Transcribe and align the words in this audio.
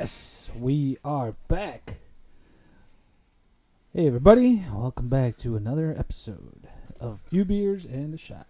Yes, 0.00 0.50
we 0.58 0.96
are 1.04 1.32
back. 1.46 1.98
Hey, 3.92 4.06
everybody, 4.06 4.64
welcome 4.72 5.10
back 5.10 5.36
to 5.36 5.56
another 5.56 5.94
episode 5.94 6.68
of 6.98 7.20
Few 7.26 7.44
Beers 7.44 7.84
and 7.84 8.14
a 8.14 8.16
Shot. 8.16 8.46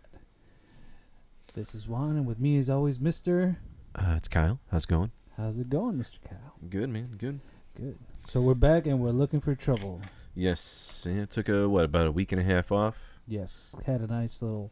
This 1.54 1.74
is 1.74 1.88
Juan, 1.88 2.10
and 2.10 2.24
with 2.24 2.38
me, 2.38 2.56
as 2.56 2.70
always, 2.70 3.00
Mr. 3.00 3.56
Uh, 3.96 4.14
it's 4.16 4.28
Kyle. 4.28 4.60
How's 4.70 4.84
it 4.84 4.90
going? 4.90 5.10
How's 5.36 5.56
it 5.56 5.68
going, 5.68 5.96
Mr. 5.96 6.18
Kyle? 6.22 6.54
Good, 6.68 6.88
man. 6.88 7.16
Good. 7.18 7.40
Good. 7.74 7.98
So 8.26 8.40
we're 8.40 8.54
back 8.54 8.86
and 8.86 9.00
we're 9.00 9.10
looking 9.10 9.40
for 9.40 9.56
trouble. 9.56 10.00
Yes. 10.36 11.04
It 11.10 11.30
took 11.30 11.48
a 11.48 11.68
what 11.68 11.84
about 11.84 12.06
a 12.06 12.12
week 12.12 12.30
and 12.30 12.40
a 12.40 12.44
half 12.44 12.70
off? 12.70 12.94
Yes, 13.26 13.74
had 13.86 14.02
a 14.02 14.06
nice 14.06 14.40
little 14.40 14.70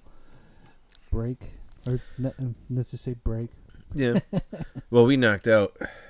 break, 1.11 1.39
or 1.89 1.99
ne- 2.19 2.55
let's 2.71 2.93
just 2.93 3.03
say 3.03 3.15
break. 3.15 3.51
Yeah. 3.95 4.20
well, 4.92 5.07
we 5.07 5.17
knocked 5.17 5.48
out 5.48 5.77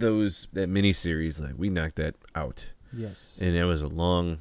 those 0.00 0.48
that 0.52 0.68
mini 0.68 0.92
series. 0.92 1.38
Like 1.40 1.54
we 1.56 1.68
knocked 1.70 1.96
that 1.96 2.16
out, 2.34 2.66
Yes, 2.92 3.38
and 3.40 3.54
it 3.54 3.64
was 3.64 3.82
a 3.82 3.88
long, 3.88 4.38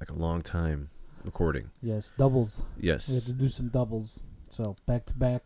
like 0.00 0.10
a 0.10 0.14
long 0.18 0.42
time 0.42 0.90
recording. 1.24 1.70
yes, 1.82 2.12
doubles. 2.16 2.62
Yes. 2.78 3.08
We 3.08 3.14
had 3.14 3.24
to 3.24 3.32
do 3.32 3.48
some 3.48 3.68
doubles, 3.68 4.22
so 4.50 4.76
back 4.86 5.06
to 5.06 5.14
back, 5.14 5.42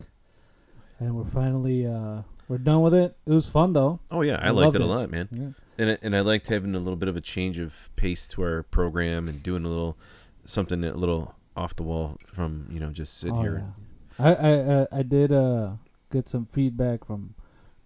and 0.99 1.15
we're 1.17 1.25
finally 1.25 1.87
uh 1.87 2.23
we're 2.49 2.59
done 2.59 2.83
with 2.83 2.95
it. 2.95 3.17
It 3.27 3.33
was 3.33 3.49
fun 3.49 3.73
though. 3.73 4.01
Oh 4.11 4.23
yeah, 4.23 4.39
I, 4.43 4.49
I 4.49 4.51
liked 4.51 4.75
it 4.75 4.81
a 4.81 4.87
lot, 4.87 5.11
man. 5.11 5.29
Yeah. 5.31 5.51
And 5.79 5.99
and 6.03 6.17
I 6.17 6.21
liked 6.21 6.49
having 6.49 6.75
a 6.75 6.79
little 6.79 6.97
bit 6.97 7.09
of 7.09 7.17
a 7.17 7.21
change 7.21 7.59
of 7.59 7.89
pace 7.97 8.27
to 8.29 8.43
our 8.43 8.63
program 8.65 9.29
and 9.29 9.43
doing 9.43 9.65
a 9.65 9.69
little 9.69 9.97
something 10.45 10.83
a 10.85 10.93
little 10.95 11.35
off 11.57 11.77
the 11.77 11.83
wall 11.83 12.19
from 12.33 12.67
you 12.71 12.81
know 12.81 12.91
just 12.91 13.19
sitting 13.19 13.37
Oh, 13.39 13.43
here. 13.43 13.73
yeah. 14.19 14.27
I 14.27 14.35
I 14.35 14.87
I 14.99 15.03
did 15.03 15.33
uh 15.33 15.73
get 16.11 16.29
some 16.29 16.45
feedback 16.47 17.05
from 17.05 17.35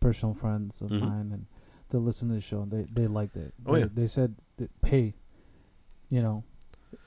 personal 0.01 0.35
friends 0.35 0.81
of 0.83 0.91
Mhm. 0.91 1.01
mine, 1.01 1.31
and 1.33 1.47
they 1.91 1.99
listened 1.99 2.31
to 2.31 2.35
the 2.37 2.41
show 2.41 2.63
and 2.63 2.71
they 2.71 2.87
they 2.93 3.07
liked 3.07 3.37
it. 3.37 3.55
Oh, 3.67 3.75
they, 3.75 3.81
yeah. 3.81 3.87
they 3.93 4.07
said, 4.07 4.35
that, 4.59 4.71
"Hey, 4.85 5.15
you 6.09 6.23
know, 6.23 6.45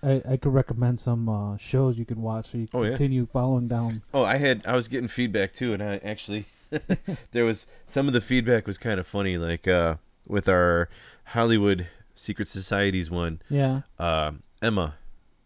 I 0.03 0.21
I 0.29 0.37
could 0.37 0.53
recommend 0.53 0.99
some 0.99 1.27
uh, 1.29 1.57
shows 1.57 1.97
you 1.99 2.05
can 2.05 2.21
watch 2.21 2.47
so 2.51 2.57
you 2.57 2.67
can 2.67 2.79
Oh, 2.79 2.83
yeah. 2.83 2.89
continue 2.89 3.25
following 3.25 3.67
down." 3.67 4.01
Oh, 4.13 4.23
I 4.23 4.37
had 4.37 4.65
I 4.65 4.75
was 4.75 4.87
getting 4.87 5.07
feedback 5.07 5.53
too, 5.53 5.73
and 5.73 5.81
I 5.83 5.97
actually 6.03 6.45
there 7.31 7.45
was 7.45 7.67
some 7.85 8.07
of 8.07 8.13
the 8.13 8.21
feedback 8.21 8.67
was 8.67 8.77
kind 8.77 8.99
of 8.99 9.07
funny, 9.07 9.37
like 9.37 9.67
uh, 9.67 9.95
with 10.27 10.47
our 10.49 10.89
Hollywood 11.25 11.87
Secret 12.15 12.47
Societies 12.47 13.09
one. 13.11 13.41
Yeah. 13.49 13.81
Uh, 13.99 14.33
Emma, 14.61 14.95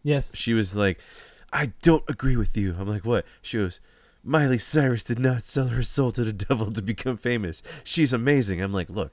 Yes. 0.02 0.34
she 0.34 0.54
was 0.54 0.74
like, 0.74 0.98
"I 1.52 1.72
don't 1.82 2.04
agree 2.08 2.36
with 2.36 2.56
you." 2.56 2.74
I'm 2.78 2.88
like, 2.88 3.04
"What?" 3.04 3.24
She 3.42 3.58
goes, 3.58 3.80
"Miley 4.24 4.58
Cyrus 4.58 5.04
did 5.04 5.18
not 5.18 5.44
sell 5.44 5.68
her 5.68 5.82
soul 5.82 6.10
to 6.12 6.24
the 6.24 6.32
devil 6.32 6.70
to 6.72 6.82
become 6.82 7.16
famous. 7.16 7.62
She's 7.84 8.12
amazing." 8.12 8.60
I'm 8.62 8.72
like, 8.72 8.90
"Look." 8.90 9.12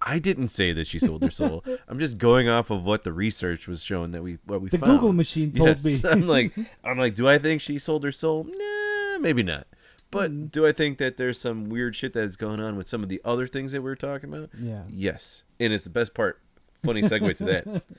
I 0.00 0.18
didn't 0.18 0.48
say 0.48 0.72
that 0.72 0.86
she 0.86 0.98
sold 0.98 1.22
her 1.22 1.30
soul. 1.30 1.64
I'm 1.88 1.98
just 1.98 2.18
going 2.18 2.48
off 2.48 2.70
of 2.70 2.84
what 2.84 3.02
the 3.04 3.12
research 3.12 3.66
was 3.66 3.82
showing 3.82 4.12
that 4.12 4.22
we 4.22 4.38
what 4.44 4.60
we 4.60 4.68
The 4.68 4.78
found. 4.78 4.92
Google 4.92 5.12
machine 5.12 5.52
told 5.52 5.68
Yes. 5.82 6.04
me. 6.04 6.08
I'm 6.10 6.26
like, 6.28 6.52
I'm 6.84 6.98
like, 6.98 7.14
do 7.14 7.28
I 7.28 7.38
think 7.38 7.60
she 7.60 7.78
sold 7.78 8.04
her 8.04 8.12
soul? 8.12 8.44
Nah, 8.44 9.18
maybe 9.18 9.42
not. 9.42 9.66
But 10.10 10.30
Mm. 10.30 10.50
do 10.52 10.66
I 10.66 10.72
think 10.72 10.98
that 10.98 11.16
there's 11.16 11.38
some 11.38 11.68
weird 11.68 11.94
shit 11.96 12.12
that's 12.12 12.36
going 12.36 12.60
on 12.60 12.76
with 12.76 12.86
some 12.88 13.02
of 13.02 13.08
the 13.08 13.20
other 13.24 13.46
things 13.46 13.72
that 13.72 13.82
we 13.82 13.90
were 13.90 13.96
talking 13.96 14.32
about? 14.32 14.50
yeah. 14.58 14.82
Yes. 14.88 15.42
And 15.60 15.72
it's 15.72 15.84
the 15.84 15.90
best 15.90 16.14
part. 16.14 16.40
Funny 16.84 17.02
segue 17.02 17.36
to 17.38 17.44
that. 17.44 17.82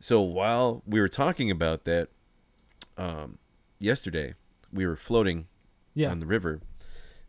So 0.00 0.20
while 0.20 0.82
we 0.86 1.00
were 1.00 1.08
talking 1.08 1.50
about 1.50 1.84
that, 1.84 2.08
um, 2.98 3.38
yesterday 3.80 4.34
we 4.72 4.86
were 4.86 4.96
floating 4.96 5.46
Yeah. 5.94 6.10
on 6.10 6.18
the 6.18 6.26
river, 6.26 6.60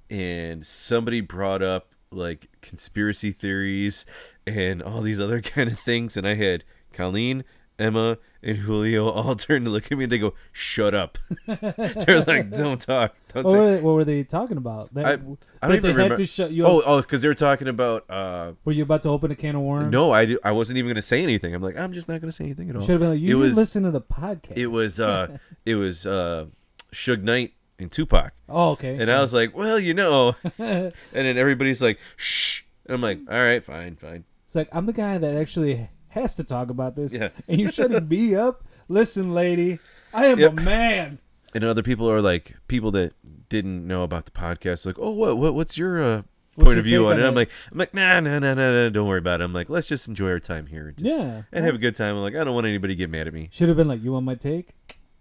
and 0.10 0.66
somebody 0.66 1.22
brought 1.22 1.62
up 1.64 1.94
like 2.16 2.48
conspiracy 2.62 3.32
theories 3.32 4.06
and 4.48 4.82
all 4.82 5.02
these 5.02 5.20
other 5.20 5.42
kind 5.54 5.70
of 5.72 5.80
things, 5.80 6.16
and 6.18 6.28
I 6.28 6.36
had 6.36 6.64
Colleen, 6.94 7.44
Emma, 7.78 8.18
and 8.42 8.58
Julio 8.60 9.10
all 9.10 9.36
turn 9.36 9.66
to 9.66 9.70
look 9.70 9.92
at 9.92 9.98
me 9.98 10.06
and 10.06 10.12
they 10.12 10.18
go, 10.20 10.34
"Shut 10.52 10.94
up!" 10.94 11.18
They're 11.48 12.24
like, 12.26 12.52
"Don't 12.52 12.80
talk." 12.80 13.16
Don't 13.34 13.44
What 13.44 13.52
say. 13.52 13.60
were, 13.60 13.76
they, 13.76 13.82
what 13.82 13.92
were 13.96 14.06
they 14.06 14.24
talking 14.24 14.56
about? 14.56 14.94
That, 14.94 15.06
I- 15.06 15.12
I 15.12 15.18
don't 15.18 15.38
they 15.62 15.76
even 15.78 15.92
had 15.92 15.96
remember. 15.98 16.16
to 16.18 16.26
shut 16.26 16.52
you 16.52 16.64
Oh, 16.66 16.78
up. 16.80 16.84
oh, 16.88 17.02
because 17.02 17.22
they 17.22 17.28
were 17.28 17.34
talking 17.34 17.68
about. 17.68 18.06
uh 18.10 18.54
Were 18.64 18.72
you 18.72 18.84
about 18.84 19.02
to 19.02 19.10
open 19.10 19.30
a 19.32 19.36
can 19.36 19.56
of 19.56 19.62
worms? 19.62 19.92
No, 19.92 20.12
I 20.12 20.26
do, 20.26 20.40
I 20.44 20.52
wasn't 20.54 20.78
even 20.78 20.90
gonna 20.92 21.02
say 21.02 21.22
anything. 21.22 21.54
I'm 21.54 21.62
like, 21.62 21.78
I'm 21.78 21.92
just 21.92 22.08
not 22.08 22.22
gonna 22.22 22.32
say 22.32 22.46
anything 22.46 22.70
at 22.70 22.76
all. 22.78 22.82
should 22.82 22.92
have 22.92 23.00
been 23.02 23.10
like, 23.10 23.20
you 23.20 23.38
It 23.38 23.48
was- 23.48 23.58
listen 23.58 23.84
to 23.84 23.92
the 23.92 24.02
podcast. 24.02 24.58
It 24.58 24.68
was 24.68 25.00
uh, 25.02 25.38
it 25.66 25.76
was 25.76 26.06
uh, 26.06 26.46
Suge 26.94 27.24
Knight 27.24 27.54
and 27.80 27.92
Tupac, 27.92 28.34
Oh, 28.50 28.72
okay. 28.72 28.98
and 29.00 29.12
I 29.12 29.22
was 29.22 29.34
like, 29.34 29.56
well, 29.56 29.80
you 29.80 29.94
know, 29.94 30.36
and 30.58 30.94
then 31.12 31.38
everybody's 31.38 31.82
like, 31.82 32.00
shh. 32.16 32.62
And 32.86 32.96
I'm 32.96 33.02
like, 33.02 33.20
all 33.30 33.38
right, 33.38 33.64
fine, 33.64 33.96
fine. 33.96 34.24
It's 34.46 34.56
like 34.56 34.70
I'm 34.72 34.86
the 34.86 34.94
guy 34.94 35.18
that 35.18 35.36
actually 35.36 35.90
has 36.10 36.36
to 36.36 36.44
talk 36.44 36.70
about 36.70 36.96
this, 36.96 37.14
Yeah. 37.14 37.30
and 37.48 37.60
you're 37.60 37.72
shutting 37.72 38.08
me 38.08 38.36
up. 38.36 38.64
Listen, 38.88 39.34
lady, 39.34 39.80
I 40.14 40.28
am 40.28 40.40
Yep. 40.40 40.52
a 40.52 40.62
man. 40.62 41.20
And 41.54 41.64
other 41.64 41.84
people 41.84 42.10
are 42.12 42.22
like, 42.22 42.56
people 42.68 42.92
that 42.92 43.14
didn't 43.50 43.88
know 43.88 44.04
about 44.04 44.26
the 44.26 44.32
podcast, 44.32 44.86
like, 44.86 44.98
oh, 45.00 45.12
what, 45.12 45.38
what 45.38 45.54
what's 45.56 45.78
your 45.78 46.02
uh, 46.04 46.22
What's 46.56 46.68
point 46.68 46.80
of 46.80 46.86
view 46.86 47.08
on 47.08 47.20
it? 47.20 47.26
I'm 47.26 47.36
like, 47.36 47.50
I'm 47.72 47.78
like, 47.78 47.94
nah, 47.94 48.20
nah, 48.22 48.40
nah, 48.40 48.54
nah, 48.54 48.72
nah, 48.72 48.90
don't 48.90 49.08
worry 49.08 49.20
about 49.20 49.42
it. 49.42 49.44
I'm 49.44 49.52
like, 49.54 49.70
let's 49.70 49.88
just 49.90 50.08
enjoy 50.08 50.30
our 50.30 50.40
time 50.40 50.68
here, 50.68 50.88
and, 50.90 50.98
just, 50.98 51.10
Yeah, 51.10 51.42
and 51.52 51.66
have 51.66 51.76
a 51.76 51.78
good 51.80 51.96
time. 51.96 52.16
I'm 52.16 52.22
like, 52.22 52.36
I 52.36 52.44
don't 52.46 52.54
want 52.56 52.66
anybody 52.68 52.94
to 52.94 52.98
get 52.98 53.10
mad 53.10 53.28
at 53.28 53.34
me. 53.34 53.50
should 53.52 53.68
have 53.68 53.76
been 53.78 53.88
like, 53.90 54.02
you 54.04 54.14
want 54.14 54.26
my 54.26 54.36
take? 54.36 54.74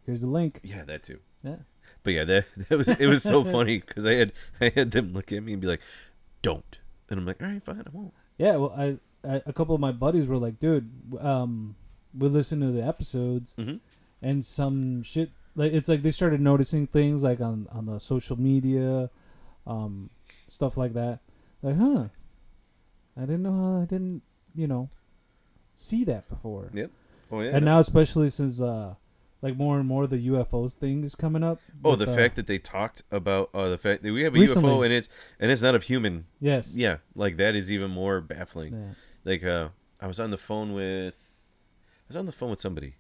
Here's 0.07 0.21
the 0.21 0.27
link. 0.29 0.61
Yeah, 0.63 0.85
that 0.85 1.03
too. 1.03 1.19
Yeah. 1.43 1.57
But 2.05 2.13
yeah, 2.13 2.25
that, 2.25 2.45
that 2.69 2.77
was 2.79 2.89
it 2.89 3.07
was 3.09 3.23
so 3.25 3.43
funny 3.45 3.79
because 3.87 4.07
I 4.07 4.15
had 4.15 4.33
I 4.61 4.69
had 4.75 4.91
them 4.93 5.13
look 5.13 5.33
at 5.33 5.43
me 5.43 5.53
and 5.55 5.61
be 5.61 5.67
like, 5.67 5.81
"Don't," 6.43 6.79
and 7.11 7.19
I'm 7.19 7.27
like, 7.27 7.43
"All 7.43 7.49
right, 7.49 7.63
fine, 7.63 7.83
I 7.87 7.91
won't." 7.91 8.15
Yeah, 8.39 8.57
well, 8.57 8.73
I, 8.77 8.99
I 9.29 9.43
a 9.47 9.53
couple 9.53 9.75
of 9.75 9.81
my 9.81 9.91
buddies 9.93 10.27
were 10.29 10.37
like, 10.37 10.61
dude, 10.61 10.91
um, 11.21 11.75
we 12.17 12.29
listened 12.29 12.63
to 12.63 12.71
the 12.71 12.85
episodes, 12.87 13.55
Mhm. 13.59 13.81
and 14.23 14.45
some 14.45 15.03
shit. 15.03 15.31
Like 15.57 15.73
it's 15.73 15.89
like 15.89 16.03
they 16.03 16.11
started 16.11 16.41
noticing 16.41 16.87
things 16.87 17.23
like 17.23 17.41
on 17.41 17.67
on 17.73 17.87
the 17.87 17.99
social 18.01 18.39
media, 18.39 19.09
um, 19.67 20.11
stuff 20.49 20.77
like 20.77 20.93
that. 20.95 21.21
Like, 21.63 21.79
huh? 21.79 22.09
I 23.17 23.21
didn't 23.21 23.43
know 23.45 23.53
how 23.53 23.83
I 23.83 23.85
didn't, 23.87 24.23
you 24.55 24.67
know, 24.67 24.91
see 25.77 26.05
that 26.05 26.29
before. 26.29 26.71
Yeah. 26.75 26.87
Oh 27.31 27.41
yeah. 27.41 27.53
and 27.55 27.65
no. 27.65 27.73
now 27.75 27.79
especially 27.79 28.29
since 28.31 28.61
uh 28.61 28.95
like 29.45 29.59
more 29.59 29.79
and 29.79 29.87
more 29.87 30.07
the 30.07 30.27
UFOs 30.29 30.73
thing 30.73 31.05
is 31.05 31.15
coming 31.15 31.45
up. 31.45 31.61
oh, 31.85 31.97
the 31.97 32.11
uh, 32.11 32.17
fact 32.17 32.35
that 32.37 32.47
they 32.47 32.59
talked 32.59 33.03
about 33.11 33.51
uh, 33.53 33.69
the 33.69 33.77
fact 33.77 34.03
that 34.03 34.11
we 34.11 34.23
have 34.23 34.35
a 34.35 34.41
Recently. 34.41 34.71
UFO 34.71 34.85
and 34.85 34.93
it's 34.93 35.09
and 35.39 35.53
it's 35.53 35.61
not 35.61 35.75
of 35.75 35.83
human. 35.83 36.25
yes, 36.41 36.75
Yeah, 36.75 36.97
like 37.15 37.37
that 37.37 37.55
is 37.55 37.71
even 37.71 37.91
more 37.91 38.23
baffling. 38.23 38.73
yeah. 38.73 38.95
Like 39.23 39.45
uh, 39.45 39.69
I 40.01 40.07
was 40.07 40.19
on 40.19 40.31
the 40.31 40.39
phone 40.39 40.73
with, 40.73 41.53
I 42.01 42.05
was 42.09 42.17
on 42.17 42.25
the 42.25 42.33
phone 42.33 42.49
with 42.49 42.61
somebody, 42.61 42.95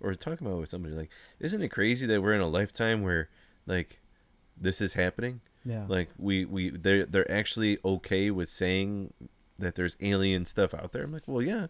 or 0.00 0.12
talking 0.16 0.44
about 0.44 0.56
it 0.56 0.60
with 0.60 0.70
somebody. 0.70 0.96
Like, 0.96 1.10
isn't 1.38 1.62
it 1.62 1.68
crazy 1.68 2.04
that 2.06 2.20
we're 2.20 2.34
in 2.34 2.40
a 2.40 2.48
lifetime 2.48 3.02
where, 3.02 3.28
like, 3.64 4.00
this 4.60 4.80
is 4.80 4.94
happening? 4.94 5.40
yeah. 5.64 5.84
Like 5.86 6.10
we 6.18 6.44
we 6.44 6.70
they're 6.70 7.06
they're 7.06 7.30
actually 7.30 7.78
okay 7.84 8.32
with 8.32 8.48
saying 8.48 9.12
that 9.58 9.76
there's 9.76 9.96
alien 10.00 10.46
stuff 10.46 10.74
out 10.74 10.90
there. 10.90 11.04
I'm 11.04 11.12
like, 11.12 11.26
well, 11.26 11.42
yeah, 11.42 11.68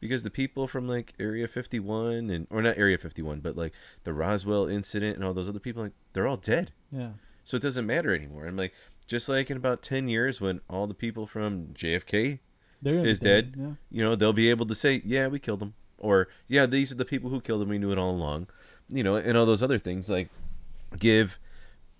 because 0.00 0.22
the 0.22 0.30
people 0.30 0.66
from 0.66 0.88
like 0.88 1.14
Area 1.18 1.48
51 1.48 2.30
and 2.30 2.46
or 2.50 2.62
not 2.62 2.78
Area 2.78 2.98
51, 2.98 3.40
but 3.40 3.56
like 3.56 3.72
the 4.04 4.12
Roswell 4.12 4.66
incident 4.66 5.16
and 5.16 5.24
all 5.24 5.34
those 5.34 5.48
other 5.48 5.60
people, 5.60 5.82
like 5.82 5.92
they're 6.12 6.26
all 6.26 6.36
dead, 6.36 6.72
yeah, 6.90 7.10
so 7.44 7.56
it 7.56 7.62
doesn't 7.62 7.86
matter 7.86 8.14
anymore. 8.14 8.46
I'm 8.46 8.56
like, 8.56 8.72
just 9.06 9.28
like 9.28 9.50
in 9.50 9.56
about 9.56 9.82
10 9.82 10.08
years 10.08 10.40
when 10.40 10.60
all 10.68 10.86
the 10.86 10.94
people 10.94 11.26
from 11.26 11.68
JFK, 11.68 12.40
they're 12.82 12.94
gonna 12.94 13.04
be 13.04 13.10
is 13.10 13.20
dead. 13.20 13.54
Yeah. 13.56 13.70
you 13.90 14.04
know, 14.04 14.14
they'll 14.14 14.32
be 14.32 14.50
able 14.50 14.66
to 14.66 14.74
say, 14.74 15.02
yeah, 15.04 15.28
we 15.28 15.38
killed 15.38 15.60
them, 15.60 15.74
or 15.98 16.28
yeah, 16.48 16.66
these 16.66 16.92
are 16.92 16.96
the 16.96 17.04
people 17.04 17.30
who 17.30 17.40
killed 17.40 17.62
him. 17.62 17.68
We 17.68 17.78
knew 17.78 17.92
it 17.92 17.98
all 17.98 18.10
along, 18.10 18.48
you 18.88 19.02
know, 19.02 19.14
and 19.16 19.36
all 19.36 19.46
those 19.46 19.62
other 19.62 19.78
things. 19.78 20.10
Like, 20.10 20.28
give, 20.98 21.38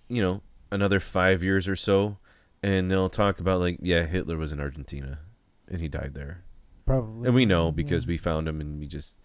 you 0.07 0.21
know, 0.21 0.41
another 0.71 0.99
five 0.99 1.41
years 1.41 1.67
or 1.67 1.75
so, 1.75 2.17
and 2.61 2.91
they'll 2.91 3.09
talk 3.09 3.39
about 3.39 3.59
like, 3.59 3.79
yeah, 3.81 4.05
Hitler 4.05 4.37
was 4.37 4.51
in 4.51 4.59
Argentina, 4.59 5.19
and 5.67 5.81
he 5.81 5.87
died 5.87 6.13
there, 6.13 6.43
Probably. 6.87 7.27
and 7.27 7.35
we 7.35 7.45
know 7.45 7.71
because 7.71 8.05
yeah. 8.05 8.09
we 8.09 8.17
found 8.17 8.47
him 8.47 8.59
and 8.59 8.79
we 8.79 8.87
just 8.87 9.19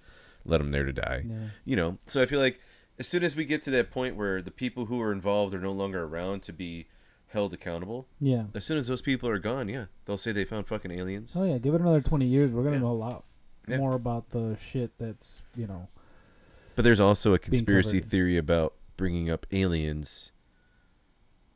let 0.45 0.61
him 0.61 0.71
there 0.73 0.85
to 0.85 0.93
die. 0.93 1.23
Yeah. 1.27 1.37
You 1.65 1.77
know, 1.77 1.97
so 2.07 2.21
I 2.21 2.27
feel 2.27 2.41
like 2.41 2.61
as 2.99 3.09
soon 3.09 3.23
as 3.25 3.35
we 3.35 3.45
get 3.47 3.63
to 3.63 3.71
that 3.71 3.91
point 3.91 4.17
where 4.17 4.43
the 4.43 4.51
people 4.51 4.87
who 4.87 5.01
are 5.01 5.13
involved 5.13 5.55
are 5.55 5.61
no 5.61 5.73
longer 5.73 6.05
around 6.05 6.43
to 6.43 6.53
be 6.53 6.89
held 7.29 7.55
accountable, 7.55 8.07
Yeah. 8.21 8.45
as 8.55 8.65
soon 8.67 8.77
as 8.77 8.89
those 8.89 9.01
people 9.01 9.29
are 9.29 9.39
gone, 9.39 9.69
yeah, 9.71 9.87
they'll 10.05 10.19
say 10.19 10.33
they 10.33 10.45
found 10.45 10.67
fucking 10.67 10.91
aliens. 10.91 11.33
Oh 11.35 11.45
yeah, 11.45 11.57
give 11.57 11.73
it 11.75 11.81
another 11.81 12.03
twenty 12.03 12.27
years. 12.27 12.51
We're 12.53 12.63
gonna 12.65 12.77
Yeah. 12.77 12.83
know 12.83 12.91
a 12.91 12.93
lot 12.93 13.25
Yeah. 13.67 13.79
more 13.79 13.95
about 13.95 14.31
the 14.31 14.57
shit 14.61 14.99
that's 14.99 15.43
you 15.57 15.67
know. 15.67 15.89
But 16.75 16.83
there's 16.85 17.01
also 17.01 17.33
a 17.35 17.39
conspiracy 17.39 18.01
theory 18.01 18.37
about 18.37 18.75
bringing 18.97 19.31
up 19.31 19.47
aliens 19.53 20.33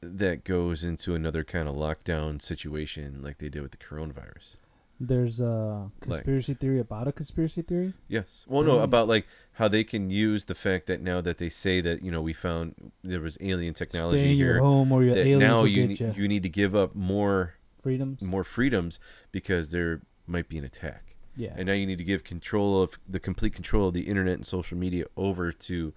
that 0.00 0.44
goes 0.44 0.84
into 0.84 1.14
another 1.14 1.42
kind 1.42 1.68
of 1.68 1.74
lockdown 1.74 2.40
situation 2.40 3.22
like 3.22 3.38
they 3.38 3.48
did 3.48 3.62
with 3.62 3.70
the 3.72 3.76
coronavirus. 3.78 4.56
There's 4.98 5.40
a 5.40 5.90
conspiracy 6.00 6.54
theory 6.54 6.78
about 6.80 7.06
a 7.06 7.12
conspiracy 7.12 7.60
theory. 7.62 7.92
Yes. 8.08 8.46
Well, 8.48 8.62
no, 8.62 8.78
about 8.78 9.08
like 9.08 9.26
how 9.54 9.68
they 9.68 9.84
can 9.84 10.08
use 10.08 10.46
the 10.46 10.54
fact 10.54 10.86
that 10.86 11.02
now 11.02 11.20
that 11.20 11.36
they 11.38 11.50
say 11.50 11.82
that, 11.82 12.02
you 12.02 12.10
know, 12.10 12.22
we 12.22 12.32
found 12.32 12.92
there 13.04 13.20
was 13.20 13.36
alien 13.40 13.74
technology 13.74 14.20
Stay 14.20 14.30
in 14.30 14.36
here 14.36 14.54
your 14.54 14.60
home 14.60 14.90
or 14.92 15.04
your 15.04 15.14
that 15.14 15.20
aliens 15.26 15.40
now 15.40 15.64
you 15.64 15.88
ne- 15.88 15.94
you. 15.94 16.14
you 16.16 16.28
need 16.28 16.42
to 16.42 16.48
give 16.48 16.74
up 16.74 16.94
more 16.94 17.54
freedoms. 17.82 18.22
more 18.22 18.44
freedoms 18.44 18.98
because 19.32 19.70
there 19.70 20.00
might 20.26 20.48
be 20.48 20.56
an 20.56 20.64
attack. 20.64 21.14
Yeah. 21.36 21.52
And 21.54 21.66
now 21.66 21.74
you 21.74 21.86
need 21.86 21.98
to 21.98 22.04
give 22.04 22.24
control 22.24 22.82
of 22.82 22.98
the 23.06 23.20
complete 23.20 23.52
control 23.52 23.88
of 23.88 23.94
the 23.94 24.08
internet 24.08 24.34
and 24.34 24.46
social 24.46 24.78
media 24.78 25.04
over 25.16 25.52
to 25.52 25.92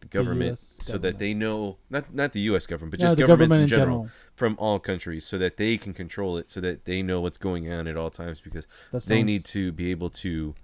the 0.00 0.06
government 0.06 0.52
US 0.52 0.74
so 0.80 0.92
government. 0.94 1.02
that 1.02 1.18
they 1.18 1.34
know 1.34 1.78
not 1.90 2.14
not 2.14 2.32
the 2.32 2.40
US 2.52 2.66
government 2.66 2.92
but 2.92 3.00
No, 3.00 3.06
just 3.06 3.18
governments 3.18 3.40
government 3.50 3.62
in 3.62 3.68
general, 3.68 3.86
general. 4.04 4.10
from 4.34 4.56
all 4.58 4.78
countries 4.78 5.24
so 5.26 5.38
that 5.38 5.56
they 5.56 5.76
can 5.76 5.92
control 5.92 6.36
it 6.36 6.50
so 6.50 6.60
that 6.60 6.84
they 6.84 7.02
know 7.02 7.20
what's 7.20 7.38
going 7.38 7.70
on 7.72 7.86
at 7.86 7.96
all 7.96 8.10
times 8.10 8.40
because 8.40 8.66
That 8.92 9.02
they 9.04 9.22
need 9.22 9.44
to 9.46 9.72
be 9.72 9.90
able 9.90 10.10
to 10.10 10.54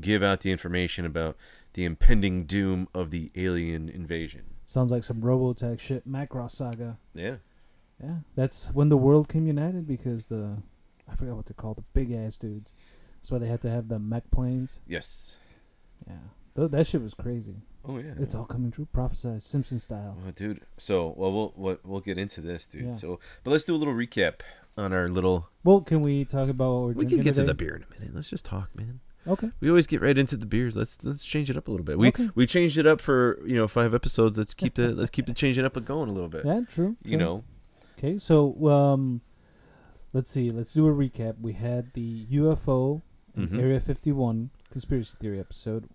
give 0.00 0.22
out 0.22 0.40
the 0.40 0.50
information 0.50 1.04
about 1.06 1.36
the 1.72 1.84
impending 1.84 2.44
doom 2.44 2.88
of 2.94 3.10
the 3.10 3.30
alien 3.34 3.88
invasion. 3.88 4.42
Sounds 4.66 4.90
like 4.90 5.04
some 5.04 5.22
Robotech 5.22 5.80
shit. 5.80 6.06
Macross 6.06 6.50
Saga. 6.52 6.98
Yeah. 7.14 7.36
Yeah, 8.02 8.16
that's 8.36 8.68
when 8.74 8.90
the 8.90 8.96
world 8.98 9.28
came 9.28 9.46
united 9.46 9.86
because 9.86 10.28
the 10.28 10.62
I 11.10 11.14
forgot 11.16 11.36
what 11.36 11.46
they're 11.46 11.54
called, 11.54 11.78
the 11.78 11.84
big 11.94 12.12
ass 12.12 12.36
dudes. 12.36 12.72
That's 13.16 13.30
why 13.32 13.38
they 13.38 13.48
had 13.48 13.62
to 13.62 13.70
have 13.70 13.88
the 13.88 13.98
mech 13.98 14.30
planes. 14.30 14.80
Yes. 14.86 15.38
Yeah, 16.06 16.14
Th- 16.54 16.70
that 16.70 16.86
shit 16.86 17.02
was 17.02 17.14
crazy. 17.14 17.56
Oh 17.88 17.96
yeah. 17.98 18.12
It's 18.18 18.34
all 18.34 18.44
coming 18.44 18.70
true, 18.70 18.86
prophesized, 18.94 19.42
Simpson 19.44 19.80
style. 19.80 20.16
Well, 20.22 20.32
dude. 20.32 20.60
So, 20.76 21.14
well, 21.16 21.32
we'll 21.32 21.52
we'll, 21.56 21.78
we'll 21.84 22.00
get 22.00 22.18
into 22.18 22.40
this, 22.40 22.66
dude. 22.66 22.84
Yeah. 22.86 22.92
So, 22.92 23.18
but 23.44 23.50
let's 23.52 23.64
do 23.64 23.74
a 23.74 23.78
little 23.78 23.94
recap 23.94 24.40
on 24.76 24.92
our 24.92 25.08
little. 25.08 25.48
Well, 25.64 25.80
can 25.80 26.02
we 26.02 26.24
talk 26.26 26.48
about 26.50 26.70
what 26.72 26.96
we're 26.96 27.04
We 27.04 27.06
can 27.06 27.22
get 27.22 27.34
to 27.36 27.44
the 27.44 27.54
beer 27.54 27.74
in 27.76 27.82
a 27.84 27.98
minute. 27.98 28.14
Let's 28.14 28.28
just 28.30 28.44
talk, 28.44 28.68
man. 28.76 29.00
Okay. 29.26 29.50
We 29.60 29.68
always 29.68 29.86
get 29.86 30.00
right 30.00 30.16
into 30.16 30.36
the 30.36 30.46
beers. 30.46 30.76
Let's 30.76 30.98
let's 31.02 31.24
change 31.24 31.50
it 31.50 31.56
up 31.56 31.68
a 31.68 31.70
little 31.70 31.84
bit. 31.84 31.98
We 31.98 32.08
Okay. 32.08 32.28
we 32.34 32.46
changed 32.46 32.76
it 32.78 32.86
up 32.86 33.00
for 33.00 33.38
you 33.46 33.56
know 33.56 33.66
five 33.68 33.94
episodes. 33.94 34.36
Let's 34.38 34.54
keep 34.54 34.74
the 34.74 34.88
let's 34.94 35.10
keep 35.10 35.26
the 35.26 35.34
changing 35.42 35.64
up 35.64 35.76
and 35.76 35.86
going 35.86 36.08
a 36.08 36.12
little 36.12 36.28
bit. 36.30 36.44
Yeah, 36.44 36.60
true. 36.68 36.96
You 37.02 37.10
true. 37.12 37.18
know. 37.18 37.44
Okay, 37.98 38.18
so 38.18 38.68
um, 38.68 39.22
let's 40.12 40.30
see. 40.30 40.50
Let's 40.50 40.72
do 40.72 40.86
a 40.86 40.92
recap. 40.92 41.40
We 41.40 41.54
had 41.54 41.92
the 41.94 42.26
UFO 42.30 43.02
Mhm. 43.36 43.60
Area 43.60 43.78
51 43.80 44.50
conspiracy 44.70 45.16
theory 45.20 45.38
episode. 45.38 45.88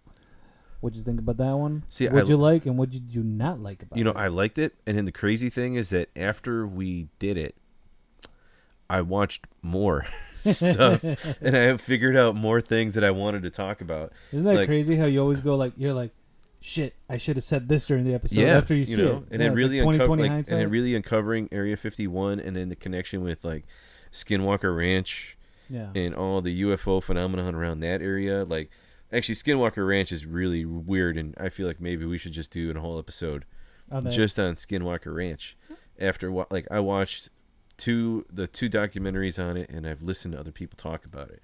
What'd 0.83 0.97
you 0.97 1.03
think 1.03 1.21
about 1.21 1.37
that 1.37 1.55
one? 1.55 1.85
See, 1.87 2.07
what'd 2.09 2.27
I- 2.27 2.29
you 2.29 2.35
like 2.35 2.65
and 2.65 2.77
what 2.77 2.89
did 2.89 3.15
you 3.15 3.23
not 3.23 3.61
like 3.61 3.83
about 3.83 3.97
You 3.97 4.03
know, 4.03 4.09
it? 4.09 4.17
I 4.17 4.27
liked 4.27 4.57
it, 4.57 4.75
and 4.85 4.97
then 4.97 5.05
the 5.05 5.13
crazy 5.13 5.47
thing 5.49 5.75
is 5.75 5.91
that 5.91 6.09
after 6.13 6.67
we 6.67 7.07
did 7.19 7.37
it, 7.37 7.55
I 8.89 8.99
watched 8.99 9.47
more 9.61 10.05
stuff, 10.43 11.01
and 11.41 11.55
I 11.55 11.61
have 11.61 11.79
figured 11.79 12.17
out 12.17 12.35
more 12.35 12.59
things 12.59 12.95
that 12.95 13.03
I 13.05 13.11
wanted 13.11 13.43
to 13.43 13.49
talk 13.49 13.79
about. 13.79 14.11
Isn't 14.33 14.43
that 14.43 14.55
like- 14.55 14.67
crazy 14.67 14.97
how 14.97 15.05
you 15.05 15.21
always 15.21 15.39
go 15.39 15.55
like 15.55 15.71
you're 15.77 15.93
like, 15.93 16.11
shit, 16.59 16.95
I 17.09 17.15
should 17.15 17.37
have 17.37 17.45
said 17.45 17.69
this 17.69 17.85
during 17.85 18.03
the 18.03 18.13
episode 18.13 18.41
yeah, 18.41 18.57
after 18.57 18.75
you, 18.75 18.83
see 18.83 18.97
know, 18.97 19.09
it. 19.09 19.15
and 19.15 19.31
yeah, 19.31 19.37
then 19.37 19.53
really 19.53 19.79
like 19.79 19.85
2020 19.85 19.93
uncover, 20.03 20.21
like, 20.21 20.31
hindsight. 20.31 20.51
and 20.53 20.61
then 20.63 20.69
really 20.69 20.95
uncovering 20.95 21.47
Area 21.53 21.77
51, 21.77 22.41
and 22.41 22.57
then 22.57 22.67
the 22.67 22.75
connection 22.75 23.21
with 23.23 23.45
like 23.45 23.63
Skinwalker 24.11 24.75
Ranch 24.75 25.37
yeah. 25.69 25.91
and 25.95 26.13
all 26.13 26.41
the 26.41 26.61
UFO 26.63 27.01
phenomenon 27.01 27.55
around 27.55 27.79
that 27.79 28.01
area. 28.01 28.43
Like, 28.43 28.69
actually, 29.13 29.35
Skinwalker 29.35 29.87
Ranch 29.87 30.11
is 30.11 30.25
really 30.25 30.65
weird, 30.65 31.17
and 31.17 31.33
I 31.39 31.49
feel 31.49 31.67
like 31.67 31.79
maybe 31.79 32.05
we 32.05 32.17
should 32.17 32.33
just 32.33 32.51
do 32.51 32.71
a 32.71 32.79
whole 32.79 32.97
episode 32.99 33.45
on 33.91 34.09
just 34.09 34.39
on 34.39 34.55
Skinwalker 34.55 35.13
Ranch. 35.15 35.55
After 35.99 36.31
what, 36.31 36.51
like, 36.51 36.67
I 36.71 36.79
watched 36.79 37.29
two 37.77 38.25
the 38.31 38.47
two 38.47 38.69
documentaries 38.69 39.41
on 39.43 39.57
it, 39.57 39.69
and 39.69 39.85
I've 39.87 40.01
listened 40.01 40.33
to 40.33 40.39
other 40.39 40.51
people 40.51 40.75
talk 40.77 41.05
about 41.05 41.29
it, 41.29 41.41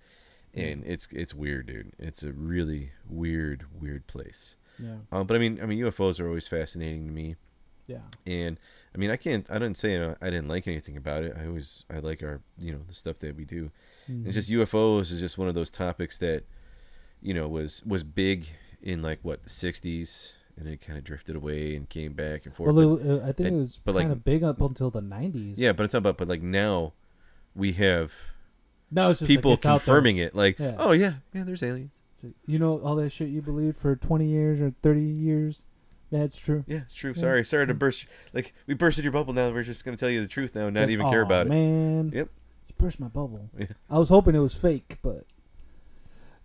and 0.54 0.83
it's 0.86 1.07
it's 1.12 1.33
weird, 1.33 1.68
dude. 1.68 1.94
It's 2.00 2.24
a 2.24 2.31
really 2.33 2.92
weird, 3.07 3.66
weird 3.80 4.07
place. 4.07 4.56
yeah. 4.80 4.98
Um, 5.12 5.27
but 5.27 5.36
I 5.36 5.39
mean, 5.39 5.60
I 5.62 5.65
mean, 5.65 5.80
UFOs 5.80 6.19
are 6.19 6.27
always 6.27 6.48
fascinating 6.48 7.06
to 7.06 7.12
me, 7.12 7.36
Yeah. 7.88 8.00
and 8.25 8.57
I 8.95 8.98
mean, 8.98 9.12
I 9.12 9.18
can't, 9.18 9.50
I 9.51 9.60
didn't 9.60 9.77
say 9.77 9.98
uh, 9.98 10.15
I 10.22 10.30
didn't 10.31 10.48
like 10.48 10.68
anything 10.68 10.98
about 10.98 11.24
it. 11.24 11.36
I 11.39 11.45
always, 11.45 11.83
I 11.92 12.00
like 12.00 12.24
our, 12.24 12.42
you 12.60 12.72
know, 12.72 12.80
the 12.88 12.94
stuff 12.95 13.19
that 13.19 13.36
we 13.36 13.45
do. 13.45 13.72
Mhm. 14.10 14.25
It's 14.25 14.36
just 14.36 14.50
UFOs 14.50 15.12
is 15.12 15.19
just 15.19 15.38
one 15.38 15.48
of 15.48 15.54
those 15.54 15.69
topics 15.69 16.18
that, 16.19 16.44
you 17.21 17.33
know, 17.33 17.48
was 17.48 17.83
was 17.86 18.04
big 18.04 18.48
in 18.81 19.01
like 19.01 19.19
what 19.24 19.44
the 19.44 19.50
'60s, 19.50 20.33
and 20.57 20.68
it 20.68 20.81
kind 20.81 20.98
of 20.98 21.04
drifted 21.04 21.36
away 21.36 21.75
and 21.75 21.89
came 21.89 22.13
back 22.13 22.45
and 22.45 22.54
forth. 22.56 22.74
well, 22.75 22.95
But- 22.98 23.21
I 23.24 23.31
think 23.31 23.48
and- 23.48 23.57
it 23.57 23.60
was 23.60 23.80
but, 23.83 23.95
like- 23.95 24.04
kind 24.04 24.12
of 24.13 24.24
big 24.24 24.44
up 24.44 24.62
until 24.62 24.89
the 24.89 25.01
90s. 25.01 25.56
yeah, 25.57 25.71
but 25.74 25.83
I'm 25.83 25.89
talking 25.89 25.98
about, 26.00 26.18
but 26.18 26.27
like 26.27 26.42
now, 26.42 26.94
we 27.56 27.74
have 27.74 28.13
Now 28.92 29.10
it's 29.10 29.19
just 29.19 29.30
people 29.30 29.51
like, 29.51 29.62
confirming 29.62 30.18
it. 30.18 30.33
Like, 30.36 30.60
Yeah. 30.60 30.75
oh 30.80 30.92
yeah, 30.92 31.13
yeah, 31.33 31.44
there's 31.44 31.63
aliens. 31.63 31.92
So, 32.13 32.31
you 32.45 32.60
know 32.60 32.80
all 32.80 32.95
that 32.98 33.12
shit 33.12 33.30
you 33.30 33.42
believed 33.42 33.77
for 33.77 33.95
20 33.95 34.25
years 34.27 34.60
or 34.60 34.72
30 34.72 35.01
years. 35.01 35.65
That's 36.12 36.38
true. 36.38 36.63
Yeah, 36.68 36.77
it's 36.80 36.95
true. 36.95 37.12
Yeah, 37.15 37.22
Sorry, 37.22 37.45
sorry 37.45 37.68
to 37.68 37.74
burst. 37.74 38.07
Like 38.33 38.54
we 38.68 38.74
bursted 38.74 39.04
your 39.06 39.13
bubble. 39.13 39.31
Now 39.33 39.51
we're 39.51 39.63
just 39.63 39.86
gonna 39.86 39.95
tell 39.95 40.10
you 40.10 40.19
the 40.22 40.27
truth. 40.27 40.56
Now, 40.56 40.68
It's 40.68 40.74
not 40.75 40.81
like, 40.81 40.89
even 40.89 41.07
care 41.10 41.22
"Aw, 41.22 41.25
about 41.25 41.45
it. 41.45 41.50
Man, 41.50 42.12
Yep. 42.13 42.30
You 42.69 42.75
burst 42.77 43.00
my 43.00 43.07
bubble. 43.07 43.50
Yeah. 43.57 43.68
I 43.89 44.00
was 44.00 44.10
hoping 44.10 44.33
it 44.36 44.39
was 44.39 44.56
fake, 44.56 44.98
but 45.04 45.25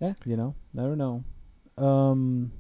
yeah, 0.05 0.15
you 0.25 0.37
know, 0.37 0.55
never 0.73 0.95
know. 0.97 1.25
Um. 1.79 2.53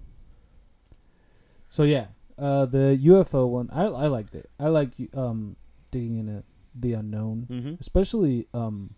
So 1.68 1.82
yeah, 1.82 2.06
uh, 2.38 2.66
the 2.66 2.98
UFO 3.04 3.48
one, 3.48 3.68
I 3.72 3.84
I 3.84 4.06
liked 4.06 4.34
it. 4.34 4.50
I 4.58 4.68
like 4.68 4.92
um 5.14 5.56
digging 5.90 6.18
into 6.18 6.42
the 6.74 6.92
unknown, 6.94 7.46
Mm-hmm. 7.50 7.74
especially 7.80 8.46
um 8.54 8.94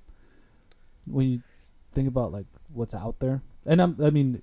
when 1.06 1.26
you 1.30 1.42
think 1.92 2.08
about 2.08 2.32
like 2.32 2.46
what's 2.72 2.94
out 2.94 3.20
there. 3.20 3.42
And 3.64 3.80
I'm, 3.82 3.96
I 4.02 4.10
mean, 4.10 4.42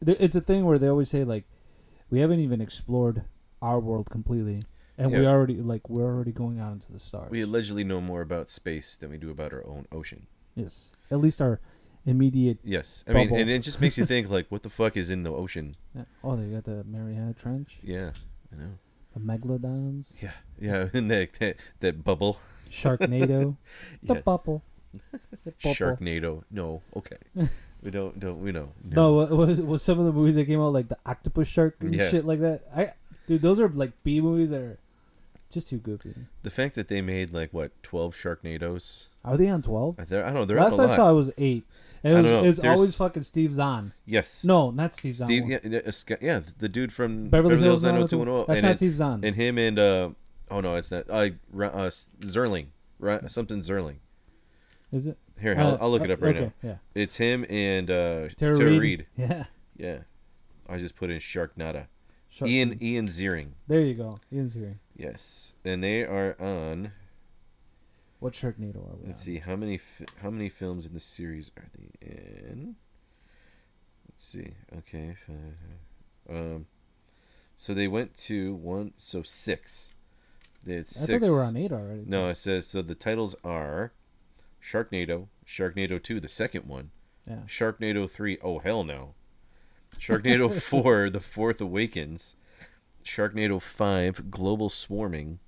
it's 0.00 0.36
a 0.36 0.40
thing 0.40 0.64
where 0.64 0.78
they 0.78 0.88
always 0.88 1.10
say 1.10 1.24
like 1.24 1.44
we 2.10 2.20
haven't 2.20 2.40
even 2.40 2.60
explored 2.60 3.24
our 3.60 3.78
world 3.80 4.08
completely, 4.10 4.62
and 4.98 5.12
we 5.12 5.26
already 5.26 5.56
like 5.56 5.88
we're 5.90 6.04
already 6.06 6.32
going 6.32 6.58
out 6.60 6.72
into 6.72 6.90
the 6.92 6.98
stars. 6.98 7.30
We 7.30 7.42
allegedly 7.42 7.84
know 7.84 8.00
more 8.00 8.20
about 8.22 8.48
space 8.48 8.96
than 8.96 9.10
we 9.10 9.18
do 9.18 9.30
about 9.30 9.52
our 9.52 9.66
own 9.66 9.86
ocean. 9.92 10.26
Yes, 10.54 10.92
at 11.10 11.18
least 11.20 11.40
our 11.40 11.60
immediate. 12.06 12.58
Yes, 12.64 13.04
I 13.08 13.12
mean, 13.12 13.28
Bubble. 13.28 13.40
and 13.42 13.50
it 13.50 13.60
just 13.60 13.80
makes 13.80 13.96
you 13.98 14.06
think 14.06 14.28
like, 14.30 14.46
what 14.48 14.62
the 14.62 14.70
fuck 14.80 14.96
is 14.96 15.10
in 15.10 15.22
the 15.22 15.32
ocean? 15.32 15.76
Oh, 16.24 16.36
they 16.36 16.46
got 16.48 16.64
the 16.64 16.84
Mariana 16.84 17.34
Trench, 17.34 17.78
Yeah, 17.82 18.10
I 18.52 18.56
know. 18.58 18.78
the 19.14 19.20
megalodons, 19.20 20.16
Yeah, 20.22 20.32
yeah, 20.60 20.88
and 20.94 21.10
that 21.10 21.34
that, 21.34 21.56
that 21.80 22.04
bubble. 22.04 22.38
Sharknado, 22.70 23.56
the 24.02 24.14
Yeah, 24.14 24.20
bubble, 24.20 24.62
the 25.44 25.52
bubble. 25.62 25.74
Sharknado. 25.74 26.42
No, 26.50 26.82
okay. 26.96 27.16
we 27.82 27.90
don't 27.90 28.18
don't 28.18 28.40
we 28.42 28.52
know. 28.52 28.72
No, 28.84 29.12
what 29.14 29.30
was 29.30 29.60
was 29.60 29.82
some 29.82 29.98
of 29.98 30.06
the 30.06 30.12
movies 30.12 30.34
that 30.36 30.46
came 30.46 30.60
out 30.60 30.72
like 30.72 30.88
the 30.88 30.98
octopus 31.04 31.48
shark 31.48 31.76
and 31.80 31.94
Yeah. 31.94 32.08
shit 32.08 32.24
like 32.24 32.40
that. 32.40 32.62
I, 32.74 32.92
dude, 33.26 33.42
those 33.42 33.60
are 33.60 33.68
like 33.68 33.92
B 34.02 34.20
movies 34.20 34.50
that 34.50 34.60
are 34.60 34.78
just 35.50 35.68
too 35.68 35.76
goofy. 35.78 36.14
The 36.42 36.50
fact 36.50 36.74
that 36.76 36.88
they 36.88 37.02
made 37.02 37.32
like 37.32 37.52
what 37.52 37.72
twelve 37.82 38.14
Sharknados. 38.14 39.08
Are 39.24 39.36
they 39.36 39.48
on 39.48 39.60
twelve? 39.62 39.96
I 40.00 40.04
don't 40.04 40.34
know. 40.34 40.44
They're 40.46 40.56
Last 40.58 40.78
I 40.78 40.86
saw 40.96 41.10
it 41.10 41.14
was 41.14 41.30
eight, 41.36 41.64
it 42.02 42.12
was, 42.14 42.26
it 42.32 42.46
was 42.46 42.60
always 42.60 42.96
fucking 42.96 43.22
Steve 43.22 43.52
Zahn. 43.54 43.92
yes. 44.06 44.44
No, 44.44 44.70
not 44.70 44.94
Steve 44.94 45.16
Zahn. 45.16 45.28
Steve. 45.28 45.48
Yeah, 45.48 45.58
yeah, 45.64 46.16
yeah, 46.20 46.40
the 46.58 46.68
dude 46.68 46.92
from 46.92 47.28
Beverly, 47.28 47.58
Hills 47.58 47.82
90210. 47.82 48.46
That's 48.46 48.58
and 48.58 48.64
not 48.66 48.72
it- 48.72 48.76
Steve 48.78 48.96
Zahn. 48.96 49.20
and 49.24 49.36
him 49.36 49.58
and 49.58 49.78
uh 49.78 50.10
oh 50.50 50.60
no, 50.60 50.74
it's 50.74 50.90
not. 50.90 51.08
Uh, 51.08 51.30
uh 51.60 51.90
Zerling, 52.20 52.66
Ra- 52.98 53.26
something 53.28 53.58
Zerling. 53.58 53.96
Is 54.92 55.06
it? 55.06 55.16
Here, 55.40 55.54
I'll, 55.58 55.72
Uh, 55.74 55.78
I'll 55.80 55.90
look 55.90 56.02
it 56.02 56.10
up 56.10 56.20
right 56.22 56.36
okay, 56.36 56.44
now. 56.62 56.68
Yeah. 56.70 56.76
It's 56.94 57.16
him 57.16 57.44
and 57.48 57.90
uh, 57.90 58.28
Tara, 58.36 58.54
Tara, 58.54 58.70
Reid. 58.70 58.80
Reid. 58.80 59.06
Yeah. 59.16 59.44
Yeah, 59.76 59.98
I 60.68 60.78
just 60.78 60.94
put 60.96 61.10
in 61.10 61.18
Sharknada. 61.18 61.86
Shark- 62.28 62.50
Ian 62.50 62.78
Ian 62.82 63.06
Ziering. 63.08 63.48
There 63.66 63.80
you 63.80 63.94
go. 63.94 64.20
Ian 64.32 64.48
here. 64.50 64.78
Yes, 64.96 65.54
and 65.64 65.82
they 65.82 66.02
are 66.02 66.36
on. 66.40 66.92
What 68.22 68.34
Sharknado 68.34 68.76
are 68.76 68.96
we? 69.00 69.06
Let's 69.08 69.18
on? 69.22 69.24
see 69.24 69.38
how 69.38 69.56
many 69.56 69.78
fi- 69.78 70.04
how 70.22 70.30
many 70.30 70.48
films 70.48 70.86
in 70.86 70.94
the 70.94 71.00
series 71.00 71.50
are 71.56 71.66
they 71.76 72.06
in? 72.06 72.76
Let's 74.08 74.22
see. 74.24 74.52
Okay. 74.78 75.16
Um, 76.30 76.66
so 77.56 77.74
they 77.74 77.88
went 77.88 78.14
to 78.28 78.54
one. 78.54 78.92
So 78.96 79.24
six. 79.24 79.92
They 80.64 80.76
I 80.76 80.82
six. 80.82 81.06
thought 81.06 81.20
they 81.20 81.30
were 81.30 81.42
on 81.42 81.56
eight 81.56 81.72
already. 81.72 82.04
No, 82.06 82.28
it 82.28 82.36
says 82.36 82.68
so. 82.68 82.80
The 82.80 82.94
titles 82.94 83.34
are 83.42 83.92
Sharknado, 84.62 85.26
Sharknado 85.44 86.00
Two, 86.00 86.20
the 86.20 86.28
second 86.28 86.66
one, 86.66 86.92
Yeah. 87.28 87.38
Sharknado 87.48 88.08
3, 88.08 88.38
oh 88.40 88.60
hell 88.60 88.84
no. 88.84 89.14
Sharknado 89.98 90.48
4, 90.62 91.10
The 91.10 91.20
Fourth 91.20 91.60
Awakens, 91.60 92.36
Sharknado 93.04 93.60
5, 93.60 94.30
Global 94.30 94.70
Swarming, 94.70 95.40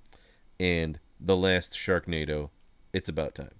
and 0.59 0.99
The 1.17 1.37
Last 1.37 1.71
Sharknado, 1.71 2.49
It's 2.95 3.09
About 3.09 3.35
Time. 3.35 3.55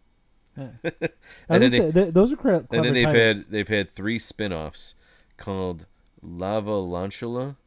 yeah. 0.58 0.70
And 1.50 1.62
then 1.62 1.72
they- 1.72 1.92
they, 1.92 2.10
those 2.10 2.32
are 2.32 2.38
clever 2.38 2.66
and 2.72 2.84
then 2.86 2.94
they've 2.94 3.06
titles. 3.06 3.38
had 3.38 3.52
they've 3.52 3.68
had 3.68 3.90
three 3.90 4.18
spin-offs 4.20 4.96
called 5.38 5.86
Lavalantula, 6.26 7.58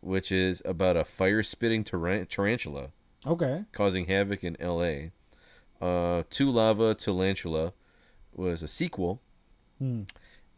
which 0.00 0.30
is 0.30 0.62
about 0.64 0.96
a 0.96 1.04
fire-spitting 1.04 1.84
taran- 1.84 2.28
tarantula 2.28 2.90
Okay. 3.26 3.64
causing 3.72 4.06
havoc 4.06 4.44
in 4.44 4.56
LA. 4.60 5.10
Uh, 5.84 6.22
To 6.30 6.50
Lava 6.50 6.94
Tarantula 6.94 7.72
was 8.32 8.62
a 8.62 8.68
sequel 8.68 9.20
Hmm. 9.78 10.02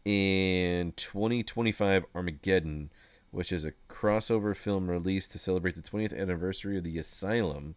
in 0.05 0.93
2025 0.95 2.05
Armageddon, 2.13 2.91
which 3.31 3.51
is 3.51 3.65
a 3.65 3.73
crossover 3.89 4.55
film 4.55 4.87
released 4.89 5.31
to 5.31 5.39
celebrate 5.39 5.73
the 5.75 5.81
20th 5.81 6.13
anniversary 6.17 6.77
of 6.77 6.83
the 6.83 6.97
Asylum. 6.99 7.73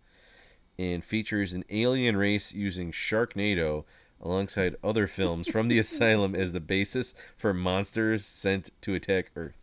And 0.78 1.04
features 1.04 1.52
an 1.54 1.64
alien 1.70 2.16
race 2.16 2.52
using 2.52 2.92
Sharknado 2.92 3.84
alongside 4.20 4.76
other 4.82 5.06
films 5.06 5.48
from 5.48 5.68
the 5.68 5.78
asylum 5.80 6.34
as 6.34 6.52
the 6.52 6.60
basis 6.60 7.14
for 7.36 7.52
monsters 7.54 8.24
sent 8.24 8.70
to 8.82 8.94
attack 8.94 9.30
Earth. 9.36 9.56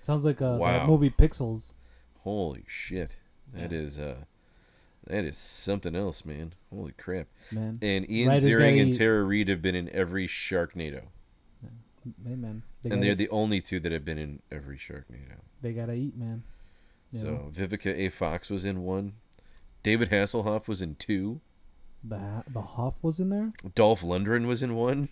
Sounds 0.00 0.24
like 0.24 0.40
a 0.40 0.56
Wow. 0.56 0.86
movie 0.86 1.10
Pixels. 1.10 1.72
Holy 2.20 2.64
shit. 2.66 3.16
that 3.52 3.70
Yeah. 3.72 3.78
is 3.78 3.98
uh 3.98 4.16
that 5.06 5.24
is 5.24 5.36
something 5.36 5.94
else, 5.94 6.24
man. 6.24 6.54
Holy 6.70 6.92
crap. 6.92 7.26
Man, 7.52 7.78
And 7.82 8.08
Ian 8.10 8.30
Writers 8.30 8.48
Ziering 8.48 8.80
and 8.80 8.94
eat. 8.94 8.96
Tara 8.98 9.22
Reid 9.22 9.48
have 9.48 9.60
been 9.60 9.74
in 9.74 9.90
every 9.90 10.26
Sharknado. 10.26 11.02
hey 12.26 12.34
man, 12.36 12.62
they 12.82 12.90
and 12.90 13.02
they're 13.02 13.14
the 13.14 13.28
only 13.28 13.60
two 13.60 13.80
that 13.80 13.92
have 13.92 14.04
been 14.04 14.18
in 14.18 14.40
every 14.50 14.76
Sharknado. 14.78 15.40
they 15.62 15.72
gotta 15.72 15.92
eat, 15.94 16.16
man. 16.16 16.42
You 17.12 17.18
So 17.20 17.50
Vivica 17.54 17.94
A. 17.94 18.08
Fox 18.08 18.50
was 18.50 18.64
in 18.64 18.82
one. 18.82 19.12
David 19.84 20.10
Hasselhoff 20.10 20.66
was 20.66 20.82
in 20.82 20.96
two. 20.96 21.40
the 22.02 22.42
the 22.52 22.60
Hoff 22.62 22.96
was 23.02 23.20
in 23.20 23.28
there. 23.28 23.52
Dolph 23.76 24.02
Lundgren 24.02 24.46
was 24.46 24.60
in 24.62 24.74
one. 24.74 25.08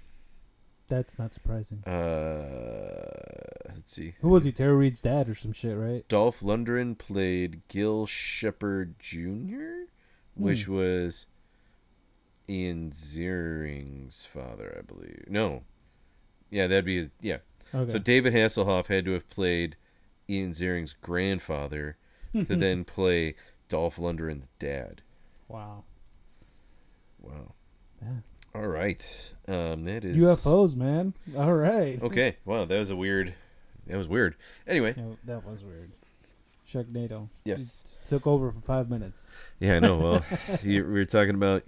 That's 0.88 1.18
not 1.18 1.32
surprising. 1.32 1.84
Uh, 1.86 3.70
let's 3.74 3.92
see. 3.92 4.14
Who 4.20 4.28
was 4.28 4.44
he? 4.44 4.52
Tara 4.52 4.74
Reid's 4.74 5.00
dad 5.00 5.28
or 5.28 5.34
some 5.34 5.52
shit, 5.52 5.76
right? 5.76 6.06
Dolph 6.08 6.40
Lundgren 6.40 6.98
played 6.98 7.62
Gil 7.68 8.04
Shepard 8.06 8.98
Jr., 8.98 9.84
which 10.34 10.64
Hmm. 10.64 10.74
was 10.74 11.26
Ian 12.48 12.90
Ziering's 12.90 14.26
father, 14.26 14.76
I 14.78 14.82
believe. 14.82 15.24
No. 15.28 15.62
Yeah, 16.50 16.66
that'd 16.66 16.84
be 16.84 16.96
his. 16.96 17.10
Yeah. 17.20 17.38
Okay. 17.74 17.90
So 17.92 17.98
David 17.98 18.34
Hasselhoff 18.34 18.86
had 18.88 19.04
to 19.06 19.12
have 19.12 19.28
played 19.30 19.76
Ian 20.28 20.50
Ziering's 20.52 20.94
grandfather 21.00 21.96
to 22.34 22.44
then 22.56 22.84
play 22.84 23.34
Dolph 23.72 23.96
Lundgren's 23.96 24.48
dad. 24.58 25.00
wow. 25.48 25.84
Wow. 27.20 27.54
Yeah. 28.02 28.08
All 28.54 28.66
right. 28.66 29.34
Um, 29.48 29.84
that 29.84 30.04
is 30.04 30.18
UFOs, 30.18 30.74
man. 30.76 31.14
All 31.36 31.54
right. 31.54 32.02
Okay. 32.02 32.36
Wow, 32.44 32.64
that 32.66 32.78
was 32.78 32.90
a 32.90 32.96
weird. 32.96 33.34
That 33.86 33.96
was 33.96 34.08
weird. 34.08 34.36
Anyway. 34.66 34.94
Yeah, 34.96 35.14
that 35.24 35.46
was 35.46 35.64
weird. 35.64 35.92
Sharknado. 36.70 37.28
Yes. 37.44 37.98
It 38.04 38.08
took 38.08 38.26
over 38.26 38.50
for 38.52 38.60
five 38.60 38.90
minutes. 38.90 39.30
Yeah, 39.60 39.76
I 39.76 39.78
know. 39.80 39.96
Well, 39.98 40.24
you, 40.62 40.84
we 40.84 40.92
were 40.92 41.04
talking 41.04 41.34
about, 41.34 41.62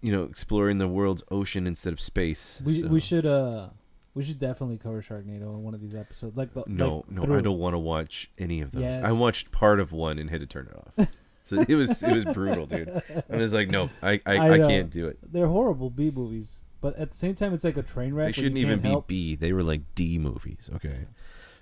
you 0.00 0.10
know, 0.12 0.22
exploring 0.24 0.78
the 0.78 0.88
world's 0.88 1.22
ocean 1.30 1.66
instead 1.66 1.92
of 1.92 2.00
space. 2.00 2.62
We 2.64 2.80
so- 2.80 2.86
we 2.88 3.00
should 3.00 3.26
uh 3.26 3.68
we 4.14 4.22
should 4.22 4.38
definitely 4.38 4.78
cover 4.78 5.02
Sharknado 5.02 5.42
in 5.54 5.62
one 5.64 5.74
of 5.74 5.80
these 5.80 5.94
episodes. 5.94 6.36
Like 6.36 6.54
the 6.54 6.64
No, 6.66 6.96
like 6.96 7.10
no, 7.10 7.22
through. 7.22 7.38
I 7.38 7.40
don't 7.42 7.58
want 7.58 7.74
to 7.74 7.78
watch 7.78 8.30
any 8.38 8.60
of 8.60 8.72
those. 8.72 8.84
I 8.84 9.12
watched 9.12 9.50
part 9.52 9.80
of 9.80 9.90
one 9.92 10.18
and 10.18 10.30
had 10.30 10.40
to 10.40 10.46
turn 10.46 10.68
it 10.70 10.76
off. 11.00 11.08
So 11.42 11.64
it 11.68 11.74
was 11.74 12.02
it 12.02 12.14
was 12.14 12.24
brutal, 12.24 12.66
dude. 12.66 12.88
I 13.30 13.36
was 13.36 13.52
like, 13.52 13.68
no, 13.68 13.90
I 14.02 14.20
I, 14.24 14.36
I 14.36 14.50
I, 14.54 14.58
can't 14.58 14.90
do 14.90 15.06
it. 15.08 15.18
They're 15.22 15.46
horrible 15.48 15.90
B 15.90 16.10
movies, 16.10 16.62
but 16.80 16.96
at 16.96 17.10
the 17.10 17.16
same 17.16 17.34
time, 17.34 17.52
it's 17.52 17.64
like 17.64 17.76
a 17.76 17.82
train 17.82 18.14
wreck. 18.14 18.26
They 18.26 18.32
shouldn't 18.32 18.58
even 18.58 18.80
be 18.80 18.88
help. 18.88 19.06
B. 19.08 19.34
They 19.36 19.52
were 19.52 19.62
like 19.62 19.82
D 19.94 20.18
movies. 20.18 20.70
Okay, 20.74 21.06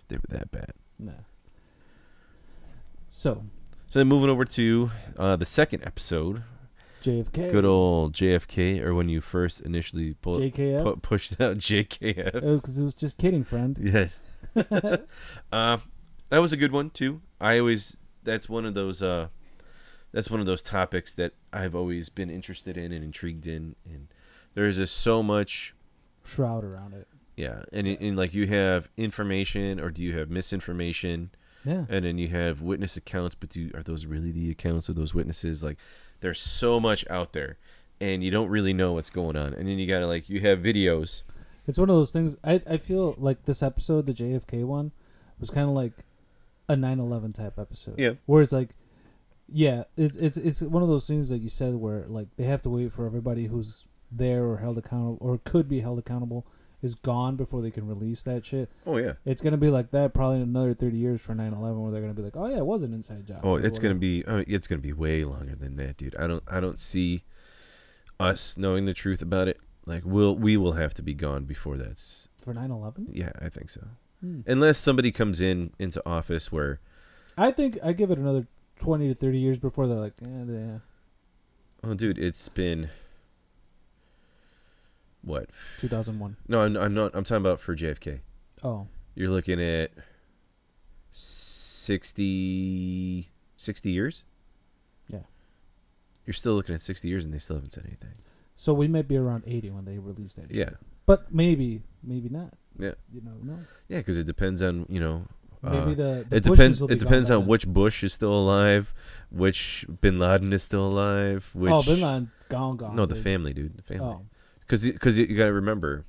they 0.08 0.16
were 0.16 0.22
that 0.38 0.50
bad. 0.50 0.72
Nah. 0.98 1.12
So 3.08 3.44
So 3.88 3.98
then 3.98 4.08
moving 4.08 4.30
over 4.30 4.44
to 4.44 4.90
uh, 5.16 5.36
the 5.36 5.44
second 5.46 5.84
episode, 5.84 6.42
JFK. 7.02 7.50
good 7.50 7.64
old 7.64 8.12
JFK, 8.12 8.80
or 8.82 8.94
when 8.94 9.08
you 9.08 9.20
first 9.20 9.60
initially 9.62 10.14
pull, 10.20 10.36
JKF. 10.36 10.82
pu- 10.82 10.96
pushed 11.00 11.40
out 11.40 11.56
JKF. 11.58 12.34
It 12.36 12.42
was 12.44 12.60
'cause 12.60 12.78
it 12.78 12.84
was 12.84 12.94
just 12.94 13.18
kidding, 13.18 13.44
friend. 13.44 13.76
Yeah. 14.54 14.56
uh, 15.52 15.76
that 16.30 16.38
was 16.38 16.52
a 16.52 16.56
good 16.56 16.72
one 16.72 16.90
too. 16.90 17.20
I 17.40 17.58
always 17.58 17.98
that's 18.24 18.48
one 18.48 18.64
of 18.66 18.74
those 18.74 19.00
uh 19.02 19.28
that's 20.12 20.30
one 20.30 20.40
of 20.40 20.46
those 20.46 20.62
topics 20.62 21.14
that 21.14 21.32
I've 21.52 21.74
always 21.74 22.08
been 22.08 22.30
interested 22.30 22.76
in 22.76 22.92
and 22.92 23.04
intrigued 23.04 23.46
in 23.46 23.76
and 23.84 24.08
there's 24.54 24.76
just 24.76 24.96
so 24.96 25.22
much 25.22 25.74
Shroud 26.24 26.64
around 26.64 26.94
it. 26.94 27.08
yeah 27.36 27.62
and, 27.72 27.86
and 27.86 28.16
like 28.16 28.34
you 28.34 28.46
have 28.46 28.88
information 28.96 29.80
or 29.80 29.90
do 29.90 30.02
you 30.02 30.16
have 30.18 30.30
misinformation 30.30 31.30
Yeah. 31.64 31.84
and 31.88 32.04
then 32.04 32.18
you 32.18 32.28
have 32.28 32.60
witness 32.62 32.96
accounts 32.96 33.34
but 33.34 33.50
do 33.50 33.70
are 33.74 33.82
those 33.82 34.06
really 34.06 34.30
the 34.32 34.50
accounts 34.50 34.88
of 34.88 34.96
those 34.96 35.14
witnesses 35.14 35.62
like 35.64 35.78
there's 36.20 36.40
so 36.40 36.78
much 36.80 37.04
out 37.08 37.32
there 37.32 37.56
and 38.00 38.22
you 38.24 38.30
don't 38.30 38.48
really 38.48 38.72
know 38.72 38.92
what's 38.94 39.10
going 39.10 39.36
on 39.36 39.54
and 39.54 39.68
then 39.68 39.78
you 39.78 39.86
gotta 39.86 40.06
like 40.06 40.28
you 40.28 40.40
have 40.40 40.58
videos 40.60 41.22
It's 41.66 41.78
one 41.78 41.90
of 41.90 41.96
those 41.96 42.10
things. 42.10 42.34
I 42.42 42.60
I 42.68 42.76
feel 42.78 43.14
like 43.18 43.44
this 43.44 43.62
episode, 43.62 44.06
the 44.06 44.14
JFK 44.14 44.64
one, 44.64 44.90
was 45.38 45.50
kind 45.50 45.68
of 45.68 45.74
like 45.74 45.92
a 46.68 46.74
9/11 46.74 47.34
type 47.34 47.58
episode. 47.58 47.94
Yeah. 47.98 48.14
Where 48.26 48.42
it's 48.42 48.50
like, 48.52 48.70
yeah, 49.52 49.84
it's 49.96 50.16
it's 50.16 50.36
it's 50.36 50.62
one 50.62 50.82
of 50.82 50.88
those 50.88 51.06
things 51.06 51.30
like 51.30 51.42
you 51.42 51.48
said 51.48 51.74
where 51.74 52.04
like 52.08 52.28
they 52.36 52.44
have 52.44 52.62
to 52.62 52.70
wait 52.70 52.92
for 52.92 53.06
everybody 53.06 53.46
who's 53.46 53.84
there 54.10 54.44
or 54.44 54.58
held 54.58 54.78
accountable 54.78 55.18
or 55.20 55.38
could 55.38 55.68
be 55.68 55.80
held 55.80 55.98
accountable 55.98 56.46
is 56.82 56.94
gone 56.94 57.36
before 57.36 57.60
they 57.60 57.70
can 57.70 57.86
release 57.86 58.22
that 58.22 58.44
shit. 58.44 58.70
oh 58.86 58.96
yeah 58.96 59.12
It's 59.26 59.40
gonna 59.42 59.56
be 59.58 59.68
like 59.68 59.90
that 59.90 60.14
probably 60.14 60.36
in 60.36 60.42
another 60.42 60.72
30 60.74 60.96
years 60.96 61.20
for 61.20 61.34
9/11 61.34 61.82
where 61.82 61.92
they're 61.92 62.00
gonna 62.00 62.14
be 62.14 62.22
like, 62.22 62.36
oh 62.36 62.46
yeah, 62.46 62.56
it 62.58 62.66
was 62.66 62.82
an 62.82 62.94
inside 62.94 63.26
job. 63.26 63.40
Oh, 63.44 63.56
it's 63.56 63.78
gonna 63.78 63.94
be. 63.96 64.24
I 64.26 64.36
mean, 64.36 64.44
it's 64.48 64.66
gonna 64.66 64.80
be 64.80 64.92
way 64.94 65.24
longer 65.24 65.54
than 65.54 65.76
that, 65.76 65.96
dude. 65.98 66.16
I 66.16 66.26
don't. 66.26 66.42
I 66.48 66.58
don't 66.60 66.78
see 66.80 67.22
us 68.18 68.56
knowing 68.56 68.84
the 68.86 68.94
truth 68.94 69.22
about 69.22 69.48
it. 69.48 69.58
Like, 69.86 70.02
we'll 70.04 70.36
we 70.36 70.56
will 70.56 70.72
have 70.72 70.94
to 70.94 71.02
be 71.02 71.14
gone 71.14 71.44
before 71.44 71.76
that's. 71.76 72.28
for 72.44 72.54
9/11. 72.54 73.08
Yeah, 73.12 73.32
I 73.40 73.48
think 73.48 73.70
so. 73.70 73.82
Hmm. 74.20 74.40
Unless 74.46 74.78
somebody 74.78 75.10
comes 75.12 75.40
in 75.40 75.72
into 75.78 76.02
office 76.06 76.50
where, 76.52 76.80
I 77.38 77.50
think 77.50 77.78
I 77.82 77.92
give 77.92 78.10
it 78.10 78.18
another 78.18 78.46
20 78.80 79.08
to 79.08 79.14
30 79.14 79.38
years 79.38 79.58
before 79.58 79.86
they're 79.86 79.98
like, 79.98 80.14
eh, 80.22 80.26
yeah, 80.48 80.78
oh, 81.84 81.94
dude, 81.94 82.18
it's 82.18 82.48
been. 82.48 82.88
What? 85.22 85.50
2001. 85.80 86.36
No, 86.48 86.62
I'm, 86.62 86.76
I'm 86.76 86.94
not. 86.94 87.14
I'm 87.14 87.24
talking 87.24 87.42
about 87.42 87.60
for 87.60 87.76
JFK. 87.76 88.20
Oh, 88.64 88.86
You're 89.14 89.28
looking 89.30 89.60
at 89.62 89.90
60, 91.10 93.28
60 93.56 93.90
years. 93.90 94.24
Yeah. 95.08 95.20
You're 96.26 96.34
still 96.34 96.54
looking 96.54 96.74
at 96.74 96.80
60 96.80 97.08
years 97.08 97.24
and 97.24 97.34
they 97.34 97.38
still 97.38 97.56
haven't 97.56 97.72
said 97.72 97.84
anything. 97.86 98.12
so 98.54 98.72
we 98.72 98.88
might 98.88 99.08
be 99.08 99.16
around 99.16 99.44
80 99.46 99.70
when 99.70 99.84
they 99.84 99.98
release 99.98 100.34
that. 100.34 100.50
Yeah. 100.50 100.70
but 101.06 101.32
maybe, 101.34 101.82
maybe 102.02 102.28
not. 102.28 102.54
Yeah. 102.78 102.94
you 103.12 103.20
know, 103.20 103.34
no. 103.42 103.58
Yeah, 103.88 103.98
because 103.98 104.16
it 104.16 104.24
depends 104.24 104.62
on 104.62 104.86
you 104.88 105.00
know. 105.00 105.26
Maybe 105.62 105.92
uh, 105.92 105.94
the, 105.94 106.26
the 106.28 106.36
it 106.36 106.44
depends. 106.44 106.80
It 106.80 106.98
depends 106.98 107.30
on 107.30 107.46
which 107.46 107.66
Bush 107.66 108.02
is 108.02 108.12
still 108.12 108.32
alive, 108.32 108.94
which 109.30 109.84
Bin 110.00 110.18
Laden 110.18 110.52
is 110.52 110.62
still 110.62 110.86
alive. 110.86 111.50
Which 111.52 111.72
oh, 111.72 111.82
Bin 111.82 112.00
Laden 112.00 112.30
gone, 112.48 112.76
gone. 112.76 112.96
no, 112.96 113.06
the 113.06 113.14
family, 113.14 113.52
dude, 113.52 113.76
the 113.76 113.82
family. 113.82 114.06
Oh, 114.06 114.22
Because 114.60 114.84
because 114.84 115.18
you, 115.18 115.26
got 115.36 115.46
to 115.46 115.52
remember, 115.52 116.06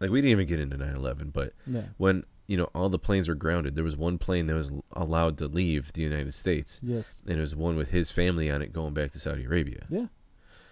like 0.00 0.10
we 0.10 0.20
didn't 0.20 0.32
even 0.32 0.46
get 0.46 0.58
into 0.58 0.76
9/11, 0.76 1.32
but 1.32 1.52
yeah. 1.66 1.82
when 1.98 2.24
you 2.48 2.56
know 2.56 2.68
all 2.74 2.88
the 2.88 2.98
planes 2.98 3.28
were 3.28 3.34
grounded, 3.36 3.76
there 3.76 3.84
was 3.84 3.96
one 3.96 4.18
plane 4.18 4.46
that 4.46 4.54
was 4.54 4.72
allowed 4.92 5.38
to 5.38 5.46
leave 5.46 5.92
the 5.92 6.02
United 6.02 6.34
States, 6.34 6.80
Yes. 6.82 7.22
and 7.26 7.38
it 7.38 7.40
was 7.40 7.54
one 7.54 7.76
with 7.76 7.90
his 7.90 8.10
family 8.10 8.50
on 8.50 8.60
it 8.62 8.72
going 8.72 8.94
back 8.94 9.12
to 9.12 9.20
Saudi 9.20 9.44
Arabia. 9.44 9.84
Yeah. 9.88 10.06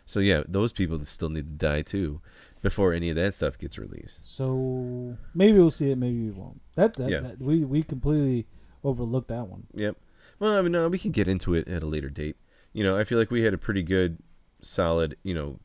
So 0.07 0.21
yeah, 0.21 0.43
those 0.49 0.73
people 0.73 1.05
still 1.05 1.29
need 1.31 1.59
to 1.59 1.67
die 1.67 1.83
too, 1.83 2.21
before 2.67 2.93
any 2.93 3.09
of 3.11 3.17
that 3.17 3.33
stuff 3.35 3.57
gets 3.59 3.79
released. 3.79 4.27
So 4.37 5.17
maybe 5.35 5.59
we'll 5.59 5.71
see 5.71 5.91
it. 5.91 5.99
Maybe 5.99 6.21
we 6.27 6.31
won't. 6.33 6.61
That, 6.75 6.95
that, 6.95 7.09
Yeah. 7.11 7.21
that 7.21 7.41
we 7.41 7.65
we 7.65 7.83
completely 7.83 8.47
overlooked 8.83 9.29
that 9.29 9.47
one. 9.49 9.67
Yep. 9.75 9.97
Well, 10.41 10.59
I 10.59 10.63
mean, 10.63 10.73
no, 10.73 10.89
we 10.89 10.99
can 10.99 11.13
get 11.13 11.29
into 11.29 11.55
it 11.55 11.69
at 11.69 11.83
a 11.83 11.87
later 11.87 12.11
date. 12.11 12.37
You 12.73 12.83
know, 12.85 12.97
I 12.97 13.05
feel 13.05 13.19
like 13.19 13.31
we 13.31 13.43
had 13.43 13.55
a 13.55 13.59
pretty 13.59 13.83
good, 13.83 14.19
solid, 14.61 15.17
you 15.23 15.33
know, 15.35 15.61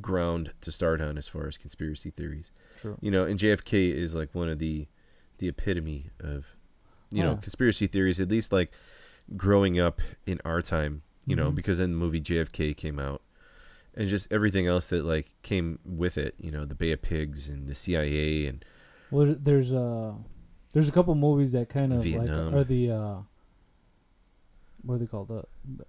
ground 0.00 0.52
to 0.60 0.70
start 0.70 1.00
on 1.00 1.18
as 1.18 1.26
far 1.26 1.46
as 1.48 1.56
conspiracy 1.56 2.10
theories. 2.10 2.52
True. 2.80 2.96
You 3.00 3.10
know, 3.10 3.24
and 3.24 3.38
JFK 3.38 3.92
is 3.94 4.14
like 4.14 4.34
one 4.34 4.48
of 4.48 4.58
the, 4.58 4.86
the 5.38 5.48
epitome 5.48 6.10
of, 6.20 6.46
you 7.10 7.22
know, 7.22 7.32
Oh. 7.32 7.36
conspiracy 7.36 7.86
theories. 7.86 8.20
At 8.20 8.28
least 8.28 8.52
like 8.52 8.70
growing 9.36 9.80
up 9.80 10.00
in 10.26 10.40
our 10.44 10.62
time. 10.62 11.02
You 11.24 11.36
know, 11.36 11.50
Mhm. 11.50 11.54
because 11.54 11.78
then 11.78 11.92
the 11.92 11.96
movie 11.96 12.20
JFK 12.20 12.74
came 12.76 12.98
out, 12.98 13.22
and 13.94 14.08
just 14.08 14.26
everything 14.32 14.66
else 14.66 14.88
that 14.88 15.04
like 15.04 15.32
came 15.42 15.78
with 15.84 16.16
it. 16.18 16.34
You 16.38 16.50
know, 16.50 16.64
the 16.64 16.74
Bay 16.74 16.92
of 16.92 17.02
Pigs 17.02 17.48
and 17.48 17.68
the 17.68 17.74
CIA 17.74 18.46
and 18.46 18.64
Well, 19.10 19.34
there's 19.38 19.72
uh 19.72 20.14
there's 20.72 20.88
a 20.88 20.92
couple 20.92 21.14
movies 21.14 21.52
that 21.52 21.68
kind 21.68 21.92
of 21.92 22.02
Vietnam. 22.02 22.46
like 22.46 22.54
are 22.54 22.64
the 22.64 22.90
uh 22.90 23.16
what 24.84 24.96
are 24.96 24.98
they 24.98 25.06
called 25.06 25.28
the 25.28 25.44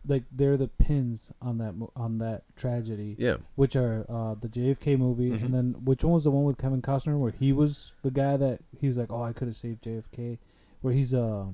like 0.07 0.23
they're 0.31 0.55
the 0.57 0.67
pins 0.67 1.31
on 1.41 1.57
that 1.57 1.73
on 1.95 2.19
that 2.19 2.43
tragedy 2.55 3.15
yeah, 3.17 3.37
which 3.55 3.75
are 3.75 4.05
uh 4.07 4.35
the 4.39 4.47
JFK 4.47 4.97
movie 4.99 5.31
Mhm. 5.31 5.45
and 5.45 5.53
then 5.53 5.75
which 5.83 6.03
one 6.03 6.13
was 6.13 6.25
the 6.25 6.31
one 6.31 6.43
with 6.43 6.59
Kevin 6.59 6.81
Costner 6.81 7.17
where 7.17 7.31
he 7.31 7.51
was 7.51 7.93
the 8.03 8.11
guy 8.11 8.37
that 8.37 8.59
he's 8.79 8.97
like 8.97 9.11
oh 9.11 9.23
I 9.23 9.33
could 9.33 9.47
have 9.47 9.57
saved 9.57 9.83
JFK 9.83 10.37
where 10.81 10.93
he's 10.93 11.13
a 11.13 11.51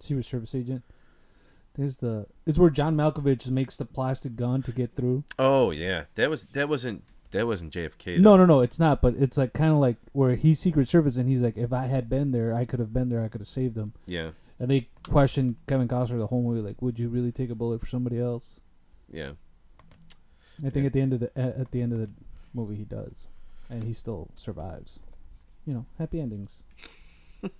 Secret 0.00 0.24
Service 0.24 0.54
agent. 0.54 0.82
There's 1.78 1.98
the 1.98 2.26
it's 2.44 2.58
where 2.58 2.70
John 2.70 2.96
Malkovich 2.96 3.48
makes 3.50 3.76
the 3.76 3.84
plastic 3.84 4.34
gun 4.34 4.62
to 4.64 4.72
get 4.72 4.96
through. 4.96 5.22
Oh 5.38 5.70
yeah, 5.70 6.04
that 6.16 6.28
was 6.28 6.44
that 6.46 6.68
wasn't 6.68 7.04
that 7.30 7.46
wasn't 7.46 7.72
JFK. 7.72 8.18
No, 8.18 8.32
though. 8.32 8.38
no, 8.38 8.46
no, 8.46 8.60
it's 8.62 8.80
not. 8.80 9.00
But 9.00 9.14
it's 9.16 9.38
like 9.38 9.52
kind 9.52 9.70
of 9.70 9.78
like 9.78 9.96
where 10.12 10.34
he's 10.34 10.58
Secret 10.58 10.88
Service, 10.88 11.16
and 11.16 11.28
he's 11.28 11.40
like, 11.40 11.56
if 11.56 11.72
I 11.72 11.86
had 11.86 12.08
been 12.10 12.32
there, 12.32 12.52
I 12.52 12.64
could 12.64 12.80
have 12.80 12.92
been 12.92 13.10
there. 13.10 13.22
I 13.22 13.28
could 13.28 13.40
have 13.40 13.46
saved 13.48 13.76
him. 13.76 13.92
Yeah, 14.06 14.30
And 14.58 14.68
they 14.68 14.88
question 15.04 15.56
Kevin 15.68 15.86
Costner 15.86 16.18
the 16.18 16.26
whole 16.26 16.42
movie, 16.42 16.62
like, 16.66 16.82
would 16.82 16.98
you 16.98 17.08
really 17.08 17.30
take 17.30 17.50
a 17.50 17.54
bullet 17.54 17.78
for 17.80 17.86
somebody 17.86 18.18
else? 18.18 18.60
yeah. 19.10 19.32
I 20.66 20.70
think 20.70 20.84
at 20.86 20.92
the 20.92 21.00
end 21.00 21.12
of 21.12 21.20
the 21.20 21.30
at 21.38 21.70
the 21.70 21.80
end 21.80 21.92
of 21.92 22.00
the 22.00 22.10
movie 22.52 22.74
he 22.74 22.84
does, 22.84 23.28
and 23.70 23.84
he 23.84 23.92
still 23.92 24.30
survives. 24.34 24.98
You 25.64 25.74
know, 25.74 25.86
happy 25.98 26.20
endings. 26.20 26.62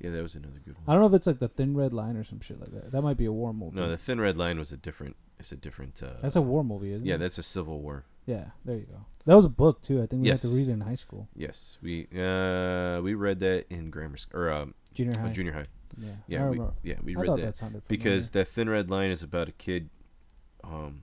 Yeah, 0.00 0.10
that 0.10 0.22
was 0.22 0.34
another 0.34 0.60
good 0.64 0.74
one. 0.76 0.84
I 0.86 0.92
don't 0.92 1.00
know 1.00 1.08
if 1.08 1.14
it's 1.14 1.26
like 1.26 1.40
the 1.40 1.48
Thin 1.48 1.76
Red 1.76 1.92
Line 1.92 2.16
or 2.16 2.22
some 2.24 2.40
shit 2.40 2.60
like 2.60 2.72
that. 2.72 2.92
That 2.92 3.02
might 3.02 3.16
be 3.16 3.24
a 3.24 3.32
war 3.32 3.52
movie. 3.52 3.76
No, 3.76 3.88
the 3.88 3.96
Thin 3.96 4.20
Red 4.20 4.36
Line 4.38 4.58
was 4.58 4.70
a 4.72 4.76
different. 4.76 5.16
It's 5.40 5.52
a 5.52 5.56
different. 5.56 6.00
Uh, 6.02 6.20
that's 6.22 6.36
a 6.36 6.42
war 6.42 6.64
movie, 6.64 6.92
isn't 6.92 7.06
yeah, 7.06 7.16
it? 7.16 7.18
that's 7.18 7.38
a 7.38 7.42
Civil 7.42 7.80
War. 7.80 8.04
yeah. 8.26 8.46
There 8.64 8.76
you 8.76 8.86
go. 8.86 9.04
That 9.26 9.36
was 9.36 9.44
a 9.44 9.50
book 9.50 9.82
too. 9.82 10.02
I 10.02 10.06
think 10.06 10.22
we 10.22 10.28
had 10.28 10.40
to 10.40 10.48
read 10.48 10.68
it 10.68 10.72
in 10.72 10.80
high 10.80 10.94
school, 10.94 11.28
Yes, 11.34 11.78
we 11.82 12.06
uh 12.16 13.00
we 13.02 13.14
read 13.14 13.40
that 13.40 13.66
in 13.70 13.90
grammar 13.90 14.16
school 14.16 14.40
or 14.40 14.50
um, 14.50 14.74
junior 14.94 15.12
uh, 15.18 15.22
high. 15.22 15.32
junior 15.32 15.52
high. 15.52 15.66
yeah, 15.98 16.10
Yeah, 16.26 16.48
we, 16.48 16.60
yeah, 16.82 16.94
we 17.02 17.16
I 17.16 17.20
read 17.20 17.36
that, 17.36 17.82
because 17.88 18.30
that 18.30 18.48
Thin 18.48 18.68
Red 18.70 18.90
Line 18.90 19.10
is 19.10 19.22
about 19.22 19.48
a 19.48 19.52
kid, 19.52 19.90
um, 20.64 21.02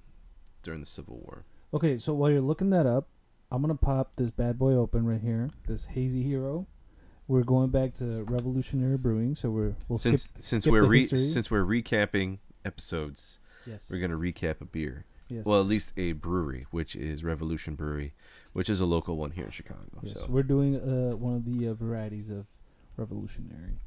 during 0.63 0.79
the 0.79 0.85
Civil 0.85 1.17
War. 1.17 1.45
Okay, 1.73 1.97
so 1.97 2.13
while 2.13 2.31
you're 2.31 2.41
looking 2.41 2.69
that 2.71 2.85
up, 2.85 3.09
I'm 3.51 3.61
gonna 3.61 3.75
pop 3.75 4.15
this 4.15 4.31
bad 4.31 4.57
boy 4.57 4.73
open 4.73 5.05
right 5.05 5.21
here. 5.21 5.51
This 5.67 5.85
hazy 5.85 6.23
hero. 6.23 6.67
We're 7.27 7.43
going 7.43 7.69
back 7.69 7.95
to 7.95 8.23
Revolutionary 8.23 8.97
Brewing, 8.97 9.35
so 9.35 9.49
we're 9.49 9.75
we'll 9.87 9.97
since 9.97 10.25
skip, 10.25 10.43
since 10.43 10.63
skip 10.63 10.71
we're 10.71 10.85
re- 10.85 11.07
since 11.07 11.49
we're 11.49 11.65
recapping 11.65 12.37
episodes, 12.63 13.39
yes, 13.65 13.89
we're 13.89 13.99
gonna 13.99 14.17
recap 14.17 14.61
a 14.61 14.65
beer. 14.65 15.05
yes. 15.27 15.45
Well, 15.45 15.59
at 15.59 15.65
least 15.65 15.91
a 15.97 16.11
brewery, 16.11 16.67
which 16.69 16.95
is 16.95 17.23
Revolution 17.23 17.73
Brewery, 17.75 18.13
which 18.53 18.69
is 18.69 18.79
a 18.79 18.85
local 18.85 19.17
one 19.17 19.31
here 19.31 19.45
in 19.45 19.51
Chicago. 19.51 19.81
Yes, 20.03 20.19
so 20.19 20.27
we're 20.29 20.43
doing 20.43 20.75
uh, 20.75 21.15
one 21.15 21.35
of 21.35 21.45
the 21.45 21.67
uh, 21.67 21.73
varieties 21.73 22.29
of 22.29 22.45
revolutionary, 22.95 23.79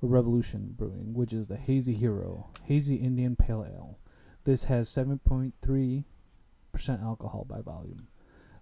revolution 0.00 0.74
brewing, 0.76 1.12
which 1.12 1.34
is 1.34 1.48
the 1.48 1.56
Hazy 1.56 1.94
Hero 1.94 2.46
Hazy 2.64 2.96
Indian 2.96 3.36
Pale 3.36 3.66
Ale. 3.70 3.98
This 4.44 4.64
has 4.64 4.88
seven 4.88 5.18
point 5.18 5.52
three 5.60 6.04
percent 6.72 7.02
alcohol 7.02 7.44
by 7.46 7.60
volume. 7.60 8.08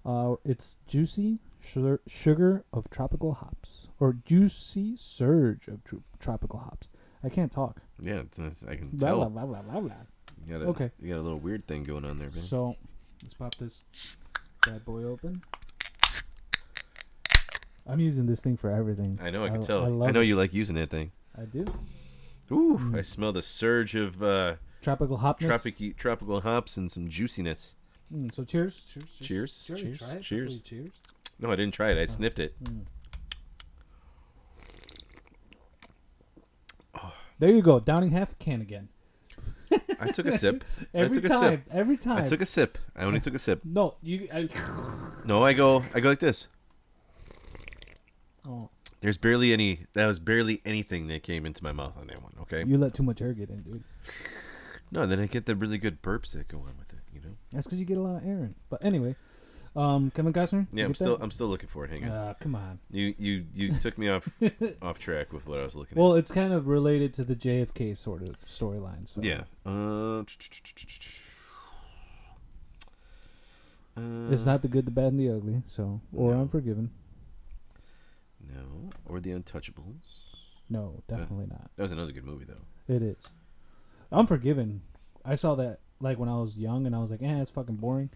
Uh, 0.05 0.37
it's 0.45 0.79
juicy 0.89 1.39
sugar, 1.67 2.65
of 2.73 2.89
tropical 2.91 3.35
hops, 3.35 3.89
or 3.99 4.13
juicy 4.25 4.97
surge 4.97 5.69
of 5.69 5.83
tro- 5.85 6.03
tropical 6.19 6.61
hops. 6.61 6.89
I 7.25 7.29
can't 7.29 7.51
talk. 7.51 7.81
yeah, 8.01 8.21
it's- 8.21 8.65
I 8.69 8.77
can 8.77 8.89
Blah, 8.91 9.09
tell. 9.09 9.29
blah, 9.31 9.45
blah, 9.47 9.63
blah, 9.63 9.81
blah. 9.81 9.95
You 10.47 10.53
got 10.53 10.63
a, 10.63 10.67
Okay. 10.69 10.91
you 11.01 11.09
got 11.09 11.19
a 11.21 11.23
little 11.23 11.39
weird 11.41 11.65
thing 11.67 11.83
going 11.83 12.05
on 12.05 12.19
there, 12.19 12.31
man. 12.31 12.43
So 12.43 12.77
let's 13.23 13.35
pop 13.35 13.55
this 13.57 13.85
bad 14.67 14.85
boy 14.85 15.03
open. 15.05 15.43
I'm 17.87 18.01
using 18.01 18.27
this 18.27 18.41
thing 18.43 18.57
for 18.57 18.71
everything. 18.71 19.19
I 19.23 19.31
know, 19.31 19.45
I 19.45 19.49
can 19.49 19.59
I 19.59 19.63
tell. 19.63 19.85
I, 19.85 19.89
love 19.89 20.13
know 20.13 20.21
it. 20.21 20.25
you 20.25 20.37
like 20.37 20.53
using 20.53 20.75
that 20.77 20.91
thing. 20.91 21.13
I 21.37 21.45
do. 21.45 21.65
Ooh, 22.51 22.79
Mm. 22.79 22.97
I 22.99 23.03
smell 23.03 23.33
the 23.33 23.43
surge 23.43 23.95
of 23.95 24.23
uh, 24.23 24.57
Tropical 24.83 25.19
hopness. 25.19 25.47
tropic 25.47 25.97
tropical 25.97 26.41
hops 26.43 26.77
and 26.77 26.91
some 26.91 27.09
juiciness. 27.09 27.75
Mm, 28.13 28.33
so 28.35 28.45
cheers. 28.45 28.85
Cheers. 28.85 29.19
Cheers, 29.21 29.67
cheers, 29.67 29.99
cheers. 30.23 30.61
Cheers. 30.61 31.03
No, 31.39 31.51
I 31.51 31.57
didn't 31.57 31.75
try 31.75 31.91
it. 31.91 31.99
I 31.99 32.07
sniffed 32.07 32.39
it. 32.39 32.55
Mm. 32.63 32.87
There 37.39 37.51
you 37.51 37.61
go. 37.63 37.81
Downing 37.81 38.11
half 38.11 38.33
a 38.33 38.35
can 38.37 38.63
again. 38.63 38.89
I 40.01 40.11
took 40.11 40.27
a 40.27 40.37
sip. 40.37 40.65
Every 40.95 41.17
took 41.17 41.25
a 41.27 41.29
time. 41.29 41.41
sip. 41.41 41.63
Every 41.71 41.97
time. 41.97 42.19
I 42.19 42.27
took 42.27 42.41
a 42.41 42.47
sip. 42.47 42.79
I 42.95 43.05
only 43.05 43.21
took 43.21 43.35
a 43.35 43.39
sip. 43.39 43.61
No, 43.65 43.97
you. 44.03 44.29
I, 44.33 44.49
No, 45.27 45.43
I 45.45 45.53
go. 45.53 45.85
I 45.95 46.01
go 46.01 46.09
like 46.09 46.19
this. 46.19 46.49
oh, 48.49 48.71
There's 49.01 49.19
barely 49.19 49.53
any. 49.53 49.81
That 49.93 50.07
was 50.07 50.19
barely 50.19 50.63
anything 50.65 51.09
that 51.09 51.23
came 51.23 51.45
into 51.45 51.63
my 51.63 51.73
mouth 51.73 51.99
on 51.99 52.07
that 52.07 52.23
one. 52.23 52.33
Okay. 52.43 52.65
you 52.67 52.79
let 52.79 52.95
too 52.95 53.03
much 53.03 53.21
air 53.21 53.33
get 53.35 53.51
in, 53.51 53.59
dude. 53.59 53.85
No, 54.91 55.05
then 55.05 55.19
I 55.21 55.27
get 55.27 55.47
the 55.47 55.57
really 55.57 55.79
good 55.79 56.01
burps 56.01 56.33
that 56.33 56.49
go 56.49 56.59
on 56.59 56.75
with 56.79 56.93
it. 56.93 57.01
You 57.13 57.21
know. 57.21 57.37
That's 57.53 57.67
because 57.67 57.79
you 57.81 57.85
get 57.85 57.99
a 57.99 58.03
lot 58.03 58.23
of 58.23 58.27
air 58.27 58.39
in. 58.39 58.55
But 58.71 58.85
anyway, 58.85 59.17
um, 59.77 60.11
Kevin 60.11 60.33
Costner. 60.33 60.67
Yeah, 60.73 60.85
I'm 60.85 60.95
still. 60.95 61.17
that? 61.17 61.23
I'm 61.23 61.31
still 61.31 61.49
looking 61.49 61.69
for 61.69 61.85
it. 61.85 61.91
Hang 61.99 62.11
on. 62.11 62.17
Uh, 62.17 62.35
come 62.41 62.55
on. 62.55 62.79
You 62.91 63.15
you 63.19 63.45
you 63.55 63.73
took 63.79 63.99
me 63.99 64.09
off 64.09 64.29
off 64.83 64.99
track 64.99 65.33
with 65.33 65.47
what 65.47 65.61
I 65.61 65.65
was 65.65 65.77
looking 65.77 65.99
at. 65.99 66.03
Well, 66.03 66.15
it's 66.15 66.31
kind 66.33 66.53
of 66.53 66.67
related 66.67 67.13
to 67.15 67.25
the 67.25 67.37
JFK 67.37 67.97
sort 67.97 68.23
of 68.23 68.41
storyline. 68.45 69.07
So 69.07 69.21
at. 69.21 69.27
Yeah. 69.27 69.43
Uh, 69.65 70.23
uh, 73.99 74.31
it's 74.31 74.45
not 74.45 74.63
the 74.63 74.69
good, 74.69 74.87
the 74.87 74.91
bad, 74.91 75.07
and 75.13 75.21
the 75.21 75.31
ugly. 75.31 75.63
So 75.67 76.01
or 76.15 76.35
No. 76.35 76.41
Unforgiven. 76.41 76.91
No, 78.41 78.91
or 79.05 79.21
the 79.21 79.31
Untouchables. 79.31 80.19
No, 80.69 81.03
definitely 81.09 81.47
not. 81.47 81.71
That 81.77 81.83
was 81.83 81.93
another 81.93 82.13
good 82.13 82.25
movie 82.25 82.45
though. 82.45 82.95
It 82.95 83.03
is. 83.03 83.17
Unforgiven. 84.13 84.83
I 85.25 85.35
saw 85.35 85.55
that 85.57 85.81
like 86.01 86.19
when 86.19 86.29
I 86.29 86.37
was 86.39 86.57
young, 86.57 86.87
and 86.87 86.95
I 86.95 86.99
was 87.01 87.11
like, 87.11 87.23
"Eh, 87.23 87.41
it's 87.41 87.51
fucking 87.51 87.77
boring." 87.77 88.11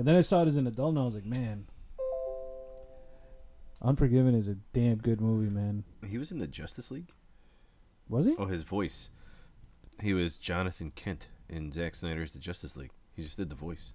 And 0.00 0.08
then 0.08 0.16
I 0.16 0.22
saw 0.22 0.40
it 0.40 0.48
as 0.48 0.56
an 0.56 0.66
adult, 0.66 0.92
and 0.94 0.98
I 0.98 1.04
was 1.04 1.14
like, 1.14 1.26
"Man, 1.26 1.66
Unforgiven 3.82 4.34
is 4.34 4.48
a 4.48 4.54
damn 4.72 4.96
good 4.96 5.20
movie, 5.20 5.50
man." 5.50 5.84
He 6.08 6.16
was 6.16 6.32
in 6.32 6.38
the 6.38 6.46
Justice 6.46 6.90
League. 6.90 7.12
Was 8.08 8.24
he? 8.24 8.34
Oh, 8.38 8.46
his 8.46 8.62
voice. 8.62 9.10
He 10.00 10.14
was 10.14 10.38
Jonathan 10.38 10.90
Kent 10.94 11.28
in 11.50 11.70
Zack 11.70 11.94
Snyder's 11.94 12.32
The 12.32 12.38
Justice 12.38 12.78
League. 12.78 12.92
He 13.14 13.22
just 13.22 13.36
did 13.36 13.50
the 13.50 13.54
voice. 13.54 13.92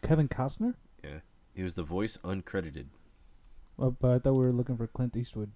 Kevin 0.00 0.28
Costner? 0.28 0.74
Yeah, 1.02 1.18
he 1.52 1.64
was 1.64 1.74
the 1.74 1.82
voice 1.82 2.16
uncredited. 2.18 2.86
Oh, 3.80 3.90
but 3.90 4.12
I 4.12 4.18
thought 4.20 4.34
we 4.34 4.44
were 4.44 4.52
looking 4.52 4.76
for 4.76 4.86
Clint 4.86 5.16
Eastwood. 5.16 5.50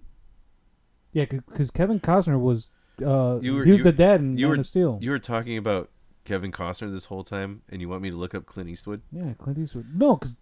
Yeah, 1.13 1.27
because 1.27 1.71
Kevin 1.71 2.01
Costner 2.01 2.41
was 2.41 2.71
uh, 3.01 3.39
were- 3.41 3.41
he 3.41 3.51
was 3.53 3.67
you- 3.79 3.85
the 3.85 3.93
dad 3.93 4.19
in 4.21 4.37
you 4.37 4.47
Man 4.49 4.57
were- 4.57 4.61
of 4.63 4.67
Steel. 4.67 4.99
You 5.01 5.11
were 5.13 5.21
talking 5.21 5.57
about 5.57 5.91
Kevin 6.25 6.53
Costner 6.53 6.91
this 6.91 7.07
whole 7.07 7.25
time, 7.25 7.63
and 7.69 7.81
you 7.81 7.89
want 7.89 8.03
me 8.03 8.11
to 8.11 8.17
look 8.17 8.35
up 8.35 8.47
Clint 8.47 8.69
Eastwood? 8.69 9.03
Yeah, 9.13 9.33
Clint 9.39 9.59
Eastwood. 9.59 9.87
No, 9.95 10.17
because 10.17 10.37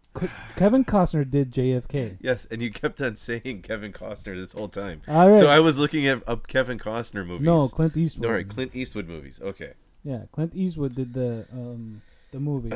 Kevin 0.57 0.85
Costner 0.85 1.29
did 1.29 1.53
JFK. 1.53 2.19
Yes, 2.21 2.47
and 2.51 2.63
you 2.63 2.71
kept 2.71 3.01
on 3.01 3.17
saying 3.17 3.63
Kevin 3.63 3.93
Costner 3.93 4.37
this 4.37 4.53
whole 4.53 4.69
time. 4.69 5.03
All 5.09 5.29
right. 5.31 5.39
So 5.39 5.49
I 5.49 5.61
was 5.61 5.79
looking 5.79 6.07
at 6.07 6.27
up 6.29 6.47
Kevin 6.47 6.79
Costner 6.79 7.27
movies. 7.27 7.45
no, 7.47 7.69
Clint 7.69 7.97
Eastwood. 7.97 8.27
All 8.27 8.33
right, 8.33 8.49
Clint 8.49 8.75
Eastwood 8.75 9.09
movies. 9.09 9.41
Okay. 9.43 9.73
Yeah, 10.05 10.25
Clint 10.33 10.55
Eastwood 10.55 10.95
did 10.95 11.15
the 11.15 11.47
um 11.53 12.03
the 12.31 12.41
movie 12.41 12.73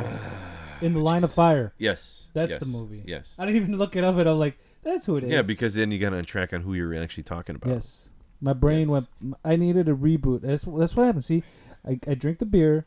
in 0.81 0.93
the 0.95 1.01
Line 1.01 1.25
of 1.25 1.33
Fire. 1.33 1.73
Yes. 1.79 2.29
That's 2.35 2.59
the 2.59 2.67
movie. 2.67 3.03
Yes. 3.07 3.35
I 3.39 3.47
didn't 3.47 3.57
even 3.63 3.79
look 3.79 3.97
it 3.97 4.05
up, 4.05 4.17
and 4.17 4.29
I'm 4.29 4.39
like, 4.39 4.59
that's 4.83 5.07
who 5.07 5.17
it 5.17 5.25
is. 5.25 5.31
Yeah, 5.31 5.43
because 5.43 5.75
then 5.75 5.91
you 5.91 5.99
got 5.99 6.13
on 6.13 6.25
track 6.25 6.53
on 6.53 6.61
who 6.63 6.75
you're 6.75 6.95
actually 6.95 7.23
talking 7.25 7.57
about. 7.57 7.71
yes, 7.73 8.11
my 8.41 8.53
brain 8.53 8.89
Yes. 8.91 9.07
went. 9.23 9.37
I 9.45 9.57
needed 9.57 9.89
a 9.89 9.95
reboot. 9.95 10.43
That's 10.43 10.65
that's 10.65 10.95
what 10.95 11.07
happened. 11.07 11.25
See, 11.25 11.43
I, 11.85 11.99
I 12.07 12.15
drink 12.15 12.39
the 12.39 12.47
beer, 12.47 12.87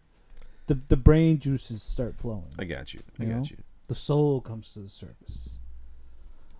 the 0.70 0.80
the 0.88 0.96
brain 0.98 1.40
juices 1.40 1.82
start 1.82 2.16
flowing. 2.18 2.46
I 2.60 2.64
got 2.66 2.94
you. 2.94 3.02
I 3.20 3.24
You 3.24 3.30
got 3.30 3.36
know? 3.38 3.44
you. 3.50 3.58
the 3.88 3.96
soul 3.96 4.40
comes 4.40 4.72
to 4.74 4.80
the 4.80 4.88
surface. 4.90 5.58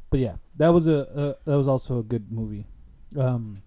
But 0.10 0.20
yeah, 0.20 0.36
that 0.58 0.70
was 0.70 0.88
a, 0.88 1.38
a 1.46 1.50
that 1.50 1.56
was 1.58 1.68
also 1.68 2.00
a 2.00 2.04
good 2.04 2.32
movie. 2.32 2.66
Um, 3.18 3.62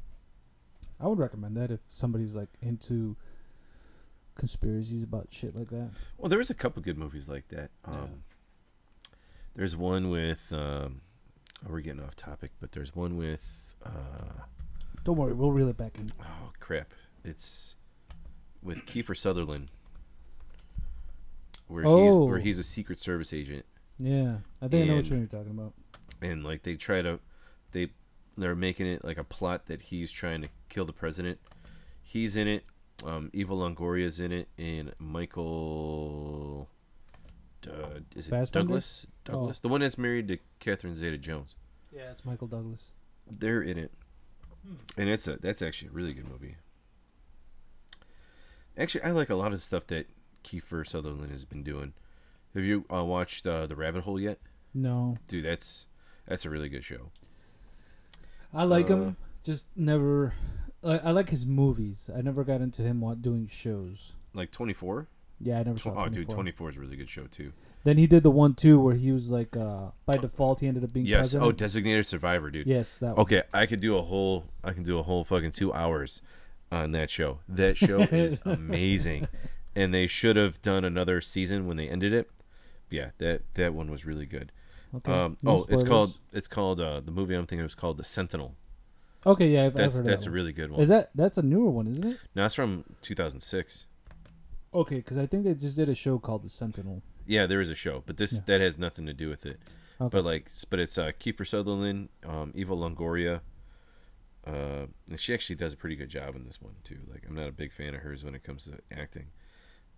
I 1.00 1.06
would 1.06 1.18
recommend 1.18 1.56
that 1.56 1.70
if 1.70 1.80
somebody's 1.88 2.34
like 2.34 2.48
into 2.60 3.16
conspiracies 4.34 5.02
about 5.04 5.28
shit 5.30 5.54
like 5.54 5.68
that. 5.70 5.90
Well, 6.18 6.28
there 6.28 6.38
was 6.38 6.50
a 6.50 6.54
couple 6.54 6.82
good 6.82 6.98
movies 6.98 7.28
like 7.28 7.48
that. 7.48 7.70
Um, 7.84 7.94
Yeah. 7.94 8.06
There's 9.54 9.76
one 9.76 10.08
with. 10.10 10.50
Um, 10.52 11.02
oh, 11.64 11.68
we're 11.70 11.80
getting 11.82 12.02
off 12.02 12.16
topic, 12.16 12.50
but 12.60 12.72
there's 12.72 12.94
one 12.96 13.16
with. 13.16 13.76
Uh, 13.84 14.42
Don't 15.04 15.16
worry, 15.16 15.34
we'll 15.34 15.52
reel 15.52 15.68
it 15.68 15.76
back 15.76 15.98
in. 15.98 16.10
oh 16.20 16.52
crap! 16.58 16.92
It's 17.24 17.76
with 18.62 18.86
Kiefer 18.86 19.16
Sutherland, 19.16 19.68
where 21.68 21.82
he's 21.84 22.14
where 22.16 22.38
Oh. 22.38 22.40
he's 22.40 22.58
a 22.58 22.62
Secret 22.62 22.98
Service 22.98 23.32
agent, 23.32 23.64
Yeah, 23.98 24.38
I 24.60 24.68
think 24.68 24.84
I 24.84 24.88
know 24.88 24.96
which 24.96 25.10
one 25.10 25.20
you're 25.20 25.28
talking 25.28 25.50
about. 25.52 25.72
and 26.20 26.44
like 26.44 26.62
they 26.62 26.76
try 26.76 27.02
to, 27.02 27.18
they 27.72 27.90
they're 28.36 28.54
making 28.54 28.86
it 28.86 29.04
like 29.04 29.18
a 29.18 29.24
plot 29.24 29.66
that 29.66 29.82
he's 29.82 30.10
trying 30.12 30.42
to 30.42 30.48
kill 30.68 30.84
the 30.84 30.92
president. 30.92 31.38
He's 32.02 32.36
in 32.36 32.48
it. 32.48 32.64
Um, 33.04 33.30
Eva 33.32 33.52
Longoria's 33.54 34.20
in 34.20 34.32
it, 34.32 34.48
and 34.58 34.92
Michael. 34.98 36.68
Uh, 37.66 38.00
is 38.16 38.26
it 38.26 38.30
Fassbender? 38.30 38.66
Douglas? 38.66 39.06
Oh. 39.28 39.32
Douglas, 39.32 39.60
the 39.60 39.68
one 39.68 39.80
that's 39.80 39.96
married 39.98 40.28
to 40.28 40.38
Catherine 40.58 40.94
Zeta-Jones. 40.94 41.54
Yeah, 41.94 42.10
it's 42.10 42.24
Michael 42.24 42.46
Douglas. 42.48 42.90
They're 43.30 43.62
in 43.62 43.78
it, 43.78 43.92
and 44.96 45.08
it's 45.08 45.26
a 45.28 45.36
that's 45.36 45.62
actually 45.62 45.88
a 45.88 45.92
really 45.92 46.12
good 46.14 46.28
movie. 46.28 46.56
Actually, 48.76 49.04
I 49.04 49.10
like 49.10 49.30
a 49.30 49.34
lot 49.34 49.52
of 49.52 49.62
stuff 49.62 49.86
that 49.88 50.06
Kiefer 50.44 50.86
Sutherland 50.86 51.30
has 51.30 51.44
been 51.44 51.62
doing. 51.62 51.92
Have 52.54 52.64
you 52.64 52.84
uh, 52.92 53.04
watched 53.04 53.46
uh, 53.46 53.66
The 53.66 53.76
Rabbit 53.76 54.04
Hole 54.04 54.20
yet, 54.20 54.38
No, 54.74 55.16
dude? 55.28 55.44
That's 55.44 55.86
that's 56.26 56.44
a 56.44 56.50
really 56.50 56.68
good 56.68 56.84
show. 56.84 57.10
I 58.54 58.64
like 58.64 58.90
Uh, 58.90 58.96
him. 58.96 59.16
Just 59.42 59.66
never. 59.76 60.34
I, 60.84 60.98
I 60.98 61.10
like 61.12 61.30
his 61.30 61.46
movies. 61.46 62.10
I 62.14 62.20
never 62.22 62.44
got 62.44 62.60
into 62.60 62.82
him 62.82 63.02
doing 63.20 63.46
shows. 63.50 64.12
Like 64.34 64.50
Twenty 64.50 64.72
Four. 64.72 65.08
Yeah, 65.40 65.58
I 65.58 65.62
never 65.64 65.78
saw. 65.78 65.90
oh, 65.90 65.94
24. 66.06 66.10
dude, 66.14 66.28
Twenty 66.30 66.50
Four 66.52 66.70
is 66.70 66.76
a 66.76 66.80
really 66.80 66.96
good 66.96 67.08
show 67.08 67.24
too. 67.26 67.52
Then 67.84 67.98
he 67.98 68.06
did 68.06 68.22
the 68.22 68.30
one 68.30 68.54
too 68.54 68.78
where 68.78 68.94
he 68.94 69.10
was 69.10 69.30
like, 69.32 69.56
uh, 69.56 69.86
by 70.06 70.16
default, 70.16 70.60
he 70.60 70.68
ended 70.68 70.84
up 70.84 70.92
being 70.92 71.04
Yes. 71.04 71.18
president. 71.30 71.48
Oh, 71.48 71.50
Designated 71.52 72.06
Survivor, 72.06 72.48
dude. 72.50 72.66
yes, 72.68 72.98
that. 73.00 73.16
One. 73.16 73.22
Okay, 73.22 73.42
I 73.52 73.66
could 73.66 73.80
do 73.80 73.96
a 73.96 74.02
whole 74.02 74.44
I 74.62 74.72
can 74.72 74.84
do 74.84 74.98
a 74.98 75.02
whole 75.02 75.24
fucking 75.24 75.50
two 75.50 75.72
hours 75.72 76.22
on 76.70 76.92
that 76.92 77.10
show. 77.10 77.40
That 77.48 77.76
show 77.76 78.00
is 78.00 78.40
amazing. 78.44 79.26
And 79.74 79.92
they 79.94 80.06
should 80.06 80.36
have 80.36 80.60
done 80.62 80.84
another 80.84 81.20
season 81.20 81.66
when 81.66 81.76
they 81.76 81.88
ended 81.88 82.12
it. 82.12 82.30
Yeah, 82.90 83.10
that 83.18 83.42
that 83.54 83.74
one 83.74 83.90
was 83.90 84.04
really 84.04 84.26
good. 84.26 84.52
Okay. 84.94 85.10
Um, 85.12 85.38
No 85.42 85.58
oh, 85.58 85.66
it's 85.68 85.82
called 85.82 86.18
it's 86.32 86.48
called 86.48 86.80
uh, 86.80 87.00
the 87.00 87.10
movie 87.10 87.34
I'm 87.34 87.46
thinking 87.46 87.60
it 87.60 87.64
was 87.64 87.74
called 87.74 87.96
The 87.96 88.04
Sentinel. 88.04 88.54
Okay, 89.24 89.48
yeah, 89.48 89.66
I've, 89.66 89.74
That's 89.74 89.98
I've 89.98 90.04
that's 90.04 90.22
a 90.22 90.24
that 90.24 90.30
one. 90.30 90.34
really 90.34 90.52
good 90.52 90.70
one. 90.72 90.80
Is 90.80 90.88
that 90.88 91.10
that's 91.14 91.38
a 91.38 91.42
newer 91.42 91.70
one, 91.70 91.86
isn't 91.86 92.04
it? 92.04 92.18
no, 92.34 92.42
that's 92.42 92.54
from 92.54 92.84
2006. 93.02 93.86
Okay, 94.74 94.96
because 94.96 95.16
I 95.18 95.26
think 95.26 95.44
they 95.44 95.54
just 95.54 95.76
did 95.76 95.88
a 95.88 95.94
show 95.94 96.18
called 96.18 96.42
The 96.42 96.48
Sentinel. 96.48 97.02
Yeah, 97.26 97.46
there 97.46 97.60
is 97.60 97.70
a 97.70 97.74
show, 97.74 98.02
but 98.04 98.16
this 98.16 98.32
Yeah. 98.34 98.40
that 98.46 98.60
has 98.60 98.76
nothing 98.78 99.06
to 99.06 99.12
do 99.12 99.28
with 99.28 99.46
it. 99.46 99.60
Okay. 100.00 100.08
But 100.16 100.24
like, 100.24 100.50
but 100.70 100.80
it's 100.80 100.98
uh, 100.98 101.12
Kiefer 101.20 101.46
Sutherland, 101.46 102.08
um, 102.26 102.52
Eva 102.54 102.74
Longoria. 102.74 103.40
Uh, 104.46 104.86
and 105.08 105.20
she 105.20 105.32
actually 105.32 105.54
does 105.56 105.72
a 105.72 105.76
pretty 105.76 105.94
good 105.94 106.08
job 106.08 106.34
in 106.34 106.44
this 106.44 106.60
one 106.60 106.74
too. 106.82 106.98
Like, 107.08 107.24
I'm 107.28 107.34
not 107.36 107.46
a 107.48 107.52
big 107.52 107.72
fan 107.72 107.94
of 107.94 108.00
hers 108.00 108.24
when 108.24 108.34
it 108.34 108.42
comes 108.42 108.64
to 108.64 108.78
acting. 108.90 109.26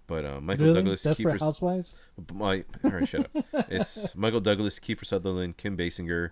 But 0.07 0.25
uh, 0.27 0.41
Michael 0.41 0.67
really? 0.67 0.77
Douglas, 0.77 1.03
Desperate 1.03 1.37
Kiefer, 1.37 1.41
Housewives. 1.41 1.99
my, 2.35 2.65
all 2.85 2.91
right, 2.91 3.09
shut 3.09 3.31
up. 3.35 3.47
It's 3.71 4.15
Michael 4.17 4.41
Douglas, 4.41 4.79
Kiefer 4.79 5.07
Sutherland, 5.07 5.57
Kim 5.57 5.77
Basinger, 5.79 6.31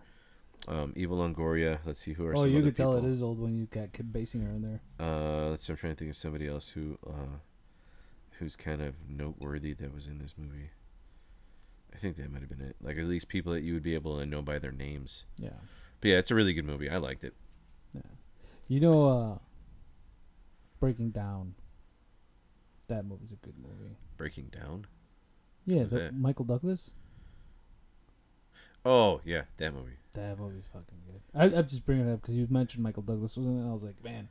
um, 0.68 0.92
Eva 0.94 1.14
Longoria. 1.14 1.78
Let's 1.86 2.00
see 2.00 2.12
who 2.12 2.26
are 2.26 2.36
Oh, 2.36 2.44
you 2.44 2.62
could 2.62 2.76
tell 2.76 2.92
it 2.94 2.96
people. 2.98 3.10
is 3.10 3.22
old 3.22 3.38
when 3.40 3.56
you 3.56 3.66
got 3.66 3.92
Kim 3.92 4.06
Basinger 4.12 4.54
in 4.54 4.62
there. 4.62 4.80
Uh, 5.00 5.48
let's. 5.50 5.66
see, 5.66 5.72
I'm 5.72 5.76
trying 5.78 5.94
to 5.94 5.98
think 5.98 6.10
of 6.10 6.16
somebody 6.16 6.46
else 6.48 6.70
who, 6.72 6.98
uh, 7.06 7.38
who's 8.38 8.56
kind 8.56 8.82
of 8.82 8.94
noteworthy 9.08 9.72
that 9.72 9.94
was 9.94 10.06
in 10.06 10.18
this 10.18 10.34
movie. 10.36 10.70
I 11.94 11.96
think 11.96 12.16
that 12.16 12.30
might 12.30 12.40
have 12.40 12.48
been 12.50 12.60
it. 12.60 12.76
Like 12.80 12.98
at 12.98 13.04
least 13.04 13.28
people 13.28 13.52
that 13.52 13.62
you 13.62 13.72
would 13.74 13.82
be 13.82 13.94
able 13.94 14.18
to 14.18 14.26
know 14.26 14.42
by 14.42 14.58
their 14.58 14.72
names. 14.72 15.24
Yeah. 15.38 15.50
But 16.00 16.08
yeah, 16.08 16.18
it's 16.18 16.30
a 16.30 16.34
really 16.34 16.52
good 16.52 16.64
movie. 16.66 16.90
I 16.90 16.96
liked 16.98 17.24
it. 17.24 17.34
Yeah. 17.94 18.00
You 18.68 18.80
know, 18.80 19.06
uh, 19.06 19.38
Breaking 20.80 21.10
Down. 21.10 21.54
That 22.92 23.06
movie's 23.06 23.32
a 23.32 23.36
good 23.36 23.54
movie. 23.56 23.96
Breaking 24.18 24.50
Down. 24.52 24.84
Yeah, 25.64 25.84
the, 25.84 25.98
that? 25.98 26.14
Michael 26.14 26.44
Douglas. 26.44 26.90
Oh 28.84 29.22
yeah, 29.24 29.42
that 29.56 29.72
movie. 29.72 29.96
That 30.12 30.38
movie's 30.38 30.64
fucking 30.70 30.98
good. 31.06 31.22
I, 31.34 31.58
I'm 31.58 31.66
just 31.66 31.86
bringing 31.86 32.06
it 32.06 32.12
up 32.12 32.20
because 32.20 32.36
you 32.36 32.46
mentioned 32.50 32.82
Michael 32.82 33.02
Douglas 33.02 33.34
was 33.38 33.46
in 33.46 33.56
it. 33.56 33.60
And 33.62 33.70
I 33.70 33.72
was 33.72 33.82
like, 33.82 34.04
man. 34.04 34.28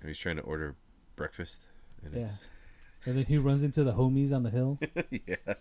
And 0.00 0.08
he's 0.08 0.18
trying 0.18 0.36
to 0.36 0.42
order 0.42 0.74
breakfast, 1.16 1.62
and 2.04 2.12
Yeah. 2.14 2.20
it's 2.22 2.48
And 3.06 3.16
then 3.16 3.24
he 3.24 3.38
runs 3.38 3.62
into 3.62 3.82
the 3.82 3.94
homies 3.94 4.30
on 4.30 4.42
the 4.42 4.50
hill. 4.50 4.78
yeah. 5.10 5.54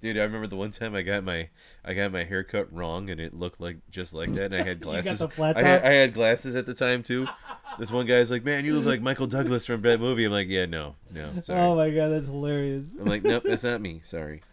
Dude, 0.00 0.18
I 0.18 0.22
remember 0.22 0.46
the 0.46 0.56
one 0.56 0.70
time 0.70 0.94
I 0.94 1.02
got 1.02 1.24
my 1.24 1.48
I 1.84 1.94
got 1.94 2.12
my 2.12 2.24
haircut 2.24 2.72
wrong 2.72 3.10
and 3.10 3.20
it 3.20 3.34
looked 3.34 3.60
like 3.60 3.78
just 3.90 4.14
like 4.14 4.32
that 4.34 4.52
and 4.52 4.54
I 4.54 4.58
had 4.58 4.66
You 4.80 4.84
got 4.86 5.02
glasses. 5.02 5.18
the 5.20 5.28
flat 5.28 5.56
I 5.56 5.62
had. 5.62 5.84
I 5.84 5.92
had 5.92 6.14
glasses 6.14 6.54
at 6.56 6.66
the 6.66 6.74
time 6.74 7.02
too. 7.02 7.26
This 7.78 7.90
one 7.90 8.04
guy's 8.04 8.30
like, 8.30 8.44
"Man, 8.44 8.66
you 8.66 8.74
look 8.74 8.84
like 8.84 9.00
Michael 9.00 9.26
Douglas 9.26 9.64
from 9.64 9.80
that 9.80 9.98
movie." 9.98 10.26
I'm 10.26 10.32
like, 10.32 10.46
"Yeah, 10.48 10.66
no, 10.66 10.94
no, 11.10 11.40
sorry." 11.40 11.58
Oh 11.58 11.74
my 11.74 11.88
god, 11.88 12.08
that's 12.08 12.26
hilarious. 12.26 12.92
I'm 12.92 13.06
like, 13.06 13.22
"Nope, 13.22 13.44
that's 13.46 13.64
not 13.64 13.80
me. 13.80 14.00
Sorry." 14.04 14.42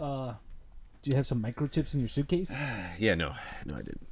Uh, 0.00 0.34
do 1.02 1.10
you 1.10 1.16
have 1.16 1.26
some 1.26 1.42
microchips 1.42 1.92
in 1.94 2.00
your 2.00 2.08
suitcase? 2.08 2.50
Yeah, 2.98 3.16
no, 3.16 3.34
no, 3.66 3.74
I 3.74 3.78
didn't. 3.82 4.06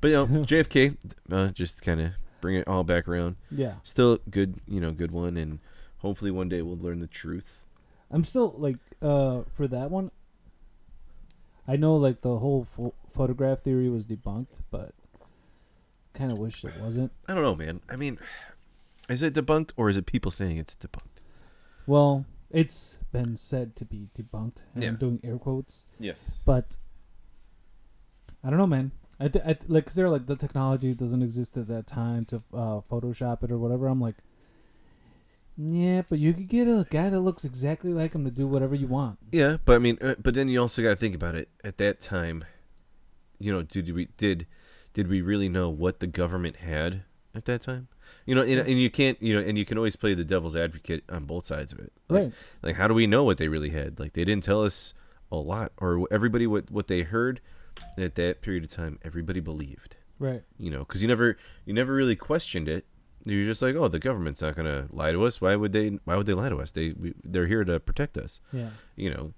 But 0.00 0.12
you 0.12 0.16
know, 0.18 0.26
JFK, 0.44 0.96
uh, 1.32 1.48
just 1.48 1.82
kind 1.82 2.00
of 2.00 2.12
bring 2.40 2.54
it 2.56 2.68
all 2.68 2.84
back 2.84 3.08
around. 3.08 3.36
Yeah. 3.50 3.74
Still 3.82 4.18
good, 4.30 4.60
you 4.68 4.80
know, 4.80 4.92
good 4.92 5.10
one, 5.10 5.36
and 5.36 5.58
hopefully 5.98 6.30
one 6.30 6.48
day 6.48 6.62
we'll 6.62 6.78
learn 6.78 7.00
the 7.00 7.06
truth. 7.08 7.62
I'm 8.10 8.24
still 8.24 8.54
like 8.56 8.76
uh 9.02 9.42
for 9.52 9.66
that 9.68 9.90
one. 9.90 10.10
I 11.68 11.76
know 11.76 11.96
like 11.96 12.20
the 12.22 12.38
whole 12.38 12.64
pho- 12.64 12.94
photograph 13.08 13.60
theory 13.60 13.88
was 13.88 14.06
debunked, 14.06 14.46
but 14.70 14.94
kind 16.14 16.30
of 16.30 16.38
wish 16.38 16.64
it 16.64 16.72
wasn't. 16.80 17.12
I 17.26 17.34
don't 17.34 17.42
know, 17.42 17.56
man. 17.56 17.80
I 17.90 17.96
mean, 17.96 18.18
is 19.08 19.22
it 19.22 19.34
debunked 19.34 19.72
or 19.76 19.88
is 19.88 19.96
it 19.96 20.06
people 20.06 20.30
saying 20.30 20.58
it's 20.58 20.76
debunked? 20.76 21.20
Well, 21.86 22.24
it's 22.50 22.98
been 23.12 23.36
said 23.36 23.74
to 23.76 23.84
be 23.84 24.08
debunked, 24.16 24.62
and 24.74 24.82
Yeah. 24.84 24.90
I'm 24.90 24.96
doing 24.96 25.20
air 25.24 25.38
quotes, 25.38 25.86
Yes. 25.98 26.42
but 26.46 26.76
I 28.44 28.50
don't 28.50 28.58
know, 28.58 28.66
man. 28.66 28.92
I, 29.18 29.28
th- 29.28 29.44
I 29.44 29.54
th- 29.54 29.68
like, 29.68 29.86
cause 29.86 29.94
they're 29.94 30.10
like 30.10 30.26
the 30.26 30.36
technology 30.36 30.94
doesn't 30.94 31.22
exist 31.22 31.56
at 31.56 31.68
that 31.68 31.86
time 31.86 32.24
to 32.26 32.36
uh, 32.52 32.80
Photoshop 32.88 33.42
it 33.42 33.50
or 33.50 33.58
whatever. 33.58 33.86
I'm 33.88 34.00
like, 34.00 34.16
yeah, 35.56 36.02
but 36.08 36.18
you 36.18 36.32
could 36.34 36.48
get 36.48 36.68
a 36.68 36.86
guy 36.90 37.08
that 37.10 37.20
looks 37.20 37.44
exactly 37.44 37.92
like 37.92 38.14
him 38.14 38.24
to 38.24 38.30
do 38.30 38.46
whatever 38.46 38.74
you 38.74 38.86
want. 38.86 39.18
Yeah, 39.32 39.56
but 39.64 39.74
I 39.74 39.78
mean, 39.78 39.98
uh, 40.00 40.14
but 40.22 40.34
then 40.34 40.48
you 40.48 40.60
also 40.60 40.82
got 40.82 40.90
to 40.90 40.96
think 40.96 41.14
about 41.14 41.34
it. 41.34 41.48
At 41.64 41.78
that 41.78 42.00
time, 42.00 42.44
you 43.38 43.52
know, 43.52 43.62
did 43.62 43.92
we 43.94 44.08
did 44.16 44.46
did 44.92 45.08
we 45.08 45.20
really 45.20 45.48
know 45.48 45.68
what 45.68 46.00
the 46.00 46.06
government 46.06 46.56
had 46.56 47.02
at 47.34 47.44
that 47.46 47.60
time? 47.62 47.88
You 48.24 48.34
know, 48.34 48.42
and, 48.42 48.60
and 48.60 48.80
you 48.80 48.88
can't, 48.90 49.20
you 49.20 49.34
know, 49.34 49.40
and 49.46 49.58
you 49.58 49.64
can 49.64 49.76
always 49.78 49.96
play 49.96 50.14
the 50.14 50.24
devil's 50.24 50.54
advocate 50.56 51.02
on 51.08 51.24
both 51.24 51.44
sides 51.44 51.72
of 51.72 51.80
it. 51.80 51.92
Like, 52.08 52.22
Right. 52.22 52.32
Like, 52.62 52.76
how 52.76 52.86
do 52.88 52.94
we 52.94 53.06
know 53.06 53.24
what 53.24 53.36
they 53.38 53.48
really 53.48 53.70
had? 53.70 53.98
Like, 53.98 54.12
they 54.12 54.24
didn't 54.24 54.44
tell 54.44 54.62
us 54.62 54.94
a 55.30 55.36
lot, 55.36 55.72
or 55.78 56.06
everybody 56.10 56.46
what 56.46 56.70
what 56.70 56.86
they 56.86 57.02
heard 57.02 57.40
at 57.98 58.14
that 58.14 58.42
period 58.42 58.64
of 58.64 58.70
time. 58.70 58.98
Everybody 59.04 59.40
believed, 59.40 59.96
Right. 60.18 60.42
you 60.56 60.70
know, 60.70 60.80
because 60.80 61.02
you 61.02 61.08
never 61.08 61.36
you 61.64 61.72
never 61.74 61.92
really 61.94 62.16
questioned 62.16 62.68
it. 62.68 62.86
You're 63.26 63.44
just 63.44 63.60
like, 63.60 63.74
oh, 63.74 63.88
the 63.88 63.98
government's 63.98 64.40
not 64.40 64.54
gonna 64.54 64.86
lie 64.90 65.10
to 65.12 65.24
us. 65.24 65.40
Why 65.40 65.56
would 65.56 65.72
they? 65.72 65.98
Why 66.04 66.16
would 66.16 66.26
they 66.26 66.32
lie 66.32 66.48
to 66.48 66.58
us? 66.58 66.70
They 66.70 66.92
we, 66.92 67.12
they're 67.24 67.48
here 67.48 67.64
to 67.64 67.80
protect 67.80 68.16
us. 68.16 68.40
Yeah. 68.52 68.70
You 68.94 69.10
know. 69.10 69.34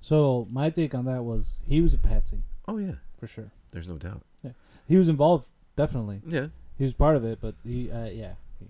So 0.00 0.48
my 0.50 0.70
take 0.70 0.94
on 0.94 1.04
that 1.06 1.22
was 1.22 1.60
he 1.66 1.80
was 1.80 1.94
a 1.94 1.98
patsy 1.98 2.42
Oh 2.66 2.76
yeah. 2.78 2.96
for 3.18 3.26
sure. 3.26 3.50
There's 3.70 3.88
no 3.88 3.96
doubt. 3.96 4.22
Yeah. 4.42 4.52
He 4.86 4.96
was 4.96 5.08
involved, 5.08 5.48
definitely. 5.76 6.20
Yeah. 6.26 6.48
He 6.76 6.84
was 6.84 6.94
part 6.94 7.16
of 7.16 7.24
it, 7.24 7.38
but 7.40 7.54
he, 7.64 7.90
uh, 7.90 8.06
yeah. 8.06 8.34
He, 8.60 8.66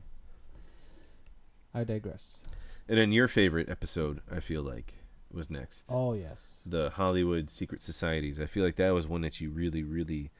I 1.74 1.84
digress. 1.84 2.46
And 2.88 2.98
then 2.98 3.12
your 3.12 3.28
favorite 3.28 3.68
episode, 3.68 4.20
I 4.30 4.40
feel 4.40 4.62
like, 4.62 4.94
was 5.32 5.50
next. 5.50 5.84
Oh 5.88 6.14
yes. 6.14 6.62
The 6.66 6.90
Hollywood 6.90 7.50
Secret 7.50 7.82
Societies. 7.82 8.40
I 8.40 8.46
feel 8.46 8.64
like 8.64 8.76
that 8.76 8.94
was 8.94 9.06
one 9.06 9.20
that 9.22 9.40
you 9.40 9.50
really, 9.50 9.82
really, 9.82 10.30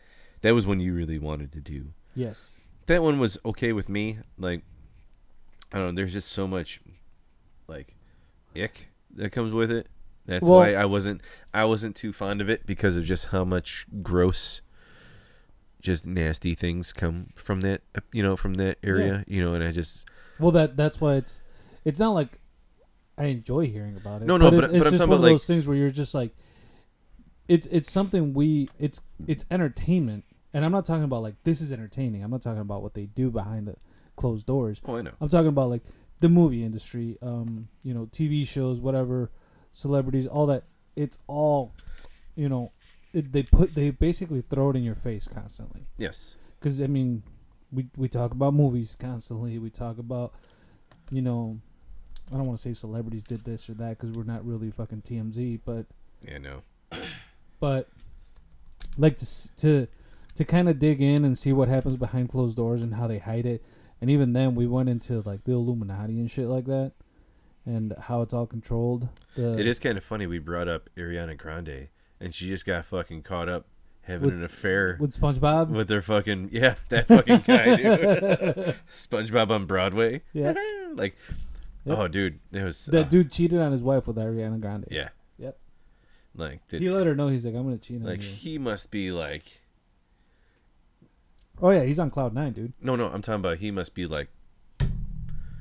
that 0.43 0.55
was 0.55 0.67
one 0.67 0.81
you 0.81 0.95
really 0.95 1.19
wanted 1.19 1.53
to 1.53 1.61
do. 1.61 1.89
Yes. 2.15 2.59
That 2.89 3.03
one 3.03 3.19
was 3.19 3.39
okay 3.45 3.73
with 3.73 3.89
me. 3.89 4.19
Like, 4.39 4.63
I 5.73 5.79
don't 5.79 5.89
know. 5.89 5.93
There's 6.01 6.13
just 6.13 6.29
so 6.33 6.47
much, 6.49 6.81
like, 7.69 7.95
ick 8.57 8.89
that 9.15 9.31
comes 9.31 9.53
with 9.53 9.71
it. 9.71 9.87
That's 10.27 10.43
Well- 10.43 10.59
why 10.59 10.75
I 10.75 10.85
wasn't, 10.85 11.23
I 11.55 11.65
wasn't 11.65 11.97
too 11.97 12.13
fond 12.13 12.41
of 12.41 12.51
it 12.51 12.67
because 12.67 12.97
of 12.97 13.05
just 13.05 13.27
how 13.27 13.45
much 13.45 13.87
gross, 14.03 14.61
just 15.81 16.07
nasty 16.07 16.55
things 16.55 16.93
come 16.93 17.29
from 17.37 17.61
that, 17.63 17.83
you 18.13 18.23
know, 18.23 18.37
from 18.37 18.55
that 18.55 18.79
area, 18.83 19.25
you 19.29 19.43
know, 19.43 19.55
and 19.55 19.63
I 19.65 19.71
just, 19.71 20.05
Well, 20.39 20.51
that 20.53 20.77
that's 20.77 21.01
why 21.01 21.15
it's 21.15 21.41
it's 21.85 21.99
not 21.99 22.11
like 22.13 22.39
I 23.17 23.25
enjoy 23.27 23.67
hearing 23.67 23.97
about 23.97 24.23
it. 24.23 24.27
No, 24.27 24.37
no, 24.37 24.51
but 24.51 24.57
but- 24.57 24.65
it's, 24.65 24.71
but 24.73 24.77
it's 24.79 24.87
I'm 24.87 24.93
just 24.93 25.01
one 25.03 25.13
of 25.13 25.19
about, 25.21 25.29
those 25.29 25.47
things 25.47 25.67
where 25.67 25.77
you're 25.77 25.91
just 25.91 26.15
like, 26.15 26.35
it's 27.49 27.67
it's 27.69 27.91
something 27.91 28.35
we 28.35 28.69
it's 28.79 29.01
it's 29.27 29.45
entertainment, 29.51 30.25
and 30.53 30.65
I'm 30.65 30.73
not 30.73 30.85
talking 30.85 31.05
about 31.05 31.23
like 31.23 31.35
this 31.45 31.61
is 31.61 31.73
entertaining. 31.73 32.23
I'm 32.23 32.31
not 32.31 32.43
talking 32.43 32.61
about 32.61 32.83
what 32.83 32.95
they 32.95 33.07
do 33.07 33.31
behind 33.31 33.67
the 33.69 33.77
closed 34.17 34.47
doors. 34.47 34.81
oh, 34.87 34.97
I 34.97 35.03
know. 35.03 35.13
I'm 35.21 35.29
talking 35.29 35.49
about 35.49 35.71
like 35.71 35.83
the 36.21 36.29
movie 36.29 36.65
industry, 36.65 37.17
um, 37.23 37.69
you 37.83 37.95
know, 37.95 38.07
TV 38.07 38.47
shows, 38.47 38.81
whatever, 38.81 39.31
celebrities, 39.73 40.27
all 40.27 40.47
that. 40.47 40.65
It's 40.97 41.19
all, 41.29 41.75
you 42.35 42.49
know, 42.49 42.73
it, 43.13 43.33
they 43.33 43.45
put 43.45 43.75
they 43.75 43.91
basically 43.91 44.43
throw 44.43 44.71
it 44.71 44.77
in 44.77 44.83
your 44.83 44.97
face 44.97 45.29
constantly. 45.29 45.87
Yes. 45.97 46.35
Because 46.59 46.81
I 46.83 46.87
mean, 46.89 47.23
we 47.71 47.87
we 47.97 48.09
talk 48.09 48.33
about 48.33 48.55
movies 48.55 48.97
constantly. 48.99 49.59
We 49.59 49.71
talk 49.71 49.99
about, 49.99 50.35
you 51.11 51.23
know, 51.23 51.61
I 52.33 52.37
don't 52.37 52.47
want 52.47 52.59
to 52.59 52.63
say 52.63 52.75
celebrities 52.75 53.23
did 53.23 53.45
this 53.45 53.71
or 53.71 53.75
that 53.75 53.99
because 53.99 54.11
we're 54.17 54.25
not 54.25 54.45
really 54.45 54.71
fucking 54.73 55.03
TMZ, 55.03 55.61
but 55.65 55.87
Yeah, 56.27 56.39
no. 56.39 56.63
but 57.61 57.89
like 58.97 59.17
to 59.19 59.57
to 59.59 59.87
to 60.39 60.45
kind 60.45 60.69
of 60.69 60.79
dig 60.79 61.01
in 61.01 61.25
and 61.25 61.37
see 61.37 61.53
what 61.53 61.69
happens 61.69 61.99
behind 61.99 62.31
closed 62.31 62.57
doors 62.57 62.81
and 62.83 62.95
how 62.95 63.07
they 63.07 63.19
hide 63.19 63.47
it. 63.47 63.63
And 64.01 64.09
even 64.11 64.33
then, 64.33 64.55
we 64.55 64.67
went 64.67 64.89
into 64.89 65.21
like 65.23 65.45
the 65.45 65.53
Illuminati 65.53 66.19
and 66.19 66.31
shit 66.31 66.47
like 66.47 66.65
that, 66.67 66.93
and 67.67 67.95
how 68.03 68.23
it's 68.23 68.33
all 68.33 68.47
controlled. 68.47 69.09
The, 69.37 69.59
It 69.59 69.67
is 69.67 69.79
kind 69.79 69.99
of 69.99 70.05
funny 70.05 70.27
we 70.27 70.39
brought 70.39 70.69
up 70.69 70.89
Ariana 70.97 71.37
Grande 71.37 71.89
and 72.21 72.35
she 72.35 72.49
just 72.49 72.65
got 72.67 72.85
fucking 72.85 73.23
caught 73.23 73.49
up 73.49 73.67
having 74.03 74.27
With- 74.27 74.35
an 74.39 74.45
affair 74.45 74.97
with, 75.01 75.13
SpongeBob. 75.19 75.69
with 75.69 75.87
their 75.89 76.03
fucking 76.03 76.49
yeah, 76.53 76.75
that 76.89 77.07
fucking 77.09 77.43
guy, 77.47 77.77
dude. 77.77 78.75
SpongeBob 78.91 79.51
on 79.51 79.67
Broadway. 79.67 80.23
Yeah. 80.33 80.55
like 80.95 81.17
Yep. 81.85 81.99
oh 81.99 82.09
dude, 82.09 82.39
it 82.53 82.63
was 82.65 82.87
that 82.87 83.07
uh, 83.07 83.09
dude 83.09 83.31
cheated 83.33 83.61
on 83.61 83.73
his 83.73 83.83
wife 83.83 84.07
with 84.07 84.17
Ariana 84.17 84.61
Grande. 84.61 84.87
Yeah. 84.91 85.09
Yep. 85.39 85.57
Like 86.35 86.67
did, 86.69 86.83
He 86.83 86.91
let 86.91 87.07
her 87.07 87.15
know 87.15 87.29
he's 87.29 87.45
like, 87.47 87.55
I'm 87.55 87.65
gonna 87.65 87.79
cheat 87.79 88.01
on 88.01 88.07
like 88.07 88.21
he 88.23 88.59
must 88.59 88.91
be 88.91 89.11
like 89.13 89.61
Oh 91.61 91.71
yeah, 91.71 91.85
he's 91.85 91.99
on 91.99 92.11
cloud 92.11 92.35
nine, 92.35 92.53
dude. 92.53 92.73
no 92.83 92.97
no, 92.97 93.09
I'm 93.09 93.23
talking 93.23 93.41
about 93.41 93.59
he 93.59 93.71
must 93.71 93.95
be 93.95 94.07
like 94.07 94.29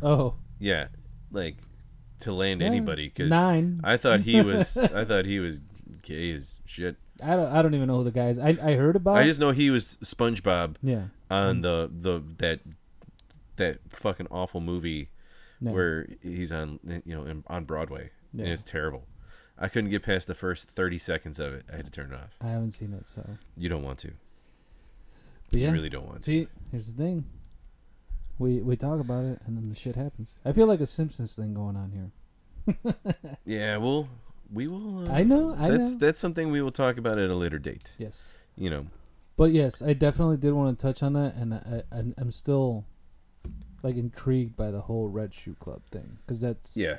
Oh, 0.02 0.36
yeah, 0.60 0.90
like 1.32 1.58
to 2.20 2.32
land 2.32 2.62
Yeah, 2.62 2.68
anybody 2.68 3.10
cuz 3.10 3.30
nine. 3.30 3.82
I 3.84 3.98
thought 3.98 4.22
he 4.22 4.42
was 4.42 4.78
I 4.78 5.06
thought 5.06 5.26
he 5.26 5.40
was 5.40 5.62
gay 6.04 6.32
as 6.32 6.62
shit. 6.66 6.98
I 7.24 7.36
don't. 7.36 7.52
I 7.52 7.62
don't 7.62 7.74
even 7.74 7.88
know 7.88 7.98
who 7.98 8.04
the 8.04 8.12
guy 8.12 8.30
is. 8.30 8.40
I 8.40 8.58
I 8.62 8.74
heard 8.76 8.96
about. 8.96 9.18
I 9.18 9.26
just 9.26 9.40
know 9.40 9.52
he 9.52 9.70
was 9.70 9.98
SpongeBob 10.04 10.76
yeah. 10.82 11.06
on 11.30 11.58
mm. 11.58 11.64
the 11.64 11.92
the 11.92 12.24
that 12.38 12.60
that 13.56 13.80
fucking 13.90 14.28
awful 14.30 14.62
movie 14.62 15.10
Yeah. 15.60 15.72
where 15.72 16.08
he's 16.22 16.52
on 16.52 16.80
you 17.06 17.16
know 17.16 17.26
in, 17.26 17.44
on 17.48 17.66
Broadway, 17.66 18.12
and 18.34 18.48
it's 18.48 18.64
terrible. 18.64 19.08
I 19.58 19.68
couldn't 19.68 19.90
get 19.90 20.04
past 20.04 20.28
the 20.28 20.36
first 20.36 20.70
thirty 20.70 21.00
seconds 21.00 21.40
of 21.40 21.54
it. 21.54 21.64
I 21.72 21.78
had 21.78 21.86
to 21.86 21.92
turn 21.92 22.14
it 22.14 22.16
off. 22.16 22.36
I 22.40 22.50
haven't 22.50 22.72
seen 22.72 22.94
it, 22.94 23.08
so. 23.08 23.38
You 23.56 23.70
don't 23.70 23.84
want 23.84 23.98
to. 24.00 24.12
But 25.52 25.60
yeah, 25.62 25.68
You 25.70 25.74
really 25.74 25.90
don't 25.90 26.06
want 26.06 26.18
to. 26.20 26.24
see, 26.24 26.48
here's 26.72 26.94
the 26.94 27.02
thing. 27.04 27.26
We 28.40 28.62
we 28.62 28.76
talk 28.76 29.00
about 29.00 29.26
it, 29.26 29.40
and 29.46 29.58
then 29.58 29.70
the 29.70 29.76
shit 29.76 29.96
happens. 29.96 30.36
I 30.46 30.52
feel 30.52 30.68
like 30.68 30.80
a 30.82 30.86
Simpsons 30.86 31.36
thing 31.36 31.54
going 31.54 31.76
on 31.76 31.92
here. 31.92 32.12
Yeah, 33.46 33.78
well, 33.78 34.08
we 34.52 34.68
will. 34.68 35.10
Uh, 35.10 35.14
I 35.14 35.24
know, 35.24 35.56
I 35.58 35.70
that's 35.70 35.92
know. 35.94 35.98
that's 36.00 36.20
something 36.20 36.52
we 36.52 36.62
will 36.62 36.72
talk 36.72 36.98
about 36.98 37.18
at 37.18 37.30
a 37.30 37.36
later 37.36 37.60
date. 37.60 37.86
Yes, 37.98 38.36
You 38.58 38.70
know. 38.70 38.88
but 39.38 39.52
yes, 39.52 39.82
I 39.82 39.94
definitely 39.94 40.38
did 40.38 40.52
want 40.54 40.78
to 40.78 40.86
touch 40.86 41.02
on 41.02 41.14
that, 41.14 41.36
and 41.36 41.54
I, 41.54 41.84
I 41.92 42.00
I'm 42.18 42.32
still 42.32 42.86
like 43.84 43.96
intrigued 43.96 44.56
by 44.58 44.70
the 44.72 44.82
whole 44.82 45.08
Red 45.08 45.34
Shoe 45.34 45.56
Club 45.60 45.82
thing 45.92 46.18
because 46.26 46.42
that's 46.42 46.76
Yeah. 46.76 46.98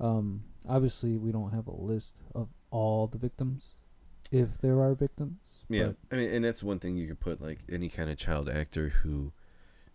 Um, 0.00 0.40
obviously, 0.68 1.16
we 1.16 1.30
don't 1.30 1.52
have 1.52 1.68
a 1.68 1.74
list 1.74 2.16
of 2.34 2.48
all 2.70 3.06
the 3.06 3.18
victims, 3.18 3.76
if 4.34 4.58
there 4.58 4.80
are 4.80 4.94
victims. 4.94 5.64
Yeah, 5.68 5.84
but- 5.84 5.96
I 6.12 6.16
mean, 6.16 6.30
and 6.30 6.44
that's 6.44 6.62
one 6.62 6.78
thing 6.78 6.96
you 6.96 7.06
could 7.06 7.20
put 7.20 7.40
like 7.40 7.60
any 7.70 7.88
kind 7.88 8.10
of 8.10 8.16
child 8.18 8.48
actor 8.48 8.88
who 9.02 9.32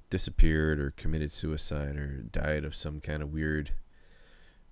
disappeared 0.10 0.80
or 0.80 0.92
committed 0.92 1.32
suicide 1.32 1.96
or 1.98 2.24
died 2.32 2.66
of 2.66 2.74
some 2.76 3.00
kind 3.02 3.22
of 3.22 3.32
weird, 3.32 3.72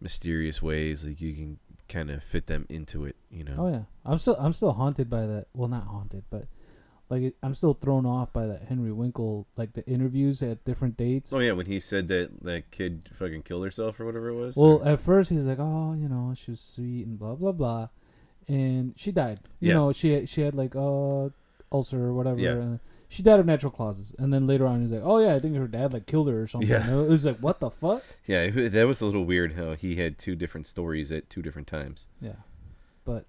mysterious 0.01 0.61
ways. 0.61 1.05
Like 1.05 1.21
you 1.21 1.33
can 1.33 1.59
kind 1.87 2.09
of 2.09 2.23
fit 2.23 2.47
them 2.47 2.65
into 2.69 3.05
it, 3.05 3.15
you 3.29 3.43
know. 3.43 3.55
Oh 3.57 3.69
yeah, 3.69 3.83
I'm 4.05 4.17
still 4.17 4.35
I'm 4.39 4.53
still 4.53 4.73
haunted 4.73 5.09
by 5.09 5.25
that. 5.25 5.47
Well, 5.53 5.67
not 5.67 5.85
haunted, 5.87 6.23
but 6.29 6.45
like 7.09 7.35
I'm 7.43 7.53
still 7.53 7.73
thrown 7.73 8.05
off 8.05 8.33
by 8.33 8.47
that 8.47 8.63
Henry 8.63 8.91
Winkler 8.91 9.43
like 9.55 9.73
the 9.73 9.85
interviews 9.87 10.41
at 10.41 10.65
different 10.65 10.97
dates. 10.97 11.31
Oh 11.31 11.39
yeah, 11.39 11.51
when 11.53 11.65
he 11.67 11.79
said 11.79 12.07
that 12.09 12.43
that 12.43 12.71
kid 12.71 13.09
fucking 13.17 13.43
killed 13.43 13.63
herself 13.65 13.99
or 13.99 14.05
whatever 14.05 14.29
it 14.29 14.35
was. 14.35 14.55
Well, 14.55 14.81
or- 14.81 14.87
at 14.87 14.99
first 14.99 15.29
he's 15.29 15.45
like, 15.45 15.59
oh, 15.59 15.93
you 15.93 16.09
know, 16.09 16.33
she 16.35 16.51
was 16.51 16.59
sweet 16.61 17.05
and 17.05 17.17
blah 17.19 17.35
blah 17.35 17.51
blah, 17.53 17.87
and 18.47 18.93
she 18.97 19.11
died. 19.11 19.39
You 19.59 19.69
Yeah. 19.69 19.73
know, 19.75 19.91
she 19.91 20.25
she 20.25 20.41
had 20.41 20.55
like 20.55 20.75
uh 20.75 21.29
ulcer 21.71 22.01
or 22.05 22.13
whatever. 22.13 22.39
Yeah. 22.39 22.51
And 22.53 22.79
she 23.09 23.23
died 23.23 23.39
of 23.39 23.45
natural 23.45 23.71
causes, 23.71 24.13
and 24.19 24.33
then 24.33 24.47
later 24.47 24.67
on 24.67 24.81
he's 24.81 24.91
like, 24.91 25.01
"Oh 25.03 25.19
yeah, 25.19 25.33
I 25.35 25.39
think 25.39 25.55
her 25.55 25.67
dad 25.67 25.93
like 25.93 26.05
killed 26.05 26.27
her 26.27 26.41
or 26.41 26.47
something." 26.47 26.69
Yeah. 26.69 26.85
And 26.89 27.01
it 27.05 27.09
was 27.09 27.25
like, 27.25 27.37
"What 27.37 27.59
the 27.61 27.69
fuck?" 27.69 28.03
yeah, 28.25 28.49
that 28.49 28.85
was 28.87 28.99
a 29.01 29.05
little 29.05 29.23
weird 29.23 29.53
how 29.53 29.75
he 29.75 29.95
had 29.95 30.17
two 30.17 30.35
different 30.35 30.67
stories 30.67 31.11
at 31.11 31.29
two 31.29 31.41
different 31.41 31.67
times. 31.69 32.07
Yeah, 32.21 32.41
but 33.05 33.25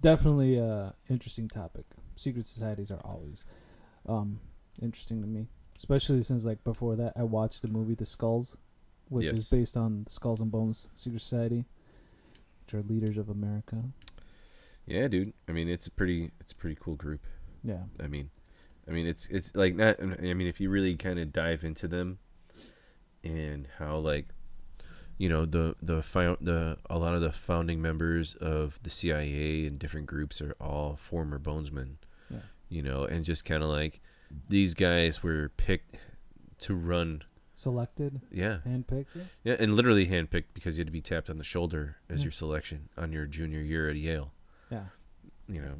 definitely 0.00 0.58
uh 0.60 0.90
interesting 1.08 1.48
topic. 1.48 1.84
Secret 2.16 2.46
societies 2.46 2.90
are 2.90 3.00
always 3.04 3.44
um 4.08 4.40
interesting 4.82 5.20
to 5.20 5.26
me, 5.28 5.46
especially 5.76 6.22
since 6.22 6.44
like 6.44 6.64
before 6.64 6.96
that 6.96 7.12
I 7.16 7.22
watched 7.22 7.62
the 7.62 7.70
movie 7.72 7.94
The 7.94 8.06
Skulls, 8.06 8.56
which 9.08 9.26
is 9.26 9.48
based 9.48 9.76
on 9.76 10.04
the 10.04 10.10
Skulls 10.10 10.40
and 10.40 10.50
Bones 10.50 10.88
Secret 10.96 11.20
Society, 11.20 11.64
which 12.64 12.74
are 12.74 12.82
leaders 12.82 13.16
of 13.16 13.28
America. 13.28 13.84
Yeah, 14.88 15.06
dude. 15.08 15.32
I 15.48 15.52
mean, 15.52 15.68
it's 15.68 15.86
a 15.86 15.90
pretty 15.90 16.30
it's 16.40 16.52
a 16.52 16.56
pretty 16.56 16.76
cool 16.80 16.94
group. 16.96 17.20
Yeah, 17.62 17.82
I 18.02 18.06
mean, 18.06 18.30
I 18.88 18.90
mean, 18.92 19.06
it's 19.06 19.26
it's 19.26 19.54
like 19.54 19.74
not. 19.74 20.00
I 20.00 20.32
mean, 20.34 20.46
if 20.48 20.60
you 20.60 20.70
really 20.70 20.96
kind 20.96 21.18
of 21.18 21.32
dive 21.32 21.62
into 21.64 21.86
them, 21.88 22.18
and 23.24 23.68
how 23.78 23.98
like, 23.98 24.28
you 25.18 25.28
know, 25.28 25.44
the 25.44 25.76
the 25.82 26.02
found 26.02 26.38
the 26.40 26.78
a 26.88 26.98
lot 26.98 27.14
of 27.14 27.20
the 27.20 27.32
founding 27.32 27.82
members 27.82 28.34
of 28.34 28.78
the 28.82 28.90
CIA 28.90 29.66
and 29.66 29.78
different 29.78 30.06
groups 30.06 30.40
are 30.40 30.54
all 30.60 30.96
former 30.96 31.38
Bonesmen. 31.38 31.96
Yeah. 32.30 32.38
You 32.68 32.82
know, 32.82 33.04
and 33.04 33.24
just 33.24 33.44
kind 33.44 33.62
of 33.62 33.68
like 33.68 34.00
these 34.48 34.74
guys 34.74 35.22
were 35.22 35.50
picked 35.56 35.96
to 36.60 36.74
run. 36.74 37.22
selected, 37.54 38.20
Yeah, 38.30 38.58
handpicked. 38.66 39.06
Yeah. 39.14 39.22
yeah, 39.42 39.56
and 39.58 39.74
literally 39.74 40.06
handpicked 40.06 40.54
because 40.54 40.76
you 40.78 40.82
had 40.82 40.86
to 40.86 40.92
be 40.92 41.00
tapped 41.00 41.28
on 41.28 41.38
the 41.38 41.44
shoulder 41.44 41.96
as 42.08 42.20
Yeah. 42.20 42.24
your 42.26 42.32
selection 42.32 42.88
on 42.96 43.12
your 43.12 43.26
junior 43.26 43.60
year 43.60 43.88
at 43.90 43.96
Yale. 43.96 44.32
Yeah, 44.70 44.84
You 45.48 45.62
know, 45.62 45.74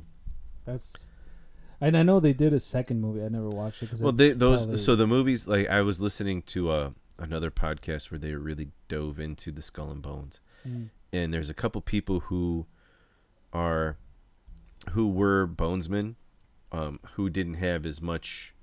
that's. 0.65 1.11
And 1.81 1.97
I 1.97 2.03
know 2.03 2.19
they 2.19 2.33
did 2.33 2.53
a 2.53 2.59
second 2.61 3.01
movie. 3.01 3.23
I 3.25 3.29
never 3.29 3.49
watched 3.49 3.83
it 3.83 3.87
because 3.87 4.03
well 4.03 4.13
they 4.13 4.33
those 4.33 4.85
so 4.85 4.97
the 4.97 5.07
movies 5.07 5.47
like 5.47 5.69
i 5.69 5.81
was 5.81 6.01
listening 6.01 6.43
to 6.43 6.71
uh 6.71 6.91
another 7.19 7.51
podcast 7.53 8.11
where 8.11 8.19
they 8.19 8.35
really 8.35 8.69
dove 8.89 9.21
into 9.21 9.53
the 9.53 9.63
skull 9.63 9.91
and 9.91 10.03
bones 10.03 10.41
Mm. 10.69 10.89
and 11.13 11.33
there's 11.33 11.49
a 11.49 11.55
couple 11.55 11.81
people 11.81 12.19
who 12.21 12.67
are 13.53 13.97
who 14.91 15.07
were 15.09 15.47
bonesmen 15.47 16.17
um 16.73 16.99
who 17.13 17.31
didn't 17.31 17.55
have 17.55 17.87
as 17.87 18.03
much 18.03 18.55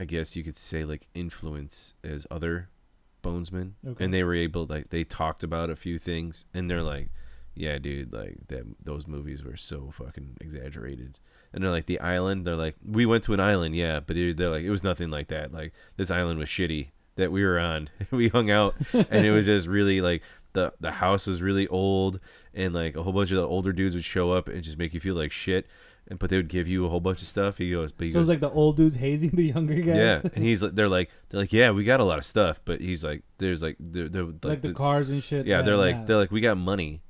i 0.00 0.04
guess 0.04 0.34
you 0.34 0.42
could 0.42 0.56
say 0.56 0.84
like 0.84 1.06
influence 1.14 1.94
as 2.02 2.26
other 2.28 2.70
bonesmen 3.22 3.74
Okay. 3.86 4.04
and 4.04 4.12
they 4.12 4.24
were 4.24 4.34
able 4.34 4.66
like 4.66 4.90
they 4.90 5.04
talked 5.04 5.44
about 5.44 5.70
a 5.70 5.76
few 5.76 5.98
things 5.98 6.44
and 6.52 6.68
they're 6.68 6.82
like 6.82 7.08
yeah 7.58 7.78
dude 7.78 8.12
like 8.12 8.36
that 8.48 8.64
those 8.84 9.06
movies 9.06 9.42
were 9.44 9.56
so 9.56 9.90
fucking 9.92 10.36
exaggerated 10.40 11.18
and 11.52 11.62
they're 11.62 11.70
like 11.70 11.86
the 11.86 12.00
island 12.00 12.46
they're 12.46 12.56
like 12.56 12.76
we 12.84 13.04
went 13.06 13.24
to 13.24 13.34
an 13.34 13.40
island 13.40 13.74
yeah 13.74 14.00
but 14.00 14.16
it, 14.16 14.36
they're 14.36 14.50
like 14.50 14.64
it 14.64 14.70
was 14.70 14.82
nothing 14.84 15.10
like 15.10 15.28
that 15.28 15.52
like 15.52 15.72
this 15.96 16.10
island 16.10 16.38
was 16.38 16.48
shitty 16.48 16.88
that 17.16 17.32
we 17.32 17.44
were 17.44 17.58
on 17.58 17.88
we 18.10 18.28
hung 18.28 18.50
out 18.50 18.74
and 18.92 19.26
it 19.26 19.30
was 19.32 19.46
just 19.52 19.66
really 19.66 20.00
like 20.00 20.22
the 20.52 20.72
the 20.80 20.92
house 20.92 21.26
was 21.26 21.42
really 21.42 21.66
old 21.68 22.20
and 22.54 22.74
like 22.74 22.96
a 22.96 23.02
whole 23.02 23.12
bunch 23.12 23.30
of 23.30 23.36
the 23.36 23.46
older 23.46 23.72
dudes 23.72 23.94
would 23.94 24.04
show 24.04 24.30
up 24.32 24.48
and 24.48 24.62
just 24.62 24.78
make 24.78 24.94
you 24.94 25.00
feel 25.00 25.14
like 25.14 25.32
shit 25.32 25.66
and 26.10 26.18
but 26.18 26.30
they 26.30 26.36
would 26.36 26.48
give 26.48 26.66
you 26.66 26.86
a 26.86 26.88
whole 26.88 27.00
bunch 27.00 27.20
of 27.20 27.28
stuff 27.28 27.58
he 27.58 27.70
goes 27.70 27.92
but 27.92 28.04
he 28.04 28.10
So 28.10 28.18
goes, 28.20 28.28
it's 28.28 28.40
like 28.40 28.40
the 28.52 28.56
old 28.56 28.76
dudes 28.76 28.94
hazing 28.94 29.30
the 29.30 29.44
younger 29.44 29.74
guys. 29.74 29.96
yeah 29.96 30.20
and 30.34 30.42
he's 30.44 30.62
like 30.62 30.74
they're 30.74 30.88
like 30.88 31.10
they're 31.28 31.40
like 31.40 31.52
yeah 31.52 31.70
we 31.70 31.84
got 31.84 32.00
a 32.00 32.04
lot 32.04 32.18
of 32.18 32.24
stuff 32.24 32.60
but 32.64 32.80
he's 32.80 33.04
like 33.04 33.22
there's 33.38 33.62
like 33.62 33.76
they're, 33.78 34.08
they're 34.08 34.24
like, 34.24 34.44
like, 34.44 34.62
the 34.62 34.68
the- 34.68 34.74
cars 34.74 35.10
and 35.10 35.22
shit. 35.22 35.44
yeah, 35.46 35.60
they're 35.62 35.76
like 35.76 35.96
yeah. 35.96 36.04
they're 36.04 36.16
like 36.16 36.30
we 36.30 36.40
got 36.40 36.56
money. 36.56 37.02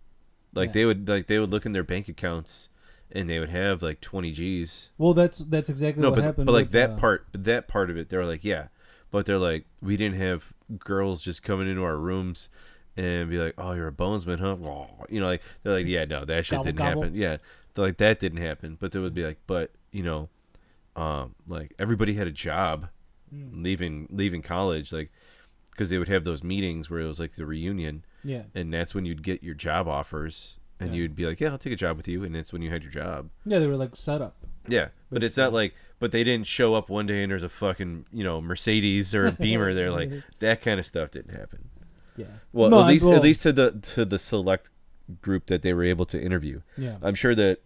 Like 0.55 0.69
Yeah. 0.69 0.73
they 0.73 0.85
would 0.87 1.09
like 1.09 1.27
they 1.27 1.39
would 1.39 1.51
look 1.51 1.67
in 1.67 1.73
their 1.73 1.85
bank 1.85 2.09
accounts 2.09 2.71
and 3.13 3.29
they 3.29 3.39
would 3.39 3.49
have 3.51 3.83
like 3.83 4.01
20 4.01 4.33
G's. 4.33 4.91
Well, 4.99 5.15
that's 5.15 5.39
that's 5.39 5.69
exactly 5.69 6.03
No, 6.03 6.11
what 6.11 6.17
but 6.17 6.25
happened. 6.25 6.47
but 6.47 6.53
like 6.53 6.65
with, 6.65 6.73
that 6.73 6.91
uh, 6.91 6.97
part 6.97 7.27
but 7.33 7.45
that 7.45 7.69
part 7.69 7.91
of 7.91 7.97
it 7.97 8.09
they're 8.09 8.25
like 8.27 8.45
yeah. 8.45 8.69
But 9.11 9.25
they're 9.27 9.39
like 9.39 9.65
we 9.83 9.97
didn't 9.97 10.17
have 10.19 10.53
girls 10.79 11.23
just 11.23 11.43
coming 11.43 11.69
into 11.69 11.83
our 11.85 11.97
rooms 11.97 12.51
and 12.97 13.31
be 13.31 13.39
like, 13.39 13.55
"Oh, 13.57 13.73
you're 13.73 13.89
a 13.89 13.93
bonesman, 13.93 14.39
huh?" 14.41 14.57
You 15.09 15.21
know, 15.21 15.27
like 15.27 15.43
they're 15.63 15.73
like, 15.73 15.87
"Yeah, 15.87 16.05
no, 16.05 16.25
that 16.27 16.45
shit 16.45 16.57
Gobble, 16.57 16.65
didn't 16.65 16.77
gobble. 16.79 17.03
happen." 17.05 17.15
Yeah. 17.17 17.37
They're 17.75 17.87
like 17.87 17.97
that 17.99 18.19
didn't 18.21 18.43
happen, 18.43 18.77
but 18.79 18.93
they 18.93 18.99
would 18.99 19.15
be 19.15 19.25
like, 19.25 19.39
"But, 19.47 19.71
you 19.93 20.03
know, 20.03 20.29
um 20.97 21.35
like 21.47 21.73
everybody 21.79 22.15
had 22.15 22.27
a 22.27 22.33
job 22.33 22.89
Mm. 23.35 23.63
leaving 23.63 24.09
leaving 24.11 24.41
college 24.41 24.91
like 24.91 25.13
because 25.71 25.91
they 25.91 25.99
would 25.99 26.09
have 26.09 26.25
those 26.25 26.43
meetings 26.43 26.89
where 26.89 27.01
it 27.01 27.07
was 27.07 27.21
like 27.21 27.35
the 27.35 27.45
reunion 27.45 28.03
Yeah, 28.25 28.43
and 28.55 28.73
that's 28.73 28.95
when 28.95 29.05
you'd 29.05 29.23
get 29.23 29.43
your 29.43 29.55
job 29.55 29.87
offers 29.89 30.57
and 30.81 30.91
Yeah. 30.91 30.97
you'd 30.99 31.17
be 31.17 31.27
like 31.27 31.41
yeah 31.41 31.51
i'll 31.51 31.59
take 31.59 31.73
a 31.73 31.77
job 31.77 31.97
with 31.97 32.07
you 32.07 32.23
and 32.23 32.33
that's 32.35 32.53
when 32.53 32.63
you 32.63 32.71
had 32.71 32.83
your 32.85 32.93
job 32.93 33.31
yeah, 33.45 33.59
they 33.59 33.67
were 33.67 33.77
like 33.77 33.97
set 33.97 34.23
up. 34.23 34.37
yeah 34.69 34.89
but 35.11 35.25
it's 35.25 35.37
not 35.37 35.53
like 35.53 35.75
but 35.99 36.13
they 36.13 36.23
didn't 36.23 36.47
show 36.47 36.75
up 36.75 36.89
one 36.89 37.05
day 37.07 37.23
and 37.25 37.33
there's 37.33 37.43
a 37.43 37.49
fucking 37.49 38.05
you 38.13 38.23
know 38.23 38.41
mercedes 38.41 39.13
or 39.15 39.27
a 39.27 39.33
beamer 39.45 39.75
there 39.75 39.91
like 39.91 40.11
that 40.39 40.61
kind 40.63 40.79
of 40.79 40.87
stuff 40.87 41.11
didn't 41.11 41.37
happen 41.37 41.69
Yeah. 42.17 42.27
well 42.53 42.71
No, 42.71 42.81
at 42.83 42.87
least 42.87 43.07
well, 43.07 43.17
at 43.17 43.23
least 43.25 43.43
to 43.43 43.53
the 43.53 43.73
to 43.73 44.05
the 44.05 44.19
select 44.21 44.71
group 45.21 45.47
that 45.47 45.63
they 45.63 45.73
were 45.73 45.83
able 45.85 46.07
to 46.07 46.21
interview 46.21 46.61
Yeah. 46.77 46.99
i'm 47.03 47.17
sure 47.17 47.35
that 47.35 47.61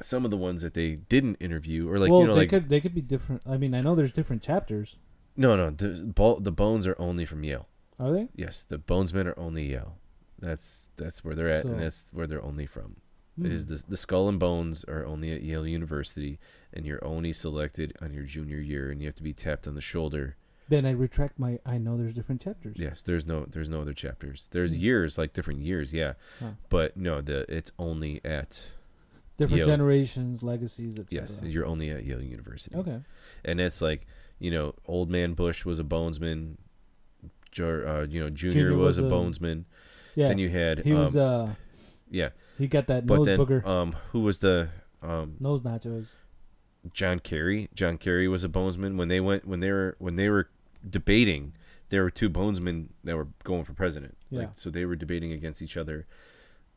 some 0.00 0.24
of 0.24 0.30
the 0.32 0.36
ones 0.36 0.62
that 0.62 0.74
they 0.74 0.94
didn't 0.94 1.36
interview 1.40 1.88
or 1.88 1.98
like 1.98 2.10
well, 2.10 2.22
you 2.22 2.26
know 2.26 2.34
they 2.34 2.40
like 2.40 2.48
could 2.50 2.68
they 2.70 2.80
could 2.80 2.94
be 2.94 3.02
different. 3.02 3.42
I 3.46 3.56
mean, 3.58 3.74
I 3.74 3.82
know 3.82 3.94
there's 3.94 4.12
different 4.12 4.42
chapters. 4.42 4.96
no 5.36 5.54
no 5.56 5.70
the, 5.70 6.38
the 6.40 6.50
bones 6.52 6.86
are 6.86 6.96
only 6.98 7.24
from 7.24 7.44
yale 7.44 7.68
Are 8.00 8.10
they? 8.12 8.28
yes 8.34 8.64
the 8.64 8.78
bonesmen 8.78 9.26
are 9.26 9.38
only 9.38 9.70
yale 9.70 9.98
that's 10.38 10.90
that's 10.96 11.22
where 11.24 11.34
they're 11.34 11.50
at 11.50 11.62
So- 11.64 11.68
and 11.70 11.80
that's 11.80 12.08
where 12.12 12.26
they're 12.26 12.42
only 12.42 12.66
from 12.66 12.96
Hmm. 13.36 13.46
is 13.46 13.66
the 13.66 13.82
the 13.88 13.96
skull 13.96 14.28
and 14.28 14.40
bones 14.40 14.84
are 14.84 15.06
only 15.06 15.32
at 15.32 15.42
Yale 15.42 15.64
University, 15.66 16.38
and 16.74 16.84
you're 16.84 17.02
only 17.04 17.32
selected 17.32 17.96
on 18.02 18.12
your 18.12 18.24
junior 18.24 18.58
year, 18.58 18.90
and 18.90 19.00
you 19.00 19.06
have 19.06 19.14
to 19.14 19.22
be 19.22 19.32
tapped 19.32 19.68
on 19.68 19.76
the 19.76 19.80
shoulder. 19.80 20.36
Then 20.68 20.84
I 20.84 20.90
retract 20.90 21.38
my. 21.38 21.60
I 21.64 21.78
know 21.78 21.96
there's 21.96 22.12
different 22.12 22.40
chapters. 22.42 22.76
Yes, 22.76 23.02
there's 23.02 23.26
no 23.26 23.46
there's 23.48 23.70
no 23.70 23.80
other 23.80 23.94
chapters. 23.94 24.48
There's 24.50 24.74
Hmm. 24.74 24.80
years 24.82 25.16
like 25.16 25.32
different 25.32 25.60
years, 25.62 25.92
yeah, 25.92 26.14
Huh. 26.40 26.54
but 26.68 26.96
no, 26.96 27.20
the 27.20 27.46
it's 27.48 27.70
only 27.78 28.20
at 28.24 28.66
Different 29.36 29.58
Yale. 29.58 29.66
generations, 29.68 30.42
legacies, 30.42 30.98
etc. 30.98 31.22
yes, 31.22 31.40
you're 31.44 31.66
only 31.66 31.88
at 31.90 32.04
Yale 32.04 32.20
University. 32.22 32.74
Okay. 32.74 33.00
and 33.44 33.60
it's 33.60 33.80
like 33.80 34.06
you 34.40 34.50
know, 34.50 34.74
old 34.86 35.08
man 35.08 35.34
Bush 35.34 35.64
was 35.64 35.78
a 35.78 35.84
bonesman. 35.84 36.56
Uh, 37.58 38.06
you 38.08 38.20
know, 38.20 38.30
Junior, 38.30 38.52
Junior 38.54 38.76
was, 38.76 38.98
was 38.98 38.98
a 38.98 39.04
a- 39.06 39.10
bonesman. 39.10 39.64
Yeah. 40.14 40.28
Then 40.28 40.38
you 40.38 40.48
had 40.48 40.80
he 40.80 40.92
um, 40.92 40.98
was. 41.00 41.16
uh 41.16 41.54
yeah, 42.10 42.30
He 42.58 42.66
got 42.66 42.88
that 42.88 43.06
but 43.06 43.18
nose 43.18 43.26
then 43.26 43.38
booger. 43.38 43.64
um, 43.64 43.94
who 44.10 44.20
was 44.20 44.38
the 44.40 44.68
um 45.02 45.36
nose 45.40 45.62
nachos. 45.62 46.08
John 46.94 47.18
Kerry. 47.20 47.68
John 47.74 47.98
Kerry 47.98 48.26
was 48.26 48.42
a 48.42 48.48
bonesman 48.48 48.96
when 48.96 49.08
they 49.08 49.20
went 49.20 49.46
when 49.46 49.60
they 49.60 49.70
were 49.70 49.96
when 49.98 50.16
they 50.16 50.28
were 50.28 50.48
debating. 50.88 51.52
There 51.90 52.02
were 52.02 52.10
two 52.10 52.30
bonesmen 52.30 52.88
that 53.04 53.16
were 53.16 53.28
going 53.44 53.64
for 53.64 53.72
president. 53.74 54.16
Yeah. 54.30 54.40
Like, 54.40 54.50
so 54.54 54.70
they 54.70 54.84
were 54.84 54.96
debating 54.96 55.32
against 55.32 55.60
each 55.60 55.76
other. 55.76 56.06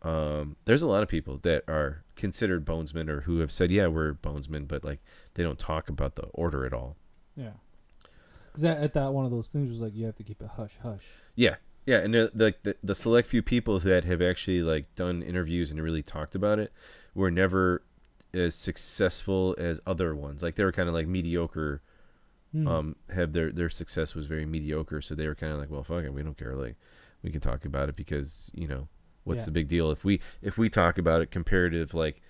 Um, 0.02 0.58
there's 0.66 0.82
a 0.82 0.88
lot 0.88 1.04
of 1.04 1.08
people 1.10 1.38
that 1.44 1.64
are 1.68 2.04
considered 2.16 2.66
bonesmen 2.66 3.08
or 3.10 3.22
who 3.22 3.40
have 3.40 3.52
said, 3.52 3.72
"Yeah, 3.72 3.88
we're 3.88 4.14
bonesmen," 4.14 4.68
but 4.68 4.84
like 4.84 5.00
they 5.36 5.44
don't 5.44 5.58
talk 5.60 5.88
about 5.90 6.16
the 6.16 6.24
order 6.34 6.66
at 6.66 6.74
all. 6.74 6.98
Yeah. 7.36 7.52
Because 8.54 8.66
at, 8.66 8.78
at 8.78 8.94
that 8.94 9.14
one 9.14 9.26
of 9.26 9.32
those 9.32 9.50
things 9.50 9.70
was 9.70 9.82
like 9.82 9.94
you 9.96 10.06
have 10.06 10.16
to 10.16 10.24
keep 10.24 10.42
it 10.42 10.50
hush 10.56 10.78
hush. 10.82 11.06
Yeah, 11.36 11.56
yeah, 11.86 11.98
and 11.98 12.14
the, 12.14 12.54
the 12.64 12.76
the 12.84 12.96
select 12.96 13.28
few 13.28 13.42
people 13.42 13.80
that 13.80 14.06
have 14.06 14.22
actually 14.22 14.62
like 14.62 14.94
done 14.96 15.22
interviews 15.24 15.72
and 15.72 15.82
really 15.82 16.04
talked 16.04 16.36
about 16.36 16.60
it 16.60 16.72
were 17.16 17.32
never 17.32 17.84
as 18.34 18.56
successful 18.56 19.56
as 19.58 19.80
other 19.86 20.16
ones. 20.16 20.42
Like 20.44 20.56
they 20.56 20.64
were 20.64 20.72
kind 20.72 20.88
of 20.88 20.96
like 20.96 21.08
mediocre. 21.08 21.82
Hmm. 22.52 22.68
Um, 22.68 22.96
have 23.12 23.34
their 23.34 23.52
their 23.52 23.70
success 23.70 24.14
was 24.14 24.28
very 24.28 24.46
mediocre, 24.46 25.02
so 25.02 25.16
they 25.16 25.28
were 25.28 25.34
kind 25.34 25.52
of 25.52 25.58
like, 25.60 25.72
well, 25.72 25.84
fuck 25.84 26.04
it, 26.04 26.14
we 26.14 26.22
don't 26.22 26.38
care. 26.38 26.56
Like 26.56 26.76
we 27.24 27.32
can 27.32 27.42
talk 27.42 27.66
about 27.66 27.90
it 27.90 27.96
because 27.96 28.52
you 28.54 28.68
know 28.68 28.88
what's 29.24 29.42
Yeah. 29.42 29.46
the 29.46 29.52
big 29.52 29.68
deal 29.68 29.90
if 29.90 30.04
we 30.06 30.20
if 30.44 30.58
we 30.58 30.70
talk 30.70 30.98
about 31.00 31.22
it 31.24 31.32
comparative 31.32 31.94
like 31.96 32.22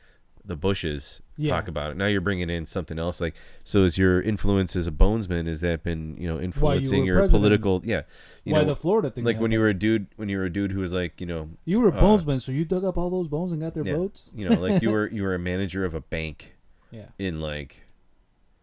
the 0.45 0.55
Bushes 0.57 1.21
talk 1.43 1.67
about 1.69 1.91
it. 1.91 1.97
Now 1.97 2.07
you're 2.07 2.19
bringing 2.21 2.49
in 2.49 2.65
something 2.65 2.99
else. 2.99 3.21
Like 3.21 3.33
so, 3.63 3.83
is 3.85 3.97
your 3.97 4.21
influence 4.21 4.75
as 4.75 4.87
a 4.87 4.91
bonesman? 4.91 5.47
Has 5.47 5.61
that 5.61 5.83
been 5.83 6.17
you 6.19 6.27
know 6.27 6.39
influencing 6.39 7.01
were 7.01 7.05
your 7.05 7.29
political? 7.29 7.81
Yeah, 7.85 8.01
you 8.43 8.53
Why 8.53 8.59
know, 8.59 8.65
the 8.67 8.75
Florida 8.75 9.09
thing? 9.09 9.23
like 9.23 9.39
when 9.39 9.51
you 9.51 9.59
were 9.59 9.69
a 9.69 9.73
dude 9.73 10.07
when 10.17 10.27
you 10.29 10.37
were 10.37 10.45
a 10.45 10.51
dude 10.51 10.71
who 10.71 10.79
was 10.81 10.91
like 10.93 11.21
you 11.21 11.27
know 11.27 11.49
you 11.65 11.79
were 11.79 11.89
a 11.89 11.93
uh, 11.95 12.01
bonesman, 12.01 12.41
so 12.41 12.51
you 12.51 12.65
dug 12.65 12.83
up 12.83 12.97
all 12.97 13.09
those 13.09 13.27
bones 13.29 13.51
and 13.51 13.61
got 13.61 13.73
their 13.73 13.85
Yeah. 13.85 13.95
votes. 13.95 14.31
you 14.35 14.47
know 14.49 14.59
like 14.59 14.81
you 14.81 14.91
were 14.91 15.07
you 15.11 15.23
were 15.23 15.33
a 15.33 15.39
manager 15.39 15.85
of 15.85 15.93
a 15.93 16.01
bank 16.01 16.55
Yeah, 16.91 17.05
in 17.17 17.39
like 17.39 17.81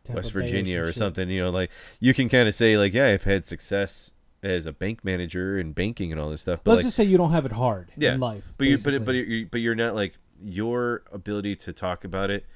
Tampa 0.04 0.18
West 0.18 0.32
Virginia 0.32 0.80
or, 0.80 0.84
some 0.84 0.92
shit. 0.92 0.96
something 0.98 1.28
you 1.30 1.40
know 1.42 1.50
like 1.50 1.70
you 1.98 2.12
can 2.14 2.28
kind 2.28 2.46
of 2.48 2.54
say 2.54 2.76
like 2.78 2.92
yeah 2.94 3.06
I've 3.06 3.24
had 3.24 3.46
success 3.46 4.10
as 4.42 4.64
a 4.64 4.72
bank 4.72 5.04
manager 5.04 5.58
and 5.58 5.74
banking 5.74 6.12
and 6.12 6.20
all 6.20 6.30
this 6.30 6.40
stuff 6.40 6.60
but 6.64 6.70
Let's 6.72 6.78
like 6.80 6.86
just 6.86 6.96
say 6.96 7.04
you 7.04 7.18
don't 7.18 7.32
have 7.32 7.44
it 7.44 7.52
hard 7.52 7.90
Yeah, 7.96 8.14
in 8.14 8.20
life. 8.20 8.54
but 8.56 8.66
you 8.66 8.78
but 8.78 8.94
it- 8.94 9.04
but 9.04 9.14
you 9.14 9.46
but 9.50 9.60
you're 9.60 9.74
not 9.74 9.94
like 9.94 10.14
your 10.42 11.02
ability 11.12 11.56
to 11.56 11.72
talk 11.72 12.04
about 12.04 12.30
it 12.30 12.46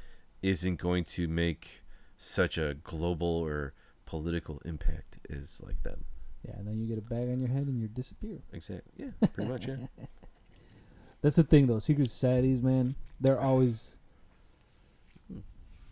isn't 0.42 0.77
going 0.77 1.05
to 1.05 1.27
make 1.29 1.83
such 2.16 2.57
a 2.59 2.75
global 2.83 3.27
or 3.29 3.75
political 4.07 4.61
impact 4.64 5.18
as 5.31 5.61
like 5.64 5.83
them 5.83 6.05
yeah, 6.47 6.55
and 6.59 6.66
then 6.68 6.79
you 6.79 6.87
get 6.87 6.99
a 6.99 7.01
bag 7.03 7.29
on 7.31 7.38
your 7.40 7.49
head 7.49 7.66
and 7.66 7.81
you 7.81 7.88
disappear. 7.88 8.38
exactly 8.53 8.92
yeah 8.97 9.27
pretty 9.29 9.51
much 9.51 9.66
yeah 9.66 9.77
That's 11.23 11.37
the 11.37 11.42
thing, 11.42 11.68
though. 11.68 11.79
Secret 11.79 12.11
societies, 12.11 12.61
man, 12.61 12.97
they're 13.18 13.40
always 13.40 13.97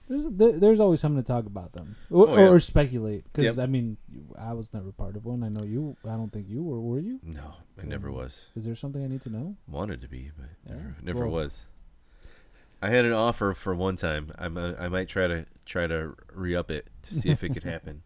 there's 0.08 0.26
there's 0.28 0.78
always 0.80 1.00
something 1.00 1.22
to 1.22 1.26
talk 1.26 1.46
about 1.46 1.72
them 1.72 1.96
or, 2.10 2.28
Oh, 2.28 2.36
yeah. 2.36 2.48
or 2.48 2.60
speculate. 2.60 3.24
Because 3.24 3.56
Yep. 3.56 3.58
I 3.58 3.66
mean, 3.66 3.96
I 4.38 4.52
was 4.52 4.74
never 4.74 4.92
part 4.92 5.16
of 5.16 5.24
one. 5.24 5.42
I 5.42 5.48
know 5.48 5.62
you. 5.62 5.96
I 6.04 6.16
don't 6.16 6.30
think 6.30 6.48
you 6.50 6.62
were. 6.62 6.80
Were 6.80 6.98
you? 6.98 7.18
no 7.22 7.54
I 7.82 7.86
never 7.86 8.12
was 8.12 8.46
Is 8.54 8.64
there 8.66 8.74
something 8.74 9.02
I 9.02 9.06
need 9.08 9.22
to 9.22 9.30
know? 9.30 9.56
wanted 9.66 10.02
to 10.02 10.08
be 10.08 10.30
but 10.36 10.48
Yeah. 10.66 10.74
never, 10.76 10.96
never 11.02 11.26
Well- 11.28 11.44
was 11.44 11.64
I 12.82 12.90
had 12.90 13.04
an 13.04 13.12
offer 13.12 13.54
for 13.54 13.74
one 13.74 13.96
time 13.96 14.32
I'm 14.38 14.58
a, 14.58 14.74
I 14.78 14.88
might 14.88 15.08
try 15.08 15.28
to 15.28 15.46
try 15.64 15.86
to 15.86 16.14
re 16.34 16.54
up 16.54 16.70
it 16.70 16.88
to 17.04 17.14
see 17.14 17.30
if 17.30 17.42
it 17.44 17.54
could 17.54 17.62
happen 17.74 18.02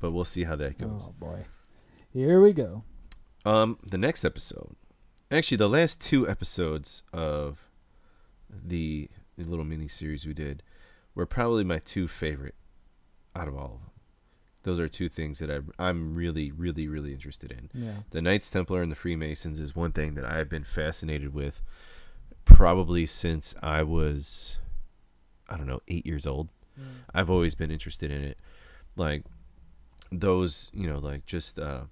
but 0.00 0.10
we'll 0.10 0.24
see 0.24 0.44
how 0.44 0.56
that 0.56 0.78
goes 0.78 1.04
Oh 1.08 1.14
boy, 1.18 1.44
here 2.12 2.40
we 2.40 2.52
go. 2.52 2.82
Um, 3.44 3.78
the 3.86 3.98
next 3.98 4.24
episode, 4.24 4.74
actually, 5.30 5.56
the 5.58 5.68
last 5.68 6.00
two 6.00 6.28
episodes 6.28 7.02
of 7.12 7.70
the, 8.50 9.08
the 9.38 9.44
little 9.44 9.64
mini 9.64 9.88
series 9.88 10.26
we 10.26 10.34
did 10.34 10.62
were 11.14 11.26
probably 11.26 11.64
my 11.64 11.78
two 11.78 12.08
favorite 12.08 12.54
out 13.34 13.48
of 13.48 13.56
all 13.56 13.64
of 13.64 13.70
them. 13.80 13.90
Those 14.62 14.78
are 14.78 14.88
two 14.88 15.08
things 15.08 15.38
that 15.38 15.50
I, 15.50 15.60
I'm 15.78 16.14
really, 16.14 16.50
really, 16.50 16.86
really 16.86 17.14
interested 17.14 17.50
in. 17.50 17.70
Yeah. 17.72 17.94
The 18.10 18.20
Knights 18.20 18.50
Templar 18.50 18.82
and 18.82 18.92
the 18.92 18.96
Freemasons 18.96 19.58
is 19.58 19.74
one 19.74 19.92
thing 19.92 20.14
that 20.14 20.24
I've 20.26 20.50
been 20.50 20.64
fascinated 20.64 21.32
with 21.32 21.62
probably 22.60 23.06
since 23.06 23.54
I 23.62 23.82
was, 23.82 24.58
I 25.48 25.56
don't 25.56 25.66
know, 25.66 25.80
eight 25.88 26.04
years 26.04 26.26
old. 26.26 26.50
I've 27.14 27.30
always 27.30 27.54
been 27.54 27.70
interested 27.70 28.10
in 28.10 28.22
it. 28.22 28.36
Like 28.96 29.22
those, 30.12 30.70
you 30.74 30.86
know, 30.86 30.98
like 30.98 31.24
just 31.24 31.58
uh 31.58 31.84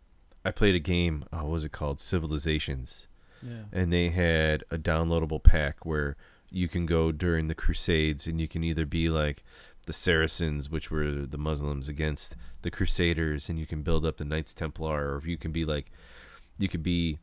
I 0.44 0.50
played 0.50 0.74
a 0.74 0.78
game, 0.80 1.24
uh, 1.32 1.38
what 1.38 1.52
was 1.52 1.64
it 1.64 1.72
called? 1.72 2.00
Civilizations. 2.00 3.08
Yeah. 3.42 3.62
And 3.72 3.90
they 3.90 4.10
had 4.10 4.62
a 4.70 4.76
downloadable 4.76 5.42
pack 5.42 5.86
where 5.86 6.16
you 6.50 6.68
can 6.68 6.84
go 6.84 7.12
during 7.12 7.46
the 7.46 7.54
crusades 7.54 8.26
and 8.26 8.38
you 8.38 8.46
can 8.46 8.62
either 8.62 8.84
be 8.84 9.08
like 9.08 9.44
the 9.86 9.94
Saracens, 9.94 10.68
which 10.68 10.90
were 10.90 11.24
the 11.24 11.38
Muslims 11.38 11.88
against 11.88 12.36
the 12.60 12.70
Crusaders, 12.70 13.48
and 13.48 13.58
you 13.58 13.66
can 13.66 13.80
build 13.80 14.04
up 14.04 14.18
the 14.18 14.24
Knights 14.26 14.52
Templar, 14.52 15.14
or 15.14 15.22
you 15.24 15.38
can 15.38 15.50
be 15.50 15.64
like 15.64 15.90
you 16.58 16.68
could 16.68 16.82
be 16.82 17.18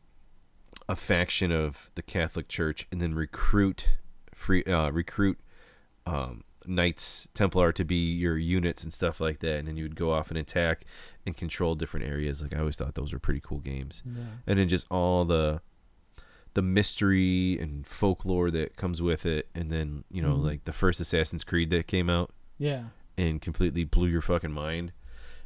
a 0.88 0.96
faction 0.96 1.50
of 1.52 1.90
the 1.94 2.02
Catholic 2.02 2.48
Church 2.48 2.86
and 2.92 3.00
then 3.00 3.14
recruit 3.14 3.88
free 4.34 4.62
uh, 4.64 4.90
recruit 4.90 5.38
um, 6.06 6.44
Knights 6.64 7.28
Templar 7.34 7.72
to 7.72 7.84
be 7.84 8.12
your 8.12 8.36
units 8.36 8.82
and 8.84 8.92
stuff 8.92 9.20
like 9.20 9.40
that, 9.40 9.58
and 9.58 9.68
then 9.68 9.76
you 9.76 9.84
would 9.84 9.96
go 9.96 10.12
off 10.12 10.30
and 10.30 10.38
attack 10.38 10.84
and 11.24 11.36
control 11.36 11.74
different 11.74 12.06
areas. 12.06 12.42
Like 12.42 12.54
I 12.54 12.58
always 12.60 12.76
thought 12.76 12.94
those 12.94 13.12
were 13.12 13.18
pretty 13.18 13.40
cool 13.40 13.58
games, 13.58 14.02
Yeah. 14.04 14.22
and 14.46 14.58
then 14.58 14.68
just 14.68 14.86
all 14.90 15.24
the 15.24 15.60
the 16.54 16.62
mystery 16.62 17.58
and 17.60 17.86
folklore 17.86 18.50
that 18.50 18.76
comes 18.76 19.02
with 19.02 19.26
it, 19.26 19.48
and 19.54 19.68
then 19.68 20.04
you 20.10 20.22
know 20.22 20.34
Mhm. 20.36 20.42
like 20.44 20.64
the 20.64 20.72
first 20.72 21.00
Assassin's 21.00 21.44
Creed 21.44 21.70
that 21.70 21.86
came 21.86 22.08
out 22.08 22.32
Yeah. 22.58 22.84
and 23.18 23.42
completely 23.42 23.84
blew 23.84 24.08
your 24.08 24.22
fucking 24.22 24.52
mind. 24.52 24.92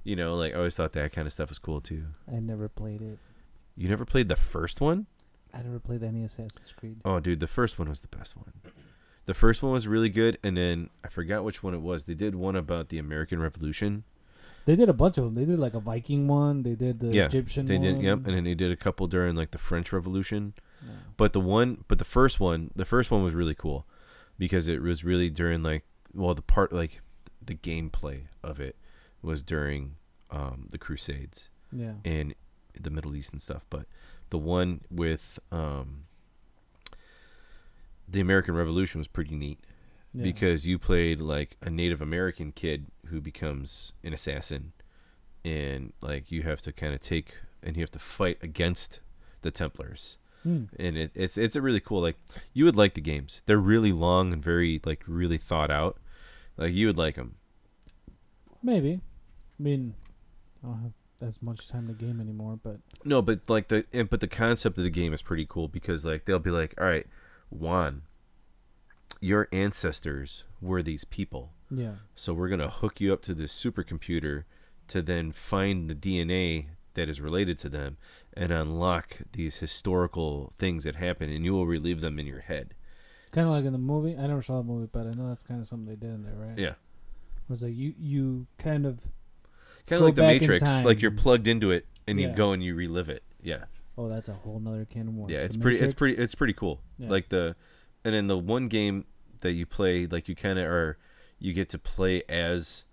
You 0.04 0.16
know, 0.16 0.34
like 0.36 0.52
I 0.54 0.58
always 0.58 0.76
thought 0.76 0.92
that 0.92 1.12
kind 1.12 1.26
of 1.26 1.32
stuff 1.32 1.48
was 1.48 1.58
cool 1.58 1.80
too. 1.80 2.06
I 2.30 2.38
never 2.40 2.68
played 2.68 3.02
it. 3.02 3.18
You 3.76 3.88
never 3.88 4.04
played 4.04 4.28
the 4.28 4.36
first 4.36 4.80
one? 4.80 5.06
I 5.54 5.62
never 5.62 5.78
played 5.80 6.02
any 6.02 6.24
Assassin's 6.24 6.72
Creed. 6.76 7.00
Oh, 7.04 7.20
dude, 7.20 7.40
the 7.40 7.46
first 7.46 7.78
one 7.78 7.88
was 7.88 8.00
the 8.00 8.08
best 8.08 8.36
one. 8.36 8.52
The 9.26 9.34
first 9.34 9.62
one 9.62 9.72
was 9.72 9.86
really 9.86 10.08
good, 10.08 10.38
and 10.42 10.56
then 10.56 10.90
I 11.04 11.08
forgot 11.08 11.44
which 11.44 11.62
one 11.62 11.74
it 11.74 11.80
was. 11.80 12.04
They 12.04 12.14
did 12.14 12.34
one 12.34 12.56
about 12.56 12.88
the 12.88 12.98
American 12.98 13.40
Revolution. 13.40 14.04
They 14.64 14.76
did 14.76 14.88
a 14.88 14.92
bunch 14.92 15.18
of 15.18 15.24
them. 15.24 15.34
They 15.34 15.44
did 15.44 15.58
like 15.58 15.74
a 15.74 15.80
Viking 15.80 16.28
one. 16.28 16.62
They 16.62 16.74
did 16.74 17.00
the 17.00 17.08
Yeah, 17.08 17.26
Egyptian 17.26 17.66
They 17.66 17.78
one. 17.78 17.94
did, 17.94 18.02
yep, 18.02 18.18
and 18.18 18.36
then 18.36 18.44
they 18.44 18.54
did 18.54 18.70
a 18.72 18.76
couple 18.76 19.06
during 19.06 19.34
like 19.34 19.50
the 19.52 19.58
French 19.58 19.92
Revolution. 19.92 20.54
Yeah. 20.82 20.92
But 21.16 21.32
the 21.32 21.40
one, 21.40 21.84
but 21.88 21.98
the 21.98 22.04
first 22.04 22.40
one, 22.40 22.70
the 22.76 22.84
first 22.84 23.10
one 23.10 23.22
was 23.22 23.34
really 23.34 23.54
cool 23.54 23.86
because 24.38 24.68
it 24.68 24.80
was 24.82 25.04
really 25.04 25.30
during 25.30 25.62
like, 25.62 25.84
well, 26.14 26.34
the 26.34 26.42
part 26.42 26.72
like 26.72 27.00
the 27.44 27.54
gameplay 27.54 28.24
of 28.42 28.60
it 28.60 28.76
was 29.22 29.42
during 29.42 29.96
um, 30.30 30.68
the 30.70 30.78
Crusades. 30.78 31.50
Yeah. 31.72 31.94
in 32.04 32.34
the 32.80 32.90
Middle 32.90 33.14
East 33.14 33.32
and 33.32 33.40
stuff. 33.40 33.64
But 33.70 33.86
the 34.30 34.38
one 34.38 34.80
with 34.90 35.38
um, 35.52 36.04
the 38.08 38.20
American 38.20 38.54
Revolution 38.54 38.98
was 38.98 39.08
pretty 39.08 39.36
neat 39.36 39.58
yeah. 40.12 40.22
because 40.22 40.66
you 40.66 40.78
played 40.78 41.20
like 41.20 41.56
a 41.62 41.70
Native 41.70 42.00
American 42.00 42.52
kid 42.52 42.86
who 43.06 43.20
becomes 43.20 43.92
an 44.02 44.12
assassin, 44.12 44.72
and 45.44 45.92
like 46.00 46.30
you 46.30 46.42
have 46.42 46.60
to 46.62 46.72
kind 46.72 46.94
of 46.94 47.00
take 47.00 47.34
and 47.62 47.76
you 47.76 47.82
have 47.82 47.90
to 47.90 47.98
fight 47.98 48.38
against 48.42 49.00
the 49.42 49.50
Templars. 49.50 50.16
Hmm. 50.42 50.64
And 50.78 50.96
it, 50.96 51.10
it's 51.14 51.36
it's 51.36 51.56
a 51.56 51.62
really 51.62 51.80
cool 51.80 52.00
like 52.00 52.16
you 52.54 52.64
would 52.64 52.76
like 52.76 52.94
the 52.94 53.00
games. 53.00 53.42
They're 53.46 53.58
really 53.58 53.92
long 53.92 54.32
and 54.32 54.42
very 54.42 54.80
like 54.84 55.02
really 55.06 55.38
thought 55.38 55.70
out. 55.70 55.98
Like 56.56 56.72
you 56.72 56.86
would 56.86 56.98
like 56.98 57.16
them. 57.16 57.36
maybe. 58.62 59.00
I 59.58 59.62
mean, 59.62 59.94
I 60.62 60.68
don't 60.68 60.82
have 60.82 60.92
as 61.22 61.42
much 61.42 61.68
time 61.68 61.86
to 61.88 61.92
game 61.92 62.20
anymore, 62.20 62.58
but 62.62 62.78
No, 63.04 63.22
but 63.22 63.48
like 63.48 63.68
the 63.68 63.84
and, 63.92 64.08
but 64.08 64.20
the 64.20 64.28
concept 64.28 64.78
of 64.78 64.84
the 64.84 64.90
game 64.90 65.12
is 65.12 65.22
pretty 65.22 65.46
cool 65.48 65.68
because 65.68 66.04
like 66.04 66.24
they'll 66.24 66.38
be 66.38 66.50
like, 66.50 66.74
all 66.78 66.86
right, 66.86 67.06
Juan, 67.50 68.02
your 69.20 69.48
ancestors 69.52 70.44
were 70.60 70.82
these 70.82 71.04
people, 71.04 71.52
yeah. 71.70 71.96
so 72.14 72.32
we're 72.32 72.48
gonna 72.48 72.70
hook 72.70 73.00
you 73.00 73.12
up 73.12 73.22
to 73.22 73.34
this 73.34 73.52
supercomputer 73.52 74.44
to 74.88 75.02
then 75.02 75.32
find 75.32 75.88
the 75.88 75.94
DNA 75.94 76.66
that 76.94 77.08
is 77.08 77.20
related 77.20 77.58
to 77.58 77.68
them 77.68 77.96
and 78.34 78.52
unlock 78.52 79.18
these 79.32 79.56
historical 79.58 80.52
things 80.58 80.84
that 80.84 80.96
happen, 80.96 81.30
and 81.30 81.44
you 81.44 81.52
will 81.52 81.66
relive 81.66 82.00
them 82.00 82.18
in 82.18 82.26
your 82.26 82.40
head. 82.40 82.74
Kind 83.30 83.46
of 83.46 83.52
like 83.52 83.64
in 83.64 83.72
the 83.72 83.78
movie. 83.78 84.16
I 84.16 84.26
never 84.26 84.42
saw 84.42 84.58
the 84.58 84.64
movie, 84.64 84.88
but 84.90 85.06
I 85.06 85.12
know 85.14 85.28
that's 85.28 85.42
kind 85.42 85.60
of 85.60 85.68
something 85.68 85.86
they 85.86 85.94
did 85.94 86.14
in 86.14 86.24
there, 86.24 86.34
right? 86.34 86.58
Yeah, 86.58 86.70
It 86.70 87.48
was 87.48 87.62
like 87.62 87.74
you 87.74 87.94
you 87.98 88.46
kind 88.58 88.86
of 88.86 89.06
kind 89.86 90.00
of 90.00 90.06
like 90.06 90.14
the 90.14 90.22
Matrix. 90.22 90.84
Like 90.84 91.02
you're 91.02 91.10
plugged 91.10 91.48
into 91.48 91.70
it 91.70 91.86
and 92.06 92.20
you 92.20 92.28
Yeah. 92.28 92.34
go 92.34 92.52
and 92.52 92.62
you 92.62 92.74
relive 92.74 93.08
it. 93.08 93.22
Yeah. 93.42 93.64
oh 93.98 94.08
that's 94.08 94.28
a 94.28 94.34
whole 94.34 94.58
nother 94.60 94.84
can 94.84 95.08
of 95.08 95.14
worms. 95.14 95.32
yeah 95.32 95.40
The 95.40 95.44
it's 95.46 95.56
pretty 95.56 95.78
it's 95.80 95.94
pretty 95.94 96.16
it's 96.16 96.34
pretty 96.34 96.52
cool 96.54 96.80
Yeah. 96.98 97.08
like 97.10 97.28
the 97.28 97.56
and 98.04 98.14
then 98.14 98.26
the 98.28 98.38
one 98.38 98.68
game 98.68 99.04
that 99.42 99.52
you 99.52 99.66
play 99.66 100.06
like 100.06 100.28
you 100.28 100.34
kind 100.36 100.58
of 100.58 100.66
are 100.66 100.98
you 101.38 101.52
get 101.52 101.68
to 101.70 101.78
play 101.78 102.22
as 102.28 102.84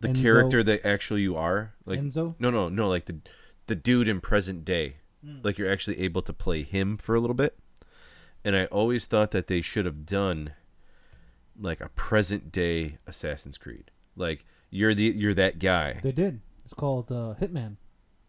the 0.00 0.08
Enzo. 0.08 0.22
character 0.22 0.62
that 0.62 0.84
actually 0.86 1.22
you 1.22 1.36
are 1.36 1.74
like 1.84 2.00
Enzo. 2.00 2.34
no 2.38 2.50
no 2.50 2.68
no 2.68 2.88
like 2.88 3.06
the 3.06 3.18
the 3.66 3.74
dude 3.74 4.08
in 4.08 4.20
present 4.20 4.64
day 4.64 4.96
Mm. 5.24 5.44
like 5.44 5.58
you're 5.58 5.70
actually 5.70 6.00
able 6.00 6.22
to 6.22 6.32
play 6.32 6.62
him 6.62 6.96
for 6.96 7.14
a 7.14 7.20
little 7.20 7.34
bit 7.34 7.58
and 8.42 8.56
i 8.56 8.64
always 8.66 9.04
thought 9.04 9.32
that 9.32 9.48
they 9.48 9.60
should 9.60 9.84
have 9.84 10.06
done 10.06 10.54
like 11.60 11.78
a 11.82 11.90
present 11.90 12.50
day 12.50 12.96
assassin's 13.06 13.58
creed 13.58 13.90
like 14.16 14.46
you're 14.70 14.94
the 14.94 15.04
you're 15.04 15.34
that 15.34 15.58
guy 15.58 15.98
They 16.02 16.12
did. 16.12 16.40
It's 16.64 16.74
called 16.74 17.10
uh, 17.10 17.34
Hitman. 17.40 17.76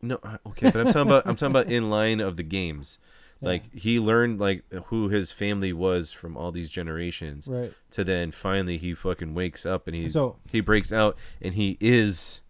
no, 0.01 0.19
uh, 0.23 0.37
okay, 0.47 0.71
but 0.71 0.77
I'm 0.87 0.93
talking 0.93 1.01
about 1.11 1.27
I'm 1.27 1.35
talking 1.35 1.51
about 1.55 1.71
in 1.71 1.89
line 1.89 2.19
of 2.19 2.35
the 2.37 2.43
games. 2.43 2.97
Yeah. 3.41 3.49
Like 3.49 3.73
he 3.75 3.99
learned 3.99 4.39
like 4.39 4.63
who 4.85 5.09
his 5.09 5.31
family 5.31 5.73
was 5.73 6.11
from 6.11 6.35
all 6.37 6.51
these 6.51 6.69
generations 6.69 7.47
Right. 7.47 7.73
to 7.91 8.03
then 8.03 8.31
finally 8.31 8.77
he 8.77 8.93
fucking 8.93 9.33
wakes 9.33 9.65
up 9.65 9.87
and 9.87 9.95
he 9.95 10.09
So 10.09 10.37
he 10.51 10.61
breaks 10.61 10.91
out 10.93 11.17
and 11.41 11.53
he 11.55 11.77
is 11.79 12.41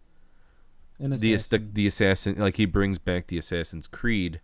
An 0.98 1.10
the, 1.10 1.16
the 1.16 1.34
assassin. 1.34 1.70
the 1.72 1.86
assassin 1.86 2.34
like 2.38 2.56
he 2.56 2.64
brings 2.66 2.98
back 2.98 3.26
the 3.26 3.38
Assassin's 3.38 3.86
Creed 3.86 4.40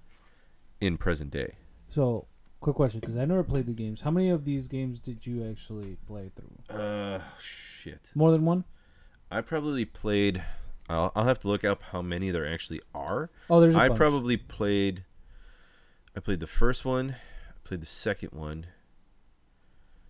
in 0.81 0.97
present 0.97 1.31
day. 1.31 1.55
So, 1.91 2.27
quick 2.61 2.77
question, 2.77 3.01
because 3.01 3.17
I 3.17 3.25
never 3.25 3.43
played 3.43 3.67
the 3.67 3.73
games. 3.73 4.03
How 4.03 4.11
many 4.11 4.29
of 4.31 4.45
these 4.45 4.69
games 4.69 5.01
did 5.01 5.27
you 5.27 5.49
actually 5.49 5.97
play 6.07 6.31
through? 6.37 6.77
Uh, 6.77 7.21
shit. 7.41 8.01
More 8.15 8.31
than 8.31 8.45
one? 8.45 8.65
I 9.31 9.41
probably 9.41 9.85
played. 9.85 10.43
I'll, 10.89 11.13
I'll 11.15 11.25
have 11.27 11.39
to 11.41 11.49
look 11.49 11.65
up 11.65 11.83
how 11.93 12.01
many 12.03 12.31
there 12.31 12.47
actually 12.51 12.81
are. 12.95 13.31
Oh, 13.51 13.61
there's 13.61 13.75
a 13.75 13.79
I 13.79 13.89
bunch. 13.89 13.99
probably 13.99 14.37
played. 14.37 15.05
I 16.17 16.21
played 16.21 16.41
the 16.41 16.47
first 16.47 16.85
one. 16.85 17.17
I 17.51 17.53
played 17.69 17.81
the 17.83 17.87
second 17.87 18.31
one. 18.33 18.67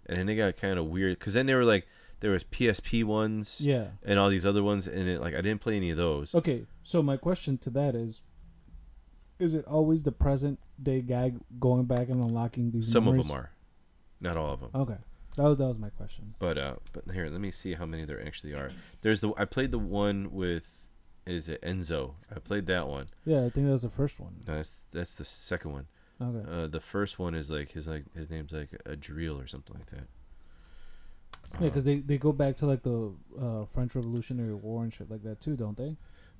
And 0.07 0.19
then 0.19 0.29
it 0.29 0.37
got 0.37 0.57
kind 0.57 0.79
of 0.79 0.87
weird 0.87 1.19
because 1.19 1.35
then 1.35 1.47
they 1.47 1.55
were 1.55 1.65
like 1.65 1.87
there 2.21 2.31
was 2.31 2.43
PSP 2.45 3.05
ones 3.05 3.61
Yeah. 3.65 3.89
and 4.05 4.19
all 4.19 4.31
these 4.31 4.47
other 4.47 4.63
ones, 4.63 4.87
and 4.89 5.09
it 5.09 5.21
like 5.21 5.35
I 5.35 5.41
didn't 5.43 5.61
play 5.61 5.77
any 5.77 5.91
of 5.91 5.97
those. 5.97 6.35
Okay, 6.35 6.65
so 6.83 7.03
my 7.03 7.17
question 7.17 7.59
to 7.59 7.71
that 7.71 7.95
is: 7.95 8.23
Is 9.39 9.53
it 9.55 9.65
always 9.67 10.05
the 10.05 10.13
present 10.13 10.59
day 10.83 11.03
guy 11.03 11.35
going 11.61 11.85
back 11.85 12.09
and 12.09 12.23
unlocking 12.23 12.71
these? 12.71 12.91
Some 12.91 13.05
memories? 13.05 13.27
of 13.27 13.29
them 13.29 13.37
are, 13.37 13.51
not 14.21 14.37
all 14.37 14.53
of 14.55 14.61
them. 14.61 14.71
Okay, 14.75 14.97
that 15.39 15.49
was, 15.49 15.59
that 15.59 15.67
was 15.67 15.79
my 15.79 15.91
question. 15.91 16.35
But 16.39 16.59
uh, 16.59 16.75
but 16.93 17.05
here, 17.13 17.29
let 17.31 17.41
me 17.41 17.51
see 17.51 17.75
how 17.75 17.87
many 17.87 18.05
there 18.05 18.25
actually 18.25 18.53
are. 18.53 18.71
There's 19.03 19.21
the 19.21 19.33
I 19.37 19.45
played 19.47 19.71
the 19.71 19.79
one 19.79 20.31
with, 20.33 20.83
is 21.27 21.49
it 21.49 21.63
Enzo? 21.63 22.15
I 22.35 22.39
played 22.39 22.67
that 22.67 22.87
one. 22.87 23.09
Yeah, 23.25 23.45
I 23.47 23.51
think 23.51 23.67
that 23.67 23.73
was 23.73 23.83
the 23.83 23.91
first 23.91 24.21
one. 24.21 24.35
No, 24.47 24.55
that's 24.57 24.83
that's 24.93 25.15
the 25.15 25.25
second 25.25 25.73
one. 25.73 25.87
Okay. 26.21 26.51
Uh, 26.51 26.67
the 26.67 26.81
first 26.81 27.19
one 27.19 27.35
is 27.35 27.51
like 27.51 27.73
his 27.73 27.87
like 27.89 28.05
his 28.15 28.29
name's 28.29 28.53
like 28.53 28.71
a 28.85 28.97
drill 28.97 29.39
or 29.41 29.47
something 29.47 29.77
like 29.77 29.87
that. 29.87 30.09
yeah, 31.53 31.59
Uh, 31.59 31.61
because 31.71 31.85
they, 31.85 32.01
they 32.01 32.19
go 32.19 32.33
back 32.33 32.57
to 32.57 32.67
like 32.67 32.83
the 32.83 33.13
uh, 33.41 33.65
French 33.65 33.95
Revolutionary 33.95 34.55
War 34.55 34.83
and 34.83 34.93
shit 34.93 35.11
like 35.11 35.23
that 35.23 35.41
too, 35.41 35.57
don't 35.57 35.77
they? 35.77 35.97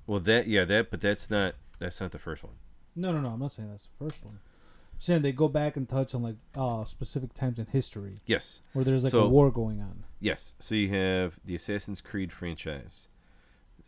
well 0.07 0.19
that 0.19 0.47
yeah 0.47 0.65
that 0.65 0.89
but 0.91 0.99
that's 1.01 1.29
not 1.29 1.53
that's 1.79 2.01
not 2.01 2.11
the 2.11 2.19
first 2.19 2.43
one. 2.43 2.53
No, 2.95 3.11
no, 3.13 3.21
no. 3.21 3.29
I'm 3.29 3.39
not 3.39 3.53
saying 3.53 3.69
that's 3.69 3.87
the 3.87 4.05
first 4.05 4.25
one. 4.25 4.39
Saying 5.01 5.21
they 5.21 5.31
go 5.31 5.47
back 5.47 5.77
and 5.77 5.87
touch 5.87 6.13
on 6.13 6.21
like 6.21 6.35
uh, 6.55 6.83
specific 6.83 7.33
times 7.33 7.57
in 7.57 7.65
history 7.67 8.17
Yes, 8.25 8.61
where 8.73 8.83
there's 8.85 9.03
like 9.03 9.11
So- 9.11 9.23
a 9.23 9.29
war 9.29 9.49
going 9.51 9.79
on. 9.81 10.03
yes. 10.19 10.53
So 10.59 10.75
you 10.75 10.89
have 10.89 11.39
the 11.45 11.55
Assassin's 11.55 12.01
Creed 12.01 12.31
franchise. 12.33 13.07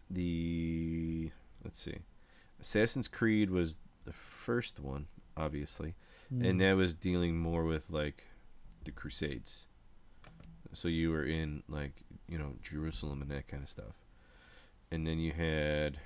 The 0.10 1.32
let's 1.64 1.80
see, 1.80 2.00
Assassin's 2.60 3.08
Creed 3.08 3.50
was 3.50 3.78
the 4.06 4.14
first 4.14 4.80
one, 4.80 5.08
obviously. 5.38 5.96
Mm. 6.34 6.48
and 6.50 6.62
that 6.62 6.74
was 6.78 6.94
dealing 6.94 7.38
more 7.38 7.66
with 7.66 7.90
like 7.90 8.24
the 8.86 8.92
crusades 8.92 9.68
so 10.72 10.88
you 10.88 11.12
were 11.12 11.26
in 11.26 11.62
like 11.68 11.92
you 12.30 12.38
know 12.38 12.54
jerusalem 12.64 13.22
and 13.22 13.30
that 13.30 13.50
kind 13.50 13.62
of 13.62 13.68
stuff 13.68 13.96
and 14.90 15.06
then 15.06 15.20
you 15.20 15.34
had 15.34 16.00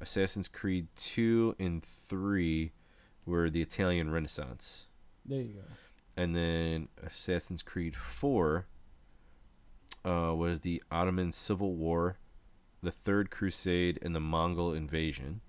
assassin's 0.00 0.48
creed 0.48 0.88
2 0.96 1.54
and 1.60 1.84
3 1.84 2.72
were 3.26 3.48
the 3.50 3.62
italian 3.62 4.10
renaissance 4.10 4.86
there 5.24 5.40
you 5.40 5.54
go. 5.54 5.60
and 6.16 6.34
then 6.36 6.88
assassin's 7.04 7.62
creed 7.62 7.96
4 7.96 8.66
uh, 10.04 10.34
was 10.34 10.60
the 10.60 10.82
ottoman 10.90 11.32
civil 11.32 11.74
war 11.74 12.18
the 12.82 12.90
third 12.92 13.30
crusade 13.30 13.98
and 14.02 14.14
the 14.14 14.20
mongol 14.20 14.72
invasion 14.72 15.40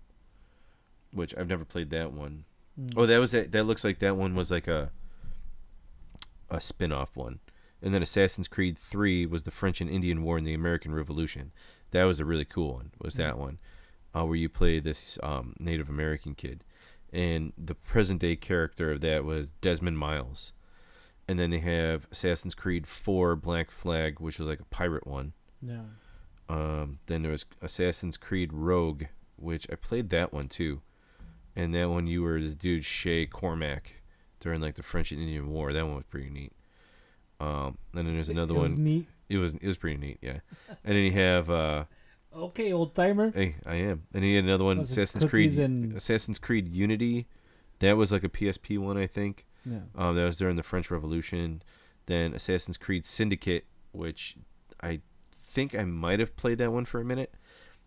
which 1.11 1.35
i've 1.37 1.49
never 1.49 1.65
played 1.65 1.89
that 1.89 2.11
one 2.13 2.45
Mm. 2.79 2.93
Oh, 2.97 3.05
that 3.05 3.19
was 3.19 3.31
that. 3.31 3.51
That 3.51 3.63
looks 3.63 3.83
like 3.83 3.99
that 3.99 4.17
one 4.17 4.35
was 4.35 4.51
like 4.51 4.67
a 4.67 4.91
a 6.49 6.61
spin-off 6.61 7.15
one. 7.15 7.39
And 7.81 7.93
then 7.93 8.01
Assassin's 8.03 8.47
Creed 8.47 8.77
3 8.77 9.25
was 9.25 9.43
the 9.43 9.51
French 9.51 9.79
and 9.81 9.89
Indian 9.89 10.23
War 10.23 10.37
and 10.37 10.45
the 10.45 10.53
American 10.53 10.93
Revolution. 10.93 11.51
That 11.91 12.03
was 12.05 12.19
a 12.19 12.25
really 12.25 12.45
cool 12.45 12.73
one. 12.75 12.91
Was 12.99 13.15
that 13.15 13.37
one 13.37 13.59
uh, 14.15 14.25
where 14.25 14.35
you 14.35 14.49
play 14.49 14.79
this 14.79 15.17
um, 15.23 15.55
Native 15.59 15.89
American 15.89 16.35
kid, 16.35 16.63
and 17.15 17.53
the 17.57 17.73
present 17.75 18.19
day 18.19 18.35
character 18.35 18.91
of 18.91 19.01
that 19.01 19.23
was 19.23 19.51
Desmond 19.61 19.97
Miles. 19.97 20.51
And 21.27 21.39
then 21.39 21.49
they 21.49 21.59
have 21.59 22.07
Assassin's 22.11 22.53
Creed 22.53 22.85
4 22.85 23.35
Black 23.37 23.71
Flag, 23.71 24.19
which 24.19 24.37
was 24.37 24.47
like 24.47 24.59
a 24.59 24.65
pirate 24.65 25.07
one. 25.07 25.33
yeah. 25.61 25.81
Um, 26.47 26.99
then 27.07 27.23
there 27.23 27.31
was 27.31 27.45
Assassin's 27.59 28.17
Creed 28.17 28.53
Rogue, 28.53 29.05
which 29.35 29.65
I 29.71 29.75
played 29.75 30.11
that 30.11 30.31
one 30.31 30.47
too. 30.47 30.81
And 31.55 31.73
that 31.73 31.89
one 31.89 32.05
you 32.05 32.21
were 32.21 32.39
this 32.39 32.53
dude 32.53 32.85
Shay 32.85 33.25
Cormac 33.25 34.03
during 34.39 34.61
like 34.61 34.75
the 34.75 34.83
French 34.83 35.11
and 35.11 35.19
Indian 35.21 35.47
War. 35.49 35.73
That 35.73 35.87
one 35.87 35.95
was 35.95 36.03
pretty 36.03 36.29
neat. 36.29 36.51
Um, 37.39 37.79
and 37.95 38.05
then 38.07 38.13
there's 38.13 38.29
another 38.29 38.53
it 38.53 38.59
was 38.59 38.73
one. 38.73 38.83
neat. 38.83 39.07
It 39.27 39.37
was 39.37 39.55
it 39.55 39.65
was 39.65 39.77
pretty 39.77 39.97
neat, 39.97 40.19
yeah. 40.21 40.39
And 40.83 40.95
then 40.95 41.03
you 41.03 41.13
have 41.13 41.49
uh, 41.49 41.85
Okay, 42.35 42.73
old 42.73 42.93
timer. 42.95 43.31
hey, 43.31 43.55
I 43.65 43.75
am. 43.75 44.03
And 44.13 44.23
he 44.23 44.35
had 44.35 44.43
another 44.43 44.65
one, 44.65 44.79
Was 44.79 44.89
it 44.89 45.01
Assassin's 45.01 45.23
Creed, 45.29 45.51
cookies 45.51 45.57
and- 45.59 45.95
Assassin's 45.95 46.39
Creed 46.39 46.67
Unity. 46.67 47.27
That 47.79 47.97
was 47.97 48.11
like 48.11 48.23
a 48.23 48.29
PSP 48.29 48.77
one, 48.77 48.97
I 48.97 49.07
think. 49.07 49.45
Yeah. 49.65 49.79
Um, 49.95 50.15
that 50.15 50.25
was 50.25 50.37
during 50.37 50.55
the 50.55 50.63
French 50.63 50.91
Revolution. 50.91 51.61
Then 52.07 52.33
Assassin's 52.33 52.77
Creed 52.77 53.05
Syndicate, 53.05 53.65
which 53.93 54.35
I 54.81 55.01
think 55.37 55.73
I 55.73 55.83
might 55.85 56.19
have 56.19 56.35
played 56.35 56.57
that 56.59 56.71
one 56.71 56.85
for 56.85 56.99
a 56.99 57.05
minute, 57.05 57.33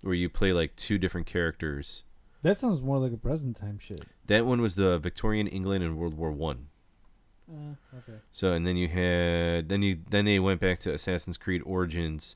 where 0.03 0.15
you 0.15 0.29
play 0.29 0.53
like 0.53 0.75
two 0.77 0.99
different 0.99 1.27
characters. 1.27 2.05
That 2.43 2.59
sounds 2.59 2.83
more 2.83 2.99
like 2.99 3.13
a 3.13 3.17
present 3.17 3.57
time 3.57 3.79
shit. 3.79 4.05
That 4.27 4.47
one 4.47 4.61
was 4.61 4.75
the 4.77 4.99
Victorian 4.99 5.47
England 5.47 5.85
in 5.85 5.97
World 5.97 6.15
War 6.15 6.31
One. 6.33 6.69
Uh, 7.51 7.75
okay. 7.99 8.19
So 8.33 8.53
and 8.53 8.67
then 8.67 8.77
you 8.77 8.89
had 8.89 9.69
then 9.69 9.83
you 9.83 9.99
then 10.11 10.25
they 10.25 10.39
went 10.39 10.61
back 10.61 10.79
to 10.81 10.93
Assassin's 10.93 11.37
Creed 11.37 11.63
Origins, 11.65 12.35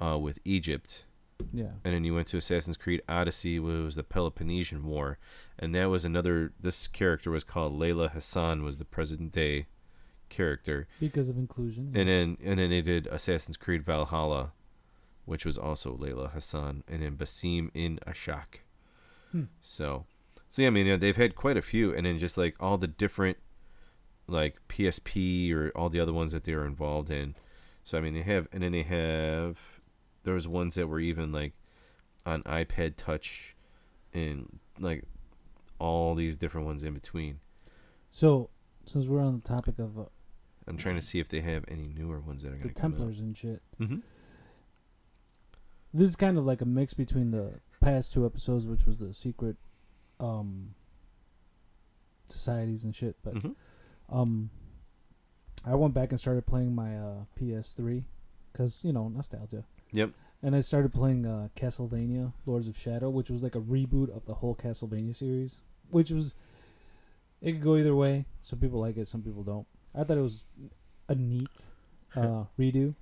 uh, 0.00 0.18
with 0.18 0.38
Egypt, 0.44 1.04
Yeah. 1.52 1.72
and 1.84 1.94
then 1.94 2.04
you 2.04 2.14
went 2.14 2.28
to 2.28 2.36
Assassin's 2.36 2.76
Creed 2.76 3.02
Odyssey, 3.08 3.58
which 3.58 3.84
was 3.84 3.94
the 3.94 4.02
Peloponnesian 4.02 4.84
War, 4.84 5.18
and 5.58 5.74
that 5.74 5.86
was 5.86 6.04
another. 6.04 6.52
This 6.60 6.88
character 6.88 7.30
was 7.30 7.44
called 7.44 7.78
Layla 7.78 8.10
Hassan, 8.10 8.62
was 8.62 8.78
the 8.78 8.84
present 8.84 9.32
day 9.32 9.66
character. 10.28 10.86
Because 11.00 11.28
of 11.28 11.36
inclusion. 11.36 11.92
And 11.94 12.08
yes. 12.08 12.08
then 12.08 12.36
and 12.44 12.58
then 12.58 12.70
they 12.70 12.82
did 12.82 13.06
Assassin's 13.08 13.56
Creed 13.56 13.84
Valhalla, 13.84 14.52
which 15.24 15.44
was 15.44 15.58
also 15.58 15.96
Layla 15.96 16.32
Hassan, 16.32 16.84
and 16.88 17.02
then 17.02 17.16
Basim 17.16 17.70
Ibn 17.74 18.00
Ishaq. 18.06 18.60
Hmm. 19.32 19.44
So, 19.60 20.06
so 20.48 20.62
yeah, 20.62 20.68
I 20.68 20.70
mean, 20.70 20.86
yeah, 20.86 20.96
they've 20.96 21.16
had 21.16 21.34
quite 21.34 21.56
a 21.56 21.62
few, 21.62 21.94
and 21.94 22.06
then 22.06 22.18
just 22.18 22.36
like 22.38 22.56
all 22.60 22.78
the 22.78 22.86
different, 22.86 23.38
like 24.26 24.56
PSP 24.68 25.52
or 25.52 25.70
all 25.74 25.88
the 25.88 26.00
other 26.00 26.12
ones 26.12 26.32
that 26.32 26.44
they 26.44 26.54
were 26.54 26.66
involved 26.66 27.10
in. 27.10 27.34
So 27.84 27.98
I 27.98 28.00
mean, 28.00 28.14
they 28.14 28.22
have, 28.22 28.48
and 28.52 28.62
then 28.62 28.72
they 28.72 28.82
have, 28.82 29.58
there 30.26 30.34
was 30.34 30.46
ones 30.46 30.74
that 30.74 30.88
were 30.88 31.00
even 31.00 31.32
like 31.32 31.54
on 32.26 32.42
iPad 32.42 32.96
Touch, 32.96 33.54
and 34.12 34.58
like 34.78 35.04
all 35.78 36.14
these 36.14 36.36
different 36.36 36.66
ones 36.66 36.82
in 36.84 36.92
between. 36.92 37.38
So, 38.10 38.50
since 38.84 39.06
we're 39.06 39.20
on 39.22 39.40
the 39.40 39.48
topic 39.48 39.78
of 39.78 39.96
uh, 39.98 40.02
I'm 40.66 40.76
trying 40.76 40.96
to 40.96 41.02
see 41.02 41.20
if 41.20 41.28
they 41.28 41.40
have 41.42 41.64
any 41.68 41.86
newer 41.86 42.18
ones 42.20 42.42
that 42.42 42.48
are 42.48 42.56
the 42.56 42.62
going 42.64 42.74
to 42.74 42.80
come. 42.80 42.92
Templars 42.92 43.20
and 43.20 43.36
shit, 43.36 43.62
Mm-hmm. 43.80 43.98
this 45.94 46.08
is 46.08 46.16
kind 46.16 46.36
of 46.38 46.44
like 46.44 46.60
a 46.60 46.64
mix 46.66 46.92
between 46.92 47.30
the 47.30 47.60
past 47.80 48.12
two 48.12 48.26
episodes, 48.26 48.66
which 48.66 48.84
was 48.84 48.98
the 48.98 49.14
secret 49.14 49.56
um 50.18 50.74
societies 52.28 52.82
and 52.84 52.94
shit. 52.96 53.16
But 53.22 53.34
Mm-hmm. 53.34 54.18
um, 54.18 54.50
I 55.64 55.74
went 55.74 55.94
back 55.94 56.10
and 56.10 56.18
started 56.20 56.46
playing 56.46 56.74
my 56.74 56.96
uh, 56.96 57.24
PS3 57.40 58.04
because 58.52 58.78
you 58.82 58.92
know 58.92 59.08
nostalgia. 59.08 59.64
Yep. 59.96 60.10
And 60.42 60.54
I 60.54 60.60
started 60.60 60.92
playing 60.92 61.24
uh, 61.26 61.48
Castlevania: 61.56 62.32
Lords 62.44 62.68
of 62.68 62.76
Shadow, 62.78 63.08
which 63.08 63.30
was 63.30 63.42
like 63.42 63.54
a 63.54 63.60
reboot 63.60 64.14
of 64.14 64.26
the 64.26 64.34
whole 64.34 64.54
Castlevania 64.54 65.16
series, 65.16 65.56
which 65.90 66.10
was 66.10 66.34
it 67.40 67.52
could 67.52 67.62
go 67.62 67.76
either 67.76 67.96
way. 67.96 68.26
Some 68.42 68.58
people 68.58 68.78
like 68.80 68.96
it, 68.98 69.08
some 69.08 69.22
people 69.22 69.42
don't. 69.42 69.66
I 69.94 70.04
thought 70.04 70.18
it 70.18 70.22
was 70.22 70.44
a 71.08 71.14
neat 71.14 71.64
uh, 72.14 72.44
redo 72.58 72.94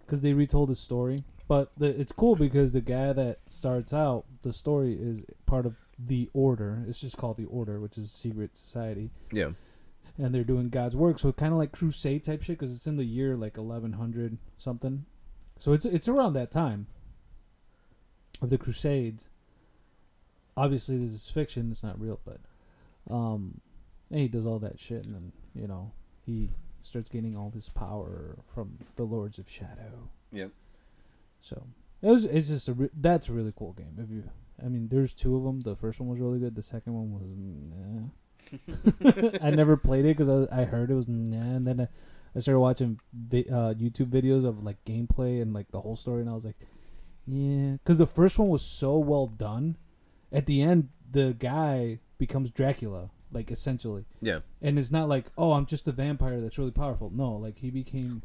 because 0.00 0.20
they 0.20 0.34
retold 0.34 0.68
the 0.68 0.74
story. 0.76 1.24
But 1.48 1.70
the, 1.78 1.86
it's 1.98 2.12
cool 2.12 2.34
because 2.36 2.72
the 2.72 2.80
guy 2.80 3.12
that 3.12 3.38
starts 3.46 3.92
out 3.92 4.24
the 4.42 4.52
story 4.52 4.94
is 5.00 5.22
part 5.46 5.64
of 5.64 5.76
the 5.98 6.28
Order. 6.34 6.84
It's 6.88 7.00
just 7.00 7.16
called 7.16 7.36
the 7.38 7.44
Order, 7.46 7.80
which 7.80 7.96
is 7.96 8.06
a 8.06 8.16
secret 8.16 8.56
society 8.56 9.10
Yeah. 9.32 9.50
and 10.18 10.34
they're 10.34 10.42
doing 10.44 10.68
God's 10.70 10.96
work. 10.96 11.18
So 11.20 11.32
kind 11.32 11.52
of 11.52 11.58
like 11.58 11.70
crusade 11.72 12.24
type 12.24 12.42
shit 12.42 12.58
because 12.58 12.74
it's 12.74 12.86
in 12.88 12.96
the 12.96 13.04
year 13.04 13.36
like 13.36 13.56
eleven 13.56 13.94
hundred 13.94 14.38
something. 14.58 15.06
So 15.58 15.72
it's 15.72 15.84
it's 15.84 16.08
around 16.08 16.34
that 16.34 16.50
time 16.50 16.86
of 18.42 18.50
the 18.50 18.58
Crusades. 18.58 19.30
Obviously, 20.56 20.98
this 20.98 21.12
is 21.12 21.30
fiction; 21.30 21.70
it's 21.70 21.82
not 21.82 22.00
real, 22.00 22.20
but 22.24 22.40
um, 23.10 23.60
and 24.10 24.20
he 24.20 24.28
does 24.28 24.46
all 24.46 24.58
that 24.58 24.80
shit, 24.80 25.04
and 25.04 25.14
then 25.14 25.32
you 25.54 25.66
know 25.66 25.92
he 26.24 26.50
starts 26.80 27.08
gaining 27.08 27.36
all 27.36 27.50
this 27.50 27.68
power 27.68 28.36
from 28.46 28.78
the 28.96 29.04
Lords 29.04 29.38
of 29.38 29.50
Shadow. 29.50 30.10
Yep. 30.32 30.50
So 31.40 31.66
it 32.02 32.08
was 32.08 32.24
it's 32.24 32.48
just 32.48 32.68
a 32.68 32.74
re- 32.74 32.90
that's 32.94 33.28
a 33.28 33.32
really 33.32 33.52
cool 33.56 33.72
game. 33.72 33.96
If 33.98 34.10
you, 34.10 34.24
I 34.64 34.68
mean, 34.68 34.88
there's 34.88 35.12
two 35.12 35.36
of 35.36 35.44
them. 35.44 35.60
The 35.60 35.76
first 35.76 36.00
one 36.00 36.08
was 36.08 36.20
really 36.20 36.38
good. 36.38 36.54
The 36.54 36.62
second 36.62 36.94
one 36.94 37.12
was. 37.12 37.24
Nah. 37.36 38.08
I 39.42 39.50
never 39.50 39.76
played 39.76 40.04
it 40.04 40.16
because 40.16 40.28
I, 40.28 40.62
I 40.62 40.64
heard 40.64 40.90
it 40.90 40.94
was 40.94 41.08
nah, 41.08 41.56
and 41.56 41.66
then 41.66 41.80
I, 41.80 41.88
I 42.36 42.40
started 42.40 42.60
watching 42.60 43.00
vi- 43.14 43.48
uh, 43.50 43.72
YouTube 43.74 44.10
videos 44.10 44.44
of 44.44 44.62
like 44.62 44.84
gameplay 44.84 45.40
and 45.40 45.54
like 45.54 45.70
the 45.70 45.80
whole 45.80 45.96
story, 45.96 46.20
and 46.20 46.28
I 46.30 46.34
was 46.34 46.44
like, 46.44 46.56
Yeah, 47.26 47.72
because 47.82 47.98
the 47.98 48.06
first 48.06 48.38
one 48.38 48.48
was 48.48 48.62
so 48.62 48.98
well 48.98 49.26
done. 49.26 49.76
At 50.30 50.46
the 50.46 50.60
end, 50.60 50.90
the 51.10 51.34
guy 51.38 52.00
becomes 52.18 52.50
Dracula, 52.50 53.10
like 53.32 53.50
essentially, 53.50 54.04
Yeah. 54.20 54.40
and 54.60 54.78
it's 54.78 54.90
not 54.92 55.08
like, 55.08 55.26
oh, 55.38 55.52
I'm 55.52 55.66
just 55.66 55.88
a 55.88 55.92
vampire 55.92 56.40
that's 56.40 56.58
really 56.58 56.70
powerful. 56.72 57.10
No, 57.14 57.32
like 57.32 57.58
he 57.58 57.70
became, 57.70 58.22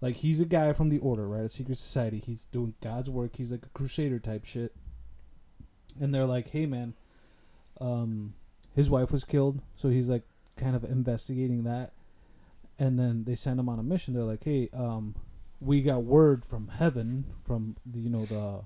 like 0.00 0.16
he's 0.16 0.40
a 0.40 0.44
guy 0.46 0.72
from 0.72 0.88
the 0.88 0.98
Order, 0.98 1.28
right? 1.28 1.44
A 1.44 1.48
secret 1.48 1.78
society. 1.78 2.18
He's 2.24 2.44
doing 2.46 2.74
God's 2.82 3.08
work. 3.10 3.36
He's 3.36 3.50
like 3.52 3.64
a 3.66 3.68
crusader 3.70 4.18
type 4.18 4.44
shit. 4.44 4.74
And 6.00 6.12
they're 6.14 6.26
like, 6.26 6.50
hey 6.50 6.66
man, 6.66 6.94
um, 7.80 8.34
his 8.74 8.90
wife 8.90 9.12
was 9.12 9.24
killed, 9.24 9.62
so 9.76 9.88
he's 9.90 10.08
like 10.08 10.24
kind 10.56 10.74
of 10.74 10.82
investigating 10.84 11.62
that. 11.64 11.92
And 12.78 12.98
then 12.98 13.24
they 13.24 13.34
send 13.36 13.60
him 13.60 13.68
on 13.68 13.78
a 13.78 13.82
mission. 13.84 14.14
They're 14.14 14.24
like, 14.24 14.44
hey, 14.44 14.68
um, 14.74 15.14
we 15.60 15.80
got 15.82 16.02
word 16.02 16.44
from 16.44 16.68
heaven 16.68 17.24
from 17.44 17.76
the 17.86 18.00
you 18.00 18.10
know 18.10 18.24
the 18.24 18.62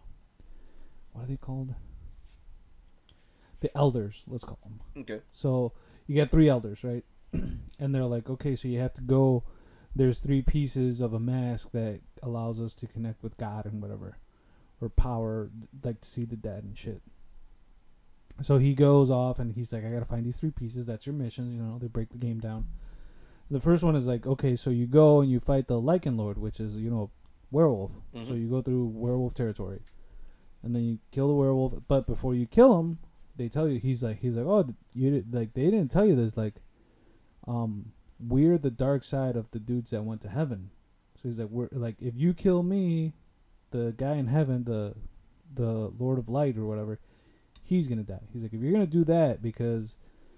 what 1.13 1.25
are 1.25 1.27
they 1.27 1.37
called? 1.37 1.75
The 3.61 3.77
elders 3.77 4.23
let's 4.27 4.45
call 4.45 4.59
them 4.63 4.81
Okay. 4.97 5.21
so 5.31 5.73
you 6.07 6.17
got 6.17 6.31
three 6.31 6.49
elders 6.49 6.83
right? 6.85 7.05
And 7.81 7.95
they're 7.95 8.05
like 8.05 8.29
okay 8.31 8.57
so 8.57 8.67
you 8.69 8.81
have 8.81 8.95
to 8.95 9.01
go. 9.03 9.45
There's 9.95 10.19
three 10.19 10.43
pieces 10.43 11.01
of 11.01 11.13
a 11.13 11.21
mask 11.21 11.71
that 11.73 12.01
allows 12.23 12.61
us 12.61 12.73
to 12.75 12.87
connect 12.87 13.23
with 13.23 13.37
god 13.37 13.65
and 13.67 13.81
whatever 13.83 14.19
or 14.81 14.89
power 14.89 15.51
like 15.85 16.01
to 16.01 16.09
see 16.09 16.25
the 16.25 16.37
dead 16.37 16.65
and 16.65 16.77
shit. 16.79 17.03
So 18.43 18.59
he 18.59 18.75
goes 18.75 19.11
off 19.11 19.39
and 19.39 19.53
he's 19.55 19.73
like 19.73 19.85
i 19.85 19.89
gotta 19.91 20.05
find 20.05 20.25
these 20.25 20.37
three 20.37 20.51
pieces. 20.53 20.87
That's 20.87 21.07
your 21.07 21.15
mission 21.15 21.53
you 21.53 21.61
know 21.63 21.79
they 21.79 21.87
break 21.89 22.11
the 22.11 22.19
game 22.19 22.41
down 22.41 22.67
the 23.51 23.61
first 23.61 23.83
one 23.83 23.97
is 23.97 24.07
like 24.07 24.27
okay 24.27 24.57
so 24.57 24.71
you 24.71 24.87
go 24.87 25.21
and 25.21 25.31
you 25.31 25.41
fight 25.41 25.67
the 25.69 25.81
Lycan 25.81 26.17
Lord 26.17 26.39
which 26.39 26.61
is 26.61 26.77
you 26.77 26.91
know 26.91 27.11
werewolf. 27.51 27.93
So 28.25 28.33
Mhm. 28.33 28.41
you 28.43 28.49
go 28.51 28.61
through 28.63 28.87
werewolf 28.89 29.33
territory. 29.35 29.81
And 30.63 30.75
then 30.75 30.83
you 30.85 30.99
kill 31.11 31.29
the 31.29 31.35
werewolf 31.35 31.75
but 31.89 32.07
before 32.07 32.35
you 32.35 32.47
kill 32.47 32.79
him 32.79 32.99
they 33.37 33.49
tell 33.49 33.69
you 33.69 33.79
he's 33.79 34.03
like 34.03 34.19
he's 34.19 34.37
like 34.37 34.47
oh 34.47 34.69
you 34.93 35.11
did, 35.11 35.33
like 35.35 35.55
they 35.55 35.71
didn't 35.71 35.91
tell 35.91 36.05
you 36.07 36.17
this 36.17 36.37
like 36.37 36.57
um 37.47 37.93
we're 38.21 38.59
the 38.59 38.71
dark 38.71 39.05
side 39.05 39.37
of 39.37 39.51
the 39.53 39.61
dudes 39.61 39.91
that 39.93 40.03
went 40.05 40.21
to 40.23 40.29
heaven. 40.29 40.71
So 41.17 41.29
he's 41.29 41.39
like 41.39 41.49
we're 41.51 41.69
like 41.73 42.03
if 42.03 42.17
you 42.17 42.35
kill 42.35 42.63
me 42.63 43.15
the 43.71 43.95
guy 43.97 44.15
in 44.17 44.27
heaven 44.27 44.65
the 44.65 44.95
the 45.55 45.91
lord 45.99 46.19
of 46.19 46.29
light 46.29 46.57
or 46.59 46.67
whatever 46.67 46.99
he's 47.63 47.87
gonna 47.89 48.03
die. 48.03 48.27
He's 48.33 48.43
like 48.43 48.53
if 48.53 48.61
you're 48.61 48.73
gonna 48.73 48.87
do 48.87 49.05
that 49.05 49.41
because 49.43 49.97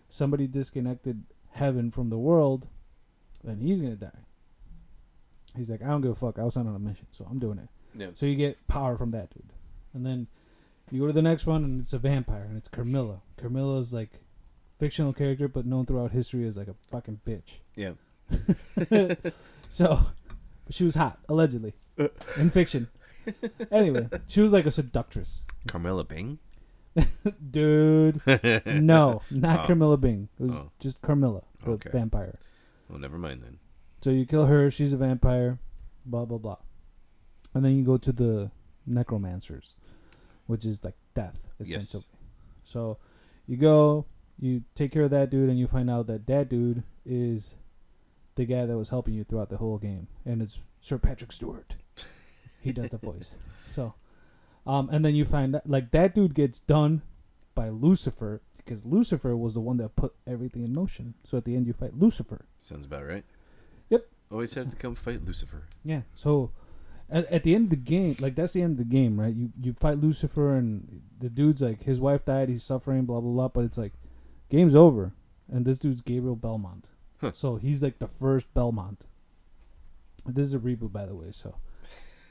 somebody 0.08 0.46
disconnected 0.46 1.24
heaven 1.52 1.90
from 1.90 2.10
the 2.10 2.18
world 2.18 2.68
then 3.44 3.60
he's 3.60 3.80
gonna 3.80 3.96
die 3.96 4.10
he's 5.56 5.70
like 5.70 5.82
i 5.82 5.86
don't 5.86 6.00
give 6.00 6.10
a 6.12 6.14
fuck 6.14 6.38
i 6.38 6.44
was 6.44 6.54
sent 6.54 6.68
on 6.68 6.74
a 6.76 6.78
mission 6.78 7.06
so 7.10 7.26
i'm 7.30 7.38
doing 7.38 7.58
it 7.58 7.68
Yeah. 7.98 8.08
so 8.14 8.26
you 8.26 8.36
get 8.36 8.66
power 8.68 8.96
from 8.96 9.10
that 9.10 9.30
dude. 9.34 9.52
And 9.92 10.06
then 10.06 10.28
you 10.92 11.00
go 11.00 11.06
to 11.08 11.12
the 11.12 11.22
next 11.22 11.46
one 11.46 11.64
and 11.64 11.80
it's 11.80 11.92
a 11.92 11.98
vampire 11.98 12.44
and 12.48 12.56
it's 12.56 12.68
Carmilla. 12.68 13.22
Carmilla's 13.36 13.92
like 13.92 14.20
fictional 14.78 15.12
character 15.12 15.48
but 15.48 15.66
known 15.66 15.84
throughout 15.86 16.12
history 16.12 16.46
as 16.46 16.56
like 16.56 16.68
a 16.68 16.74
fucking 16.90 17.20
bitch. 17.26 17.58
Yeah. 17.74 17.94
So 19.68 20.00
but 20.66 20.74
she 20.74 20.84
was 20.84 20.94
hot, 20.94 21.18
allegedly. 21.28 21.74
in 22.36 22.50
fiction. 22.50 22.88
Anyway, 23.70 24.08
she 24.28 24.40
was 24.40 24.52
like 24.52 24.66
a 24.66 24.70
seductress. 24.70 25.44
Carmilla 25.66 26.04
Bing. 26.04 26.38
Dude. 27.50 28.20
No, 28.66 29.22
not 29.30 29.60
Oh. 29.60 29.66
Carmilla 29.66 29.96
Bing. 29.96 30.28
It 30.38 30.44
was 30.44 30.52
Oh. 30.58 30.70
just 30.80 31.00
Carmilla, 31.02 31.42
the 31.64 31.72
Okay. 31.72 31.90
vampire. 31.92 32.34
Well, 32.90 32.98
never 32.98 33.18
mind 33.18 33.40
then. 33.40 33.58
So 34.02 34.10
you 34.10 34.26
kill 34.26 34.46
her, 34.46 34.70
she's 34.70 34.92
a 34.92 34.96
vampire, 34.96 35.58
blah 36.04 36.24
blah 36.24 36.38
blah. 36.38 36.56
And 37.54 37.64
then 37.64 37.76
you 37.76 37.84
go 37.84 37.96
to 37.98 38.12
the 38.12 38.50
necromancers, 38.86 39.74
which 40.46 40.64
is 40.64 40.84
like 40.84 40.94
death, 41.14 41.42
Yes. 41.58 41.68
essentially. 41.84 42.04
So 42.64 42.98
you 43.46 43.56
go, 43.56 44.06
you 44.38 44.62
take 44.74 44.92
care 44.92 45.02
of 45.04 45.10
that 45.10 45.30
dude, 45.30 45.48
and 45.48 45.58
you 45.58 45.66
find 45.66 45.90
out 45.90 46.06
that 46.06 46.26
that 46.26 46.48
dude 46.48 46.82
is 47.04 47.54
the 48.36 48.44
guy 48.46 48.64
that 48.66 48.78
was 48.78 48.90
helping 48.90 49.14
you 49.14 49.24
throughout 49.24 49.50
the 49.50 49.56
whole 49.58 49.78
game, 49.78 50.06
and 50.24 50.40
it's 50.40 50.58
Sir 50.80 50.98
Patrick 50.98 51.32
Stewart. 51.32 51.74
He 52.60 52.72
does 52.72 52.90
the 52.90 52.98
voice. 53.10 53.34
So, 53.70 53.94
um, 54.66 54.88
and 54.90 55.04
then 55.04 55.14
you 55.14 55.24
find 55.24 55.54
that, 55.54 55.68
like 55.68 55.90
that 55.90 56.14
dude 56.14 56.34
gets 56.34 56.60
done 56.60 57.02
by 57.54 57.68
Lucifer 57.68 58.40
because 58.70 58.86
Lucifer 58.86 59.36
was 59.36 59.52
the 59.54 59.60
one 59.60 59.78
that 59.78 59.96
put 59.96 60.14
everything 60.28 60.62
in 60.62 60.72
motion. 60.72 61.14
So 61.24 61.36
at 61.36 61.44
the 61.44 61.56
end, 61.56 61.66
you 61.66 61.72
fight 61.72 61.98
Lucifer. 61.98 62.46
Sounds 62.60 62.86
about 62.86 63.04
right. 63.04 63.24
Yep. 63.88 64.06
Always 64.30 64.54
have 64.54 64.70
to 64.70 64.76
come 64.76 64.94
fight 64.94 65.24
Lucifer. 65.24 65.64
Yeah. 65.84 66.02
So 66.14 66.52
at, 67.10 67.24
at 67.32 67.42
the 67.42 67.52
end 67.56 67.64
of 67.64 67.70
the 67.70 67.76
game, 67.76 68.14
like 68.20 68.36
that's 68.36 68.52
the 68.52 68.62
end 68.62 68.72
of 68.72 68.78
the 68.78 68.84
game, 68.84 69.18
right? 69.18 69.34
You 69.34 69.50
you 69.60 69.72
fight 69.72 69.98
Lucifer 69.98 70.54
and 70.54 71.02
the 71.18 71.28
dude's 71.28 71.60
like 71.60 71.82
his 71.82 72.00
wife 72.00 72.24
died, 72.24 72.48
he's 72.48 72.62
suffering, 72.62 73.06
blah 73.06 73.20
blah 73.20 73.32
blah. 73.32 73.48
But 73.48 73.64
it's 73.64 73.76
like 73.76 73.94
game's 74.48 74.76
over, 74.76 75.14
and 75.50 75.64
this 75.64 75.80
dude's 75.80 76.00
Gabriel 76.00 76.36
Belmont. 76.36 76.90
Huh. 77.20 77.32
So 77.32 77.56
he's 77.56 77.82
like 77.82 77.98
the 77.98 78.06
first 78.06 78.54
Belmont. 78.54 79.06
This 80.24 80.46
is 80.46 80.54
a 80.54 80.60
reboot, 80.60 80.92
by 80.92 81.06
the 81.06 81.16
way. 81.16 81.32
So 81.32 81.56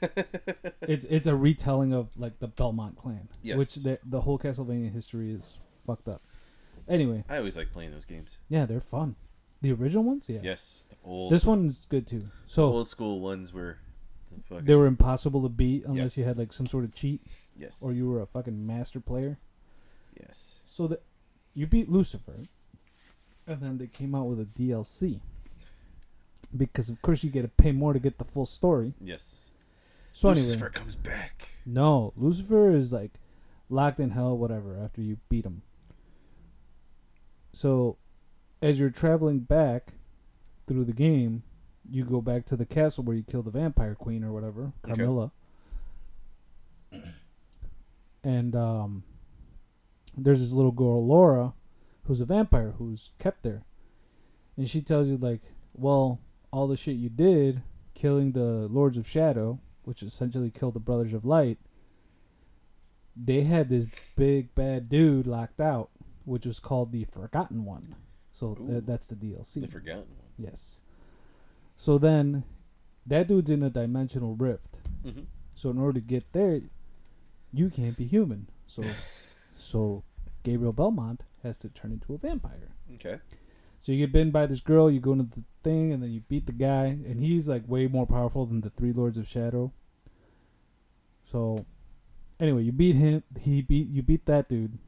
it's 0.88 1.04
it's 1.04 1.26
a 1.26 1.34
retelling 1.36 1.92
of 1.92 2.18
like 2.18 2.38
the 2.38 2.48
Belmont 2.48 2.96
clan, 2.96 3.28
Yes. 3.42 3.58
which 3.58 3.74
the 3.74 3.98
the 4.06 4.22
whole 4.22 4.38
Castlevania 4.38 4.90
history 4.90 5.32
is 5.32 5.58
fucked 5.84 6.08
up. 6.08 6.22
Anyway, 6.90 7.24
I 7.28 7.38
always 7.38 7.56
like 7.56 7.72
playing 7.72 7.92
those 7.92 8.04
games. 8.04 8.38
yeah, 8.48 8.66
they're 8.66 8.80
fun. 8.80 9.14
The 9.62 9.72
original 9.72 10.02
ones, 10.04 10.28
yeah. 10.28 10.40
Yes. 10.42 10.86
The 10.90 10.96
old, 11.04 11.32
This 11.32 11.44
one's 11.44 11.86
good 11.86 12.06
too. 12.06 12.18
the 12.20 12.30
So 12.46 12.64
old 12.64 12.88
school 12.88 13.20
ones 13.20 13.52
were. 13.52 13.78
The 14.32 14.42
fucking, 14.48 14.64
they 14.64 14.74
were 14.74 14.86
impossible 14.86 15.42
to 15.42 15.48
beat 15.48 15.84
unless 15.84 16.16
you 16.16 16.22
Yes. 16.22 16.28
had 16.28 16.38
like 16.38 16.52
some 16.52 16.66
sort 16.66 16.84
of 16.84 16.92
cheat 16.94 17.20
yes. 17.56 17.80
or 17.82 17.92
you 17.92 18.08
were 18.08 18.20
a 18.22 18.26
fucking 18.26 18.66
master 18.66 19.00
player. 19.00 19.38
Yes. 20.18 20.60
So 20.66 20.86
that 20.88 21.02
you 21.54 21.66
beat 21.66 21.88
Lucifer, 21.90 22.46
and 23.46 23.60
then 23.60 23.78
they 23.78 23.86
came 23.86 24.14
out 24.14 24.26
with 24.26 24.40
a 24.40 24.44
DLC 24.44 25.20
because 26.56 26.88
of 26.88 27.00
course 27.02 27.22
you 27.22 27.30
get 27.30 27.42
to 27.42 27.48
pay 27.48 27.72
more 27.72 27.92
to 27.92 27.98
get 27.98 28.18
the 28.18 28.24
full 28.24 28.46
story. 28.46 28.94
Yes. 29.00 29.50
So 30.12 30.28
Lucifer 30.30 30.66
anyway, 30.66 30.70
comes 30.74 30.96
back. 30.96 31.50
no, 31.64 32.12
Lucifer 32.16 32.70
is 32.74 32.92
like 32.92 33.12
locked 33.68 34.00
in 34.00 34.10
hell, 34.10 34.36
whatever. 34.36 34.76
After 34.76 35.00
you 35.00 35.18
beat 35.28 35.44
him, 35.44 35.62
so 37.52 37.96
as 38.62 38.78
you're 38.78 38.90
traveling 38.90 39.40
back 39.40 39.94
through 40.66 40.84
the 40.84 40.92
game, 40.92 41.42
you 41.88 42.04
go 42.04 42.20
back 42.20 42.44
to 42.46 42.56
the 42.56 42.66
castle 42.66 43.02
where 43.04 43.16
you 43.16 43.22
killed 43.22 43.46
the 43.46 43.50
vampire 43.50 43.94
queen 43.94 44.22
or 44.22 44.32
whatever, 44.32 44.72
Okay. 44.84 44.94
Carmilla. 44.94 45.32
And 48.22 48.54
um, 48.54 49.04
there's 50.16 50.40
this 50.40 50.52
little 50.52 50.72
girl, 50.72 51.04
Laura, 51.06 51.54
who's 52.04 52.20
a 52.20 52.26
vampire 52.26 52.74
who's 52.78 53.12
kept 53.18 53.42
there. 53.42 53.62
And 54.56 54.68
she 54.68 54.82
tells 54.82 55.08
you, 55.08 55.16
like, 55.16 55.40
well, 55.72 56.20
all 56.52 56.68
the 56.68 56.76
shit 56.76 56.96
you 56.96 57.08
did, 57.08 57.62
killing 57.94 58.32
the 58.32 58.68
Lords 58.70 58.96
of 58.98 59.08
Shadow, 59.08 59.58
which 59.84 60.02
essentially 60.02 60.50
killed 60.50 60.74
the 60.74 60.80
Brothers 60.80 61.14
of 61.14 61.24
Light, 61.24 61.58
they 63.16 63.42
had 63.42 63.68
this 63.70 63.86
big 64.16 64.54
bad 64.54 64.88
dude 64.88 65.26
locked 65.26 65.60
out, 65.60 65.90
which 66.30 66.46
was 66.46 66.60
called 66.60 66.92
the 66.92 67.02
Forgotten 67.04 67.64
One. 67.64 67.96
So 68.30 68.54
th- 68.54 68.84
that's 68.86 69.08
the 69.08 69.16
DLC. 69.16 69.62
The 69.62 69.66
forgotten 69.66 70.06
one. 70.16 70.28
Yes. 70.38 70.80
So 71.74 71.98
then, 71.98 72.44
that 73.04 73.26
dude's 73.26 73.50
in 73.50 73.64
a 73.64 73.68
dimensional 73.68 74.36
rift. 74.36 74.78
Mm-hmm. 75.04 75.22
So 75.56 75.70
in 75.70 75.78
order 75.78 75.94
to 75.94 76.06
get 76.06 76.32
there, 76.32 76.60
you 77.52 77.68
can't 77.68 77.96
be 77.96 78.06
human. 78.06 78.48
So, 78.68 78.84
so 79.56 80.04
Gabriel 80.44 80.72
Belmont 80.72 81.24
has 81.42 81.58
to 81.58 81.68
turn 81.68 81.90
into 81.90 82.14
a 82.14 82.18
vampire. 82.18 82.76
Okay. 82.94 83.18
So 83.80 83.90
you 83.90 83.98
get 83.98 84.12
bitten 84.12 84.30
by 84.30 84.46
this 84.46 84.60
girl, 84.60 84.88
you 84.88 85.00
go 85.00 85.12
into 85.12 85.24
the 85.24 85.44
thing, 85.64 85.92
and 85.92 86.00
then 86.00 86.12
you 86.12 86.20
beat 86.28 86.46
the 86.46 86.52
guy, 86.52 86.84
and 86.84 87.18
he's 87.18 87.48
like 87.48 87.64
way 87.66 87.88
more 87.88 88.06
powerful 88.06 88.46
than 88.46 88.60
the 88.60 88.70
three 88.70 88.92
lords 88.92 89.18
of 89.18 89.26
shadow. 89.26 89.72
So, 91.24 91.66
anyway, 92.38 92.62
you 92.62 92.72
beat 92.72 92.94
him. 92.94 93.24
He 93.40 93.62
beat 93.62 93.88
you 93.88 94.02
beat 94.02 94.26
that 94.26 94.48
dude. 94.48 94.78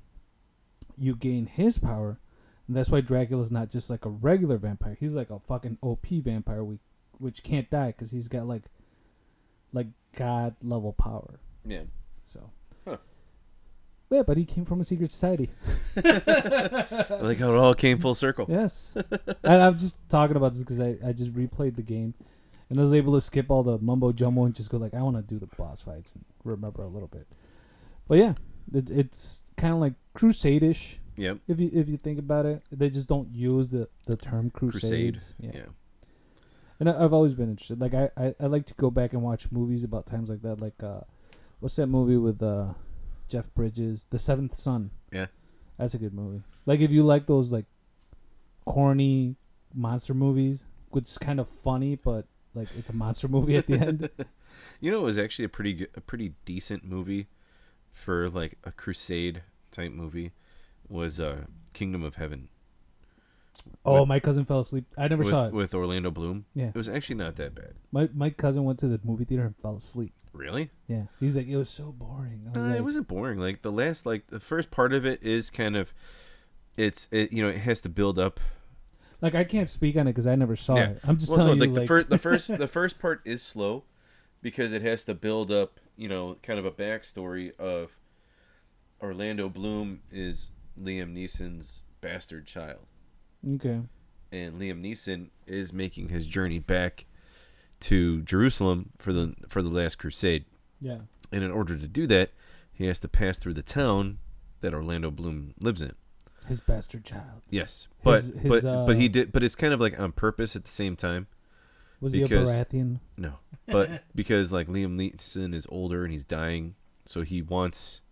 You 0.97 1.17
gain 1.17 1.47
his 1.47 1.79
power, 1.79 2.19
and 2.67 2.77
that's 2.77 2.91
why 2.91 3.01
Dracula's 3.01 3.51
not 3.51 3.71
just 3.71 3.91
like 3.91 4.05
a 4.05 4.11
regular 4.11 4.57
vampire. 4.57 4.97
He's 4.99 5.15
like 5.15 5.31
a 5.31 5.39
fucking 5.39 5.79
OP 5.83 6.07
vampire, 6.09 6.63
we, 6.63 6.79
which 7.19 7.43
can't 7.43 7.71
die 7.71 7.89
because 7.89 8.11
he's 8.11 8.29
got 8.29 8.47
like, 8.47 8.65
like 9.73 9.89
god 10.17 10.57
level 10.63 10.93
power. 10.93 11.41
Yeah. 11.67 11.83
So. 12.25 12.51
Huh. 12.87 12.99
Yeah, 14.11 14.23
but 14.23 14.37
he 14.37 14.45
came 14.45 14.65
from 14.65 14.81
a 14.81 14.85
secret 14.85 15.11
society. 15.11 15.51
I 15.97 16.01
like 17.23 17.39
how 17.39 17.53
it 17.53 17.57
all 17.57 17.75
came 17.75 17.99
full 17.99 18.15
circle. 18.15 18.47
Yes. 18.49 18.97
and 19.43 19.63
I'm 19.63 19.79
just 19.79 19.97
talking 20.11 20.37
about 20.37 20.53
this 20.53 20.61
because 20.61 20.81
I, 20.81 20.97
I 21.05 21.13
just 21.13 21.33
replayed 21.33 21.77
the 21.77 21.83
game 21.83 22.15
and 22.73 22.79
I 22.79 22.83
was 22.83 22.95
able 22.95 23.15
to 23.15 23.21
skip 23.21 23.51
all 23.51 23.63
the 23.63 23.79
mumbo 23.79 24.13
jumbo 24.13 24.45
and 24.45 24.55
just 24.55 24.71
go 24.71 24.79
like, 24.79 24.95
I 24.95 25.03
want 25.03 25.17
to 25.17 25.23
do 25.23 25.39
the 25.39 25.47
boss 25.57 25.83
fights 25.83 26.13
and 26.13 26.25
remember 26.43 26.83
a 26.83 26.89
little 26.89 27.09
bit. 27.09 27.27
But 28.09 28.19
yeah, 28.19 28.35
it, 28.73 28.91
it's 28.91 29.43
kind 29.57 29.73
of 29.75 29.81
like 29.81 29.95
crusade-ish 30.15 30.99
Yep. 31.17 31.39
if 31.47 31.61
you 31.61 31.71
if 31.75 31.89
you 31.89 31.97
think 31.99 32.19
about 32.19 32.47
it. 32.47 32.63
They 32.73 32.89
just 32.91 33.09
don't 33.09 33.31
use 33.35 33.71
the, 33.71 33.89
the 34.07 34.17
term 34.17 34.51
Crusade. 34.51 34.81
crusades. 34.81 35.35
Yeah. 35.39 35.51
Yeah. 35.55 35.65
And 36.81 36.89
I, 36.91 37.05
I've 37.05 37.13
always 37.13 37.35
been 37.35 37.51
interested. 37.51 37.81
Like 37.81 37.95
I, 37.95 38.11
I, 38.17 38.35
I 38.41 38.47
like 38.47 38.67
to 38.67 38.75
go 38.75 38.91
back 38.91 39.13
and 39.13 39.23
watch 39.23 39.53
movies 39.53 39.85
about 39.85 40.07
times 40.07 40.29
like 40.31 40.43
that. 40.43 40.61
Like 40.61 40.83
uh, 40.83 41.01
What's 41.61 41.77
that 41.77 41.87
movie 41.87 42.17
with 42.17 42.43
uh, 42.43 42.75
Jeff 43.29 43.53
Bridges? 43.55 44.07
The 44.11 44.19
Seventh 44.19 44.55
Son. 44.55 44.91
Yeah. 45.13 45.27
That's 45.79 45.95
a 45.95 45.99
good 45.99 46.13
movie. 46.15 46.43
Like 46.67 46.81
if 46.81 46.91
you 46.91 47.05
like 47.05 47.27
those 47.27 47.53
like 47.53 47.67
corny 48.65 49.37
monster 49.75 50.15
movies, 50.15 50.67
which 50.91 51.05
is 51.09 51.19
kind 51.19 51.41
of 51.41 51.49
funny, 51.49 51.97
but 51.97 52.27
like 52.55 52.69
it's 52.77 52.91
a 52.91 52.95
monster 52.95 53.29
movie 53.29 53.57
at 53.57 53.67
the 53.67 53.79
end. 53.79 54.11
You 54.81 54.91
know, 54.93 54.99
it 54.99 55.05
was 55.05 55.19
actually 55.19 55.47
a 55.47 55.49
pretty 55.49 55.73
good, 55.73 55.89
a 55.97 56.01
pretty 56.01 56.35
decent 56.45 56.85
movie 56.85 57.27
for 57.93 58.29
like 58.31 58.59
a 58.65 58.73
crusade 58.73 59.43
type 59.71 59.93
movie. 59.93 60.33
Was 60.89 61.19
uh, 61.21 61.45
Kingdom 61.73 62.03
of 62.03 62.17
Heaven 62.17 62.49
Oh, 63.85 64.01
With- 64.01 64.09
my 64.09 64.21
cousin 64.21 64.45
fell 64.45 64.61
asleep. 64.61 64.85
I 64.99 65.09
never 65.09 65.23
with, 65.23 65.31
saw 65.31 65.47
it. 65.47 65.53
with 65.53 65.75
Orlando 65.75 66.11
Bloom. 66.11 66.47
Yeah. 66.55 66.69
It 66.69 66.75
was 66.75 66.89
actually 66.89 67.17
not 67.17 67.37
that 67.37 67.55
bad. 67.55 67.75
My 67.93 68.09
my 68.13 68.31
cousin 68.31 68.65
went 68.65 68.79
to 68.81 68.89
the 68.89 69.01
movie 69.05 69.25
theater 69.25 69.45
and 69.45 69.57
fell 69.57 69.77
asleep. 69.77 70.13
Really? 70.33 70.71
Yeah, 70.89 71.05
he's 71.21 71.37
like, 71.37 71.47
it 71.47 71.57
was 71.57 71.69
so 71.69 71.93
boring. 71.93 72.45
Was 72.47 72.57
Uh, 72.57 72.69
like, 72.69 72.79
it 72.79 72.83
wasn't 72.83 73.07
boring. 73.09 73.39
Like 73.39 73.63
the 73.63 73.71
last, 73.73 74.05
like 74.07 74.29
the 74.29 74.41
first 74.41 74.71
part 74.71 74.93
of 74.95 75.05
it 75.07 75.23
is 75.23 75.51
kind 75.51 75.77
of, 75.77 75.93
it's 76.77 77.07
it 77.13 77.33
you 77.33 77.43
know 77.43 77.49
it 77.51 77.59
has 77.59 77.81
to 77.83 77.89
build 77.89 78.19
up. 78.19 78.41
like 79.21 79.35
I 79.35 79.45
can't 79.45 79.69
speak 79.69 79.97
on 79.97 80.07
it 80.09 80.13
because 80.13 80.27
I 80.27 80.35
never 80.35 80.57
saw 80.57 80.77
Yeah. 80.77 80.89
it. 80.91 81.01
I'm 81.05 81.19
just 81.19 81.31
Well, 81.37 81.47
no, 81.47 81.53
like 81.53 81.69
you, 81.69 81.75
the 81.75 81.81
like 81.81 81.89
first 81.89 82.09
the 82.11 82.19
first 82.19 82.49
the 82.59 82.69
first 82.69 82.99
part 82.99 83.21
is 83.25 83.43
slow 83.43 83.85
because 84.41 84.73
it 84.73 84.83
has 84.83 85.05
to 85.05 85.15
build 85.15 85.51
up. 85.53 85.79
You 85.97 86.09
know, 86.09 86.37
kind 86.43 86.59
of 86.59 86.65
a 86.65 86.71
backstory 86.71 87.55
of 87.59 87.93
Orlando 89.01 89.49
Bloom 89.49 90.01
is 90.11 90.51
Liam 90.81 91.15
Neeson's 91.15 91.83
bastard 92.01 92.47
child. 92.47 92.87
okay, 93.55 93.81
and 94.31 94.61
Liam 94.61 94.83
Neeson 94.83 95.29
is 95.47 95.73
making 95.73 96.09
his 96.09 96.27
journey 96.27 96.59
back 96.59 97.07
to 97.81 98.23
Jerusalem 98.23 98.91
for 98.99 99.13
the 99.13 99.35
for 99.49 99.63
the 99.63 99.69
last 99.69 99.97
crusade. 99.99 100.45
yeah, 100.81 100.99
And 101.31 101.43
in 101.45 101.51
order 101.51 101.77
to 101.77 101.87
do 101.89 102.07
that, 102.07 102.31
he 102.73 102.87
has 102.87 102.99
to 103.01 103.09
pass 103.09 103.39
through 103.39 103.55
the 103.55 103.63
town 103.63 104.19
that 104.61 104.73
Orlando 104.73 105.11
Bloom 105.11 105.55
lives 105.61 105.83
in. 105.83 105.95
his 106.47 106.61
bastard 106.61 107.05
child. 107.05 107.43
Yes, 107.51 107.89
but 108.03 108.23
His- 108.23 108.41
his, 108.41 108.63
but 108.63 108.87
but 108.87 108.97
he 108.97 109.07
uh, 109.07 109.13
did 109.13 109.33
but 109.33 109.43
it's 109.45 109.55
kind 109.57 109.75
of 109.75 109.81
like 109.81 109.99
on 110.01 110.13
purpose 110.13 110.57
at 110.57 110.65
the 110.65 110.71
same 110.71 110.97
time. 110.97 111.27
Was 112.03 112.13
Because- 112.13 112.51
he 112.51 112.57
a 112.61 112.65
Baratheon? 112.65 113.01
No, 113.17 113.35
but 113.67 114.03
because 114.15 114.53
like 114.53 114.67
Liam 114.69 114.97
Neeson 114.97 115.55
is 115.55 115.67
older 115.71 116.05
and 116.05 116.13
he's 116.13 116.25
dying, 116.25 116.75
so 117.07 117.23
he 117.23 117.41
wants 117.41 118.03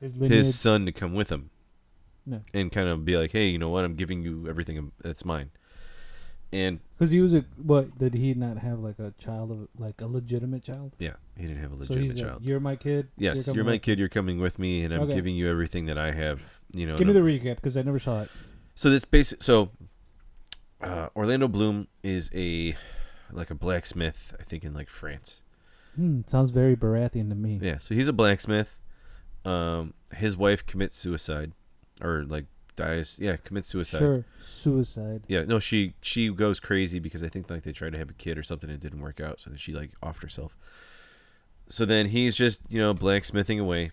His 0.00 0.16
lineage. 0.16 0.36
his 0.44 0.58
son 0.58 0.84
to 0.86 0.92
come 0.92 1.14
with 1.14 1.30
him 1.30 1.50
No. 2.26 2.42
and 2.52 2.70
kind 2.70 2.88
of 2.88 3.04
be 3.04 3.16
like, 3.16 3.30
hey, 3.32 3.46
you 3.48 3.58
know 3.58 3.70
what? 3.70 3.84
I'm 3.84 3.94
giving 3.94 4.22
you 4.22 4.46
everything 4.48 4.92
that's 5.02 5.24
mine. 5.24 5.50
And 6.52 6.80
Because 6.96 7.10
he 7.12 7.20
was 7.20 7.34
a 7.34 7.44
what? 7.56 7.96
Did 7.98 8.14
he 8.14 8.32
not 8.34 8.58
have 8.58 8.78
like 8.80 8.98
a 8.98 9.12
child 9.18 9.50
of 9.50 9.68
like 9.78 10.00
a 10.00 10.06
legitimate 10.06 10.64
child? 10.64 10.92
yeah, 10.98 11.14
he 11.36 11.46
didn't 11.46 11.60
have 11.62 11.72
a 11.72 11.74
so 11.84 11.94
legitimate 11.94 12.12
he's 12.12 12.20
child. 12.20 12.40
like, 12.40 12.48
you're 12.48 12.60
my 12.60 12.76
kid. 12.76 13.08
Yes, 13.16 13.44
coming 13.44 13.56
you're 13.56 13.64
my 13.64 13.72
with- 13.72 13.82
kid. 13.82 13.98
You're 13.98 14.08
coming 14.08 14.38
with 14.40 14.58
me, 14.58 14.82
and 14.84 14.92
I'm 14.94 15.02
Okay. 15.02 15.14
giving 15.14 15.34
you 15.36 15.48
everything 15.48 15.86
that 15.86 15.98
I 15.98 16.12
have. 16.12 16.42
You 16.72 16.86
know. 16.86 16.96
Give 16.96 17.06
me 17.06 17.14
and 17.16 17.24
the 17.24 17.30
I'm- 17.30 17.40
recap 17.40 17.56
because 17.56 17.76
I 17.76 17.82
never 17.82 17.98
saw 17.98 18.22
it. 18.22 18.30
so 18.74 18.90
this 18.90 19.04
basic. 19.04 19.42
So, 19.42 19.70
uh, 20.80 21.08
Orlando 21.16 21.48
Bloom 21.48 21.88
is 22.02 22.30
a 22.34 22.74
like 23.32 23.50
a 23.50 23.54
blacksmith. 23.54 24.36
I 24.38 24.42
think 24.42 24.64
in 24.64 24.74
like 24.74 24.88
France. 24.88 25.42
Hmm, 25.94 26.20
sounds 26.26 26.50
very 26.50 26.76
Baratheon 26.76 27.28
to 27.30 27.34
me. 27.34 27.58
Yeah. 27.62 27.78
So 27.78 27.94
he's 27.94 28.08
a 28.08 28.12
blacksmith. 28.12 28.78
Um, 29.44 29.94
his 30.14 30.36
wife 30.36 30.66
commits 30.66 30.96
suicide, 30.96 31.52
or 32.02 32.24
like 32.24 32.46
dies. 32.74 33.18
Yeah, 33.20 33.36
commits 33.36 33.68
suicide. 33.68 33.98
Sure, 33.98 34.24
suicide. 34.40 35.22
Yeah. 35.28 35.44
No, 35.44 35.58
she 35.58 35.94
she 36.00 36.30
goes 36.30 36.60
crazy 36.60 36.98
because 36.98 37.22
I 37.22 37.28
think 37.28 37.50
like 37.50 37.62
they 37.62 37.72
tried 37.72 37.92
to 37.92 37.98
have 37.98 38.10
a 38.10 38.14
kid 38.14 38.38
or 38.38 38.42
something 38.42 38.68
and 38.70 38.78
it 38.78 38.82
didn't 38.82 39.02
work 39.02 39.20
out, 39.20 39.40
so 39.40 39.50
then 39.50 39.58
she 39.58 39.72
like 39.72 39.92
offed 40.02 40.22
herself. 40.22 40.56
So 41.68 41.84
then 41.84 42.06
he's 42.06 42.36
just 42.36 42.60
you 42.68 42.80
know 42.80 42.94
blacksmithing 42.94 43.58
away, 43.58 43.90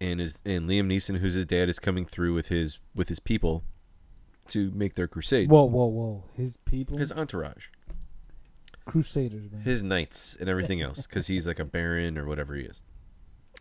and 0.00 0.20
his 0.20 0.40
and 0.44 0.68
Liam 0.68 0.86
Neeson, 0.86 1.18
who's 1.18 1.34
his 1.34 1.46
dad, 1.46 1.68
is 1.68 1.78
coming 1.78 2.04
through 2.04 2.34
with 2.34 2.48
his 2.48 2.78
with 2.94 3.08
his 3.08 3.20
people 3.20 3.64
to 4.48 4.70
make 4.72 4.94
their 4.94 5.08
crusade. 5.08 5.50
Whoa, 5.50 5.64
whoa, 5.64 5.86
whoa! 5.86 6.24
His 6.34 6.56
people, 6.58 6.98
His 6.98 7.12
entourage, 7.12 7.68
crusaders, 8.90 9.50
man. 9.50 9.62
his 9.62 9.82
knights, 9.82 10.36
and 10.38 10.48
everything 10.48 10.80
else, 10.82 11.06
because 11.06 11.26
he's 11.26 11.46
like 11.46 11.58
a 11.58 11.64
baron 11.76 12.18
or 12.18 12.26
whatever 12.26 12.54
he 12.54 12.62
is. 12.62 12.82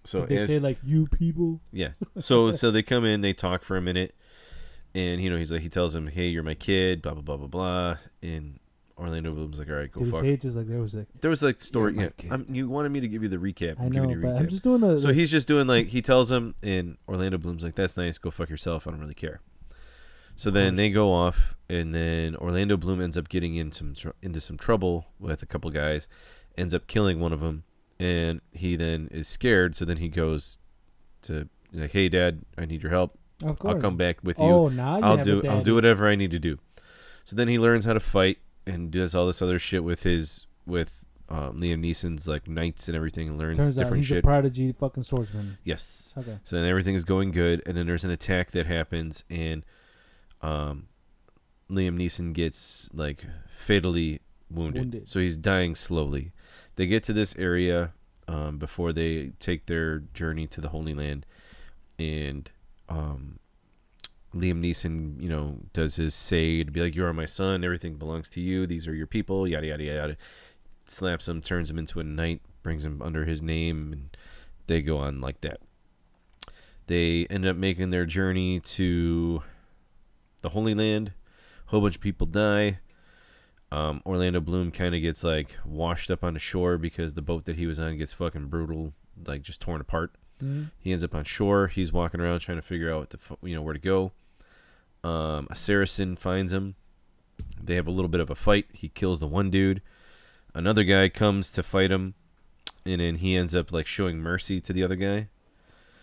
So 0.05 0.21
Did 0.21 0.29
they 0.29 0.37
as, 0.37 0.47
say 0.47 0.59
like 0.59 0.77
you 0.83 1.07
people? 1.07 1.61
Yeah. 1.71 1.91
So 2.19 2.53
so 2.53 2.71
they 2.71 2.83
come 2.83 3.05
in, 3.05 3.21
they 3.21 3.33
talk 3.33 3.63
for 3.63 3.75
a 3.77 3.81
minute, 3.81 4.15
and 4.95 5.21
you 5.21 5.29
know 5.29 5.37
he's 5.37 5.51
like 5.51 5.61
he 5.61 5.69
tells 5.69 5.95
him, 5.95 6.07
"Hey, 6.07 6.27
you're 6.27 6.43
my 6.43 6.53
kid," 6.53 7.01
blah 7.01 7.13
blah 7.13 7.21
blah 7.21 7.37
blah 7.37 7.47
blah, 7.47 7.97
and 8.21 8.59
Orlando 8.97 9.31
Bloom's 9.31 9.59
like, 9.59 9.69
"All 9.69 9.75
right, 9.75 9.91
go 9.91 9.99
Did 9.99 10.05
he 10.05 10.11
fuck." 10.11 10.21
say 10.21 10.29
it 10.29 10.41
just 10.41 10.55
like 10.57 10.67
there 10.67 10.81
was 10.81 10.93
like 10.93 11.07
There 11.21 11.29
was 11.29 11.41
like 11.43 11.61
story. 11.61 11.95
Yeah. 11.97 12.09
I'm, 12.31 12.45
you 12.49 12.69
wanted 12.69 12.89
me 12.89 12.99
to 13.01 13.07
give 13.07 13.23
you 13.23 13.29
the 13.29 13.37
recap. 13.37 13.75
I'm 13.77 13.85
I 13.85 13.89
know, 13.89 13.93
giving 13.93 14.09
you 14.11 14.17
a 14.19 14.21
but 14.21 14.27
recap. 14.35 14.39
I'm 14.39 14.47
just 14.47 14.63
doing 14.63 14.81
the. 14.81 14.99
so 14.99 15.11
he's 15.13 15.31
just 15.31 15.47
doing 15.47 15.67
like 15.67 15.87
he 15.87 16.01
tells 16.01 16.31
him, 16.31 16.55
and 16.63 16.97
Orlando 17.07 17.37
Bloom's 17.37 17.63
like, 17.63 17.75
"That's 17.75 17.97
nice. 17.97 18.17
Go 18.17 18.31
fuck 18.31 18.49
yourself. 18.49 18.87
I 18.87 18.91
don't 18.91 19.01
really 19.01 19.13
care." 19.13 19.41
So 20.39 20.49
then 20.49 20.75
they 20.75 20.89
go 20.89 21.11
off, 21.11 21.55
and 21.69 21.93
then 21.93 22.35
Orlando 22.37 22.77
Bloom 22.77 23.01
ends 23.01 23.17
up 23.17 23.27
getting 23.27 23.55
into 23.55 23.77
some 23.77 23.93
tr- 23.93 24.09
into 24.21 24.39
some 24.39 24.57
trouble 24.57 25.07
with 25.19 25.43
a 25.43 25.45
couple 25.45 25.69
guys, 25.71 26.07
ends 26.57 26.73
up 26.73 26.87
killing 26.87 27.19
one 27.19 27.33
of 27.33 27.41
them, 27.41 27.63
and 27.99 28.39
he 28.53 28.75
then 28.77 29.09
is 29.11 29.27
scared. 29.27 29.75
So 29.75 29.83
then 29.83 29.97
he 29.97 30.07
goes 30.07 30.57
to 31.23 31.49
like, 31.73 31.91
"Hey, 31.91 32.07
Dad, 32.07 32.41
I 32.57 32.65
need 32.65 32.81
your 32.83 32.91
help. 32.91 33.17
of 33.43 33.59
course. 33.59 33.75
I'll 33.75 33.81
come 33.81 33.97
back 33.97 34.19
with 34.23 34.39
you. 34.39 34.45
Oh, 34.45 34.67
now 34.69 34.97
you 34.97 35.03
I'll 35.03 35.17
have 35.17 35.25
do 35.25 35.33
a 35.41 35.47
I'll 35.47 35.51
daddy. 35.55 35.63
do 35.63 35.75
whatever 35.75 36.07
I 36.07 36.15
need 36.15 36.31
to 36.31 36.39
do. 36.39 36.57
So 37.25 37.35
then 37.35 37.47
he 37.49 37.59
learns 37.59 37.83
how 37.85 37.93
to 37.93 37.99
fight 37.99 38.37
and 38.65 38.91
does 38.91 39.13
all 39.13 39.27
this 39.27 39.41
other 39.41 39.59
shit 39.59 39.83
with 39.83 40.03
his 40.03 40.47
with 40.65 41.03
um, 41.27 41.59
Liam 41.61 41.79
Neeson's 41.83 42.27
like 42.27 42.47
knights 42.47 42.87
and 42.87 42.95
everything 42.95 43.27
and 43.27 43.37
learns 43.37 43.57
Turns 43.57 43.77
out 43.77 43.81
different 43.83 43.97
he's 43.97 44.07
shit. 44.07 44.19
a 44.19 44.21
prodigy 44.21 44.71
fucking 44.71 45.03
swordsman. 45.03 45.57
yes. 45.65 46.13
Okay. 46.17 46.39
So 46.45 46.55
then 46.55 46.65
everything 46.65 46.95
is 46.95 47.03
going 47.03 47.31
good 47.31 47.61
and 47.65 47.75
then 47.77 47.85
there's 47.87 48.03
an 48.05 48.09
attack 48.11 48.51
that 48.51 48.65
happens 48.65 49.23
and 49.29 49.63
um 50.41 50.87
Liam 51.69 51.97
Neeson 51.97 52.33
gets 52.33 52.89
like 52.93 53.23
fatally 53.47 54.21
wounded. 54.49 54.81
Wounded. 54.81 55.09
So 55.09 55.19
he's 55.19 55.37
dying 55.37 55.75
slowly. 55.75 56.31
They 56.75 56.87
get 56.87 57.03
to 57.03 57.13
this 57.13 57.35
area 57.37 57.93
um, 58.27 58.57
before 58.57 58.91
they 58.93 59.33
take 59.39 59.67
their 59.67 59.99
journey 59.99 60.47
to 60.47 60.61
the 60.61 60.69
Holy 60.69 60.93
Land 60.93 61.25
and 61.97 62.49
um 62.87 63.39
Liam 64.33 64.63
Neeson, 64.63 65.19
you 65.21 65.27
know, 65.27 65.57
does 65.73 65.95
his 65.95 66.13
say 66.13 66.63
to 66.63 66.71
be 66.71 66.81
like, 66.81 66.95
"You 66.95 67.05
are 67.05 67.13
my 67.13 67.25
son. 67.25 67.63
Everything 67.63 67.95
belongs 67.95 68.29
to 68.31 68.41
you. 68.41 68.67
These 68.67 68.87
are 68.87 68.93
your 68.93 69.07
people." 69.07 69.47
Yada 69.47 69.67
yada 69.67 69.83
yada. 69.83 70.17
Slaps 70.85 71.27
him, 71.27 71.41
turns 71.41 71.69
him 71.69 71.79
into 71.79 71.99
a 71.99 72.03
knight, 72.03 72.41
brings 72.61 72.85
him 72.85 73.01
under 73.01 73.25
his 73.25 73.41
name, 73.41 73.91
and 73.91 74.17
they 74.67 74.81
go 74.81 74.97
on 74.97 75.19
like 75.19 75.41
that. 75.41 75.61
They 76.85 77.25
end 77.29 77.45
up 77.45 77.55
making 77.55 77.89
their 77.89 78.05
journey 78.05 78.59
to 78.59 79.41
the 80.41 80.49
Holy 80.49 80.73
Land. 80.73 81.13
A 81.67 81.71
whole 81.71 81.81
bunch 81.81 81.95
of 81.95 82.01
people 82.01 82.27
die. 82.27 82.79
Um, 83.71 84.01
Orlando 84.05 84.39
Bloom 84.39 84.71
kind 84.71 84.95
of 84.95 85.01
gets 85.01 85.23
like 85.23 85.55
washed 85.63 86.09
up 86.09 86.23
on 86.23 86.33
the 86.33 86.39
shore 86.39 86.77
because 86.77 87.13
the 87.13 87.21
boat 87.21 87.45
that 87.45 87.55
he 87.57 87.67
was 87.67 87.77
on 87.77 87.97
gets 87.97 88.13
fucking 88.13 88.47
brutal, 88.47 88.93
like 89.25 89.43
just 89.43 89.61
torn 89.61 89.79
apart. 89.79 90.11
Mhm. 90.43 90.71
He 90.79 90.91
ends 90.91 91.03
up 91.03 91.13
on 91.13 91.23
shore. 91.25 91.67
He's 91.67 91.93
walking 91.93 92.19
around 92.19 92.39
trying 92.39 92.57
to 92.57 92.63
figure 92.63 92.91
out 92.91 92.99
what 92.99 93.09
to, 93.11 93.19
you 93.47 93.53
know, 93.55 93.61
where 93.61 93.73
to 93.73 93.79
go. 93.79 94.11
Um, 95.03 95.47
a 95.51 95.55
Saracen 95.55 96.15
finds 96.15 96.51
him. 96.51 96.75
They 97.61 97.75
have 97.75 97.87
a 97.87 97.91
little 97.91 98.09
bit 98.09 98.21
of 98.21 98.29
a 98.29 98.35
fight. 98.35 98.65
He 98.73 98.89
kills 98.89 99.19
the 99.19 99.27
one 99.27 99.49
dude. 99.51 99.81
Another 100.55 100.83
guy 100.83 101.07
comes 101.09 101.51
to 101.51 101.61
fight 101.63 101.91
him, 101.91 102.15
and 102.85 102.99
then 102.99 103.15
he 103.17 103.35
ends 103.35 103.53
up 103.53 103.71
like 103.71 103.85
showing 103.85 104.19
mercy 104.19 104.59
to 104.61 104.73
the 104.73 104.83
other 104.83 104.95
guy. 104.95 105.29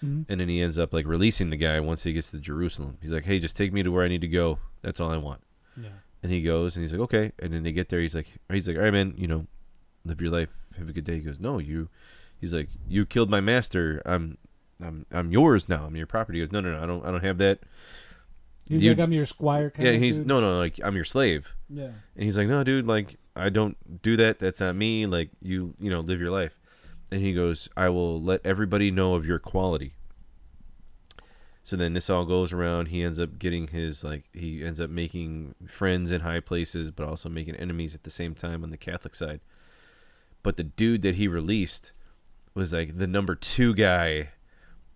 Mhm. 0.04 0.26
And 0.28 0.40
then 0.40 0.48
he 0.48 0.60
ends 0.60 0.78
up 0.78 0.92
like 0.92 1.06
releasing 1.06 1.50
the 1.50 1.56
guy 1.56 1.80
once 1.80 2.02
he 2.04 2.12
gets 2.12 2.30
to 2.30 2.38
Jerusalem. 2.38 2.98
He's 3.00 3.12
like, 3.12 3.24
"Hey, 3.24 3.38
just 3.38 3.56
take 3.56 3.72
me 3.72 3.82
to 3.82 3.90
where 3.90 4.04
I 4.04 4.08
need 4.08 4.20
to 4.22 4.28
go. 4.28 4.58
That's 4.82 5.00
all 5.00 5.10
I 5.10 5.16
want." 5.16 5.42
Yeah. 5.76 5.88
And 6.22 6.30
he 6.32 6.42
goes, 6.42 6.76
and 6.76 6.82
he's 6.82 6.92
like, 6.92 7.00
"Okay." 7.02 7.32
And 7.38 7.52
then 7.52 7.62
they 7.62 7.72
get 7.72 7.88
there. 7.88 8.00
He's 8.00 8.14
like, 8.14 8.28
"He's 8.50 8.66
like, 8.68 8.76
all 8.76 8.82
right, 8.82 8.92
man. 8.92 9.14
You 9.16 9.26
know, 9.26 9.46
live 10.04 10.20
your 10.20 10.30
life. 10.30 10.50
Have 10.78 10.88
a 10.88 10.92
good 10.92 11.04
day." 11.04 11.14
He 11.14 11.20
goes, 11.20 11.40
"No, 11.40 11.58
you." 11.58 11.88
He's 12.40 12.52
like, 12.54 12.68
"You 12.88 13.06
killed 13.06 13.30
my 13.30 13.40
master. 13.40 14.02
I'm, 14.04 14.36
I'm, 14.82 15.06
I'm 15.10 15.30
yours 15.32 15.68
now. 15.68 15.84
I'm 15.86 15.96
your 15.96 16.06
property." 16.06 16.38
He 16.40 16.44
goes, 16.44 16.52
"No, 16.52 16.60
no, 16.60 16.72
no. 16.76 16.82
I 16.82 16.86
don't, 16.86 17.04
I 17.06 17.10
don't 17.10 17.24
have 17.24 17.38
that." 17.38 17.60
He's 18.68 18.82
You- 18.82 18.90
like, 18.90 18.98
I'm 19.00 19.12
your 19.12 19.24
squire. 19.26 19.70
Kind 19.70 19.86
yeah, 19.88 19.94
he's 19.94 20.18
dude. 20.18 20.26
no, 20.26 20.40
no. 20.40 20.58
Like, 20.58 20.80
I'm 20.82 20.94
your 20.96 21.04
slave. 21.04 21.54
Yeah. 21.70 21.84
And 22.16 22.24
he's 22.24 22.36
like, 22.36 22.48
"No, 22.48 22.64
dude. 22.64 22.86
Like, 22.86 23.16
I 23.36 23.48
don't 23.48 23.76
do 24.02 24.16
that. 24.16 24.38
That's 24.40 24.60
not 24.60 24.74
me. 24.74 25.06
Like, 25.06 25.30
you, 25.40 25.74
you 25.80 25.88
know, 25.90 26.00
live 26.00 26.20
your 26.20 26.30
life." 26.30 26.58
And 27.10 27.20
he 27.20 27.32
goes, 27.32 27.68
"I 27.76 27.88
will 27.88 28.20
let 28.20 28.44
everybody 28.44 28.90
know 28.90 29.14
of 29.14 29.26
your 29.26 29.38
quality." 29.38 29.94
So 31.66 31.74
then 31.74 31.94
this 31.94 32.08
all 32.08 32.24
goes 32.24 32.52
around. 32.52 32.86
He 32.86 33.02
ends 33.02 33.18
up 33.18 33.40
getting 33.40 33.66
his 33.66 34.04
like 34.04 34.24
he 34.32 34.64
ends 34.64 34.80
up 34.80 34.88
making 34.88 35.56
friends 35.66 36.12
in 36.12 36.20
high 36.20 36.38
places, 36.38 36.92
but 36.92 37.08
also 37.08 37.28
making 37.28 37.56
enemies 37.56 37.92
at 37.92 38.04
the 38.04 38.10
same 38.10 38.36
time 38.36 38.62
on 38.62 38.70
the 38.70 38.76
Catholic 38.76 39.16
side. 39.16 39.40
But 40.44 40.56
the 40.56 40.62
dude 40.62 41.02
that 41.02 41.16
he 41.16 41.26
released 41.26 41.90
was 42.54 42.72
like 42.72 42.98
the 42.98 43.08
number 43.08 43.34
two 43.34 43.74
guy 43.74 44.28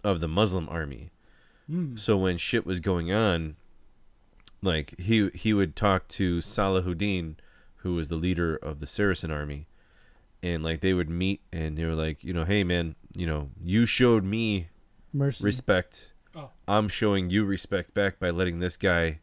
of 0.04 0.20
the 0.20 0.28
Muslim 0.28 0.68
army. 0.68 1.10
Mm. 1.68 1.98
So 1.98 2.16
when 2.16 2.36
shit 2.36 2.64
was 2.64 2.78
going 2.78 3.12
on, 3.12 3.56
like 4.62 4.96
he 4.96 5.28
he 5.34 5.52
would 5.52 5.74
talk 5.74 6.06
to 6.08 6.38
Salahuddin, 6.38 7.34
who 7.78 7.94
was 7.94 8.06
the 8.06 8.14
leader 8.14 8.54
of 8.54 8.78
the 8.78 8.86
Saracen 8.86 9.32
army, 9.32 9.66
and 10.42 10.62
like 10.62 10.80
they 10.80 10.92
would 10.94 11.10
meet 11.10 11.40
and 11.52 11.76
they 11.76 11.84
were 11.84 11.94
like, 11.94 12.24
you 12.24 12.32
know, 12.32 12.44
hey 12.44 12.64
man, 12.64 12.94
you 13.14 13.26
know, 13.26 13.50
you 13.62 13.86
showed 13.86 14.24
me 14.24 14.68
Mercy. 15.12 15.44
respect. 15.44 16.12
Oh. 16.34 16.50
I'm 16.68 16.88
showing 16.88 17.30
you 17.30 17.44
respect 17.44 17.92
back 17.94 18.18
by 18.18 18.30
letting 18.30 18.60
this 18.60 18.76
guy. 18.76 19.20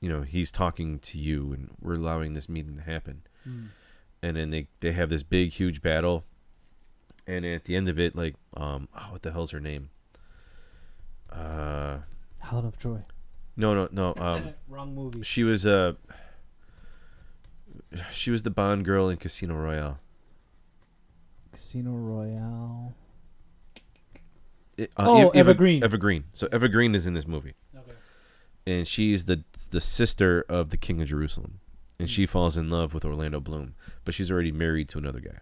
You 0.00 0.08
know, 0.08 0.22
he's 0.22 0.52
talking 0.52 1.00
to 1.00 1.18
you, 1.18 1.52
and 1.52 1.70
we're 1.80 1.94
allowing 1.94 2.34
this 2.34 2.48
meeting 2.48 2.76
to 2.76 2.82
happen. 2.82 3.22
Mm. 3.48 3.68
And 4.22 4.36
then 4.36 4.50
they 4.50 4.68
they 4.80 4.92
have 4.92 5.10
this 5.10 5.24
big 5.24 5.50
huge 5.50 5.82
battle, 5.82 6.24
and 7.26 7.44
at 7.44 7.64
the 7.64 7.74
end 7.74 7.88
of 7.88 7.98
it, 7.98 8.14
like, 8.14 8.36
um, 8.56 8.88
oh, 8.94 9.08
what 9.10 9.22
the 9.22 9.32
hell's 9.32 9.50
her 9.50 9.58
name? 9.60 9.90
Uh, 11.32 11.98
Helen 12.40 12.64
of 12.66 12.78
Troy. 12.78 13.02
no, 13.56 13.74
no, 13.74 13.88
no. 13.90 14.14
Um, 14.16 14.54
Wrong 14.68 14.94
movie. 14.94 15.22
she 15.22 15.42
was 15.42 15.66
uh 15.66 15.94
she 18.12 18.30
was 18.30 18.42
the 18.42 18.50
Bond 18.50 18.84
girl 18.84 19.08
in 19.08 19.16
Casino 19.16 19.54
Royale. 19.54 19.98
Casino 21.52 21.90
Royale. 21.92 22.94
It- 24.76 24.92
uh, 24.96 25.04
Oh, 25.06 25.28
Eva- 25.30 25.38
Eva 25.38 25.54
Green. 25.54 25.84
Eva 25.84 25.98
Green. 25.98 26.24
So 26.32 26.48
Eva 26.52 26.68
Green 26.68 26.94
is 26.94 27.06
in 27.06 27.14
this 27.14 27.26
movie, 27.26 27.54
Okay. 27.76 27.92
and 28.66 28.86
she's 28.86 29.24
the 29.24 29.44
the 29.70 29.80
sister 29.80 30.44
of 30.48 30.70
the 30.70 30.76
King 30.76 31.02
of 31.02 31.08
Jerusalem, 31.08 31.60
and 31.98 32.08
she 32.08 32.24
hmm. 32.24 32.30
falls 32.30 32.56
in 32.56 32.70
love 32.70 32.94
with 32.94 33.04
Orlando 33.04 33.40
Bloom, 33.40 33.74
but 34.04 34.14
she's 34.14 34.30
already 34.30 34.52
married 34.52 34.88
to 34.90 34.98
another 34.98 35.20
guy. 35.20 35.38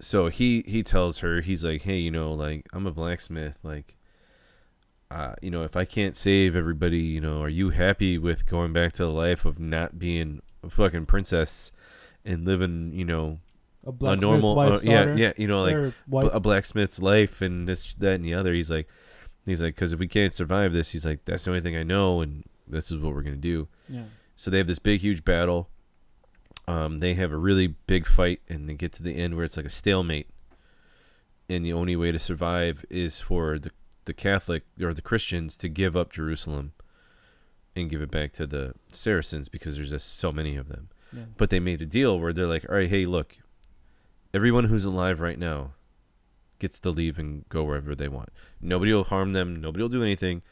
So 0.00 0.28
he 0.28 0.64
he 0.66 0.82
tells 0.82 1.18
her 1.20 1.40
he's 1.40 1.64
like, 1.64 1.82
hey, 1.82 1.98
you 1.98 2.10
know, 2.10 2.32
like 2.32 2.66
I'm 2.72 2.86
a 2.86 2.92
blacksmith, 2.92 3.58
like. 3.62 3.96
Uh, 5.10 5.34
you 5.42 5.50
know, 5.50 5.64
if 5.64 5.74
I 5.76 5.84
can't 5.84 6.16
save 6.16 6.54
everybody, 6.54 6.98
you 6.98 7.20
know, 7.20 7.42
are 7.42 7.48
you 7.48 7.70
happy 7.70 8.16
with 8.16 8.46
going 8.46 8.72
back 8.72 8.92
to 8.94 9.02
the 9.04 9.10
life 9.10 9.44
of 9.44 9.58
not 9.58 9.98
being 9.98 10.40
a 10.62 10.70
fucking 10.70 11.06
princess 11.06 11.72
and 12.24 12.44
living, 12.44 12.92
you 12.94 13.04
know, 13.04 13.38
A 13.84 13.88
a 13.90 13.92
normal, 14.20 14.54
uh, 14.60 14.78
yeah, 14.84 15.14
yeah, 15.16 15.32
you 15.36 15.46
know, 15.48 15.62
like 15.62 15.74
b- 16.08 16.30
a 16.32 16.38
blacksmith's 16.40 17.00
life 17.02 17.40
and 17.42 17.66
this, 17.66 17.94
that, 17.94 18.14
and 18.14 18.24
the 18.24 18.34
other. 18.34 18.52
He's 18.54 18.70
like, 18.70 18.86
he's 19.46 19.60
like, 19.60 19.74
because 19.74 19.92
if 19.92 19.98
we 19.98 20.06
can't 20.06 20.32
survive 20.34 20.72
this, 20.72 20.90
he's 20.90 21.04
like, 21.04 21.24
that's 21.24 21.44
the 21.44 21.50
only 21.50 21.62
thing 21.62 21.76
I 21.76 21.82
know, 21.82 22.20
and 22.20 22.44
this 22.68 22.92
is 22.92 22.98
what 22.98 23.12
we're 23.14 23.22
gonna 23.22 23.36
do. 23.36 23.66
yeah. 23.88 24.02
So 24.36 24.50
they 24.50 24.58
have 24.58 24.66
this 24.68 24.78
big, 24.78 25.00
huge 25.00 25.24
battle. 25.24 25.68
Um, 26.68 26.98
they 26.98 27.14
have 27.14 27.32
a 27.32 27.36
really 27.36 27.66
big 27.86 28.06
fight, 28.06 28.40
and 28.48 28.68
they 28.68 28.74
get 28.74 28.92
to 28.92 29.02
the 29.02 29.14
end 29.16 29.34
where 29.34 29.44
it's 29.44 29.56
like 29.56 29.66
a 29.66 29.70
stalemate. 29.70 30.28
And 31.48 31.64
the 31.64 31.72
only 31.72 31.96
way 31.96 32.12
to 32.12 32.18
survive 32.18 32.84
is 32.88 33.20
for 33.20 33.58
the 33.58 33.70
the 34.04 34.14
Catholic 34.14 34.64
or 34.80 34.94
the 34.94 35.02
Christians 35.02 35.56
to 35.58 35.68
give 35.68 35.96
up 35.96 36.12
Jerusalem 36.12 36.72
and 37.76 37.90
give 37.90 38.02
it 38.02 38.10
back 38.10 38.32
to 38.32 38.46
the 38.46 38.74
Saracens 38.92 39.48
because 39.48 39.76
there's 39.76 39.90
just 39.90 40.18
so 40.18 40.32
many 40.32 40.56
of 40.56 40.68
them. 40.68 40.88
Yeah. 41.12 41.24
But 41.36 41.50
they 41.50 41.60
made 41.60 41.82
a 41.82 41.86
deal 41.86 42.18
where 42.18 42.32
they're 42.32 42.46
like, 42.46 42.68
all 42.68 42.76
right, 42.76 42.88
hey, 42.88 43.06
look, 43.06 43.36
everyone 44.32 44.64
who's 44.64 44.84
alive 44.84 45.20
right 45.20 45.38
now 45.38 45.72
gets 46.58 46.78
to 46.80 46.90
leave 46.90 47.18
and 47.18 47.48
go 47.48 47.64
wherever 47.64 47.94
they 47.94 48.08
want. 48.08 48.30
Nobody 48.60 48.92
will 48.92 49.04
harm 49.04 49.32
them. 49.32 49.60
Nobody 49.60 49.82
will 49.82 49.88
do 49.88 50.02
anything. 50.02 50.42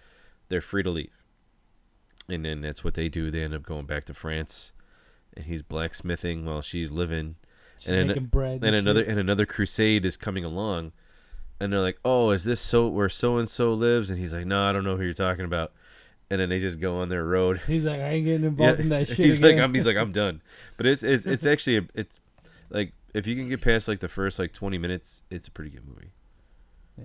They're 0.49 0.61
free 0.61 0.83
to 0.83 0.91
leave. 0.91 1.13
And 2.29 2.45
then 2.45 2.61
that's 2.61 2.83
what 2.83 2.95
they 2.95 3.09
do. 3.09 3.31
They 3.31 3.43
end 3.43 3.55
up 3.55 3.63
going 3.63 3.87
back 3.87 4.05
to 4.07 4.15
France, 4.15 4.73
and 5.37 5.47
he's 5.47 5.63
blacksmithing 5.63 6.45
while 6.45 6.61
she's 6.61 6.91
living. 6.91 7.37
Just 7.79 7.89
and 7.89 8.09
making 8.09 8.27
bread. 8.27 8.65
And 8.65 8.65
and 8.65 8.77
another 8.77 9.03
and 9.03 9.19
another 9.19 9.47
crusade 9.47 10.05
is 10.05 10.17
coming 10.17 10.45
along, 10.45 10.93
and 11.61 11.73
they're 11.73 11.81
like, 11.81 11.99
"Oh, 12.05 12.31
is 12.31 12.45
this 12.45 12.61
so 12.61 12.89
where 12.89 13.09
so 13.09 13.37
and 13.37 13.49
so 13.49 13.73
lives?" 13.75 14.11
And 14.11 14.19
he's 14.19 14.33
like, 14.33 14.47
"No, 14.47 14.63
I 14.63 14.73
don't 14.73 14.85
know 14.85 14.97
who 14.97 15.05
you're 15.05 15.13
talking 15.15 15.45
about." 15.45 15.73
And 16.31 16.41
then 16.41 16.51
they 16.51 16.59
just 16.59 16.79
go 16.81 16.99
on 16.99 17.09
their 17.09 17.25
road. 17.25 17.63
He's 17.67 17.87
like, 17.87 18.01
I 18.01 18.09
ain't 18.11 18.27
getting 18.27 18.45
involved 18.45 18.81
in 18.81 18.91
that 18.91 19.09
shit. 19.09 19.17
he's 19.17 19.39
again. 19.39 19.57
like, 19.57 19.65
I'm, 19.65 19.73
he's 19.73 19.87
like, 19.87 19.97
I'm 19.97 20.13
done. 20.13 20.43
But 20.77 20.85
it's 20.85 21.03
it's 21.03 21.25
it's 21.25 21.47
actually 21.53 21.79
a, 21.79 21.87
it's 21.95 22.21
like 22.69 22.93
if 23.15 23.27
you 23.27 23.35
can 23.35 23.49
get 23.49 23.63
past 23.63 23.89
like 23.89 24.01
the 24.01 24.11
first 24.11 24.39
like 24.39 24.53
20 24.53 24.77
minutes, 24.77 25.23
it's 25.31 25.49
a 25.49 25.51
pretty 25.51 25.71
good 25.71 25.89
movie. 25.89 26.11
yeah. 26.99 27.05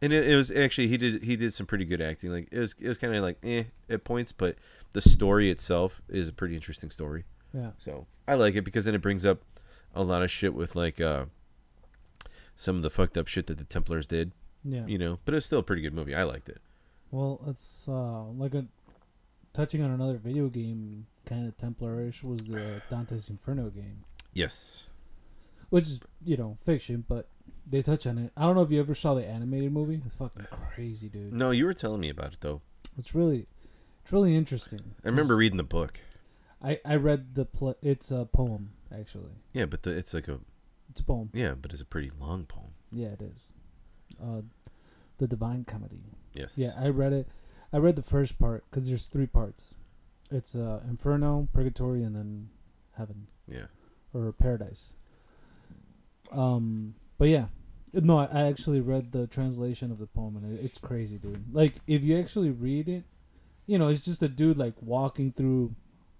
And 0.00 0.12
it, 0.12 0.28
it 0.28 0.36
was 0.36 0.52
actually 0.52 0.86
he 0.88 0.96
did 0.96 1.24
he 1.24 1.34
did 1.34 1.52
some 1.52 1.66
pretty 1.66 1.84
good 1.84 2.00
acting. 2.00 2.30
Like 2.30 2.48
it 2.52 2.58
was 2.60 2.76
it 2.80 2.86
was 2.86 2.98
kind 2.98 3.12
of 3.16 3.22
like 3.24 3.38
eh 3.42 3.64
at 3.90 4.04
points, 4.04 4.30
but 4.30 4.54
the 4.92 5.00
story 5.00 5.50
itself 5.50 6.00
is 6.08 6.28
a 6.28 6.32
pretty 6.32 6.54
interesting 6.54 6.90
story. 6.90 7.24
Yeah. 7.52 7.70
So 7.78 8.06
I 8.28 8.34
like 8.34 8.54
it 8.54 8.62
because 8.62 8.84
then 8.84 8.94
it 8.94 9.00
brings 9.02 9.26
up 9.26 9.40
a 9.92 10.04
lot 10.04 10.22
of 10.22 10.30
shit 10.30 10.54
with 10.54 10.76
like 10.76 11.00
uh 11.00 11.24
some 12.56 12.76
of 12.76 12.82
the 12.82 12.90
fucked 12.90 13.16
up 13.16 13.28
shit 13.28 13.46
that 13.46 13.58
the 13.58 13.64
Templars 13.64 14.06
did, 14.06 14.32
Yeah. 14.64 14.86
you 14.86 14.98
know. 14.98 15.18
But 15.24 15.34
it's 15.34 15.46
still 15.46 15.58
a 15.60 15.62
pretty 15.62 15.82
good 15.82 15.94
movie. 15.94 16.14
I 16.14 16.22
liked 16.24 16.48
it. 16.48 16.60
Well, 17.10 17.40
it's 17.46 17.86
uh, 17.88 18.24
like 18.24 18.54
a 18.54 18.66
touching 19.52 19.82
on 19.82 19.90
another 19.90 20.16
video 20.16 20.48
game 20.48 21.06
kind 21.26 21.46
of 21.46 21.56
Templarish 21.58 22.22
was 22.24 22.40
the 22.48 22.82
Dante's 22.90 23.28
Inferno 23.28 23.68
game, 23.70 24.04
Yes. 24.32 24.84
which 25.70 25.84
is 25.84 26.00
you 26.24 26.36
know 26.36 26.56
fiction, 26.62 27.04
but 27.06 27.28
they 27.66 27.82
touch 27.82 28.06
on 28.06 28.18
it. 28.18 28.32
I 28.36 28.42
don't 28.42 28.54
know 28.56 28.62
if 28.62 28.70
you 28.70 28.80
ever 28.80 28.94
saw 28.94 29.14
the 29.14 29.26
animated 29.26 29.72
movie. 29.72 30.00
It's 30.06 30.16
fucking 30.16 30.46
crazy, 30.74 31.08
dude. 31.08 31.32
No, 31.32 31.50
you 31.50 31.64
were 31.66 31.74
telling 31.74 32.00
me 32.00 32.08
about 32.08 32.32
it 32.32 32.38
though. 32.40 32.60
It's 32.98 33.14
really, 33.14 33.46
it's 34.02 34.12
really 34.12 34.34
interesting. 34.36 34.80
I 35.04 35.08
remember 35.08 35.36
reading 35.36 35.58
the 35.58 35.62
book. 35.64 36.00
I 36.62 36.80
I 36.84 36.96
read 36.96 37.34
the 37.34 37.44
pl- 37.44 37.76
It's 37.82 38.10
a 38.10 38.24
poem 38.24 38.70
actually. 38.96 39.32
Yeah, 39.52 39.66
but 39.66 39.82
the, 39.82 39.90
it's 39.90 40.14
like 40.14 40.28
a 40.28 40.38
It's 40.92 41.00
a 41.00 41.04
poem. 41.04 41.30
yeah, 41.32 41.54
but 41.60 41.72
it's 41.72 41.80
a 41.80 41.86
pretty 41.86 42.10
long 42.20 42.44
poem. 42.44 42.74
Yeah, 42.90 43.08
it 43.08 43.22
is. 43.22 43.52
Uh, 44.22 44.42
the 45.18 45.26
Divine 45.26 45.64
Comedy. 45.64 46.02
Yes. 46.34 46.58
Yeah, 46.58 46.72
I 46.78 46.88
read 46.88 47.12
it. 47.14 47.28
I 47.72 47.78
read 47.78 47.96
the 47.96 48.02
first 48.02 48.38
part 48.38 48.64
because 48.70 48.86
there's 48.88 49.06
three 49.08 49.26
parts. 49.26 49.74
It's 50.30 50.54
uh, 50.54 50.80
Inferno, 50.88 51.48
Purgatory, 51.54 52.02
and 52.02 52.14
then 52.14 52.50
Heaven 52.98 53.26
Yeah. 53.48 53.66
or 54.12 54.32
Paradise. 54.32 54.92
Um, 56.30 56.94
but 57.18 57.28
yeah, 57.28 57.46
no, 57.94 58.18
I, 58.18 58.24
I 58.26 58.42
actually 58.48 58.80
read 58.80 59.12
the 59.12 59.26
translation 59.26 59.90
of 59.90 59.98
the 59.98 60.06
poem, 60.06 60.36
and 60.36 60.58
it, 60.58 60.64
it's 60.64 60.78
crazy, 60.78 61.16
dude. 61.18 61.54
Like, 61.54 61.74
if 61.86 62.02
you 62.02 62.18
actually 62.18 62.50
read 62.50 62.88
it, 62.88 63.04
you 63.66 63.78
know, 63.78 63.88
it's 63.88 64.00
just 64.00 64.22
a 64.22 64.28
dude 64.28 64.58
like 64.58 64.74
walking 64.80 65.32
through 65.32 65.74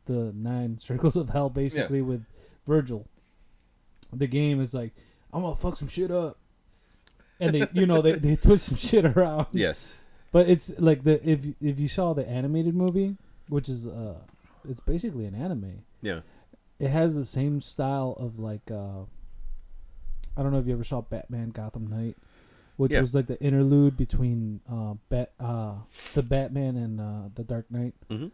the 0.07 0.33
nine 0.35 0.79
circles 0.81 1.17
of 1.17 1.31
hell, 1.31 1.51
basically 1.51 2.03
with 2.03 2.25
Virgil. 2.67 3.07
The 4.13 4.27
game 4.27 4.61
is 4.61 4.75
like, 4.75 4.93
I'm 5.33 5.43
gonna 5.43 5.57
fuck 5.57 5.77
some 5.77 5.89
shit 5.89 6.11
up, 6.11 6.39
and 7.41 7.55
they, 7.55 7.67
you 7.73 7.87
know, 7.87 8.03
they 8.03 8.13
they 8.13 8.37
twist 8.37 8.67
some 8.67 8.79
shit 8.79 9.05
around. 9.05 9.47
Yes. 9.53 9.95
But 10.33 10.49
it's 10.49 10.73
like 10.79 11.05
the 11.05 11.27
if 11.29 11.45
if 11.61 11.79
you 11.79 11.89
saw 11.89 12.13
the 12.15 12.29
animated 12.29 12.75
movie, 12.75 13.17
which 13.49 13.69
is 13.69 13.87
uh, 13.87 14.19
it's 14.69 14.81
basically 14.81 15.27
an 15.27 15.35
anime. 15.35 15.85
Yeah. 16.03 16.21
It 16.79 16.89
has 16.89 17.15
the 17.15 17.25
same 17.25 17.61
style 17.61 18.17
of 18.19 18.39
like 18.39 18.71
uh, 18.71 19.03
I 20.37 20.43
don't 20.43 20.53
know 20.53 20.59
if 20.59 20.67
you 20.67 20.73
ever 20.73 20.85
saw 20.85 21.01
Batman 21.03 21.51
Gotham 21.51 21.87
Knight, 21.87 22.17
which 22.77 22.93
Yeah. 22.93 23.01
was 23.01 23.15
like 23.15 23.27
the 23.27 23.41
interlude 23.43 23.97
between 23.97 24.61
uh 24.71 24.95
Bat 25.09 25.33
uh 25.39 25.75
the 26.15 26.23
Batman 26.23 26.77
and 26.77 27.01
uh 27.01 27.29
the 27.35 27.45
Dark 27.45 27.71
Knight. 27.71 27.95
Mhm. 28.11 28.31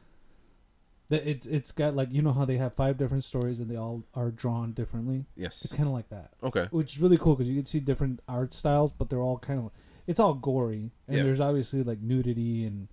That 1.10 1.26
it's 1.26 1.46
it's 1.46 1.72
got 1.72 1.96
like 1.96 2.12
you 2.12 2.20
know 2.20 2.32
how 2.32 2.44
they 2.44 2.58
have 2.58 2.74
five 2.74 2.98
different 2.98 3.24
stories 3.24 3.60
and 3.60 3.70
they 3.70 3.76
all 3.76 4.04
are 4.14 4.30
drawn 4.30 4.72
differently. 4.72 5.24
Yes. 5.36 5.64
It's 5.64 5.72
kind 5.72 5.88
of 5.88 5.94
like 5.94 6.10
that 6.10 6.32
Okay. 6.42 6.66
which 6.70 6.92
is 6.96 7.00
really 7.00 7.16
cool 7.16 7.34
because 7.34 7.48
you 7.48 7.54
can 7.56 7.64
see 7.64 7.80
different 7.80 8.20
art 8.28 8.52
styles, 8.52 8.92
but 8.92 9.08
they're 9.08 9.22
all 9.22 9.38
kind 9.38 9.58
of 9.60 9.70
it's 10.06 10.20
all 10.20 10.34
gory, 10.34 10.90
and 11.06 11.16
Yeah. 11.16 11.22
there's 11.22 11.40
obviously 11.40 11.82
like 11.82 12.00
nudity 12.02 12.64
and 12.66 12.88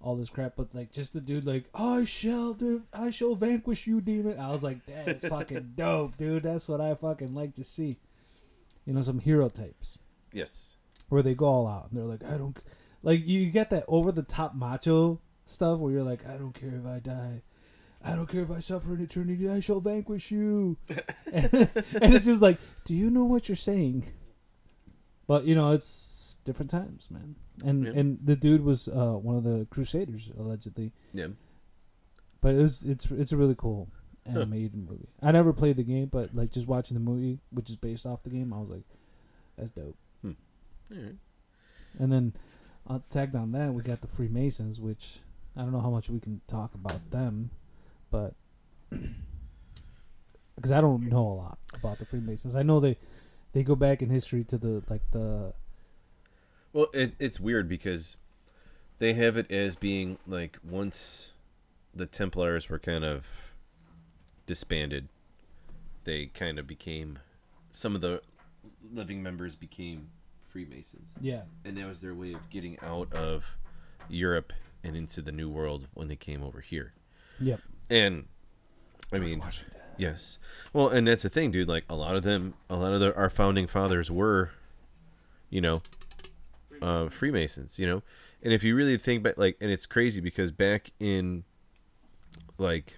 all 0.00 0.14
this 0.16 0.28
crap. 0.28 0.54
But 0.56 0.74
like 0.74 0.92
just 0.92 1.12
the 1.12 1.20
dude 1.20 1.44
like 1.44 1.64
I 1.74 2.04
shall 2.04 2.52
do, 2.54 2.82
I 2.92 3.10
shall 3.10 3.34
vanquish 3.34 3.86
you, 3.88 4.00
demon. 4.00 4.38
I 4.38 4.50
was 4.52 4.62
like, 4.62 4.84
that's 4.86 5.26
fucking 5.26 5.72
dope, 5.76 6.16
dude. 6.16 6.44
That's 6.44 6.68
what 6.68 6.80
I 6.80 6.94
fucking 6.94 7.34
like 7.34 7.54
to 7.54 7.64
see. 7.64 7.98
You 8.84 8.92
know, 8.92 9.02
some 9.02 9.18
hero 9.18 9.48
types 9.48 9.98
Yes. 10.32 10.76
where 11.08 11.22
they 11.22 11.34
go 11.34 11.46
all 11.46 11.66
out 11.66 11.88
and 11.90 11.98
they're 11.98 12.06
like, 12.06 12.22
I 12.22 12.36
don't 12.38 12.56
like 13.02 13.26
you 13.26 13.50
get 13.50 13.70
that 13.70 13.84
over 13.88 14.12
the 14.12 14.22
top 14.22 14.54
macho 14.54 15.20
stuff 15.46 15.78
where 15.78 15.92
you're 15.92 16.02
like, 16.04 16.26
I 16.26 16.36
don't 16.36 16.52
care 16.54 16.74
if 16.74 16.86
I 16.86 16.98
die. 17.00 17.42
I 18.02 18.14
don't 18.14 18.28
care 18.28 18.42
if 18.42 18.50
I 18.50 18.60
suffer 18.60 18.92
an 18.94 19.00
eternity, 19.00 19.48
I 19.48 19.60
shall 19.60 19.80
vanquish 19.80 20.30
you. 20.30 20.76
and, 21.32 21.52
and 22.02 22.14
it's 22.14 22.26
just 22.26 22.42
like, 22.42 22.58
do 22.84 22.94
you 22.94 23.08
know 23.10 23.24
what 23.24 23.48
you're 23.48 23.56
saying? 23.56 24.12
But 25.26 25.44
you 25.44 25.54
know, 25.54 25.72
it's 25.72 26.38
different 26.44 26.70
times, 26.70 27.08
man. 27.10 27.36
And 27.64 27.84
Yeah. 27.86 27.92
and 27.94 28.18
the 28.22 28.36
dude 28.36 28.62
was 28.62 28.88
uh, 28.88 29.12
one 29.14 29.36
of 29.36 29.44
the 29.44 29.66
Crusaders 29.70 30.30
allegedly. 30.38 30.92
Yeah. 31.14 31.28
But 32.42 32.56
it 32.56 32.58
was 32.58 32.82
it's 32.84 33.10
it's 33.10 33.32
a 33.32 33.38
really 33.38 33.54
cool 33.56 33.88
animated 34.26 34.74
movie. 34.74 35.08
I 35.22 35.32
never 35.32 35.54
played 35.54 35.76
the 35.76 35.82
game, 35.82 36.06
but 36.12 36.34
like 36.34 36.50
just 36.50 36.66
watching 36.68 36.94
the 36.94 37.00
movie, 37.00 37.38
which 37.50 37.70
is 37.70 37.76
based 37.76 38.04
off 38.04 38.22
the 38.22 38.28
game, 38.30 38.52
I 38.52 38.58
was 38.58 38.68
like, 38.68 38.84
that's 39.56 39.70
dope. 39.70 39.96
All 40.24 40.34
right. 40.90 41.14
And 41.98 42.12
then 42.12 42.34
uh, 42.86 42.98
tagged 43.08 43.34
on 43.34 43.52
that, 43.52 43.72
we 43.72 43.82
got 43.82 44.02
the 44.02 44.08
Freemasons, 44.08 44.78
which 44.78 45.20
I 45.56 45.62
don't 45.62 45.72
know 45.72 45.80
how 45.80 45.90
much 45.90 46.08
we 46.10 46.20
can 46.20 46.40
talk 46.46 46.74
about 46.74 47.10
them, 47.10 47.50
but 48.10 48.34
because 50.56 50.72
I 50.72 50.80
don't 50.80 51.08
know 51.08 51.26
a 51.26 51.34
lot 51.34 51.58
about 51.74 51.98
the 51.98 52.04
Freemasons. 52.04 52.54
I 52.56 52.62
know 52.62 52.80
they 52.80 52.96
they 53.52 53.62
go 53.62 53.76
back 53.76 54.02
in 54.02 54.10
history 54.10 54.44
to 54.44 54.58
the 54.58 54.82
like 54.88 55.02
the 55.12 55.52
Well, 56.72 56.88
it, 56.92 57.14
it's 57.18 57.38
weird 57.38 57.68
because 57.68 58.16
they 58.98 59.12
have 59.14 59.36
it 59.36 59.50
as 59.50 59.76
being 59.76 60.18
like 60.26 60.58
once 60.68 61.32
the 61.94 62.06
Templars 62.06 62.68
were 62.68 62.78
kind 62.78 63.04
of 63.04 63.24
disbanded, 64.46 65.08
they 66.04 66.26
kind 66.26 66.58
of 66.58 66.66
became 66.66 67.18
some 67.70 67.94
of 67.94 68.00
the 68.00 68.20
living 68.92 69.22
members 69.22 69.54
became 69.56 70.08
Freemasons, 70.48 71.14
Yeah. 71.20 71.42
and 71.64 71.76
that 71.76 71.86
was 71.86 72.00
their 72.00 72.14
way 72.14 72.32
of 72.32 72.48
getting 72.50 72.78
out 72.80 73.12
of 73.12 73.56
Europe 74.08 74.52
and 74.84 74.94
into 74.94 75.22
the 75.22 75.32
New 75.32 75.48
World 75.48 75.88
when 75.94 76.08
they 76.08 76.16
came 76.16 76.42
over 76.42 76.60
here. 76.60 76.92
Yep. 77.40 77.60
And 77.90 78.26
I 79.12 79.18
mean, 79.18 79.42
yes. 79.96 80.38
Well, 80.72 80.88
and 80.88 81.08
that's 81.08 81.22
the 81.22 81.28
thing, 81.28 81.50
dude. 81.50 81.68
Like 81.68 81.84
a 81.88 81.96
lot 81.96 82.14
of 82.14 82.22
them, 82.22 82.54
a 82.68 82.76
lot 82.76 82.92
of 82.92 83.00
the, 83.00 83.14
our 83.16 83.30
founding 83.30 83.66
fathers 83.66 84.10
were, 84.10 84.50
you 85.50 85.60
know, 85.60 85.82
uh, 86.82 87.08
Freemasons. 87.08 87.78
You 87.78 87.86
know, 87.86 88.02
and 88.42 88.52
if 88.52 88.62
you 88.62 88.76
really 88.76 88.96
think 88.96 89.22
back, 89.22 89.38
like, 89.38 89.56
and 89.60 89.70
it's 89.70 89.86
crazy 89.86 90.20
because 90.20 90.52
back 90.52 90.90
in, 91.00 91.44
like, 92.58 92.94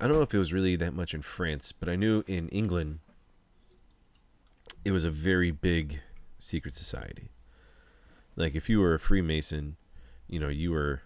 I 0.00 0.06
don't 0.06 0.16
know 0.16 0.22
if 0.22 0.34
it 0.34 0.38
was 0.38 0.52
really 0.52 0.76
that 0.76 0.94
much 0.94 1.14
in 1.14 1.22
France, 1.22 1.72
but 1.72 1.88
I 1.88 1.96
knew 1.96 2.22
in 2.26 2.48
England, 2.50 3.00
it 4.84 4.92
was 4.92 5.04
a 5.04 5.10
very 5.10 5.50
big 5.50 6.00
secret 6.38 6.74
society. 6.74 7.30
Like, 8.36 8.54
if 8.54 8.68
you 8.68 8.80
were 8.80 8.92
a 8.92 8.98
Freemason, 8.98 9.76
you 10.28 10.38
know, 10.40 10.48
you 10.48 10.72
were, 10.72 11.02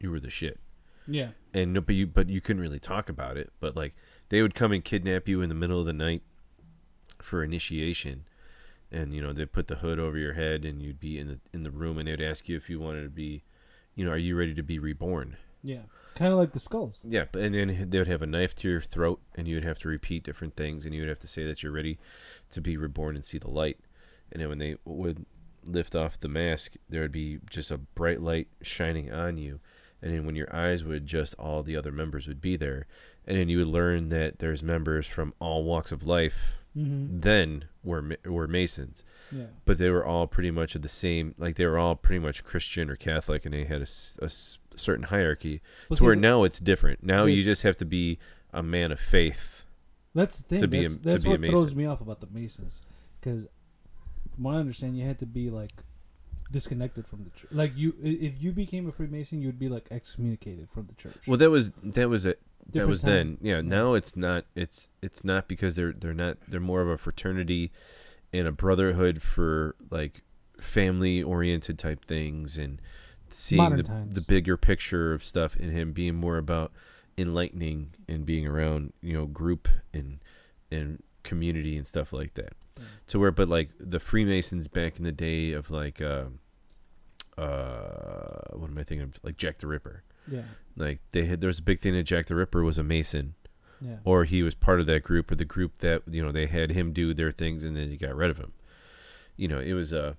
you 0.00 0.10
were 0.10 0.20
the 0.20 0.30
shit 0.30 0.58
Yeah. 1.06 1.30
and 1.54 1.72
no, 1.72 1.80
but 1.80 1.94
you 1.94 2.06
but 2.06 2.28
you 2.28 2.40
couldn't 2.40 2.62
really 2.62 2.78
talk 2.80 3.08
about 3.08 3.36
it. 3.36 3.52
But 3.60 3.76
like 3.76 3.94
they 4.28 4.42
would 4.42 4.54
come 4.54 4.72
and 4.72 4.84
kidnap 4.84 5.28
you 5.28 5.42
in 5.42 5.48
the 5.48 5.54
middle 5.54 5.80
of 5.80 5.86
the 5.86 5.92
night 5.92 6.22
for 7.20 7.42
initiation, 7.44 8.24
and 8.90 9.14
you 9.14 9.22
know 9.22 9.32
they'd 9.32 9.52
put 9.52 9.68
the 9.68 9.76
hood 9.76 9.98
over 9.98 10.18
your 10.18 10.32
head, 10.34 10.64
and 10.64 10.82
you'd 10.82 11.00
be 11.00 11.18
in 11.18 11.28
the 11.28 11.38
in 11.52 11.62
the 11.62 11.70
room, 11.70 11.98
and 11.98 12.08
they'd 12.08 12.20
ask 12.20 12.48
you 12.48 12.56
if 12.56 12.68
you 12.68 12.80
wanted 12.80 13.02
to 13.02 13.10
be, 13.10 13.42
you 13.94 14.04
know, 14.04 14.10
are 14.10 14.16
you 14.18 14.36
ready 14.36 14.54
to 14.54 14.62
be 14.62 14.78
reborn? 14.78 15.36
Yeah. 15.62 15.82
Kind 16.16 16.32
of 16.32 16.38
like 16.38 16.52
the 16.52 16.58
skulls. 16.60 17.00
Yeah, 17.08 17.24
but 17.30 17.42
and 17.42 17.54
then 17.54 17.86
they 17.90 17.98
would 17.98 18.08
have 18.08 18.22
a 18.22 18.26
knife 18.26 18.54
to 18.56 18.68
your 18.68 18.80
throat, 18.80 19.20
and 19.36 19.46
you 19.48 19.54
would 19.54 19.64
have 19.64 19.78
to 19.80 19.88
repeat 19.88 20.24
different 20.24 20.56
things, 20.56 20.84
and 20.84 20.94
you 20.94 21.00
would 21.02 21.08
have 21.08 21.20
to 21.20 21.28
say 21.28 21.44
that 21.44 21.62
you're 21.62 21.72
ready 21.72 21.98
to 22.50 22.60
be 22.60 22.76
reborn 22.76 23.14
and 23.16 23.24
see 23.24 23.38
the 23.38 23.48
light. 23.50 23.78
And 24.30 24.42
then 24.42 24.48
when 24.48 24.58
they 24.58 24.76
would 24.84 25.24
lift 25.64 25.94
off 25.94 26.18
the 26.20 26.28
mask, 26.28 26.74
there 26.88 27.02
would 27.02 27.12
be 27.12 27.38
just 27.50 27.70
a 27.70 27.78
bright 27.78 28.20
light 28.20 28.48
shining 28.62 29.12
on 29.12 29.36
you, 29.38 29.60
and 30.00 30.12
then 30.12 30.26
when 30.26 30.34
your 30.36 30.54
eyes 30.54 30.84
would 30.84 30.96
adjust, 30.96 31.34
all 31.38 31.62
the 31.62 31.76
other 31.76 31.92
members 31.92 32.26
would 32.26 32.40
be 32.40 32.56
there, 32.56 32.86
and 33.26 33.36
then 33.38 33.48
you 33.48 33.58
would 33.58 33.68
learn 33.68 34.08
that 34.08 34.38
there's 34.40 34.62
members 34.62 35.06
from 35.06 35.32
all 35.38 35.64
walks 35.64 35.92
of 35.92 36.02
life. 36.02 36.54
Mm-hmm. 36.76 37.20
Then 37.20 37.64
were 37.84 38.16
were 38.24 38.48
Masons, 38.48 39.04
Yeah. 39.30 39.44
but 39.66 39.76
they 39.76 39.90
were 39.90 40.06
all 40.06 40.26
pretty 40.26 40.50
much 40.50 40.74
of 40.74 40.80
the 40.80 40.88
same. 40.88 41.34
Like 41.36 41.56
they 41.56 41.66
were 41.66 41.76
all 41.78 41.94
pretty 41.96 42.18
much 42.18 42.44
Christian 42.44 42.88
or 42.88 42.96
Catholic, 42.96 43.44
and 43.44 43.52
they 43.52 43.64
had 43.64 43.82
a 43.82 43.86
certain 44.30 45.04
hierarchy 45.04 45.60
Well, 45.90 45.98
to 45.98 46.04
where 46.04 46.16
now 46.16 46.44
it's 46.44 46.58
different. 46.58 47.02
Now 47.02 47.26
you 47.26 47.44
just 47.44 47.62
have 47.62 47.76
to 47.76 47.84
be 47.84 48.18
a 48.54 48.62
man 48.62 48.90
of 48.90 48.98
faith. 49.00 49.64
That's 50.14 50.38
the 50.38 50.44
thing. 50.44 50.60
to 50.62 50.68
be 50.68 50.78
a- 50.86 50.88
that's 50.88 50.94
to 50.96 51.08
that's 51.10 51.24
a 51.26 51.28
what 51.28 51.40
throws 51.44 51.74
me 51.74 51.84
off 51.84 52.00
about 52.00 52.20
the 52.20 52.26
Masons, 52.32 52.82
because 53.20 53.46
from 54.34 54.44
what 54.44 54.54
I 54.54 54.58
understand, 54.58 54.96
you 54.96 55.06
had 55.06 55.18
to 55.20 55.26
be 55.26 55.50
like 55.50 55.72
disconnected 56.50 57.06
from 57.06 57.24
the 57.24 57.30
church. 57.30 57.50
Like 57.52 57.72
you, 57.76 57.94
if 58.02 58.42
you 58.42 58.52
became 58.52 58.88
a 58.88 58.92
Freemason, 58.92 59.40
you 59.40 59.48
would 59.48 59.58
be 59.58 59.68
like 59.68 59.88
excommunicated 59.90 60.70
from 60.70 60.86
the 60.86 60.94
church. 60.94 61.26
Well, 61.26 61.38
that 61.38 61.50
was 61.50 61.72
that 61.82 62.08
was 62.08 62.24
it. 62.24 62.40
That 62.70 62.86
was 62.86 63.02
time. 63.02 63.10
then. 63.10 63.38
Yeah. 63.42 63.60
Now 63.60 63.94
it's 63.94 64.16
not. 64.16 64.44
It's 64.54 64.90
it's 65.02 65.24
not 65.24 65.48
because 65.48 65.74
they're 65.74 65.92
they're 65.92 66.14
not. 66.14 66.38
They're 66.48 66.60
more 66.60 66.80
of 66.80 66.88
a 66.88 66.98
fraternity 66.98 67.72
and 68.32 68.46
a 68.46 68.52
brotherhood 68.52 69.22
for 69.22 69.74
like 69.90 70.22
family 70.60 71.22
oriented 71.22 71.78
type 71.78 72.04
things 72.04 72.56
and 72.56 72.80
seeing 73.28 73.62
Modern 73.62 73.78
the, 73.78 73.82
times. 73.84 74.14
the 74.14 74.20
bigger 74.20 74.56
picture 74.56 75.12
of 75.12 75.24
stuff 75.24 75.56
and 75.56 75.72
him 75.72 75.92
being 75.92 76.14
more 76.14 76.38
about 76.38 76.72
enlightening 77.18 77.94
and 78.08 78.24
being 78.24 78.46
around 78.46 78.92
you 79.02 79.12
know 79.12 79.26
group 79.26 79.68
and 79.92 80.18
and 80.70 81.02
community 81.24 81.76
and 81.76 81.86
stuff 81.86 82.12
like 82.12 82.34
that 82.34 82.54
To 83.08 83.18
where 83.18 83.30
but 83.30 83.48
like 83.48 83.70
the 83.78 84.00
freemasons 84.00 84.68
back 84.68 84.98
in 84.98 85.04
the 85.04 85.12
day 85.12 85.52
of 85.52 85.70
like 85.70 86.00
uh 86.00 86.24
uh 87.38 88.42
what 88.52 88.70
am 88.70 88.78
i 88.78 88.82
thinking 88.82 89.02
of? 89.02 89.14
Like 89.22 89.36
jack 89.36 89.58
the 89.58 89.66
ripper. 89.66 90.02
Yeah, 90.30 90.42
like 90.76 91.00
they 91.12 91.24
had 91.24 91.40
there 91.40 91.48
was 91.48 91.58
a 91.58 91.62
big 91.62 91.80
thing 91.80 91.94
that 91.94 92.04
jack 92.04 92.26
the 92.26 92.34
ripper 92.34 92.62
was 92.62 92.78
a 92.78 92.82
mason. 92.82 93.34
Yeah, 93.80 93.96
or 94.04 94.24
he 94.24 94.42
was 94.42 94.54
part 94.54 94.80
of 94.80 94.86
that 94.86 95.02
group 95.02 95.30
or 95.30 95.34
the 95.34 95.44
group 95.44 95.78
that 95.78 96.02
you 96.10 96.22
know 96.24 96.32
they 96.32 96.46
had 96.46 96.70
him 96.70 96.92
do 96.92 97.12
their 97.12 97.32
things 97.32 97.64
and 97.64 97.76
then 97.76 97.90
you 97.90 97.96
got 97.98 98.14
rid 98.14 98.30
of 98.30 98.38
him. 98.38 98.52
You 99.36 99.48
know 99.48 99.58
it 99.58 99.72
was 99.72 99.92
a 99.92 100.16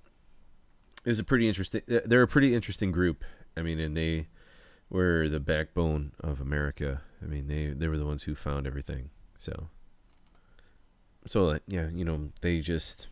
it 1.04 1.08
was 1.08 1.18
a 1.18 1.24
pretty 1.24 1.48
interesting 1.48 1.82
they're 1.86 2.22
a 2.22 2.28
pretty 2.28 2.54
interesting 2.54 2.92
group. 2.92 3.24
I 3.56 3.62
mean 3.62 3.78
and 3.78 3.96
they 3.96 4.28
were 4.90 5.28
the 5.28 5.40
backbone 5.40 6.12
of 6.20 6.40
america. 6.40 7.00
I 7.22 7.26
mean 7.26 7.46
they 7.48 7.68
they 7.68 7.88
were 7.88 7.98
the 7.98 8.06
ones 8.06 8.24
who 8.24 8.34
found 8.34 8.66
everything 8.66 9.10
so 9.38 9.68
so 11.26 11.44
like 11.44 11.62
yeah 11.66 11.88
you 11.92 12.04
know 12.04 12.30
they 12.40 12.60
just 12.60 13.08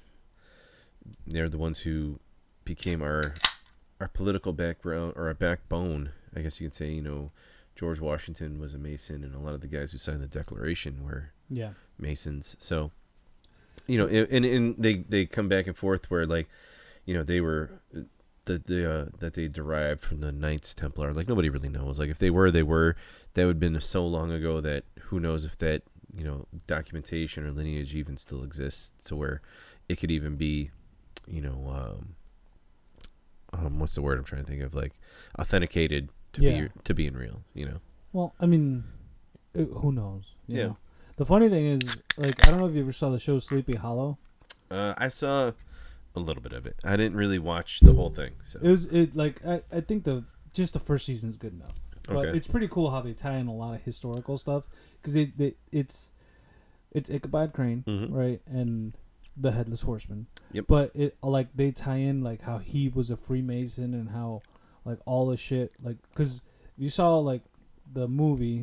they're 1.27 1.49
the 1.49 1.59
ones 1.59 1.81
who 1.81 2.19
became 2.65 3.03
our 3.03 3.35
our 4.01 4.09
political 4.09 4.53
background 4.53 5.13
or 5.17 5.27
our 5.27 5.35
backbone 5.35 6.11
i 6.37 6.41
guess 6.41 6.61
you 6.61 6.69
could 6.69 6.75
say 6.75 6.91
you 6.91 7.03
know 7.03 7.31
George 7.75 8.01
Washington 8.01 8.59
was 8.59 8.75
a 8.75 8.79
Mason, 8.79 9.25
and 9.25 9.35
a 9.35 9.39
lot 9.39 9.55
of 9.55 9.61
the 9.61 9.67
guys 9.67 9.93
who 9.93 9.99
signed 9.99 10.23
the 10.23 10.27
Declaration 10.27 11.05
were 11.05 11.31
yeah, 11.49 11.71
Masons. 11.99 12.57
So, 12.59 12.91
you 13.87 13.99
know, 13.99 14.07
and 14.07 14.45
and 14.45 14.75
they 14.79 14.97
they 14.97 15.27
come 15.27 15.49
back 15.49 15.67
and 15.67 15.77
forth 15.77 16.11
where 16.11 16.27
like, 16.27 16.49
you 17.07 17.15
know, 17.15 17.23
they 17.23 17.41
were 17.41 17.81
the 18.45 18.59
the 18.59 18.93
uh, 18.93 19.07
that 19.21 19.35
they 19.35 19.49
derived 19.49 20.03
from 20.03 20.21
the 20.21 20.33
Knights 20.33 20.75
Templar. 20.75 21.13
Like 21.13 21.29
nobody 21.29 21.49
really 21.49 21.69
knows. 21.69 21.99
Like 21.99 22.11
if 22.11 22.19
they 22.19 22.31
were, 22.31 22.51
they 22.51 22.63
were. 22.63 22.97
That 23.35 23.47
would 23.47 23.57
have 23.57 23.61
been 23.61 23.81
so 23.81 24.07
long 24.07 24.31
ago 24.31 24.61
that 24.61 24.85
who 25.05 25.19
knows 25.19 25.47
if 25.47 25.57
that 25.57 25.85
you 26.17 26.25
know 26.25 26.47
documentation 26.67 27.45
or 27.47 27.53
lineage 27.53 27.95
even 27.95 28.17
still 28.17 28.43
exists 28.45 28.93
to 29.07 29.17
where 29.17 29.41
it 29.89 29.97
could 29.99 30.11
even 30.11 30.37
be, 30.37 30.71
you 31.27 31.41
know, 31.41 31.69
um, 31.69 32.15
um 33.53 33.79
what's 33.79 33.95
the 33.95 34.03
word 34.03 34.19
I'm 34.19 34.25
trying 34.25 34.45
to 34.45 34.51
think 34.51 34.63
of? 34.63 34.75
Like 34.75 34.93
authenticated 35.39 36.09
to 36.35 36.43
Yeah. 36.43 36.61
be 36.63 36.69
to 36.85 36.95
being 36.95 37.15
real. 37.15 37.43
You 37.55 37.67
know. 37.67 37.81
Well, 38.13 38.35
I 38.41 38.47
mean, 38.47 38.85
uh, 39.57 39.65
who 39.65 39.93
knows? 39.93 40.35
You 40.47 40.57
Yeah. 40.59 40.67
Know? 40.67 40.77
The 41.17 41.27
funny 41.27 41.49
thing 41.51 41.67
is, 41.67 42.03
like, 42.17 42.47
I 42.47 42.51
don't 42.51 42.61
know 42.61 42.67
if 42.69 42.75
you 42.75 42.81
ever 42.83 42.93
saw 42.93 43.11
the 43.11 43.19
show 43.19 43.39
Sleepy 43.39 43.75
Hollow. 43.75 44.19
Uh, 44.71 44.95
I 44.97 45.09
saw 45.09 45.53
a 46.17 46.21
little 46.21 46.43
bit 46.43 46.53
of 46.53 46.67
it. 46.67 46.77
I 46.83 46.97
didn't 46.97 47.17
really 47.17 47.39
watch 47.39 47.81
the 47.81 47.93
whole 47.93 48.11
thing. 48.11 48.33
So 48.43 48.59
It 48.63 48.69
was 48.69 48.87
it 48.87 49.15
like 49.15 49.45
I, 49.47 49.63
I 49.71 49.81
think 49.81 50.05
the 50.05 50.25
just 50.53 50.73
the 50.73 50.81
first 50.81 51.07
season 51.07 51.29
is 51.31 51.37
good 51.37 51.53
enough. 51.53 51.75
But 52.09 52.17
Okay. 52.29 52.37
it's 52.37 52.49
pretty 52.49 52.69
cool 52.69 52.91
how 52.91 53.01
they 53.01 53.13
tie 53.15 53.37
in 53.37 53.47
a 53.47 53.55
lot 53.55 53.75
of 53.75 53.83
historical 53.83 54.37
stuff 54.39 54.69
because 55.01 55.15
it, 55.17 55.39
it 55.39 55.57
it's 55.71 56.11
it's 56.91 57.09
Ichabod 57.11 57.53
Crane 57.53 57.85
Mhm. 57.87 58.13
right 58.13 58.41
and 58.47 58.93
the 59.37 59.53
Headless 59.53 59.83
Horseman. 59.83 60.27
Yep. 60.53 60.65
But 60.67 60.91
it 60.95 61.17
like 61.23 61.55
they 61.57 61.71
tie 61.73 61.97
in 61.97 62.23
like 62.23 62.43
how 62.43 62.59
he 62.59 62.89
was 62.89 63.11
a 63.11 63.17
Freemason 63.17 63.95
and 63.95 64.11
how 64.11 64.41
like 64.85 64.99
all 65.07 65.27
the 65.29 65.37
shit 65.37 65.73
like 65.83 65.97
because 66.11 66.41
you 66.77 66.91
saw 66.91 67.19
like 67.19 67.43
the 67.91 68.09
movie 68.09 68.63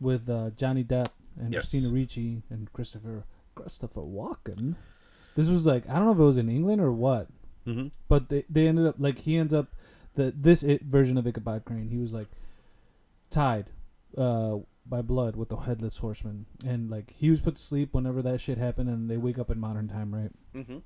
with 0.00 0.28
uh, 0.28 0.50
Johnny 0.56 0.84
Depp 0.84 1.08
and 1.38 1.52
Yes. 1.52 1.70
Christina 1.70 1.92
Ricci 1.92 2.42
and 2.50 2.72
Christopher 2.72 3.24
Christopher 3.54 4.02
Walken. 4.02 4.76
This 5.34 5.48
was 5.48 5.66
like 5.66 5.88
I 5.88 5.94
don't 5.96 6.04
know 6.06 6.12
if 6.12 6.18
it 6.18 6.22
was 6.22 6.36
in 6.38 6.48
England 6.48 6.80
or 6.80 6.92
what, 6.92 7.28
hmm 7.64 7.88
but 8.08 8.28
they, 8.28 8.44
they 8.48 8.68
ended 8.68 8.86
up 8.86 8.96
like 8.98 9.18
he 9.20 9.36
ends 9.36 9.52
up 9.52 9.68
the 10.16 10.34
this 10.36 10.62
it 10.62 10.82
version 10.82 11.16
of 11.16 11.26
Ichabod 11.26 11.64
Crane. 11.64 11.88
He 11.88 11.98
was 11.98 12.12
like 12.12 12.28
tied 13.30 13.66
uh, 14.18 14.58
by 14.84 15.02
blood 15.02 15.36
with 15.36 15.48
the 15.48 15.56
headless 15.56 15.98
horseman, 15.98 16.46
and 16.66 16.90
like 16.90 17.14
he 17.16 17.30
was 17.30 17.40
put 17.40 17.56
to 17.56 17.62
sleep 17.62 17.94
whenever 17.94 18.20
that 18.22 18.40
shit 18.40 18.58
happened, 18.58 18.88
and 18.88 19.08
they 19.10 19.16
wake 19.16 19.38
up 19.38 19.50
in 19.50 19.58
modern 19.60 19.88
time, 19.88 20.14
right? 20.14 20.32
hmm 20.52 20.78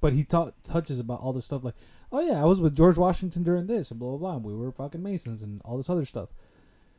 But 0.00 0.12
he 0.12 0.24
ta- 0.24 0.52
touches 0.64 0.98
about 1.00 1.20
all 1.20 1.32
this 1.32 1.46
stuff 1.46 1.64
like, 1.64 1.74
oh 2.12 2.20
yeah, 2.20 2.40
I 2.40 2.44
was 2.44 2.60
with 2.60 2.76
George 2.76 2.96
Washington 2.98 3.42
during 3.42 3.66
this, 3.66 3.90
and 3.90 3.98
blah 3.98 4.10
blah 4.10 4.18
blah. 4.18 4.36
And 4.36 4.44
we 4.44 4.54
were 4.54 4.70
fucking 4.72 5.02
Masons 5.02 5.42
and 5.42 5.60
all 5.64 5.76
this 5.76 5.90
other 5.90 6.04
stuff, 6.04 6.28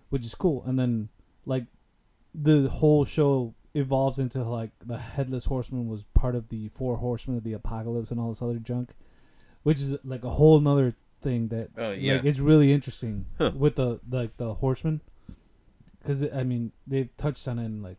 which 0.09 0.25
is 0.25 0.35
cool. 0.35 0.63
And 0.65 0.79
then 0.79 1.09
like 1.45 1.65
the 2.33 2.67
whole 2.69 3.05
show 3.05 3.53
evolves 3.73 4.19
into 4.19 4.41
like 4.43 4.71
the 4.85 4.97
headless 4.97 5.45
horseman 5.45 5.87
was 5.87 6.03
part 6.13 6.35
of 6.35 6.47
the 6.49 6.69
four 6.69 6.97
horsemen 6.97 7.37
of 7.37 7.43
the 7.43 7.53
apocalypse 7.53 8.09
and 8.11 8.19
all 8.19 8.29
this 8.29 8.41
other 8.41 8.59
junk, 8.59 8.93
which 9.63 9.79
is 9.81 9.97
like 10.05 10.23
a 10.23 10.29
whole 10.29 10.59
nother 10.59 10.95
thing 11.21 11.47
that 11.49 11.69
Oh, 11.77 11.91
yeah. 11.91 12.15
like 12.17 12.25
it's 12.25 12.39
really 12.39 12.71
interesting 12.73 13.25
Huh. 13.37 13.51
with 13.55 13.75
the 13.75 13.99
like 14.09 14.37
the 14.37 14.55
horsemen 14.55 15.01
because 15.99 16.23
I 16.31 16.43
mean 16.43 16.71
they've 16.85 17.15
touched 17.17 17.47
on 17.47 17.59
it 17.59 17.65
in 17.65 17.81
like 17.81 17.97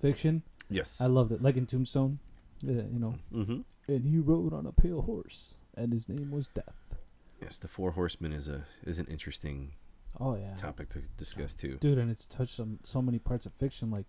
fiction. 0.00 0.42
Yes. 0.70 1.00
I 1.00 1.06
loved 1.06 1.30
it, 1.32 1.42
like 1.42 1.56
in 1.56 1.66
Tombstone, 1.66 2.18
yeah, 2.62 2.82
you 2.90 2.98
know. 2.98 3.14
hmm 3.30 3.60
And 3.86 4.06
he 4.06 4.18
rode 4.18 4.52
on 4.52 4.66
a 4.66 4.72
pale 4.72 5.02
horse, 5.02 5.56
and 5.76 5.92
his 5.92 6.08
name 6.08 6.30
was 6.30 6.48
Death. 6.48 6.94
Yes, 7.40 7.58
the 7.58 7.68
Four 7.68 7.92
Horsemen 7.92 8.32
is 8.32 8.48
a 8.48 8.64
is 8.84 8.98
an 8.98 9.06
interesting 9.10 9.72
Oh 10.20 10.36
yeah, 10.36 10.54
topic 10.56 10.88
to 10.90 11.00
discuss 11.16 11.54
too. 11.54 11.76
dude, 11.80 11.98
and 11.98 12.10
it's 12.10 12.26
touched 12.26 12.58
on 12.60 12.78
so 12.82 13.02
many 13.02 13.18
parts 13.18 13.46
of 13.46 13.52
fiction, 13.52 13.90
like 13.90 14.06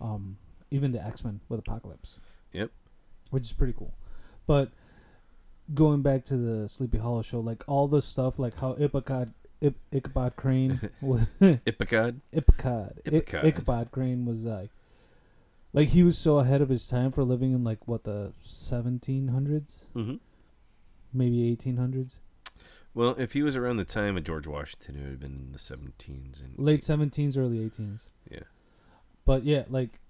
um, 0.00 0.38
even 0.70 0.92
the 0.92 1.02
X 1.04 1.24
Men 1.24 1.40
with 1.48 1.60
Apocalypse. 1.60 2.18
Yep. 2.52 2.70
Which 3.30 3.44
is 3.44 3.52
pretty 3.52 3.72
cool, 3.72 3.94
but 4.46 4.72
going 5.72 6.02
back 6.02 6.24
to 6.26 6.36
the 6.36 6.68
Sleepy 6.68 6.98
Hollow 6.98 7.22
show, 7.22 7.40
like 7.40 7.62
all 7.66 7.88
the 7.88 8.02
stuff, 8.02 8.38
like 8.38 8.58
how 8.58 8.74
Ichabod 8.78 9.32
I- 9.62 9.74
Ichabod 9.92 10.36
Crane 10.36 10.80
was 11.00 11.22
Ipicod. 11.40 12.20
Ipcod. 12.34 12.98
I- 13.42 13.46
Ichabod 13.46 13.90
Crane 13.90 14.26
was 14.26 14.44
like, 14.44 14.70
like 15.72 15.88
he 15.90 16.02
was 16.02 16.18
so 16.18 16.38
ahead 16.38 16.60
of 16.60 16.68
his 16.68 16.86
time 16.86 17.10
for 17.10 17.24
living 17.24 17.52
in 17.52 17.64
like 17.64 17.88
what 17.88 18.04
the 18.04 18.32
1700s, 18.44 19.86
Mm-hmm. 19.94 20.14
maybe 21.12 21.56
1800s, 21.56 22.18
Well, 22.92 23.14
if 23.18 23.32
he 23.32 23.42
was 23.42 23.56
around 23.56 23.78
the 23.78 23.84
time 23.84 24.16
of 24.16 24.24
George 24.24 24.46
Washington, 24.46 24.96
it 24.96 25.00
would 25.02 25.10
have 25.12 25.20
been 25.20 25.46
in 25.46 25.52
the 25.52 25.58
17s 25.58 26.42
and 26.44 26.54
late 26.58 26.80
17s, 26.82 27.36
early 27.38 27.58
18s. 27.58 28.08
Yeah. 28.30 28.40
But 29.24 29.44
yeah, 29.44 29.64
like, 29.68 30.00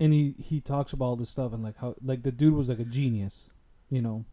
and 0.00 0.12
he 0.12 0.34
he 0.38 0.60
talks 0.60 0.92
about 0.92 1.04
all 1.04 1.16
this 1.16 1.30
stuff 1.30 1.52
and 1.52 1.62
like 1.62 1.76
how 1.78 1.94
like 2.02 2.22
the 2.24 2.32
dude 2.32 2.54
was 2.54 2.68
like 2.68 2.80
a 2.80 2.84
genius, 2.84 3.50
you 3.90 4.02
know, 4.02 4.24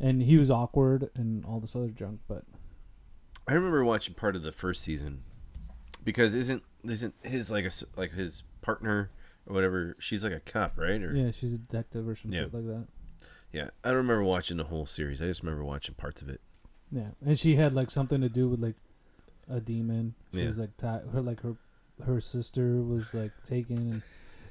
and 0.00 0.22
he 0.22 0.36
was 0.38 0.50
awkward 0.50 1.10
and 1.14 1.44
all 1.44 1.60
this 1.60 1.76
other 1.76 1.88
junk. 1.88 2.20
But 2.26 2.44
I 3.46 3.54
remember 3.54 3.84
watching 3.84 4.14
part 4.14 4.36
of 4.36 4.42
the 4.42 4.52
first 4.52 4.82
season 4.82 5.22
because 6.04 6.34
isn't 6.34 6.62
isn't 6.84 7.14
his 7.22 7.50
like 7.50 7.64
a 7.66 7.70
like 7.96 8.12
his 8.12 8.42
partner 8.62 9.10
or 9.46 9.54
whatever? 9.54 9.96
She's 9.98 10.24
like 10.24 10.32
a 10.32 10.40
cop, 10.40 10.78
right? 10.78 11.02
Or 11.02 11.14
yeah, 11.14 11.30
she's 11.30 11.52
a 11.52 11.58
detective 11.58 12.08
or 12.08 12.16
some 12.16 12.32
Yeah. 12.32 12.40
shit 12.42 12.54
like 12.54 12.66
that. 12.66 12.86
yeah. 13.52 13.68
I 13.84 13.88
don't 13.88 13.98
remember 13.98 14.24
watching 14.24 14.56
the 14.56 14.64
whole 14.64 14.86
series. 14.86 15.20
I 15.20 15.26
just 15.26 15.42
remember 15.42 15.64
watching 15.64 15.94
parts 15.94 16.22
of 16.22 16.28
it. 16.28 16.40
Yeah, 16.92 17.08
and 17.24 17.38
she 17.38 17.56
had 17.56 17.72
like 17.74 17.90
something 17.90 18.20
to 18.20 18.28
do 18.28 18.48
with 18.48 18.60
like 18.60 18.76
a 19.48 19.60
demon. 19.60 20.14
She 20.34 20.40
Yeah. 20.40 20.48
was 20.48 20.58
like 20.58 20.76
ti 20.76 20.86
her 21.12 21.20
like 21.20 21.40
her 21.42 21.56
her 22.04 22.20
sister 22.20 22.80
was 22.82 23.12
like 23.14 23.32
taken, 23.44 23.76
and 23.76 24.02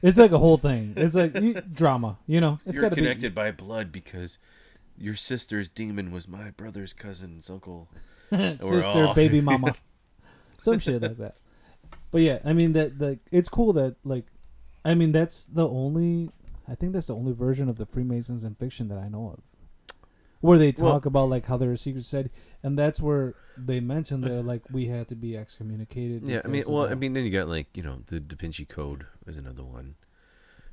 it's 0.03 0.17
like 0.19 0.31
a 0.31 0.37
whole 0.37 0.57
thing. 0.57 0.93
It's 0.95 1.15
like 1.15 1.35
you, 1.39 1.55
drama, 1.55 2.17
you 2.27 2.39
know. 2.39 2.59
It's 2.65 2.77
You're 2.77 2.89
connected 2.91 3.33
by 3.33 3.51
blood 3.51 3.91
because 3.91 4.37
your 4.99 5.15
sister's 5.15 5.67
demon 5.69 6.11
was 6.11 6.27
my 6.27 6.51
brother's 6.51 6.93
cousin's 6.93 7.49
uncle. 7.49 7.87
sister, 8.31 9.07
all- 9.07 9.13
baby 9.13 9.41
mama, 9.41 9.73
some 10.59 10.79
shit 10.79 11.01
like 11.01 11.17
that. 11.17 11.35
But 12.11 12.21
yeah, 12.21 12.39
I 12.43 12.53
mean 12.53 12.73
that 12.73 12.99
like 12.99 13.19
it's 13.31 13.49
cool 13.49 13.73
that 13.73 13.95
like, 14.03 14.25
I 14.83 14.93
mean 14.95 15.11
that's 15.11 15.45
the 15.45 15.67
only 15.67 16.29
I 16.67 16.75
think 16.75 16.93
that's 16.93 17.07
the 17.07 17.15
only 17.15 17.33
version 17.33 17.69
of 17.69 17.77
the 17.77 17.85
Freemasons 17.85 18.43
in 18.43 18.55
fiction 18.55 18.87
that 18.89 18.97
I 18.97 19.07
know 19.09 19.35
of. 19.37 19.43
Where 20.41 20.57
they 20.57 20.73
Well- 20.77 20.93
talk 20.93 21.05
about 21.05 21.29
like 21.29 21.45
how 21.47 21.57
they're 21.57 21.73
a 21.73 21.77
secret 21.77 22.03
society, 22.03 22.29
and 22.63 22.77
that's 22.77 23.01
where 23.01 23.35
they 23.57 23.79
mention 23.79 24.21
that 24.21 24.43
like 24.43 24.61
we 24.71 24.85
had 24.87 25.07
to 25.09 25.15
be 25.15 25.35
excommunicated. 25.35 26.27
Yeah, 26.29 26.41
I 26.45 26.47
mean, 26.47 26.63
well, 26.67 26.85
I 26.87 26.95
mean, 26.95 27.13
then 27.13 27.25
you 27.25 27.31
got 27.31 27.49
like 27.49 27.67
you 27.75 27.83
know 27.83 28.03
the 28.07 28.19
Da 28.19 28.35
Vinci 28.37 28.63
Code 28.65 29.05
is 29.27 29.37
another 29.37 29.63
one, 29.63 29.95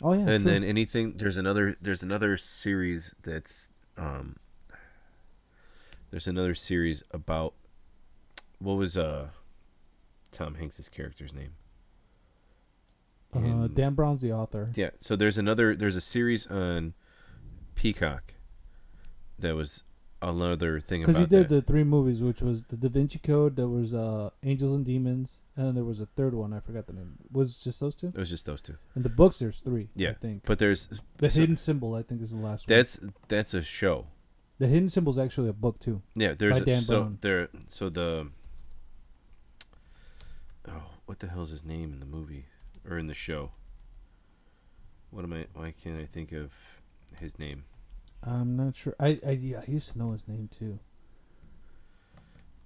oh 0.03 0.13
yeah, 0.13 0.21
and 0.21 0.45
true. 0.45 0.53
then 0.53 0.63
anything. 0.63 1.15
There's 1.17 1.37
another. 1.37 1.77
There's 1.81 2.03
another 2.03 2.37
series 2.37 3.15
that's 3.25 3.71
um. 3.97 4.37
There's 6.11 6.27
another 6.27 6.55
series 6.55 7.03
about 7.11 7.55
what 8.59 8.75
was 8.75 8.97
uh, 8.97 9.31
Tom 10.31 10.55
Hanks's 10.55 10.89
character's 10.89 11.35
name. 11.35 11.55
uh, 13.35 13.67
Dan 13.67 13.95
Brown's 13.95 14.21
the 14.21 14.33
author. 14.33 14.71
Yeah, 14.75 14.91
so 14.99 15.17
there's 15.17 15.37
another. 15.37 15.75
There's 15.75 15.97
a 15.97 16.01
series 16.01 16.47
on 16.47 16.95
Peacock. 17.75 18.35
That 19.39 19.55
was 19.57 19.83
another 20.23 20.81
thing 20.81 21.03
about 21.05 21.13
Because 21.13 21.21
he 21.21 21.27
did 21.27 21.49
that. 21.49 21.55
the 21.55 21.63
three 21.63 21.85
movies, 21.85 22.23
which 22.23 22.41
was 22.43 22.63
the 22.65 22.77
Da 22.77 22.89
Vinci 22.89 23.19
Code, 23.19 23.57
there 23.57 23.69
was 23.69 23.95
uh, 23.95 24.31
Angels 24.43 24.75
and 24.75 24.85
Demons, 24.85 25.43
and 25.57 25.67
then 25.67 25.75
there 25.75 25.85
was 25.85 26.01
a 26.01 26.07
third 26.07 26.35
one. 26.35 26.53
I 26.53 26.61
forgot 26.61 26.87
the 26.87 26.93
name. 26.95 27.19
Was 27.31 27.57
it 27.57 27.63
just 27.63 27.81
those 27.81 27.95
two? 27.95 28.09
It 28.09 28.17
was 28.17 28.31
just 28.31 28.47
those 28.47 28.63
two. 28.63 28.77
In 28.95 29.03
the 29.03 29.09
books, 29.09 29.39
there's 29.39 29.61
three. 29.61 29.91
Yeah, 29.95 30.11
I 30.11 30.15
think 30.15 30.43
But 30.47 30.59
there's 30.59 30.89
the 31.19 31.31
so- 31.31 31.41
Hidden 31.41 31.57
Symbol. 31.57 31.95
I 31.95 32.03
think 32.03 32.23
is 32.23 32.31
the 32.33 32.39
last 32.39 32.69
one. 32.69 32.77
that's 32.77 32.99
that's 33.29 33.55
a 33.55 33.63
show. 33.63 34.07
The 34.59 34.67
Hidden 34.69 34.89
Symbol 34.89 35.13
is 35.13 35.19
actually 35.19 35.51
a 35.51 35.53
book 35.53 35.79
too. 35.81 36.01
Yeah, 36.15 36.35
there's 36.37 36.61
Dan 36.63 36.77
so 36.81 37.01
Brown. 37.03 37.19
there 37.21 37.49
so 37.69 37.91
the 37.91 38.29
oh 40.69 40.83
what 41.05 41.21
the 41.21 41.29
hell 41.29 41.43
is 41.43 41.51
his 41.51 41.65
name 41.65 41.93
in 41.93 42.01
the 42.01 42.07
movie 42.07 42.47
or 42.89 42.97
in 42.99 43.07
the 43.07 43.15
show? 43.15 43.51
What 45.11 45.25
am 45.25 45.33
I? 45.35 45.47
Why 45.55 45.73
can't 45.73 46.01
I 46.01 46.07
think 46.07 46.33
of 46.33 46.53
his 47.19 47.39
name? 47.39 47.65
I'm 48.27 48.57
not 48.57 48.75
sure. 48.77 48.95
I 48.99 49.19
I, 49.27 49.31
yeah, 49.31 49.63
I 49.67 49.71
used 49.71 49.93
to 49.93 49.99
know 49.99 50.13
his 50.13 50.27
name 50.27 50.49
too. 50.57 50.79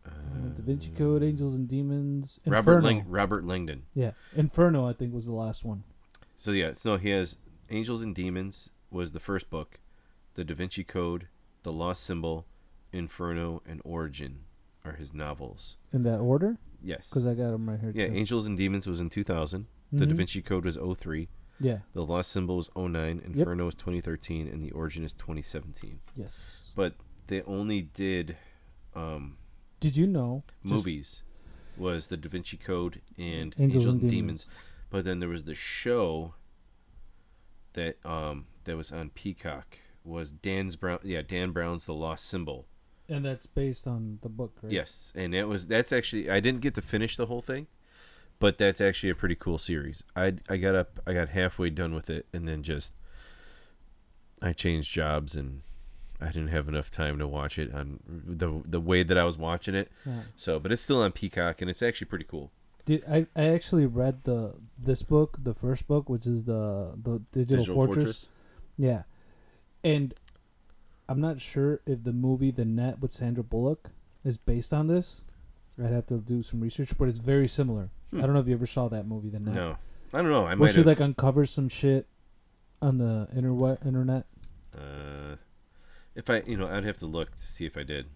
Uh, 0.07 0.11
da 0.57 0.63
Vinci 0.63 0.91
Code, 0.91 1.23
Angels 1.23 1.55
and 1.55 1.69
Demons, 1.69 2.41
Inferno. 2.45 2.57
Robert 2.57 2.85
Lang- 2.85 3.05
Robert 3.09 3.45
Langdon. 3.45 3.83
Yeah, 3.95 4.13
Inferno. 4.35 4.87
I 4.89 4.93
think 4.95 5.13
was 5.13 5.27
the 5.27 5.35
last 5.35 5.65
one. 5.65 5.85
So 6.37 6.53
yeah, 6.53 6.73
so 6.73 6.97
he 6.97 7.11
has 7.11 7.37
Angels 7.71 8.01
and 8.03 8.15
Demons 8.15 8.71
was 8.91 9.13
the 9.13 9.21
first 9.21 9.51
book, 9.51 9.79
the 10.35 10.45
Da 10.45 10.55
Vinci 10.55 10.83
Code, 10.85 11.29
the 11.63 11.73
Lost 11.73 12.03
Symbol, 12.03 12.47
Inferno, 12.93 13.63
and 13.69 13.81
Origin 13.85 14.41
are 14.85 14.93
his 14.93 15.13
novels. 15.13 15.77
In 15.93 16.03
that 16.05 16.19
order, 16.19 16.57
Yes. 16.83 17.11
because 17.11 17.27
I 17.27 17.35
got 17.35 17.51
them 17.51 17.69
right 17.69 17.79
here. 17.79 17.93
Yeah, 17.95 18.09
too. 18.09 18.15
Angels 18.15 18.47
and 18.47 18.57
Demons 18.57 18.87
was 18.87 19.01
in 19.01 19.11
2000. 19.11 19.67
The 19.93 20.07
Da 20.07 20.13
Mhm. 20.15 20.17
Vinci 20.17 20.41
Code 20.41 20.65
was 20.65 20.77
03. 20.79 21.29
Yeah. 21.61 21.79
The 21.95 22.05
Lost 22.05 22.33
Symbol 22.33 22.57
was 22.57 22.71
09, 22.75 23.23
Inferno 23.25 23.67
was 23.67 23.75
2013, 23.75 24.49
and 24.49 24.63
The 24.63 24.71
Origin 24.73 25.05
is 25.05 25.13
2017. 25.13 26.01
Yes. 26.17 26.73
But 26.75 26.95
they 27.27 27.43
only 27.43 27.83
did 27.83 28.37
um, 28.97 29.37
Did 29.79 29.97
you 29.97 30.07
know? 30.07 30.43
just- 30.63 30.75
movies. 30.75 31.23
Was 31.77 32.09
the 32.09 32.17
Da 32.17 32.29
Vinci 32.29 32.57
Code 32.59 33.01
and 33.17 33.55
Angels 33.59 33.61
Angels, 33.61 33.95
and 33.95 34.03
and 34.03 34.11
Demons. 34.11 34.45
Demons. 34.45 34.47
But 34.91 35.05
then 35.05 35.21
there 35.21 35.29
was 35.29 35.45
the 35.45 35.55
show 35.55 36.35
that 37.75 37.97
um 38.05 38.47
that 38.65 38.77
was 38.77 38.93
on 38.93 39.11
Peacock 39.11 39.79
was 40.05 40.31
Dan's 40.33 40.77
Brown 40.77 40.99
yeah 41.05 41.23
Dan 41.23 41.53
Brown's 41.53 41.85
The 41.85 41.95
Lost 41.95 42.25
Symbol. 42.27 42.67
And 43.09 43.25
that's 43.25 43.47
based 43.47 43.87
on 43.87 44.19
the 44.23 44.29
book, 44.29 44.59
right? 44.63 44.73
Yes, 44.73 45.13
and 45.17 45.35
it 45.35 45.49
was 45.49 45.67
that's 45.69 45.93
actually 45.93 46.29
I 46.29 46.41
didn't 46.41 46.61
get 46.61 46.75
to 46.75 46.83
finish 46.83 47.17
the 47.17 47.27
whole 47.27 47.41
thing, 47.43 47.67
but 48.41 48.59
that's 48.59 48.81
actually 48.81 49.11
a 49.11 49.15
pretty 49.15 49.37
cool 49.37 49.59
series. 49.59 50.03
I 50.17 50.35
I 50.49 50.57
got 50.57 50.75
up 50.75 50.99
I 51.07 51.13
got 51.13 51.29
halfway 51.29 51.71
done 51.71 51.95
with 51.95 52.11
it 52.11 52.27
and 52.33 52.49
then 52.49 52.65
just 52.65 52.97
I 54.43 54.53
changed 54.53 54.93
jobs 54.93 55.37
and 55.37 55.63
I 56.21 56.27
didn't 56.27 56.49
have 56.49 56.69
enough 56.69 56.91
time 56.91 57.19
to 57.19 57.29
watch 57.29 57.59
it 57.59 57.73
on 57.73 58.01
the 58.07 58.63
the 58.65 58.81
way 58.81 59.05
that 59.05 59.17
I 59.17 59.25
was 59.25 59.39
watching 59.39 59.75
it. 59.77 59.93
Yeah. 60.05 60.23
So, 60.35 60.59
but 60.59 60.73
it's 60.73 60.83
still 60.83 61.01
on 61.01 61.13
Peacock 61.13 61.63
and 61.63 61.71
it's 61.71 61.83
actually 61.83 62.09
pretty 62.09 62.25
cool. 62.25 62.51
Did 62.87 63.05
I? 63.09 63.27
I 63.37 63.45
actually 63.45 63.87
read 63.87 64.25
the 64.25 64.55
this 64.77 65.03
book, 65.03 65.39
the 65.43 65.55
first 65.55 65.87
book, 65.87 66.09
which 66.09 66.27
is 66.27 66.45
the 66.45 66.93
the 67.01 67.21
Digital, 67.31 67.75
Fortress. 67.75 68.29
Yeah, 68.77 69.03
and 69.85 70.15
I'm 71.09 71.21
not 71.21 71.41
sure 71.41 71.81
if 71.87 72.05
the 72.05 72.13
movie 72.13 72.51
The 72.51 72.65
Net 72.65 73.01
with 73.01 73.13
Sandra 73.13 73.45
Bullock 73.45 73.91
is 74.25 74.39
based 74.39 74.73
on 74.73 74.87
this. 74.87 75.23
I'd 75.83 75.93
have 75.93 76.07
to 76.07 76.19
do 76.19 76.43
some 76.43 76.61
research, 76.61 76.97
but 76.99 77.09
it's 77.09 77.19
very 77.19 77.49
similar. 77.49 77.91
Hmm. 78.11 78.19
I 78.19 78.23
don't 78.23 78.35
know 78.35 78.41
if 78.41 78.49
you 78.49 78.55
ever 78.55 78.67
saw 78.67 78.89
that 78.89 79.07
movie, 79.07 79.31
The 79.31 79.41
Net. 79.41 79.55
No, 79.55 79.77
I 80.13 80.23
don't 80.23 80.31
know. 80.31 80.47
I 80.47 80.55
might 80.55 80.73
she 80.73 80.83
like 80.83 81.01
uncover 81.01 81.47
some 81.47 81.69
shit 81.69 82.07
on 82.83 82.99
the 82.99 83.29
interweb 83.35 83.85
internet. 83.87 84.27
uh, 84.77 85.37
if 86.15 86.29
I, 86.29 86.43
you 86.47 86.57
know, 86.57 86.67
I'd 86.67 86.85
have 86.85 86.97
to 86.99 87.07
look 87.07 87.35
to 87.37 87.47
see 87.47 87.65
if 87.67 87.77
I 87.77 87.83
did. 87.83 88.07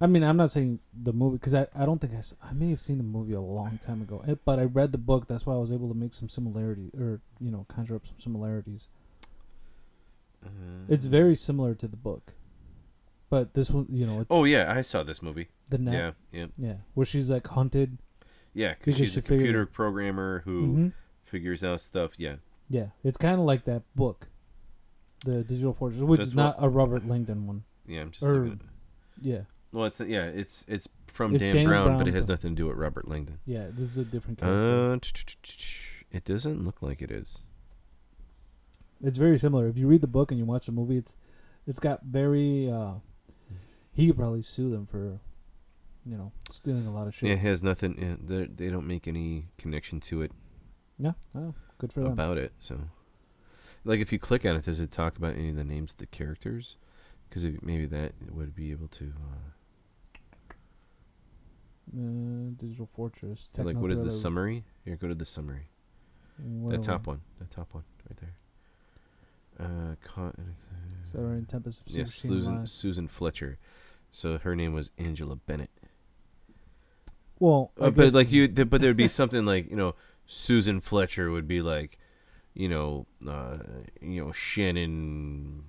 I 0.00 0.06
mean, 0.06 0.22
I'm 0.22 0.36
not 0.36 0.50
saying 0.50 0.80
the 0.92 1.12
movie 1.12 1.38
because 1.38 1.54
I, 1.54 1.66
I 1.74 1.86
don't 1.86 1.98
think 2.00 2.12
I, 2.14 2.22
I 2.48 2.52
may 2.52 2.68
have 2.70 2.80
seen 2.80 2.98
the 2.98 3.04
movie 3.04 3.32
a 3.32 3.40
long 3.40 3.78
time 3.78 4.02
ago, 4.02 4.22
eh, 4.28 4.34
but 4.44 4.58
I 4.58 4.64
read 4.64 4.92
the 4.92 4.98
book. 4.98 5.28
That's 5.28 5.46
why 5.46 5.54
I 5.54 5.58
was 5.58 5.72
able 5.72 5.88
to 5.88 5.94
make 5.94 6.12
some 6.14 6.28
similarity 6.28 6.90
or 6.98 7.20
you 7.40 7.50
know 7.50 7.64
conjure 7.68 7.96
up 7.96 8.06
some 8.06 8.18
similarities. 8.18 8.88
Uh, 10.44 10.48
It's 10.88 11.06
very 11.06 11.34
similar 11.36 11.74
to 11.76 11.88
the 11.88 11.96
book, 11.96 12.34
but 13.34 13.54
this 13.54 13.70
one, 13.70 13.86
you 13.90 14.06
know, 14.06 14.20
it's 14.20 14.28
Oh 14.30 14.44
yeah, 14.44 14.72
I 14.78 14.82
saw 14.82 15.02
this 15.02 15.20
movie. 15.20 15.48
the 15.70 15.78
net, 15.78 15.94
Yeah, 15.94 16.12
yeah, 16.40 16.46
yeah, 16.56 16.76
where 16.94 17.04
she's 17.04 17.28
like 17.30 17.46
hunted. 17.48 17.98
yeah. 18.52 18.74
Because 18.78 18.96
she's 18.96 19.12
she 19.14 19.18
a 19.18 19.22
computer 19.22 19.66
programmer 19.66 20.42
who 20.44 20.56
hmm 20.66 20.88
figures 21.24 21.64
out 21.64 21.80
stuff. 21.80 22.20
Yeah. 22.20 22.36
Yeah, 22.68 22.88
it's 23.02 23.18
kind 23.18 23.40
of 23.40 23.44
like 23.46 23.64
that 23.64 23.82
book, 23.96 24.28
the 25.24 25.42
Digital 25.42 25.72
Fortress, 25.72 26.00
which 26.02 26.18
That's 26.20 26.28
is 26.28 26.34
not 26.36 26.54
a 26.58 26.68
Robert 26.68 27.08
Langdon 27.08 27.46
one. 27.48 27.64
Yeah, 27.86 28.02
I'm 28.02 28.10
just 28.12 28.22
Or- 28.24 28.56
Yeah, 29.20 29.42
Well, 29.72 29.86
it's 29.86 29.98
yeah, 30.00 30.26
it's 30.26 30.64
it's 30.68 30.88
from 31.08 31.34
It's 31.34 31.40
Dan, 31.42 31.54
Dan 31.56 31.64
Brown, 31.66 31.98
but 31.98 32.06
it 32.06 32.14
has 32.14 32.28
nothing 32.28 32.52
to 32.54 32.56
do 32.62 32.66
with 32.68 32.76
Robert 32.76 33.08
Langdon. 33.08 33.38
yeah, 33.46 33.66
this 33.76 33.88
is 33.90 33.98
a 33.98 34.04
different 34.04 34.38
character. 34.38 34.92
Uh, 35.12 36.16
it 36.16 36.24
doesn't 36.24 36.62
look 36.62 36.80
like 36.82 37.02
it 37.02 37.10
is. 37.10 37.42
it's 39.02 39.18
very 39.18 39.38
similar. 39.38 39.66
If 39.66 39.76
you 39.76 39.88
read 39.88 40.00
the 40.02 40.06
book 40.18 40.30
and 40.30 40.38
you 40.38 40.46
watch 40.46 40.66
the 40.66 40.72
movie, 40.72 40.98
it's 40.98 41.16
it's 41.66 41.80
got 41.80 42.04
very. 42.04 42.70
uh 42.70 42.94
He 43.94 44.06
could 44.08 44.16
probably 44.16 44.42
sue 44.42 44.70
them 44.70 44.86
for, 44.86 45.20
you 46.04 46.16
know, 46.16 46.32
stealing 46.50 46.86
a 46.86 46.92
lot 46.92 47.06
of 47.06 47.14
shit. 47.14 47.28
Yeah, 47.28 47.34
it 47.36 47.38
has 47.40 47.62
nothing. 47.62 47.96
Yeah, 47.98 48.16
they 48.22 48.46
they 48.46 48.68
don't 48.70 48.86
make 48.86 49.06
any 49.08 49.46
connection 49.56 50.00
to 50.00 50.22
it 50.22 50.32
Yeah, 50.98 51.12
good 51.78 51.92
for 51.92 52.00
them. 52.00 52.12
about 52.12 52.36
it. 52.38 52.52
So, 52.58 52.80
like, 53.84 54.00
if 54.00 54.12
you 54.12 54.18
click 54.18 54.44
on 54.44 54.56
it, 54.56 54.64
does 54.64 54.80
it 54.80 54.90
talk 54.90 55.16
about 55.16 55.34
any 55.36 55.50
of 55.50 55.56
the 55.56 55.64
names 55.64 55.92
of 55.92 55.98
the 55.98 56.06
characters? 56.06 56.76
Because 57.28 57.44
maybe 57.62 57.86
that 57.86 58.12
would 58.30 58.54
be 58.54 58.70
able 58.72 58.88
to. 58.88 59.12
Uh, 59.16 59.50
Uh, 61.94 62.50
Digital 62.58 62.86
Fortress. 62.86 63.48
like, 63.58 63.76
what 63.76 63.90
is 63.92 64.02
the 64.02 64.10
summary? 64.10 64.64
Here, 64.84 64.96
go 64.96 65.06
to 65.06 65.14
the 65.14 65.26
summary. 65.26 65.68
The 66.38 66.78
top 66.78 67.06
one. 67.06 67.20
The 67.38 67.44
top 67.44 67.72
one, 67.74 67.84
right 68.08 68.18
there. 68.18 68.34
Uh, 69.66 69.94
con- 70.02 70.56
Sorry, 71.04 71.38
in 71.38 71.44
Tempest 71.44 71.82
of 71.82 71.88
yes, 71.94 72.14
Susan 72.14 72.66
Susan 72.66 73.06
Fletcher. 73.06 73.58
So 74.14 74.38
her 74.38 74.54
name 74.54 74.72
was 74.72 74.92
Angela 74.96 75.34
Bennett. 75.34 75.70
Well, 77.40 77.72
Uh, 77.80 77.90
but 77.90 78.12
like 78.12 78.30
you, 78.30 78.46
but 78.46 78.80
there'd 78.80 78.96
be 78.96 79.08
something 79.08 79.44
like 79.44 79.68
you 79.68 79.76
know 79.76 79.96
Susan 80.24 80.80
Fletcher 80.80 81.32
would 81.32 81.48
be 81.48 81.60
like, 81.60 81.98
you 82.54 82.68
know, 82.68 83.06
uh, 83.26 83.58
you 84.00 84.24
know 84.24 84.30
Shannon 84.30 85.64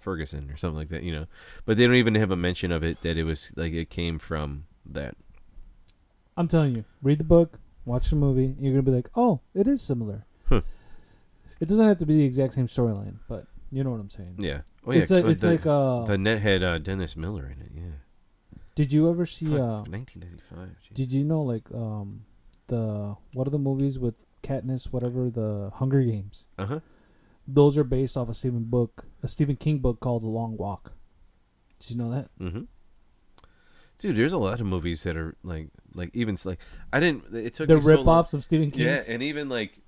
Ferguson 0.00 0.50
or 0.50 0.56
something 0.56 0.78
like 0.78 0.88
that, 0.88 1.04
you 1.04 1.12
know. 1.12 1.26
But 1.64 1.76
they 1.76 1.86
don't 1.86 1.94
even 1.94 2.16
have 2.16 2.32
a 2.32 2.36
mention 2.36 2.72
of 2.72 2.82
it 2.82 3.02
that 3.02 3.16
it 3.16 3.22
was 3.22 3.52
like 3.54 3.72
it 3.72 3.88
came 3.88 4.18
from 4.18 4.64
that. 4.84 5.16
I'm 6.36 6.48
telling 6.48 6.74
you, 6.74 6.84
read 7.02 7.18
the 7.18 7.24
book, 7.24 7.60
watch 7.84 8.10
the 8.10 8.16
movie. 8.16 8.56
You're 8.58 8.72
gonna 8.72 8.82
be 8.82 8.90
like, 8.90 9.10
oh, 9.14 9.42
it 9.54 9.68
is 9.68 9.80
similar. 9.80 10.26
Huh. 10.48 10.62
It 11.60 11.68
doesn't 11.68 11.86
have 11.86 11.98
to 11.98 12.06
be 12.06 12.16
the 12.16 12.24
exact 12.24 12.54
same 12.54 12.66
storyline, 12.66 13.18
but 13.28 13.46
you 13.70 13.84
know 13.84 13.90
what 13.90 14.00
I'm 14.00 14.10
saying. 14.10 14.36
Yeah. 14.38 14.60
Oh 14.86 14.92
yeah. 14.92 15.00
it's 15.00 15.10
a, 15.10 15.24
uh, 15.24 15.28
it's 15.28 15.42
the, 15.42 15.50
like 15.52 15.66
uh. 15.66 16.04
the 16.04 16.18
net 16.18 16.40
had 16.40 16.62
uh, 16.62 16.78
Dennis 16.78 17.16
Miller 17.16 17.46
in 17.46 17.60
it. 17.62 17.72
Yeah. 17.74 18.58
did 18.74 18.92
you 18.92 19.08
ever 19.10 19.26
see 19.26 19.46
uh? 19.46 19.82
1995. 19.86 20.76
geez. 20.82 20.96
Did 20.96 21.12
you 21.12 21.24
know 21.24 21.42
like 21.42 21.70
um, 21.74 22.24
the 22.68 23.16
what 23.32 23.46
are 23.46 23.50
the 23.50 23.58
movies 23.58 23.98
with 23.98 24.14
Katniss? 24.42 24.86
Whatever 24.92 25.30
the 25.30 25.70
Hunger 25.74 26.02
Games. 26.02 26.46
Uh 26.58 26.66
huh. 26.66 26.80
Those 27.46 27.76
are 27.76 27.84
based 27.84 28.16
off 28.16 28.28
a 28.28 28.34
Stephen 28.34 28.64
book, 28.64 29.06
a 29.22 29.28
Stephen 29.28 29.56
King 29.56 29.78
book 29.78 29.98
called 30.00 30.22
The 30.22 30.28
Long 30.28 30.56
Walk. 30.56 30.92
Did 31.80 31.90
you 31.90 31.96
know 31.96 32.10
that? 32.10 32.28
Mm-hmm. 32.40 32.62
Dude, 33.98 34.16
there's 34.16 34.32
a 34.32 34.38
lot 34.38 34.60
of 34.60 34.66
movies 34.66 35.02
that 35.02 35.16
are 35.16 35.34
like, 35.42 35.68
like 35.94 36.10
even 36.14 36.36
like 36.44 36.58
I 36.92 37.00
didn't. 37.00 37.34
It 37.34 37.54
took 37.54 37.68
The 37.68 37.76
me 37.76 37.80
so 37.82 37.88
long- 37.88 37.98
rip-offs 37.98 38.32
of 38.34 38.44
Stephen 38.44 38.70
King. 38.70 38.86
Yeah, 38.86 39.02
and 39.08 39.22
even 39.22 39.48
like 39.48 39.78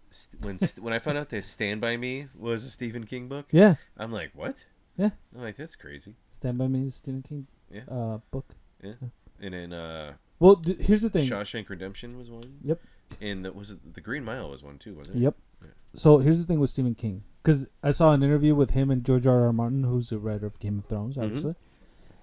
when 0.42 0.58
when 0.80 0.92
I 0.92 0.98
found 0.98 1.18
out 1.18 1.28
that 1.30 1.44
Stand 1.44 1.80
by 1.80 1.96
Me 1.96 2.28
was 2.36 2.64
a 2.64 2.70
Stephen 2.70 3.04
King 3.04 3.28
book, 3.28 3.46
yeah. 3.50 3.76
I'm 3.96 4.12
like, 4.12 4.30
what? 4.34 4.66
Yeah. 4.96 5.10
I'm 5.34 5.42
like, 5.42 5.56
that's 5.56 5.76
crazy. 5.76 6.14
Stand 6.30 6.58
by 6.58 6.68
Me 6.68 6.86
is 6.86 6.94
a 6.94 6.98
Stephen 6.98 7.22
King 7.22 7.46
Yeah. 7.70 7.82
uh, 7.90 8.18
book. 8.30 8.54
Yeah. 8.82 8.92
And 9.40 9.54
then 9.54 9.72
uh, 9.72 10.12
Well, 10.38 10.56
d- 10.56 10.76
here's 10.80 11.02
the 11.02 11.10
thing. 11.10 11.26
Shawshank 11.28 11.68
Redemption 11.68 12.16
was 12.18 12.30
one. 12.30 12.58
Yep. 12.62 12.80
And 13.20 13.44
the, 13.44 13.52
was 13.52 13.70
it 13.70 13.94
the 13.94 14.00
Green 14.00 14.24
Mile 14.24 14.50
was 14.50 14.62
one 14.62 14.78
too? 14.78 14.94
Wasn't 14.94 15.16
it? 15.16 15.20
Yep. 15.20 15.34
Yeah. 15.62 15.68
So 15.94 16.18
here's 16.18 16.38
the 16.38 16.46
thing 16.46 16.60
with 16.60 16.70
Stephen 16.70 16.94
King, 16.94 17.24
because 17.42 17.66
I 17.82 17.90
saw 17.90 18.12
an 18.12 18.22
interview 18.22 18.54
with 18.54 18.70
him 18.70 18.90
and 18.90 19.04
George 19.04 19.26
R. 19.26 19.44
R. 19.46 19.52
Martin, 19.52 19.84
who's 19.84 20.10
the 20.10 20.18
writer 20.18 20.46
of 20.46 20.58
Game 20.58 20.78
of 20.78 20.86
Thrones, 20.86 21.16
Mhm. 21.16 21.54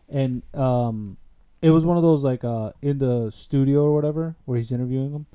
and 0.09 0.41
um, 0.55 1.17
it 1.61 1.71
was 1.71 1.85
one 1.85 1.97
of 1.97 2.03
those 2.03 2.23
like 2.23 2.43
uh 2.43 2.71
in 2.81 2.97
the 2.99 3.29
studio 3.31 3.83
or 3.83 3.93
whatever 3.93 4.35
where 4.45 4.57
he's 4.57 4.71
interviewing 4.71 5.11
him, 5.11 5.25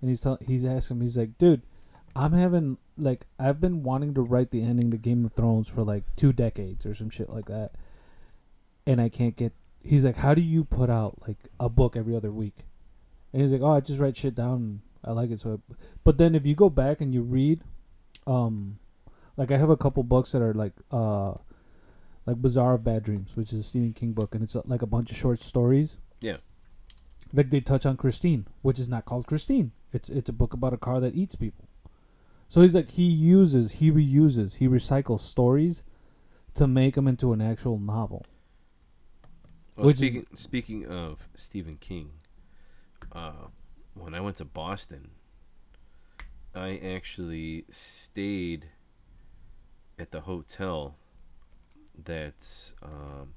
and 0.00 0.10
he's 0.10 0.20
tell- 0.20 0.38
he's 0.46 0.64
asking 0.64 0.96
him, 0.96 1.02
he's 1.02 1.16
like, 1.16 1.38
dude, 1.38 1.62
I'm 2.16 2.32
having 2.32 2.78
like 2.96 3.26
I've 3.38 3.60
been 3.60 3.82
wanting 3.82 4.14
to 4.14 4.22
write 4.22 4.50
the 4.50 4.62
ending 4.62 4.90
to 4.90 4.96
Game 4.96 5.24
of 5.24 5.32
Thrones 5.32 5.68
for 5.68 5.82
like 5.82 6.04
two 6.16 6.32
decades 6.32 6.86
or 6.86 6.94
some 6.94 7.10
shit 7.10 7.28
like 7.28 7.46
that, 7.46 7.72
and 8.86 9.00
I 9.00 9.08
can't 9.08 9.36
get. 9.36 9.52
He's 9.82 10.04
like, 10.04 10.16
how 10.16 10.34
do 10.34 10.40
you 10.40 10.64
put 10.64 10.88
out 10.88 11.18
like 11.26 11.36
a 11.60 11.68
book 11.68 11.96
every 11.96 12.16
other 12.16 12.30
week? 12.30 12.64
And 13.32 13.42
he's 13.42 13.52
like, 13.52 13.60
oh, 13.60 13.72
I 13.72 13.80
just 13.80 14.00
write 14.00 14.16
shit 14.16 14.34
down. 14.34 14.54
And 14.54 14.80
I 15.04 15.10
like 15.12 15.30
it 15.30 15.40
so. 15.40 15.54
I, 15.54 15.74
but 16.04 16.18
then 16.18 16.34
if 16.34 16.46
you 16.46 16.54
go 16.54 16.70
back 16.70 17.00
and 17.00 17.12
you 17.12 17.22
read, 17.22 17.60
um, 18.26 18.78
like 19.36 19.50
I 19.50 19.56
have 19.56 19.70
a 19.70 19.76
couple 19.76 20.02
books 20.04 20.32
that 20.32 20.40
are 20.40 20.54
like 20.54 20.72
uh, 20.90 21.34
like 22.26 22.36
Bazaar 22.36 22.74
of 22.74 22.84
Bad 22.84 23.02
Dreams, 23.02 23.32
which 23.34 23.52
is 23.52 23.60
a 23.60 23.62
Stephen 23.62 23.92
King 23.92 24.12
book, 24.12 24.34
and 24.34 24.44
it's 24.44 24.56
uh, 24.56 24.62
like 24.66 24.82
a 24.82 24.86
bunch 24.86 25.10
of 25.10 25.16
short 25.16 25.40
stories. 25.40 25.98
Yeah. 26.20 26.36
Like 27.32 27.50
they 27.50 27.60
touch 27.60 27.84
on 27.84 27.96
Christine, 27.96 28.46
which 28.62 28.78
is 28.78 28.88
not 28.88 29.04
called 29.04 29.26
Christine. 29.26 29.72
It's 29.92 30.08
it's 30.08 30.28
a 30.28 30.32
book 30.32 30.52
about 30.52 30.72
a 30.72 30.78
car 30.78 31.00
that 31.00 31.14
eats 31.14 31.34
people. 31.34 31.66
So 32.48 32.62
he's 32.62 32.74
like 32.74 32.90
he 32.92 33.04
uses, 33.04 33.72
he 33.72 33.90
reuses, 33.90 34.56
he 34.56 34.68
recycles 34.68 35.20
stories 35.20 35.82
to 36.54 36.66
make 36.66 36.94
them 36.94 37.08
into 37.08 37.32
an 37.32 37.40
actual 37.40 37.78
novel. 37.78 38.26
Well, 39.76 39.86
Which 39.86 39.96
is- 39.96 40.00
speaking 40.00 40.26
speaking 40.36 40.86
of 40.86 41.28
Stephen 41.34 41.76
King, 41.78 42.10
uh, 43.12 43.48
when 43.94 44.14
I 44.14 44.20
went 44.20 44.36
to 44.36 44.44
Boston, 44.44 45.10
I 46.54 46.76
actually 46.76 47.64
stayed 47.70 48.66
at 49.98 50.12
the 50.12 50.20
hotel 50.22 50.96
that's 52.04 52.74
um, 52.82 53.34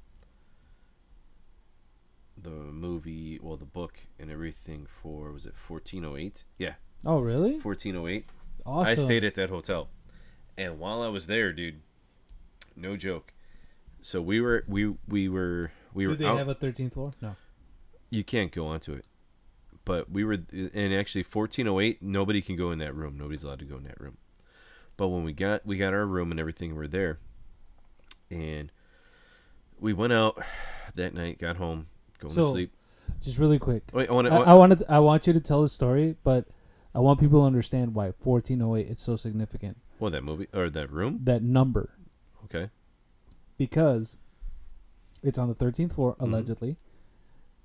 the 2.40 2.50
movie, 2.50 3.40
well, 3.42 3.58
the 3.58 3.66
book 3.66 3.96
and 4.20 4.30
everything 4.30 4.86
for 5.02 5.32
was 5.32 5.46
it 5.48 5.56
fourteen 5.56 6.06
oh 6.06 6.16
eight? 6.16 6.44
Yeah, 6.60 6.76
Oh 7.06 7.20
really? 7.20 7.60
fourteen 7.60 7.96
oh 7.96 8.08
eight. 8.08 8.26
Awesome. 8.68 8.92
I 8.92 8.96
stayed 8.96 9.24
at 9.24 9.36
that 9.36 9.50
hotel, 9.50 9.88
and 10.58 10.78
while 10.78 11.02
I 11.02 11.08
was 11.08 11.28
there, 11.28 11.54
dude, 11.54 11.82
no 12.76 12.98
joke. 12.98 13.34
So 14.02 14.22
we 14.22 14.42
were 14.42 14.64
we 14.68 14.94
we 15.08 15.30
were 15.30 15.72
we 15.94 16.04
Do 16.04 16.10
were 16.12 16.16
they 16.16 16.26
out. 16.26 16.38
have 16.38 16.50
a 16.50 16.54
thirteenth 16.54 16.94
floor? 16.94 17.14
No. 17.22 17.36
you 18.10 18.24
can't 18.24 18.52
go 18.52 18.68
onto 18.68 18.94
it, 18.94 19.06
but 19.86 20.12
we 20.12 20.24
were 20.24 20.38
and 20.52 20.94
actually 20.94 21.24
fourteen 21.24 21.68
oh 21.68 21.80
eight. 21.80 22.02
Nobody 22.02 22.42
can 22.42 22.56
go 22.58 22.72
in 22.72 22.80
that 22.80 22.94
room. 22.94 23.18
Nobody's 23.18 23.44
allowed 23.44 23.60
to 23.60 23.66
go 23.66 23.78
in 23.78 23.84
that 23.86 24.00
room. 24.02 24.18
But 24.98 25.08
when 25.10 25.24
we 25.24 25.32
got 25.34 25.66
we 25.66 25.78
got 25.78 25.94
our 25.94 26.06
room 26.06 26.32
and 26.32 26.40
everything, 26.40 26.76
we're 26.76 26.88
there, 26.88 27.20
and 28.30 28.72
we 29.80 29.94
went 29.94 30.12
out 30.14 30.38
that 30.96 31.14
night. 31.14 31.40
Got 31.40 31.56
home, 31.58 31.88
going 32.20 32.34
to 32.36 32.44
sleep. 32.44 32.74
Just 33.22 33.38
really 33.38 33.60
quick. 33.60 33.84
Wait, 33.94 34.10
I 34.10 34.14
want 34.14 34.28
I, 34.28 34.42
I 34.42 34.46
to. 34.46 34.56
wanted. 34.56 34.84
I 34.90 35.00
want 35.00 35.26
you 35.28 35.34
to 35.34 35.40
tell 35.40 35.62
the 35.62 35.70
story, 35.70 36.16
but 36.24 36.46
I 36.98 37.00
want 37.00 37.20
people 37.20 37.42
to 37.42 37.46
understand 37.46 37.94
why 37.94 38.08
1408 38.08 38.88
is 38.90 39.00
so 39.00 39.16
significant. 39.16 39.78
Well, 40.00 40.10
that 40.10 40.24
movie 40.24 40.48
or 40.52 40.68
that 40.72 40.92
room. 40.92 41.20
That 41.26 41.44
number, 41.44 41.92
Okay. 42.46 42.72
because 43.56 44.18
it's 45.22 45.38
on 45.38 45.48
the 45.48 45.54
13th 45.54 45.94
floor 45.94 46.16
Mhm. 46.16 46.22
allegedly, 46.24 46.78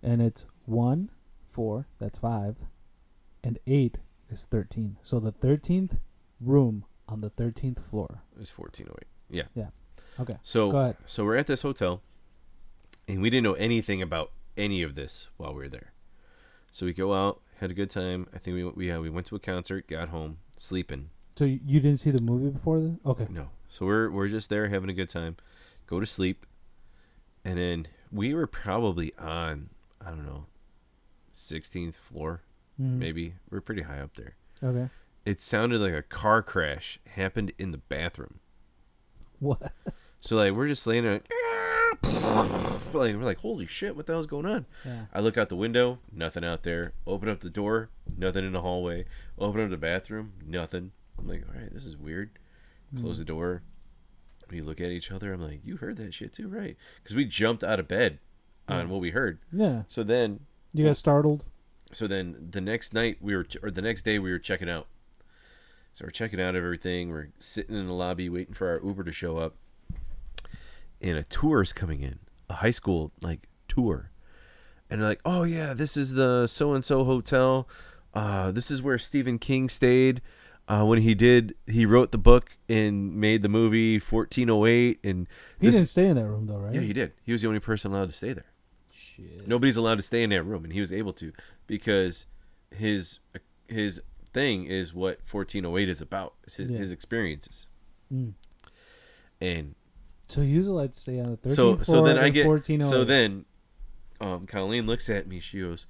and 0.02 0.20
it's 0.20 0.44
one, 0.66 1.09
four. 1.48 1.86
That's 1.98 2.19
five, 2.19 2.66
and 3.43 3.59
eight 3.66 4.01
is 4.28 4.44
13. 4.44 4.98
So 5.02 5.19
the 5.19 5.32
13th 5.32 5.98
room 6.39 6.85
on 7.09 7.23
the 7.23 7.31
13th 7.31 7.78
floor. 7.78 8.23
is 8.39 8.51
fourteen 8.51 8.89
oh 8.90 8.97
eight. 9.01 9.09
Yeah. 9.31 9.44
Yeah. 9.55 9.70
Okay. 10.20 10.36
So 10.43 10.70
Go 10.70 10.78
ahead. 10.78 10.97
So 11.06 11.24
we're 11.24 11.36
at 11.36 11.47
this 11.47 11.62
hotel, 11.62 12.02
and 13.09 13.23
we 13.23 13.31
didn't 13.31 13.44
know 13.44 13.55
anything 13.55 14.02
about 14.02 14.31
any 14.59 14.82
of 14.82 14.94
this 14.94 15.31
while 15.39 15.52
we 15.55 15.62
were 15.62 15.69
there. 15.70 15.94
So 16.70 16.85
we 16.85 16.93
go 16.93 17.15
out, 17.15 17.40
had 17.62 17.70
a 17.70 17.74
good 17.74 17.90
time. 17.90 18.26
I 18.34 18.39
think 18.39 18.55
we 18.56 18.64
we 18.64 18.89
yeah, 18.89 18.98
we 18.98 19.09
went 19.09 19.26
to 19.26 19.36
a 19.36 19.39
concert, 19.40 19.86
got 19.89 20.09
home, 20.10 20.39
sleeping. 20.56 21.09
So 21.36 21.44
you 21.47 21.80
didn't 21.80 21.97
see 21.98 22.10
the 22.10 22.20
movie 22.20 22.51
before 22.51 22.78
then? 22.80 23.01
Okay. 23.06 23.26
No, 23.30 23.48
so 23.70 23.86
we're 23.86 24.10
we're 24.10 24.28
just 24.28 24.51
there 24.51 24.68
having 24.68 24.90
a 24.90 24.93
good 24.94 25.09
time. 25.09 25.36
Go 25.86 25.98
to 26.01 26.06
sleep, 26.06 26.44
and 27.44 27.59
then 27.59 27.86
we 28.10 28.34
were 28.34 28.47
probably 28.47 29.14
on 29.18 29.70
I 30.05 30.10
don't 30.10 30.26
know, 30.26 30.47
sixteenth 31.30 31.97
floor 31.97 32.43
Mhm. 32.80 32.98
maybe. 32.98 33.34
We're 33.51 33.60
pretty 33.60 33.82
high 33.82 34.01
up 34.01 34.14
there. 34.16 34.34
Okay. 34.62 34.89
It 35.24 35.40
sounded 35.40 35.80
like 35.80 35.93
a 35.94 36.02
car 36.02 36.43
crash 36.43 36.98
happened 37.14 37.52
in 37.59 37.70
the 37.70 37.78
bathroom. 37.78 38.40
What? 39.39 39.72
So 40.24 40.36
like 40.36 40.52
we're 40.52 40.68
just 40.68 40.86
laying 40.86 41.02
there, 41.02 41.14
like, 41.14 41.28
like 42.02 43.14
we're 43.14 43.23
like, 43.23 43.39
holy 43.39 43.66
shit, 43.66 43.97
what 43.97 44.06
the 44.06 44.12
hell's 44.12 44.27
going 44.27 44.47
on? 44.47 44.66
Yeah. 44.85 45.06
I 45.12 45.20
look 45.20 45.36
out 45.36 45.48
the 45.48 45.56
window, 45.56 45.98
nothing 46.12 46.44
out 46.44 46.62
there. 46.62 46.93
Open 47.06 47.28
up 47.28 47.40
the 47.40 47.51
door, 47.51 47.90
nothing 48.16 48.44
in 48.44 48.52
the 48.52 48.62
hallway. 48.62 49.05
Open 49.39 49.62
up 49.62 49.70
the 49.70 49.77
bathroom, 49.77 50.32
nothing. 50.47 50.93
I'm 51.19 51.28
like, 51.28 51.44
all 51.48 51.60
right, 51.60 51.73
this 51.73 51.86
is 51.86 51.97
weird. 51.97 52.31
Close 52.98 53.19
the 53.19 53.24
mm. 53.24 53.28
door. 53.28 53.62
We 54.51 54.60
look 54.60 54.81
at 54.81 54.90
each 54.90 55.10
other. 55.10 55.32
I'm 55.32 55.40
like, 55.40 55.60
you 55.64 55.77
heard 55.77 55.97
that 55.97 56.12
shit 56.12 56.32
too, 56.32 56.48
right? 56.48 56.77
Because 57.02 57.16
we 57.16 57.24
jumped 57.24 57.64
out 57.64 57.81
of 57.81 57.89
bed 57.89 58.19
on 58.69 58.89
what 58.89 59.01
we 59.01 59.10
heard. 59.10 59.39
Yeah. 59.51 59.82
So 59.89 60.02
then, 60.02 60.40
You 60.73 60.86
got 60.86 60.97
startled. 60.97 61.44
so 61.90 62.06
then 62.06 62.48
the 62.51 62.60
next 62.60 62.93
night 62.93 63.19
we 63.20 63.35
were, 63.35 63.47
or 63.62 63.70
the 63.70 63.82
next 63.82 64.02
day 64.02 64.19
we 64.19 64.31
were 64.31 64.39
checking 64.39 64.69
out. 64.69 64.89
So 65.94 66.06
we're 66.06 66.10
checking 66.10 66.40
out 66.40 66.55
of 66.55 66.64
everything. 66.64 67.10
We're 67.10 67.28
sitting 67.39 67.77
in 67.77 67.86
the 67.86 67.93
lobby 67.93 68.28
waiting 68.28 68.55
for 68.55 68.69
our 68.69 68.81
Uber 68.82 69.05
to 69.05 69.12
show 69.12 69.36
up. 69.36 69.56
And 71.03 71.19
a 71.19 71.24
tour 71.24 71.61
is 71.62 71.73
coming 71.73 72.01
in, 72.01 72.20
a 72.49 72.55
high 72.55 72.70
school 72.70 73.12
like 73.20 73.49
tour. 73.69 74.11
And 74.89 75.01
they're 75.01 75.09
like, 75.09 75.20
oh 75.24 75.43
yeah, 75.43 75.74
this 75.74 75.97
is 75.97 76.12
the 76.12 76.47
so 76.47 76.74
and 76.74 76.85
so 76.85 77.05
hotel. 77.05 77.69
Uh, 78.15 78.51
this 78.53 78.70
is 78.70 78.83
where 78.83 78.99
Stephen 78.99 79.39
King 79.39 79.69
stayed 79.69 80.20
uh, 80.69 80.85
when 80.85 81.01
he 81.03 81.15
did. 81.15 81.55
He 81.66 81.85
wrote 81.87 82.12
the 82.12 82.19
book 82.19 82.57
and 82.69 83.15
made 83.16 83.43
the 83.43 83.49
movie 83.49 83.99
1408. 83.99 85.01
And 85.03 85.27
He 85.59 85.66
this- 85.66 85.74
didn't 85.77 85.89
stay 85.89 86.07
in 86.07 86.16
that 86.16 86.27
room 86.27 86.47
though, 86.47 86.59
right? 86.59 86.74
yeah, 86.74 86.83
he 86.83 86.93
did. 86.93 87.12
He 87.24 87.33
was 87.33 87.43
the 87.43 87.49
only 87.49 87.61
person 87.61 87.93
allowed 87.93 88.11
to 88.11 88.15
stay 88.15 88.33
there. 88.33 88.47
Shit. 88.93 89.49
Nobody's 89.49 89.77
allowed 89.77 89.97
to 89.97 90.03
stay 90.03 90.23
in 90.23 90.31
that 90.31 90.43
room, 90.45 90.62
and 90.65 90.73
he 90.73 90.81
was 90.81 90.93
able 90.93 91.12
to 91.15 91.33
because 91.66 92.27
his 92.70 93.19
his 93.66 94.03
thing 94.35 94.65
is 94.66 94.93
what 94.95 95.20
1408 95.31 95.89
is 95.89 96.01
about. 96.03 96.35
It's 96.45 96.57
his, 96.57 96.69
Yeah. 96.69 96.79
his 96.79 96.93
experiences, 96.93 97.66
Mm. 98.12 98.35
and 99.41 99.74
So 100.32 100.40
he 100.40 100.56
was 100.56 100.68
allowed 100.68 100.92
to 100.94 100.98
stay 100.98 101.20
on 101.20 101.30
the 101.30 101.36
13th 101.36 101.54
so 101.54 101.76
so 101.82 102.02
then 102.02 102.18
I 102.18 102.28
get 102.30 102.46
1408. 102.46 102.88
so 102.88 103.04
then, 103.04 103.44
um, 104.20 104.46
Colleen 104.46 104.86
looks 104.86 105.10
at 105.10 105.26
me. 105.26 105.40
She 105.40 105.60
goes, 105.60 105.86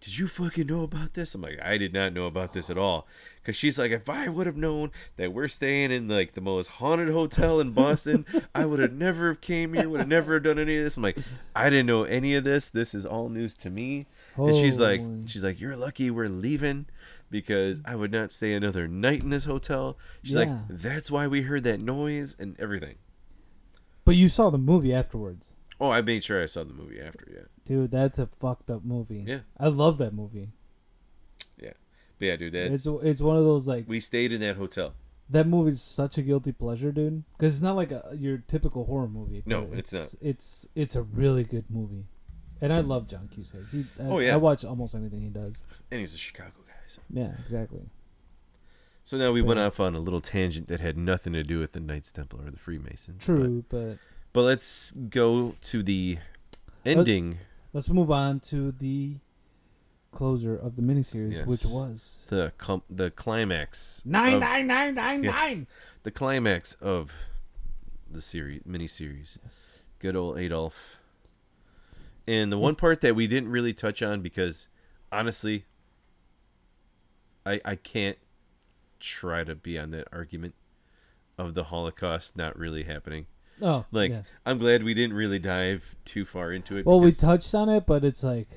did 0.00 0.16
you 0.16 0.28
fucking 0.28 0.66
know 0.66 0.82
about 0.82 1.14
this? 1.14 1.34
I'm 1.34 1.42
like, 1.42 1.58
I 1.62 1.76
did 1.76 1.92
not 1.92 2.12
know 2.12 2.26
about 2.26 2.52
this 2.52 2.70
at 2.70 2.78
all. 2.78 3.06
Cause 3.44 3.56
she's 3.56 3.78
like, 3.78 3.90
if 3.90 4.10
I 4.10 4.28
would 4.28 4.46
have 4.46 4.58
known 4.58 4.90
that 5.16 5.32
we're 5.32 5.48
staying 5.48 5.90
in 5.90 6.06
like 6.06 6.34
the 6.34 6.40
most 6.42 6.66
haunted 6.72 7.08
hotel 7.08 7.60
in 7.60 7.70
Boston, 7.72 8.26
I 8.54 8.66
would 8.66 8.78
have 8.78 8.92
never 8.92 9.28
have 9.28 9.40
came 9.40 9.72
here, 9.72 9.88
would 9.88 10.00
have 10.00 10.08
never 10.08 10.38
done 10.38 10.58
any 10.58 10.76
of 10.76 10.84
this. 10.84 10.98
I'm 10.98 11.02
like, 11.02 11.18
I 11.56 11.70
didn't 11.70 11.86
know 11.86 12.04
any 12.04 12.34
of 12.34 12.44
this. 12.44 12.68
This 12.68 12.94
is 12.94 13.06
all 13.06 13.30
news 13.30 13.54
to 13.56 13.70
me. 13.70 14.06
And 14.36 14.54
she's 14.54 14.78
like, 14.78 15.00
she's 15.26 15.42
like, 15.42 15.58
you're 15.58 15.76
lucky 15.76 16.10
we're 16.10 16.28
leaving 16.28 16.86
because 17.30 17.80
I 17.86 17.96
would 17.96 18.12
not 18.12 18.32
stay 18.32 18.52
another 18.52 18.86
night 18.86 19.22
in 19.22 19.30
this 19.30 19.46
hotel. 19.46 19.96
She's 20.22 20.36
like, 20.36 20.50
that's 20.68 21.10
why 21.10 21.26
we 21.26 21.42
heard 21.42 21.64
that 21.64 21.80
noise 21.80 22.36
and 22.38 22.54
everything. 22.60 22.96
But 24.08 24.16
you 24.16 24.30
saw 24.30 24.48
the 24.48 24.56
movie 24.56 24.94
afterwards. 24.94 25.54
Oh, 25.78 25.90
I 25.90 26.00
made 26.00 26.24
sure 26.24 26.42
I 26.42 26.46
saw 26.46 26.64
the 26.64 26.72
movie 26.72 26.98
after, 26.98 27.28
yeah. 27.30 27.42
Dude, 27.66 27.90
that's 27.90 28.18
a 28.18 28.26
fucked 28.26 28.70
up 28.70 28.82
movie. 28.82 29.22
Yeah. 29.26 29.40
I 29.60 29.68
love 29.68 29.98
that 29.98 30.14
movie. 30.14 30.48
Yeah, 31.60 31.74
but 32.18 32.24
yeah, 32.24 32.36
dude, 32.36 32.54
that's, 32.54 32.86
It's 32.86 33.02
it's 33.02 33.20
one 33.20 33.36
of 33.36 33.44
those 33.44 33.68
like 33.68 33.84
we 33.86 34.00
stayed 34.00 34.32
in 34.32 34.40
that 34.40 34.56
hotel. 34.56 34.94
that 35.28 35.46
movie's 35.46 35.82
such 35.82 36.16
a 36.16 36.22
guilty 36.22 36.52
pleasure, 36.52 36.90
dude. 36.90 37.22
Because 37.36 37.52
it's 37.56 37.62
not 37.62 37.76
like 37.76 37.92
a, 37.92 38.14
your 38.18 38.38
typical 38.38 38.86
horror 38.86 39.08
movie. 39.08 39.42
No, 39.44 39.68
it's 39.74 39.92
it's 39.92 40.16
It's 40.22 40.68
it's 40.74 40.96
a 40.96 41.02
really 41.02 41.44
good 41.44 41.66
movie, 41.68 42.06
and 42.62 42.72
I 42.72 42.80
love 42.80 43.08
John 43.08 43.28
Cusack. 43.30 43.68
He, 43.70 43.84
I, 44.00 44.04
Oh, 44.04 44.20
yeah. 44.20 44.32
I 44.32 44.36
watch 44.38 44.64
almost 44.64 44.94
anything 44.94 45.20
he 45.20 45.28
does. 45.28 45.62
And 45.90 46.00
he's 46.00 46.14
a 46.14 46.18
Chicago 46.18 46.52
guy. 46.66 46.72
So, 46.86 47.02
Yeah, 47.10 47.32
exactly. 47.44 47.82
So 49.08 49.16
now 49.16 49.32
we 49.32 49.40
went 49.40 49.58
off 49.58 49.80
on 49.80 49.94
a 49.94 50.00
little 50.00 50.20
tangent 50.20 50.68
that 50.68 50.80
had 50.80 50.98
nothing 50.98 51.32
to 51.32 51.42
do 51.42 51.58
with 51.60 51.72
the 51.72 51.80
Knights 51.80 52.12
Templar 52.12 52.46
or 52.46 52.50
the 52.50 52.58
Freemasons. 52.58 53.24
True, 53.24 53.64
but 53.70 53.88
But, 53.92 53.98
but 54.34 54.42
let's 54.42 54.90
go 54.90 55.54
to 55.62 55.82
the 55.82 56.18
ending, 56.84 57.38
let's 57.72 57.88
move 57.88 58.10
on 58.10 58.38
to 58.40 58.70
the 58.70 59.16
closer 60.12 60.54
of 60.54 60.76
the 60.76 60.82
miniseries, 60.82 61.46
which 61.46 61.64
was 61.64 62.26
the 62.28 62.52
com- 62.58 62.82
the 62.90 63.10
climax. 63.10 64.02
nine 64.04 64.34
of- 64.34 64.40
nine 64.40 64.66
nine 64.66 64.94
nine 64.94 65.24
Yes. 65.24 65.34
nine. 65.34 65.66
The 66.02 66.10
climax 66.10 66.74
of 66.74 67.14
the 68.10 68.20
series, 68.20 68.60
miniseries. 68.64 69.38
Yes. 69.42 69.84
Good 70.00 70.16
old 70.16 70.36
Adolf. 70.36 71.00
And 72.26 72.52
the 72.52 72.58
one 72.58 72.74
part 72.74 73.00
that 73.00 73.16
we 73.16 73.26
didn't 73.26 73.48
really 73.48 73.72
touch 73.72 74.02
on 74.02 74.20
because 74.20 74.68
honestly, 75.10 75.64
I 77.46 77.58
I 77.64 77.74
can't 77.76 78.18
try 79.00 79.44
to 79.44 79.54
be 79.54 79.78
on 79.78 79.90
that 79.92 80.08
argument 80.12 80.54
of 81.36 81.54
the 81.54 81.64
Holocaust 81.64 82.36
not 82.36 82.58
really 82.58 82.84
happening. 82.84 83.26
Oh, 83.60 83.84
Like 83.90 84.10
yeah. 84.10 84.22
I'm 84.46 84.58
glad 84.58 84.84
we 84.84 84.94
didn't 84.94 85.16
really 85.16 85.38
dive 85.38 85.96
too 86.04 86.24
far 86.24 86.52
into 86.52 86.76
it. 86.76 86.86
Well, 86.86 87.00
we 87.00 87.12
touched 87.12 87.54
on 87.54 87.68
it, 87.68 87.86
but 87.86 88.04
it's 88.04 88.22
like 88.22 88.48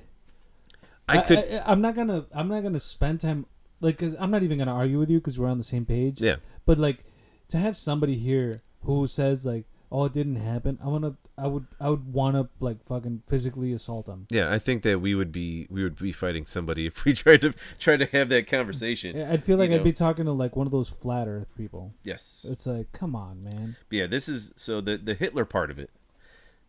I 1.07 1.21
could 1.21 1.39
I, 1.39 1.71
am 1.71 1.81
not 1.81 1.95
gonna. 1.95 2.25
I'm 2.33 2.47
not 2.47 2.63
gonna 2.63 2.79
spend 2.79 3.19
time 3.19 3.45
like. 3.81 3.97
Cause 3.97 4.15
I'm 4.19 4.31
not 4.31 4.43
even 4.43 4.57
gonna 4.57 4.73
argue 4.73 4.99
with 4.99 5.09
you 5.09 5.19
because 5.19 5.39
we're 5.39 5.49
on 5.49 5.57
the 5.57 5.63
same 5.63 5.85
page. 5.85 6.21
yeah. 6.21 6.37
But 6.65 6.77
like, 6.77 7.03
to 7.49 7.57
have 7.57 7.75
somebody 7.75 8.15
here 8.17 8.61
who 8.83 9.07
says 9.07 9.45
like, 9.45 9.65
"Oh, 9.91 10.05
it 10.05 10.13
didn't 10.13 10.37
happen," 10.37 10.79
I 10.83 10.87
wanna. 10.87 11.15
I 11.37 11.47
would. 11.47 11.65
I 11.79 11.89
would 11.89 12.13
want 12.13 12.35
to 12.35 12.49
like 12.59 12.85
fucking 12.85 13.23
physically 13.27 13.73
assault 13.73 14.05
them. 14.05 14.27
Yeah, 14.29 14.51
I 14.51 14.59
think 14.59 14.83
that 14.83 14.99
we 15.01 15.15
would 15.15 15.31
be 15.31 15.67
we 15.69 15.83
would 15.83 15.95
be 15.97 16.11
fighting 16.11 16.45
somebody 16.45 16.85
if 16.87 17.03
we 17.05 17.13
tried 17.13 17.41
to 17.41 17.53
try 17.79 17.97
to 17.97 18.05
have 18.05 18.29
that 18.29 18.47
conversation. 18.47 19.19
I'd 19.19 19.43
feel 19.43 19.57
like 19.57 19.69
You 19.69 19.75
I'd 19.75 19.79
know. 19.79 19.83
be 19.85 19.93
talking 19.93 20.25
to 20.25 20.31
like 20.31 20.55
one 20.55 20.67
of 20.67 20.71
those 20.71 20.89
flat 20.89 21.27
Earth 21.27 21.47
people. 21.57 21.93
Yes. 22.03 22.45
It's 22.49 22.65
like, 22.67 22.91
come 22.91 23.15
on, 23.15 23.41
man. 23.43 23.75
But 23.89 23.95
yeah, 23.97 24.07
this 24.07 24.29
is 24.29 24.53
so 24.55 24.81
the 24.81 24.97
the 24.97 25.13
Hitler 25.15 25.45
part 25.45 25.71
of 25.71 25.79
it, 25.79 25.89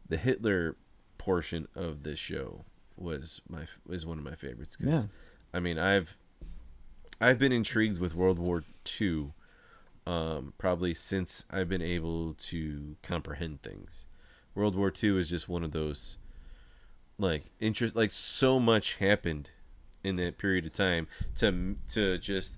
the 0.08 0.16
Hitler 0.16 0.76
portion 1.18 1.68
of 1.74 2.02
this 2.02 2.18
show 2.18 2.64
was 2.96 3.40
my 3.48 3.66
is 3.90 4.04
one 4.06 4.18
of 4.18 4.24
my 4.24 4.34
favorites. 4.34 4.76
'cause, 4.76 4.86
Yeah. 4.88 5.02
I 5.54 5.60
mean, 5.60 5.78
I've 5.78 6.16
I've 7.20 7.38
been 7.38 7.52
intrigued 7.52 7.98
with 7.98 8.14
World 8.14 8.38
War 8.38 8.64
II, 9.00 9.32
um, 10.06 10.52
probably 10.58 10.94
since 10.94 11.44
I've 11.50 11.68
been 11.68 11.82
able 11.82 12.34
to 12.34 12.96
comprehend 13.02 13.62
things. 13.62 14.06
World 14.54 14.74
War 14.76 14.92
II 15.02 15.18
is 15.18 15.30
just 15.30 15.48
one 15.48 15.62
of 15.64 15.72
those, 15.72 16.18
like 17.18 17.44
interest, 17.60 17.96
like 17.96 18.10
so 18.10 18.58
much 18.60 18.96
happened 18.96 19.50
in 20.04 20.16
that 20.16 20.38
period 20.38 20.66
of 20.66 20.72
time 20.72 21.06
to 21.36 21.76
to 21.92 22.18
just 22.18 22.56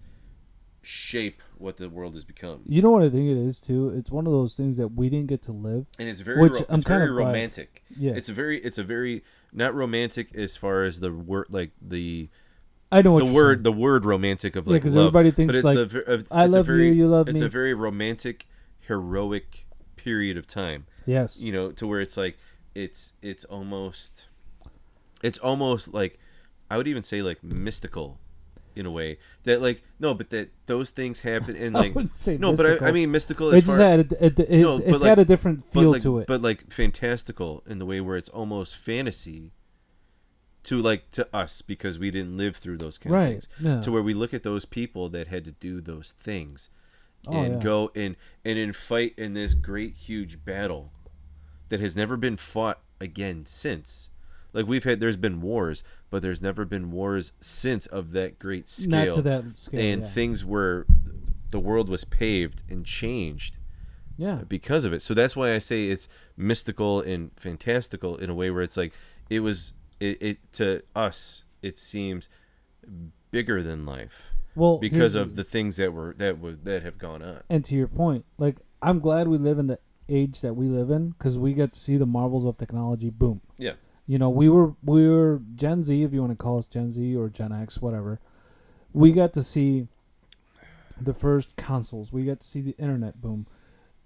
shape 0.83 1.43
what 1.59 1.77
the 1.77 1.89
world 1.89 2.15
has 2.15 2.25
become. 2.25 2.63
You 2.67 2.83
know 2.83 2.91
what 2.91 3.03
I 3.03 3.09
think 3.11 3.29
it 3.29 3.37
is 3.39 3.61
too. 3.61 3.91
It's 3.91 4.11
one 4.11 4.27
of 4.27 4.33
those 4.33 4.57
things 4.57 4.77
that 4.77 4.89
we 4.89 5.09
didn't 5.09 5.29
get 5.29 5.43
to 5.43 5.53
live. 5.53 5.87
and 5.99 6.09
it's 6.09 6.21
very 6.21 6.41
Which 6.41 6.55
ro- 6.55 6.67
I'm 6.69 6.79
it's 6.81 6.89
very 6.89 7.01
kind 7.01 7.11
of 7.11 7.17
romantic. 7.17 7.85
Yeah, 7.97 8.13
It's 8.13 8.29
a 8.29 8.33
very 8.33 8.59
it's 8.61 8.79
a 8.79 8.85
very 8.85 9.23
not 9.53 9.75
romantic 9.75 10.35
as 10.35 10.57
far 10.57 10.85
as 10.85 11.01
the 11.01 11.13
word 11.13 11.47
like 11.51 11.71
the 11.81 12.29
I 12.99 13.03
know 13.03 13.13
what 13.13 13.27
the 13.27 13.33
word 13.33 13.65
the 13.65 13.73
word 13.73 14.05
romantic 14.05 14.57
of 14.57 14.67
Yeah, 14.67 14.73
like 14.75 14.83
because 14.83 14.95
love. 14.95 15.07
everybody 15.07 15.31
But 15.31 15.37
thinks 15.37 15.55
it's 15.57 15.65
like 15.65 15.77
the 15.77 15.99
of- 16.13 16.27
I 16.31 16.45
it's 16.45 16.55
a 16.55 16.57
love 16.59 16.67
very, 16.67 16.89
you, 16.89 16.95
you 16.95 17.09
love 17.09 17.29
It's 17.29 17.41
me. 17.41 17.47
a 17.47 17.49
very 17.49 17.75
romantic, 17.75 18.47
heroic 18.81 19.67
period 19.97 20.37
of 20.37 20.47
time. 20.47 20.87
yes, 21.07 21.41
You 21.41 21.53
know, 21.53 21.71
to 21.73 21.87
where 21.87 22.01
it's 22.01 22.17
like 22.17 22.37
it's 22.75 23.13
it's 23.23 23.45
almost 23.47 24.29
it's 25.23 25.39
almost 25.39 25.93
like 25.95 26.19
I 26.71 26.77
would 26.77 26.89
even 26.89 27.03
say 27.03 27.23
like 27.23 27.43
mystical 27.43 28.19
in 28.77 28.87
a 28.87 28.91
way 28.91 29.19
that 29.45 29.63
like 29.63 29.83
no 30.01 30.13
but 30.15 30.31
that 30.31 30.51
those 30.67 30.91
things 30.91 31.21
happen 31.21 31.55
and 31.65 31.77
I 31.77 31.81
like 31.81 31.95
wouldn't 31.95 32.17
say 32.17 32.37
no 32.37 32.55
but 32.57 32.83
I, 32.83 32.89
I 32.89 32.93
mean 32.93 33.11
mystical 33.13 33.51
as 33.51 33.63
just 33.63 33.77
far 33.79 33.79
had 33.89 34.01
a, 34.13 34.27
it, 34.27 34.39
it, 34.41 34.61
No, 34.63 34.77
it's 34.79 34.91
like- 35.01 35.03
got 35.03 35.19
a 35.21 35.25
different 35.25 35.65
feel 35.65 35.93
like, 35.93 36.03
to 36.03 36.19
it. 36.19 36.27
But 36.27 36.43
like 36.43 36.73
fantastical 36.73 37.63
in 37.67 37.79
the 37.79 37.87
way 37.87 38.01
where 38.01 38.17
it's 38.17 38.29
almost 38.31 38.77
fantasy 38.77 39.53
to 40.65 40.81
like 40.81 41.11
to 41.13 41.29
us 41.35 41.63
because 41.63 41.99
we 41.99 42.11
didn't 42.11 42.37
live 42.37 42.57
through 42.57 42.79
those 42.79 42.99
kind 42.99 43.15
of 43.15 43.21
right? 43.21 43.31
things. 43.33 43.49
Yeah. 43.61 43.81
To 43.83 43.93
where 43.93 44.03
we 44.03 44.15
look 44.15 44.35
at 44.35 44.43
those 44.43 44.65
people 44.65 45.09
that 45.11 45.29
had 45.29 45.45
to 45.45 45.53
do 45.53 45.81
those 45.81 46.13
things 46.13 46.71
Oh, 47.27 47.43
and 47.43 47.55
yeah. 47.55 47.61
go 47.61 47.91
and 47.95 48.17
and 48.45 48.59
in 48.59 48.73
fight 48.73 49.15
in 49.17 49.33
this 49.35 49.55
great 49.55 49.95
huge 49.95 50.45
battle 50.45 50.93
that 51.71 51.81
has 51.81 51.97
never 51.97 52.17
been 52.17 52.37
fought 52.37 52.81
again 53.01 53.47
since. 53.47 54.11
Like 54.53 54.67
we've 54.67 54.85
had 54.85 55.01
there's 55.01 55.17
been 55.17 55.41
wars, 55.41 55.83
but 56.11 56.23
there's 56.23 56.43
never 56.43 56.65
been 56.65 56.91
wars 56.91 57.33
since 57.41 57.87
of 57.87 58.13
that 58.13 58.39
great 58.39 58.69
scale 58.69 59.07
Not 59.07 59.15
to 59.15 59.23
that 59.23 59.57
scale. 59.57 59.81
and 59.81 60.03
yeah. 60.03 60.09
things 60.09 60.45
were 60.45 60.87
the 61.51 61.61
world 61.61 61.89
was 61.89 62.05
paved 62.05 62.63
and 62.69 62.85
changed 62.85 63.57
yeah. 64.17 64.43
because 64.47 64.85
of 64.85 64.93
it. 64.93 65.01
So 65.01 65.15
that's 65.15 65.35
why 65.35 65.55
I 65.55 65.59
say 65.59 65.89
it's 65.89 66.09
mystical 66.37 67.01
and 67.01 67.31
fantastical 67.37 68.17
in 68.17 68.29
a 68.29 68.35
way 68.35 68.51
where 68.51 68.63
it's 68.63 68.77
like 68.77 68.93
it 69.31 69.41
was 69.41 69.73
it, 70.05 70.23
it 70.23 70.53
to 70.53 70.83
us 70.95 71.45
it 71.63 71.79
seems 71.79 72.29
bigger 73.31 73.63
than 73.63 73.87
life 73.87 74.17
Well, 74.55 74.79
because 74.79 75.15
of 75.15 75.37
the 75.37 75.45
things 75.45 75.77
that 75.77 75.93
were 75.93 76.15
that 76.19 76.65
that 76.65 76.83
have 76.83 76.99
gone 76.99 77.23
on. 77.23 77.43
and 77.49 77.65
to 77.65 77.75
your 77.75 77.89
point, 77.89 78.25
like 78.39 78.57
I'm 78.83 79.01
glad 79.01 79.29
we 79.29 79.39
live 79.39 79.59
in 79.59 79.67
the 79.67 79.79
age 80.09 80.41
that 80.43 80.55
we 80.55 80.67
live 80.67 80.91
in 80.91 81.11
because 81.11 81.39
we 81.39 81.55
get 81.55 81.73
to 81.73 81.81
see 81.81 81.97
the 81.97 82.07
marvels 82.07 82.45
of 82.45 82.59
technology. 82.59 83.09
Boom. 83.11 83.41
Yeah. 83.59 83.75
You 84.07 84.19
know, 84.19 84.29
we 84.29 84.49
were 84.51 84.75
we 84.85 85.09
were 85.09 85.41
Gen 85.57 85.83
Z, 85.83 86.03
if 86.03 86.13
you 86.13 86.21
want 86.21 86.33
to 86.33 86.37
call 86.37 86.59
us 86.59 86.67
Gen 86.69 86.91
Z 86.91 87.17
or 87.17 87.31
Gen 87.31 87.53
X, 87.53 87.81
whatever. 87.81 88.21
We 88.93 89.13
got 89.13 89.33
to 89.33 89.43
see 89.43 89.89
the 91.01 91.15
first 91.15 91.57
consoles. 91.57 92.13
We 92.13 92.25
got 92.25 92.41
to 92.41 92.47
see 92.47 92.61
the 92.61 92.77
internet 92.79 93.21
boom. 93.23 93.47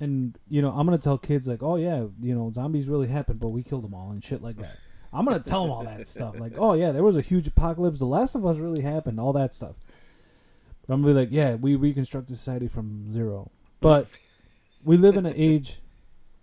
And 0.00 0.38
you 0.48 0.62
know, 0.62 0.70
I'm 0.70 0.86
gonna 0.86 0.98
tell 0.98 1.18
kids 1.18 1.48
like, 1.48 1.62
oh 1.64 1.74
yeah, 1.76 2.06
you 2.20 2.34
know, 2.34 2.52
zombies 2.52 2.88
really 2.88 3.08
happened, 3.08 3.40
but 3.40 3.48
we 3.48 3.64
killed 3.64 3.82
them 3.82 3.92
all 3.94 4.10
and 4.12 4.22
shit 4.24 4.40
like 4.40 4.56
that. 4.58 4.78
I'm 5.12 5.24
gonna 5.24 5.40
tell 5.40 5.62
them 5.62 5.70
all 5.72 5.84
that 5.84 6.06
stuff, 6.06 6.38
like, 6.38 6.52
oh 6.58 6.74
yeah, 6.74 6.92
there 6.92 7.02
was 7.02 7.16
a 7.16 7.20
huge 7.22 7.46
apocalypse. 7.46 7.98
The 7.98 8.04
Last 8.06 8.34
of 8.34 8.44
Us 8.46 8.58
really 8.58 8.82
happened, 8.82 9.18
all 9.18 9.32
that 9.32 9.54
stuff. 9.54 9.76
But 10.86 10.94
I'm 10.94 11.02
gonna 11.02 11.14
be 11.14 11.20
like, 11.20 11.28
yeah, 11.30 11.54
we 11.54 11.74
reconstructed 11.76 12.36
society 12.36 12.68
from 12.68 13.12
zero, 13.12 13.50
but 13.80 14.08
we 14.84 14.96
live 14.96 15.16
in 15.16 15.26
an 15.26 15.34
age 15.36 15.78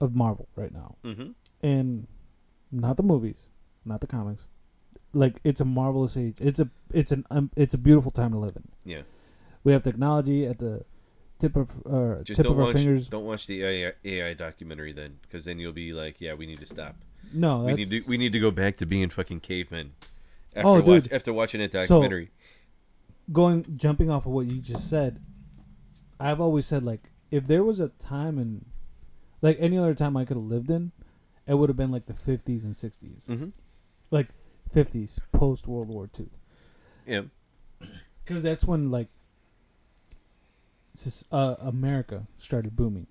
of 0.01 0.15
Marvel 0.15 0.47
right 0.55 0.73
now, 0.73 0.95
Mm-hmm. 1.03 1.31
and 1.63 2.07
not 2.71 2.97
the 2.97 3.03
movies, 3.03 3.37
not 3.85 4.01
the 4.01 4.07
comics. 4.07 4.47
Like 5.13 5.39
it's 5.43 5.61
a 5.61 5.65
marvelous 5.65 6.17
age. 6.17 6.35
It's 6.41 6.59
a 6.59 6.69
it's 6.91 7.11
an 7.11 7.25
um, 7.31 7.49
it's 7.55 7.73
a 7.73 7.77
beautiful 7.77 8.11
time 8.11 8.31
to 8.31 8.37
live 8.37 8.55
in. 8.57 8.67
Yeah. 8.83 9.01
We 9.63 9.71
have 9.73 9.81
technology 9.83 10.45
at 10.45 10.59
the 10.59 10.83
tip 11.39 11.55
of 11.55 11.69
uh, 11.85 12.21
Just 12.23 12.37
tip 12.37 12.43
don't 12.45 12.53
of 12.53 12.59
our 12.59 12.65
watch 12.65 12.75
fingers. 12.75 13.07
don't 13.07 13.25
watch 13.25 13.47
the 13.47 13.63
AI, 13.63 13.93
AI 14.03 14.33
documentary 14.33 14.91
then, 14.91 15.17
because 15.21 15.45
then 15.45 15.57
you'll 15.59 15.71
be 15.71 15.93
like, 15.93 16.19
yeah, 16.19 16.33
we 16.33 16.45
need 16.45 16.59
to 16.59 16.65
stop. 16.65 16.95
No, 17.33 17.63
we 17.63 17.73
need 17.73 17.87
to 17.89 18.01
we 18.07 18.17
need 18.17 18.31
to 18.33 18.39
go 18.39 18.51
back 18.51 18.77
to 18.77 18.85
being 18.85 19.09
fucking 19.09 19.39
cavemen. 19.41 19.93
After 20.55 20.67
Oh, 20.67 20.73
watch, 20.81 21.03
dude. 21.03 21.13
after 21.13 21.33
watching 21.33 21.59
that 21.61 21.71
So- 21.71 21.79
documentary. 21.79 22.31
going 23.31 23.65
jumping 23.75 24.09
off 24.09 24.25
of 24.25 24.31
what 24.31 24.45
you 24.45 24.57
just 24.61 24.89
said. 24.89 25.19
I've 26.19 26.39
always 26.39 26.65
said 26.65 26.83
like 26.83 27.11
if 27.31 27.47
there 27.47 27.63
was 27.63 27.79
a 27.79 27.89
time 27.99 28.37
in 28.39 28.65
like 29.41 29.57
any 29.59 29.77
other 29.77 29.93
time 29.93 30.15
I 30.15 30.23
could 30.25 30.37
have 30.37 30.45
lived 30.45 30.69
in, 30.71 30.91
it 31.47 31.55
would 31.55 31.69
have 31.69 31.75
been 31.77 31.91
like 31.91 32.05
the 32.05 32.13
50s 32.13 32.63
and 32.63 32.73
60s. 32.73 33.25
mm-hmm. 33.27 33.49
Like 34.11 34.29
50s 34.73 35.17
post 35.31 35.67
World 35.67 35.89
War 35.89 36.09
II. 36.17 36.27
Yeah. 37.05 37.21
Cuz 38.25 38.43
that's 38.43 38.63
when 38.65 38.89
like 38.91 39.09
sis- 40.93 41.25
uh, 41.31 41.55
America 41.59 42.27
started 42.37 42.75
booming. 42.75 43.07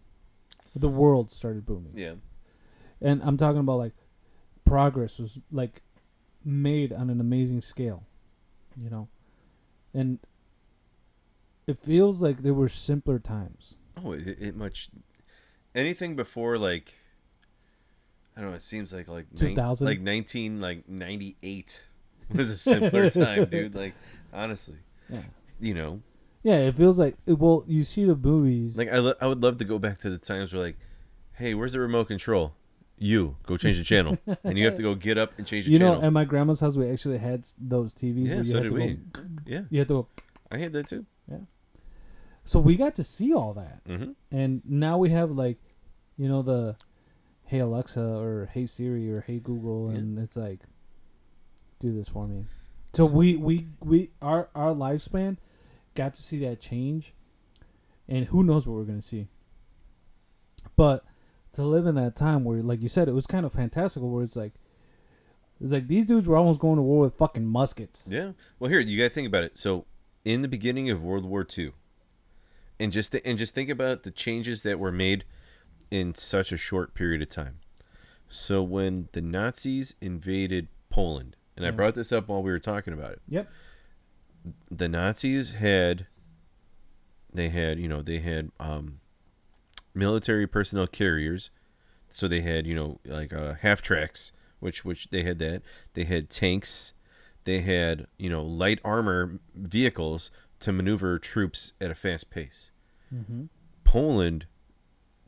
The 0.74 0.88
world 0.88 1.30
started 1.32 1.66
booming. 1.66 1.92
Yeah. 1.94 2.14
And 3.00 3.22
I'm 3.22 3.36
talking 3.36 3.60
about 3.60 3.78
like 3.78 3.92
progress 4.64 5.18
was 5.18 5.38
like 5.52 5.82
made 6.44 6.92
on 6.92 7.10
an 7.10 7.20
amazing 7.20 7.60
scale. 7.60 8.04
You 8.76 8.90
know, 8.90 9.08
and 9.94 10.18
it 11.66 11.78
feels 11.78 12.20
like 12.22 12.42
there 12.42 12.54
were 12.54 12.68
simpler 12.68 13.18
times. 13.18 13.76
Oh, 14.04 14.12
it, 14.12 14.36
it 14.40 14.56
much 14.56 14.88
anything 15.74 16.16
before 16.16 16.58
like 16.58 16.94
I 18.36 18.40
don't 18.40 18.50
know. 18.50 18.56
It 18.56 18.62
seems 18.62 18.92
like 18.92 19.06
like 19.08 19.26
2000? 19.36 19.86
like 19.86 20.00
nineteen 20.00 20.60
like 20.60 20.88
ninety 20.88 21.36
eight 21.42 21.84
was 22.34 22.50
a 22.50 22.58
simpler 22.58 23.10
time, 23.10 23.44
dude. 23.46 23.74
Like 23.76 23.94
honestly, 24.32 24.78
Yeah. 25.08 25.22
you 25.60 25.74
know, 25.74 26.00
Yeah, 26.42 26.56
it 26.58 26.74
feels 26.74 26.98
like 26.98 27.14
well, 27.26 27.64
you 27.68 27.84
see 27.84 28.04
the 28.04 28.16
movies. 28.16 28.76
like 28.76 28.88
I 28.92 28.98
lo- 28.98 29.14
I 29.20 29.28
would 29.28 29.40
love 29.42 29.58
to 29.58 29.64
go 29.64 29.78
back 29.78 29.98
to 29.98 30.10
the 30.10 30.18
times 30.18 30.52
where 30.52 30.60
like, 30.62 30.76
hey, 31.34 31.54
where's 31.54 31.74
the 31.74 31.80
remote 31.80 32.08
control? 32.08 32.54
You 32.96 33.36
go 33.44 33.56
change 33.56 33.76
the 33.78 33.84
channel, 33.84 34.16
and 34.44 34.56
you 34.56 34.64
have 34.66 34.76
to 34.76 34.82
go 34.82 34.94
get 34.94 35.18
up 35.18 35.32
and 35.36 35.46
change 35.46 35.66
the 35.66 35.72
channel. 35.76 35.94
you 35.96 36.00
know, 36.00 36.06
at 36.06 36.12
my 36.12 36.24
grandma's 36.24 36.60
house, 36.60 36.76
we 36.76 36.88
actually 36.88 37.18
had 37.18 37.44
those 37.58 37.92
TVs. 37.92 38.26
Yeah, 38.26 38.34
where 38.34 38.38
you 38.38 38.44
so 38.44 38.54
had 38.54 38.62
did 38.62 38.68
to 38.68 38.74
we. 38.74 38.94
Go, 39.12 39.20
yeah, 39.46 39.60
you 39.70 39.78
had 39.80 39.88
to 39.88 39.94
go. 39.94 40.08
I 40.52 40.58
had 40.58 40.72
that 40.74 40.86
too. 40.86 41.04
Yeah. 41.30 41.38
So 42.44 42.60
we 42.60 42.76
got 42.76 42.94
to 42.96 43.02
see 43.04 43.32
all 43.34 43.52
that, 43.54 43.84
Mm-hmm. 43.84 44.12
and 44.30 44.62
now 44.64 44.98
we 44.98 45.10
have 45.10 45.30
like, 45.32 45.58
you 46.16 46.28
know, 46.28 46.42
the 46.42 46.76
Hey 47.46 47.58
Alexa 47.58 48.00
or 48.00 48.48
Hey 48.52 48.66
Siri 48.66 49.10
or 49.10 49.22
Hey 49.22 49.38
Google, 49.40 49.90
Yeah. 49.90 49.98
and 49.98 50.18
it's 50.18 50.36
like, 50.36 50.60
do 51.80 51.92
this 51.92 52.08
for 52.08 52.28
me. 52.28 52.44
So 52.92 53.06
we 53.06 53.36
we 53.36 53.66
we 53.80 54.10
our 54.22 54.50
our 54.54 54.72
lifespan 54.72 55.38
got 55.94 56.14
to 56.14 56.22
see 56.22 56.38
that 56.44 56.60
change, 56.60 57.12
and 58.08 58.26
who 58.26 58.44
knows 58.44 58.68
what 58.68 58.76
we're 58.76 58.84
gonna 58.84 59.02
see. 59.02 59.26
But 60.76 61.04
to 61.54 61.64
live 61.64 61.86
in 61.86 61.94
that 61.96 62.16
time 62.16 62.44
where, 62.44 62.62
like 62.62 62.82
you 62.82 62.88
said, 62.88 63.08
it 63.08 63.12
was 63.14 63.26
kind 63.26 63.44
of 63.46 63.52
fantastical. 63.52 64.10
Where 64.10 64.22
it's 64.22 64.36
like, 64.36 64.52
it's 65.60 65.72
like 65.72 65.88
these 65.88 66.06
dudes 66.06 66.26
were 66.26 66.36
almost 66.36 66.60
going 66.60 66.76
to 66.76 66.82
war 66.82 67.00
with 67.00 67.14
fucking 67.16 67.46
muskets. 67.46 68.06
Yeah. 68.10 68.32
Well, 68.58 68.70
here 68.70 68.80
you 68.80 68.98
got 68.98 69.04
to 69.04 69.10
think 69.10 69.28
about 69.28 69.44
it. 69.44 69.56
So, 69.58 69.86
in 70.24 70.40
the 70.42 70.48
beginning 70.48 70.90
of 70.90 71.02
World 71.02 71.24
War 71.24 71.46
II, 71.56 71.72
and 72.80 72.92
just 72.92 73.12
th- 73.12 73.22
and 73.26 73.38
just 73.38 73.54
think 73.54 73.70
about 73.70 74.02
the 74.02 74.10
changes 74.10 74.62
that 74.62 74.78
were 74.78 74.92
made 74.92 75.24
in 75.90 76.14
such 76.14 76.50
a 76.52 76.56
short 76.56 76.94
period 76.94 77.22
of 77.22 77.30
time. 77.30 77.58
So, 78.28 78.62
when 78.62 79.08
the 79.12 79.20
Nazis 79.20 79.94
invaded 80.00 80.68
Poland, 80.90 81.36
and 81.56 81.64
I 81.64 81.70
brought 81.70 81.94
this 81.94 82.10
up 82.10 82.28
while 82.28 82.42
we 82.42 82.50
were 82.50 82.58
talking 82.58 82.92
about 82.92 83.12
it, 83.12 83.22
Yep. 83.28 83.48
the 84.70 84.88
Nazis 84.88 85.52
had 85.52 86.06
they 87.32 87.48
had 87.48 87.78
you 87.78 87.88
know 87.88 88.02
they 88.02 88.18
had 88.18 88.50
um, 88.60 89.00
military 89.94 90.46
personnel 90.46 90.86
carriers, 90.86 91.50
so 92.08 92.28
they 92.28 92.40
had 92.40 92.66
you 92.66 92.74
know 92.74 93.00
like 93.04 93.32
uh, 93.32 93.54
half 93.54 93.82
tracks, 93.82 94.32
which 94.60 94.84
which 94.84 95.08
they 95.10 95.22
had 95.22 95.38
that 95.38 95.62
they 95.94 96.04
had 96.04 96.30
tanks, 96.30 96.94
they 97.44 97.60
had 97.60 98.06
you 98.18 98.30
know 98.30 98.42
light 98.42 98.80
armor 98.84 99.38
vehicles 99.54 100.30
to 100.60 100.72
maneuver 100.72 101.18
troops 101.18 101.72
at 101.80 101.90
a 101.90 101.94
fast 101.94 102.30
pace. 102.30 102.70
Mm-hmm. 103.14 103.44
Poland, 103.84 104.46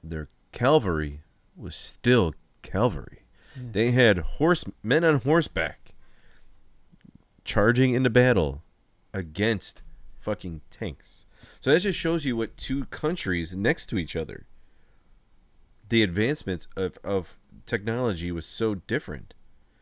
their 0.03 0.29
cavalry 0.53 1.21
was 1.57 1.77
still 1.77 2.35
cavalry. 2.63 3.23
Yeah. 3.55 3.63
They 3.73 3.91
had 3.91 4.19
horse 4.19 4.65
men 4.83 5.05
on 5.05 5.21
horseback 5.21 5.95
charging 7.45 7.95
into 7.95 8.11
battle 8.11 8.63
against 9.15 9.83
fucking 10.19 10.61
tanks. 10.71 11.25
So 11.61 11.73
that 11.73 11.81
just 11.81 11.99
shows 11.99 12.25
you 12.25 12.37
what 12.37 12.57
two 12.57 12.85
countries 12.87 13.57
next 13.57 13.87
to 13.87 13.99
each 13.99 14.17
other. 14.17 14.47
The 15.89 16.03
advancements 16.03 16.69
of, 16.77 16.99
of 17.05 17.39
technology 17.65 18.33
was 18.33 18.47
so 18.47 18.75
different. 18.77 19.35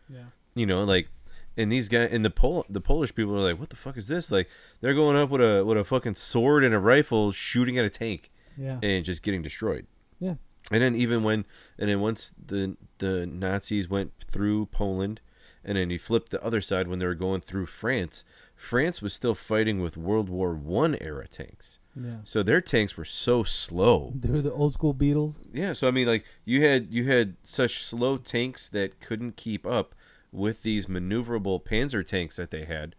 Yeah. 0.08 0.24
You 0.54 0.66
know, 0.66 0.84
like 0.84 1.08
and 1.56 1.70
these 1.70 1.88
guys 1.88 2.10
and 2.12 2.24
the 2.24 2.30
Pol 2.30 2.64
the 2.68 2.80
Polish 2.80 3.14
people 3.14 3.34
are 3.34 3.40
like, 3.40 3.58
What 3.58 3.70
the 3.70 3.76
fuck 3.76 3.96
is 3.96 4.08
this? 4.08 4.30
Like 4.30 4.48
they're 4.80 4.94
going 4.94 5.16
up 5.16 5.30
with 5.30 5.40
a 5.40 5.64
with 5.64 5.78
a 5.78 5.84
fucking 5.84 6.16
sword 6.16 6.64
and 6.64 6.74
a 6.74 6.78
rifle 6.78 7.32
shooting 7.32 7.78
at 7.78 7.84
a 7.84 7.90
tank 7.90 8.30
Yeah. 8.56 8.78
and 8.82 9.04
just 9.04 9.22
getting 9.22 9.42
destroyed. 9.42 9.86
Yeah. 10.18 10.34
And 10.70 10.82
then 10.82 10.94
even 10.94 11.22
when 11.22 11.44
and 11.78 11.88
then 11.88 12.00
once 12.00 12.32
the 12.44 12.76
the 12.98 13.26
Nazis 13.26 13.88
went 13.88 14.12
through 14.26 14.66
Poland 14.66 15.20
and 15.64 15.78
then 15.78 15.90
he 15.90 15.96
flipped 15.98 16.30
the 16.30 16.42
other 16.44 16.60
side 16.60 16.88
when 16.88 16.98
they 16.98 17.06
were 17.06 17.14
going 17.14 17.40
through 17.40 17.66
France, 17.66 18.24
France 18.54 19.00
was 19.00 19.14
still 19.14 19.34
fighting 19.34 19.80
with 19.80 19.96
World 19.96 20.28
War 20.28 20.54
One 20.54 20.96
era 21.00 21.26
tanks. 21.26 21.78
Yeah. 21.96 22.16
So 22.24 22.42
their 22.42 22.60
tanks 22.60 22.96
were 22.96 23.04
so 23.04 23.44
slow. 23.44 24.12
They 24.16 24.30
were 24.30 24.42
the 24.42 24.52
old 24.52 24.72
school 24.72 24.94
Beatles. 24.94 25.38
Yeah, 25.52 25.72
so 25.72 25.86
I 25.88 25.90
mean 25.90 26.06
like 26.06 26.24
you 26.44 26.62
had 26.64 26.88
you 26.92 27.04
had 27.04 27.36
such 27.42 27.82
slow 27.82 28.16
tanks 28.16 28.68
that 28.70 29.00
couldn't 29.00 29.36
keep 29.36 29.66
up 29.66 29.94
with 30.32 30.62
these 30.64 30.86
maneuverable 30.86 31.62
panzer 31.62 32.04
tanks 32.04 32.36
that 32.36 32.50
they 32.50 32.64
had 32.64 32.96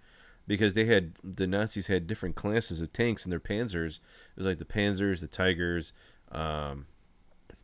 because 0.48 0.74
they 0.76 0.86
had 0.86 1.14
the 1.24 1.46
Nazis 1.48 1.88
had 1.88 2.08
different 2.08 2.36
classes 2.36 2.80
of 2.80 2.94
tanks 2.94 3.26
and 3.26 3.32
their 3.32 3.40
panzers. 3.40 3.98
It 3.98 4.38
was 4.38 4.46
like 4.46 4.60
the 4.60 4.66
panzers, 4.66 5.20
the 5.20 5.28
tigers, 5.28 5.92
um 6.32 6.86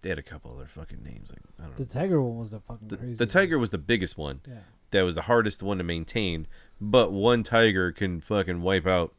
they 0.02 0.10
had 0.10 0.18
a 0.20 0.24
couple 0.24 0.52
other 0.54 0.66
fucking 0.68 1.04
names 1.04 1.30
like 1.30 1.40
I 1.60 1.64
don't 1.64 1.72
know. 1.80 1.86
The 1.86 1.86
Tiger 1.92 2.22
one 2.22 2.40
was 2.40 2.52
the 2.52 2.60
fucking 2.60 2.88
The, 2.88 2.98
crazy. 2.98 3.14
the 3.16 3.26
tiger 3.28 3.60
was 3.60 3.70
the 3.70 3.78
biggest 3.78 4.18
one. 4.18 4.42
Yeah. 4.48 4.56
That 4.90 5.04
was 5.04 5.16
the 5.16 5.22
hardest 5.22 5.64
one 5.64 5.78
to 5.78 5.84
maintain, 5.86 6.48
but 6.82 7.14
one 7.14 7.44
tiger 7.44 7.92
can 7.94 8.20
fucking 8.20 8.62
wipe 8.62 8.86
out 8.88 9.14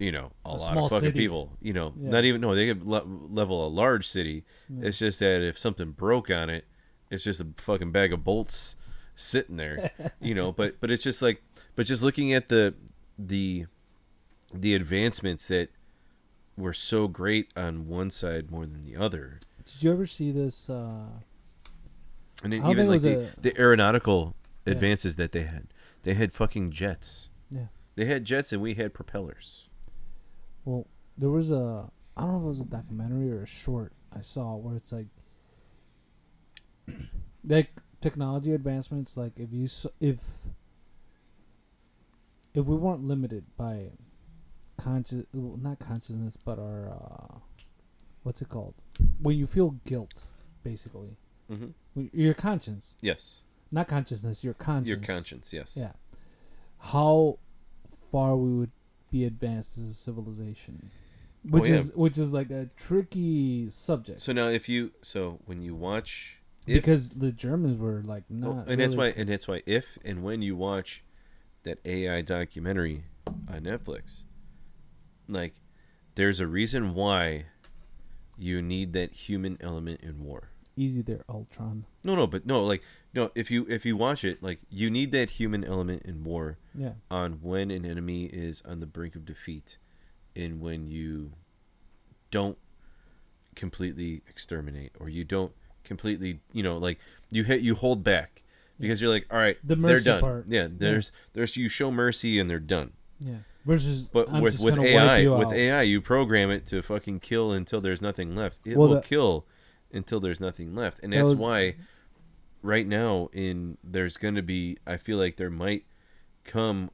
you 0.00 0.10
know, 0.10 0.32
a, 0.44 0.48
A 0.48 0.50
lot 0.50 0.76
of 0.76 0.90
fucking 0.90 0.98
city. 1.10 1.18
people. 1.20 1.56
You 1.62 1.72
know, 1.74 1.92
Yeah. 2.00 2.10
not 2.10 2.24
even 2.24 2.40
no, 2.40 2.54
they 2.56 2.66
could 2.66 2.84
le- 2.84 3.04
level 3.04 3.64
a 3.64 3.68
large 3.68 4.08
city. 4.08 4.44
Yeah. 4.68 4.88
It's 4.88 4.98
just 4.98 5.20
that 5.20 5.42
if 5.42 5.56
something 5.58 5.92
broke 5.92 6.30
on 6.30 6.50
it, 6.50 6.64
it's 7.10 7.22
just 7.22 7.40
a 7.40 7.46
fucking 7.58 7.92
bag 7.92 8.12
of 8.12 8.24
bolts 8.24 8.76
sitting 9.14 9.56
there. 9.56 9.92
you 10.20 10.34
know, 10.34 10.50
but 10.52 10.80
but 10.80 10.90
it's 10.90 11.02
just 11.04 11.22
like, 11.22 11.42
but 11.76 11.86
just 11.86 12.02
looking 12.02 12.32
at 12.32 12.48
the 12.48 12.74
the 13.18 13.66
the 14.52 14.74
advancements 14.74 15.46
that 15.48 15.68
were 16.56 16.72
so 16.72 17.06
great 17.06 17.50
on 17.56 17.86
one 17.86 18.10
side 18.10 18.50
more 18.50 18.66
than 18.66 18.80
the 18.82 18.96
other, 18.96 19.38
Did 19.64 19.82
you 19.82 19.92
ever 19.92 20.06
see 20.06 20.30
this? 20.32 20.68
Uh, 20.68 21.04
and 22.42 22.52
then 22.52 22.66
even 22.66 22.88
like 22.88 23.02
the, 23.02 23.28
a- 23.36 23.40
the 23.40 23.58
aeronautical 23.60 24.34
Yeah. 24.66 24.72
advances 24.72 25.16
that 25.16 25.32
they 25.32 25.42
had. 25.42 25.68
They 26.02 26.14
had 26.14 26.32
fucking 26.32 26.70
jets. 26.72 27.28
yeah. 27.50 27.66
They 27.96 28.06
had 28.06 28.24
jets, 28.24 28.52
and 28.52 28.62
we 28.62 28.74
had 28.74 28.94
propellers. 28.94 29.68
Well, 30.64 30.86
there 31.16 31.30
was 31.30 31.50
a. 31.50 31.90
I 32.16 32.22
don't 32.22 32.32
know 32.32 32.38
if 32.38 32.44
it 32.44 32.48
was 32.48 32.60
a 32.60 32.64
documentary 32.64 33.30
or 33.30 33.42
a 33.42 33.46
short 33.46 33.92
I 34.14 34.20
saw 34.22 34.56
where 34.56 34.76
it's 34.76 34.92
like, 34.92 35.06
like 37.46 37.70
technology 38.00 38.52
advancements. 38.52 39.16
Like 39.16 39.38
if 39.38 39.52
you 39.52 39.68
if 40.00 40.18
if 42.54 42.66
we 42.66 42.76
weren't 42.76 43.04
limited 43.04 43.44
by 43.56 43.90
conscious, 44.76 45.24
well, 45.32 45.56
not 45.56 45.78
consciousness, 45.78 46.36
but 46.44 46.58
our 46.58 46.88
uh, 46.90 47.38
what's 48.22 48.42
it 48.42 48.48
called? 48.48 48.74
When 49.20 49.36
you 49.36 49.46
feel 49.46 49.76
guilt, 49.86 50.24
basically, 50.62 51.16
Mm-hmm. 51.50 52.06
Your 52.12 52.34
conscience, 52.34 52.94
Yes, 53.00 53.40
not 53.72 53.88
consciousness, 53.88 54.44
your 54.44 54.54
conscience. 54.54 54.88
your 54.88 54.98
conscience. 54.98 55.52
Yes. 55.52 55.76
Yeah. 55.76 55.92
How 56.78 57.38
far 58.12 58.36
we 58.36 58.52
would 58.56 58.70
be 59.10 59.24
advanced 59.24 59.78
as 59.78 59.84
a 59.84 59.94
civilization. 59.94 60.90
Oh, 61.46 61.50
which 61.50 61.68
yeah. 61.68 61.76
is 61.76 61.92
which 61.94 62.18
is 62.18 62.32
like 62.32 62.50
a 62.50 62.68
tricky 62.76 63.70
subject. 63.70 64.20
So 64.20 64.32
now, 64.32 64.48
if 64.48 64.68
you 64.68 64.92
so 65.02 65.38
when 65.46 65.62
you 65.62 65.74
watch, 65.74 66.38
if, 66.66 66.74
because 66.74 67.10
the 67.10 67.32
Germans 67.32 67.78
were 67.78 68.02
like 68.04 68.24
Well, 68.28 68.54
not 68.54 68.68
and 68.68 68.80
that's 68.80 68.94
why 68.94 69.14
and 69.16 69.28
that's 69.28 69.48
why 69.48 69.62
if 69.66 69.98
and 70.04 70.22
when 70.22 70.42
you 70.42 70.54
watch 70.54 71.02
that 71.62 71.78
AI 71.84 72.20
documentary 72.22 73.04
on 73.26 73.62
Netflix, 73.62 74.22
like 75.28 75.54
there's 76.14 76.40
a 76.40 76.46
reason 76.46 76.94
why 76.94 77.46
you 78.36 78.60
need 78.62 78.92
that 78.92 79.12
human 79.12 79.56
element 79.60 80.00
in 80.02 80.24
war. 80.24 80.50
easy 80.76 81.02
there, 81.02 81.24
Ultron. 81.28 81.84
No, 82.04 82.14
no, 82.14 82.26
but 82.26 82.46
no, 82.46 82.62
like 82.62 82.82
no, 83.14 83.30
if 83.34 83.50
you 83.50 83.66
if 83.68 83.84
you 83.84 83.96
watch 83.96 84.24
it, 84.24 84.42
like 84.42 84.60
you 84.70 84.90
need 84.90 85.10
that 85.12 85.30
human 85.30 85.64
element 85.64 86.02
in 86.04 86.22
war 86.24 86.58
Yeah. 86.74 86.92
on 87.10 87.40
when 87.42 87.70
an 87.70 87.84
enemy 87.84 88.24
is 88.26 88.62
on 88.64 88.80
the 88.80 88.86
brink 88.86 89.14
of 89.16 89.24
defeat 89.24 89.78
and 90.36 90.60
when 90.60 90.86
you 90.86 91.32
don't 92.30 92.56
completely 93.54 94.22
exterminate 94.28 94.92
or 95.00 95.08
you 95.08 95.24
don't 95.24 95.52
completely 95.82 96.40
you 96.52 96.62
know 96.62 96.76
like 96.78 96.98
you 97.30 97.42
hit 97.44 97.60
you 97.62 97.74
hold 97.74 98.04
back 98.04 98.42
because 98.78 99.00
you're 99.02 99.10
like 99.10 99.26
all 99.30 99.38
right 99.38 99.58
The 99.64 99.74
they're 99.74 100.00
done 100.00 100.20
part. 100.20 100.44
yeah 100.48 100.68
there's 100.70 101.10
there's 101.32 101.56
you 101.56 101.68
show 101.68 101.90
mercy 101.90 102.38
and 102.38 102.48
they're 102.48 102.60
done 102.60 102.92
Yeah. 103.18 103.38
Versus 103.66 104.08
but 104.08 104.30
I'm 104.30 104.40
with 104.42 104.62
with 104.62 104.78
AI 104.78 105.26
with 105.26 105.48
out. 105.48 105.54
AI 105.54 105.82
you 105.82 106.00
program 106.00 106.50
it 106.50 106.66
to 106.68 106.80
fucking 106.80 107.20
kill 107.20 107.52
until 107.52 107.80
there's 107.80 108.00
nothing 108.00 108.34
left 108.36 108.66
it 108.66 108.76
Well, 108.76 108.88
will 108.88 108.94
the- 108.96 109.00
kill 109.02 109.46
until 109.92 110.20
there's 110.20 110.40
nothing 110.40 110.72
left 110.72 111.00
and 111.02 111.12
That 111.12 111.16
that's 111.18 111.32
was- 111.32 111.40
why 111.40 111.74
right 112.62 112.86
now 112.86 113.28
in 113.32 113.78
there's 113.82 114.16
going 114.16 114.34
to 114.34 114.42
be 114.42 114.76
I 114.86 114.96
feel 114.96 115.18
like 115.18 115.36
there 115.36 115.50
might 115.50 115.84
come 116.44 116.90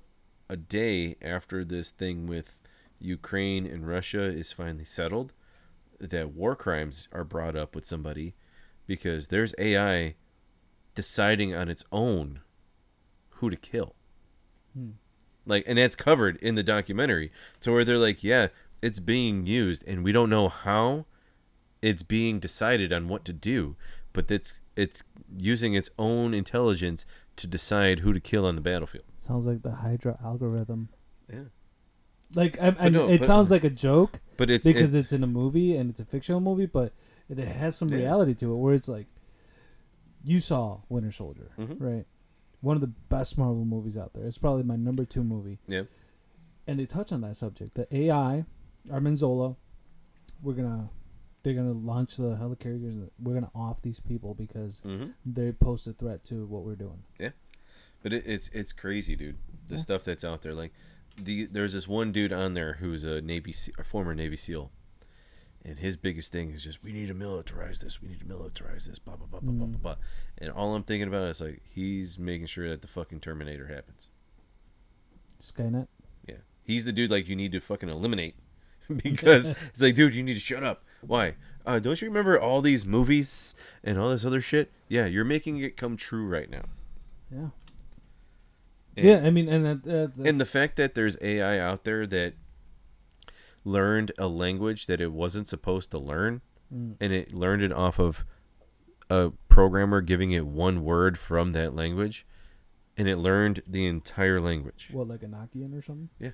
a 0.48 0.56
day 0.56 1.16
after 1.20 1.64
this 1.64 1.90
thing 1.90 2.26
with 2.26 2.58
Ukraine 3.00 3.66
and 3.66 3.86
Russia 3.86 4.24
is 4.24 4.52
finally 4.52 4.84
settled 4.84 5.32
that 5.98 6.32
war 6.32 6.54
crimes 6.54 7.08
are 7.12 7.24
brought 7.24 7.56
up 7.56 7.74
with 7.74 7.86
somebody 7.86 8.34
because 8.86 9.28
there's 9.28 9.54
AI 9.58 10.14
deciding 10.94 11.54
on 11.54 11.68
its 11.68 11.84
own 11.90 12.40
who 13.30 13.50
to 13.50 13.56
kill. 13.56 13.94
Hmm. 14.74 14.90
Like, 15.44 15.64
and 15.66 15.78
that's 15.78 15.96
covered 15.96 16.36
in 16.36 16.54
the 16.54 16.62
documentary 16.62 17.30
to 17.60 17.72
where 17.72 17.84
they're 17.84 17.98
like, 17.98 18.24
yeah, 18.24 18.48
it's 18.82 19.00
being 19.00 19.46
used, 19.46 19.84
and 19.86 20.02
we 20.02 20.12
don't 20.12 20.30
know 20.30 20.48
how 20.48 21.06
it's 21.80 22.02
being 22.02 22.40
decided 22.40 22.92
on 22.92 23.08
what 23.08 23.24
to 23.26 23.32
do, 23.32 23.76
but 24.16 24.30
it's 24.30 24.60
it's 24.76 25.02
using 25.38 25.74
its 25.74 25.90
own 25.98 26.34
intelligence 26.34 27.04
to 27.36 27.46
decide 27.46 28.00
who 28.00 28.12
to 28.12 28.20
kill 28.20 28.44
on 28.46 28.54
the 28.56 28.60
battlefield. 28.62 29.04
Sounds 29.14 29.46
like 29.46 29.62
the 29.62 29.70
Hydra 29.84 30.16
algorithm. 30.24 30.88
Yeah. 31.32 31.44
Like 32.34 32.60
I, 32.60 32.74
I, 32.78 32.88
no, 32.88 33.08
it 33.08 33.18
but- 33.20 33.26
sounds 33.26 33.50
like 33.50 33.62
a 33.62 33.70
joke 33.70 34.20
But 34.36 34.50
it's 34.50 34.66
because 34.66 34.94
it- 34.94 35.00
it's 35.00 35.12
in 35.12 35.22
a 35.22 35.26
movie 35.28 35.76
and 35.76 35.90
it's 35.90 36.00
a 36.00 36.04
fictional 36.04 36.40
movie, 36.40 36.66
but 36.66 36.92
it 37.28 37.38
has 37.38 37.76
some 37.76 37.88
Yeah. 37.90 37.98
reality 37.98 38.34
to 38.34 38.52
it. 38.52 38.56
Where 38.56 38.74
it's 38.74 38.88
like, 38.88 39.06
you 40.24 40.40
saw 40.40 40.80
Winter 40.88 41.12
Soldier, 41.12 41.50
Mhm. 41.58 41.76
right? 41.80 42.06
One 42.60 42.76
of 42.76 42.80
the 42.80 42.92
best 43.08 43.36
Marvel 43.38 43.64
movies 43.64 43.96
out 43.96 44.12
there. 44.14 44.24
It's 44.26 44.38
probably 44.38 44.62
my 44.64 44.76
number 44.76 45.04
two 45.04 45.22
movie. 45.22 45.58
yeah, 45.68 45.82
and 46.66 46.80
they 46.80 46.86
touch 46.86 47.12
on 47.12 47.20
that 47.20 47.36
subject. 47.36 47.74
The 47.74 47.86
AI, 47.94 48.44
Arnim 48.90 49.14
Zola, 49.16 49.56
we're 50.42 50.54
gonna, 50.54 50.88
they're 51.46 51.54
gonna 51.54 51.72
launch 51.72 52.16
the 52.16 52.34
helicarriers. 52.36 53.08
We're 53.20 53.34
gonna 53.34 53.52
off 53.54 53.80
these 53.80 54.00
people 54.00 54.34
because 54.34 54.80
hmm 54.80 55.10
they 55.24 55.52
pose 55.52 55.86
a 55.86 55.92
threat 55.92 56.24
to 56.24 56.44
what 56.46 56.64
we're 56.64 56.74
doing. 56.74 57.04
Yeah, 57.20 57.30
but 58.02 58.12
it, 58.12 58.24
it's 58.26 58.48
it's 58.48 58.72
crazy, 58.72 59.14
dude. 59.14 59.36
The 59.68 59.76
Yeah. 59.76 59.80
stuff 59.80 60.04
that's 60.04 60.24
out 60.24 60.42
there, 60.42 60.54
like 60.54 60.72
the 61.16 61.46
there's 61.46 61.72
this 61.72 61.86
one 61.86 62.10
dude 62.10 62.32
on 62.32 62.54
there 62.54 62.74
who's 62.74 63.04
a 63.04 63.20
Navy 63.20 63.54
a 63.78 63.84
former 63.84 64.12
Navy 64.14 64.36
SEAL, 64.36 64.72
and 65.64 65.78
his 65.78 65.96
biggest 65.96 66.32
thing 66.32 66.50
is 66.50 66.64
just 66.64 66.82
we 66.82 66.92
need 66.92 67.06
to 67.06 67.14
militarize 67.14 67.78
this, 67.78 68.02
we 68.02 68.08
need 68.08 68.18
to 68.18 68.26
militarize 68.26 68.86
this, 68.88 68.98
blah 68.98 69.14
blah 69.14 69.28
blah 69.28 69.38
blah 69.38 69.52
blah 69.52 69.66
Mm. 69.68 69.72
blah 69.80 69.94
blah. 69.94 69.96
And 70.38 70.50
all 70.50 70.74
I'm 70.74 70.82
thinking 70.82 71.06
about 71.06 71.28
is 71.28 71.40
like 71.40 71.62
he's 71.68 72.18
making 72.18 72.46
sure 72.48 72.68
that 72.68 72.82
the 72.82 72.88
fucking 72.88 73.20
Terminator 73.20 73.68
happens. 73.68 74.10
Skynet. 75.42 75.86
Yeah, 76.26 76.36
he's 76.64 76.84
the 76.84 76.92
dude 76.92 77.10
like 77.10 77.28
you 77.28 77.36
need 77.36 77.52
to 77.52 77.60
fucking 77.60 77.88
eliminate 77.88 78.34
because 79.02 79.50
it's 79.50 79.80
like, 79.80 79.94
dude, 79.94 80.14
you 80.14 80.22
need 80.24 80.34
to 80.34 80.40
shut 80.40 80.64
up. 80.64 80.84
Why? 81.06 81.36
Uh, 81.64 81.78
don't 81.78 82.00
you 82.00 82.08
remember 82.08 82.38
all 82.40 82.60
these 82.62 82.86
movies 82.86 83.54
and 83.82 83.98
all 83.98 84.10
this 84.10 84.24
other 84.24 84.40
shit? 84.40 84.70
Yeah, 84.88 85.06
you're 85.06 85.24
making 85.24 85.58
it 85.58 85.76
come 85.76 85.96
true 85.96 86.26
right 86.26 86.48
now. 86.48 86.64
Yeah. 87.30 87.48
And, 88.96 89.06
yeah, 89.06 89.20
I 89.24 89.30
mean, 89.30 89.48
and 89.48 89.64
that, 89.66 89.82
that's, 89.82 90.18
and 90.18 90.38
the 90.40 90.44
fact 90.46 90.76
that 90.76 90.94
there's 90.94 91.18
AI 91.20 91.58
out 91.58 91.84
there 91.84 92.06
that 92.06 92.34
learned 93.64 94.12
a 94.18 94.28
language 94.28 94.86
that 94.86 95.00
it 95.00 95.12
wasn't 95.12 95.48
supposed 95.48 95.90
to 95.90 95.98
learn, 95.98 96.40
Mm. 96.72 96.96
and 97.00 97.12
it 97.12 97.32
learned 97.32 97.62
it 97.62 97.72
off 97.72 97.98
of 98.00 98.24
a 99.08 99.30
programmer 99.48 100.00
giving 100.00 100.32
it 100.32 100.46
one 100.46 100.82
word 100.82 101.16
from 101.18 101.52
that 101.52 101.74
language, 101.76 102.26
and 102.96 103.06
it 103.08 103.18
learned 103.18 103.62
the 103.68 103.86
entire 103.86 104.40
language. 104.40 104.88
what 104.92 105.06
like 105.06 105.22
a 105.22 105.26
Akkadian 105.26 105.76
or 105.76 105.80
something. 105.82 106.08
Yeah. 106.18 106.30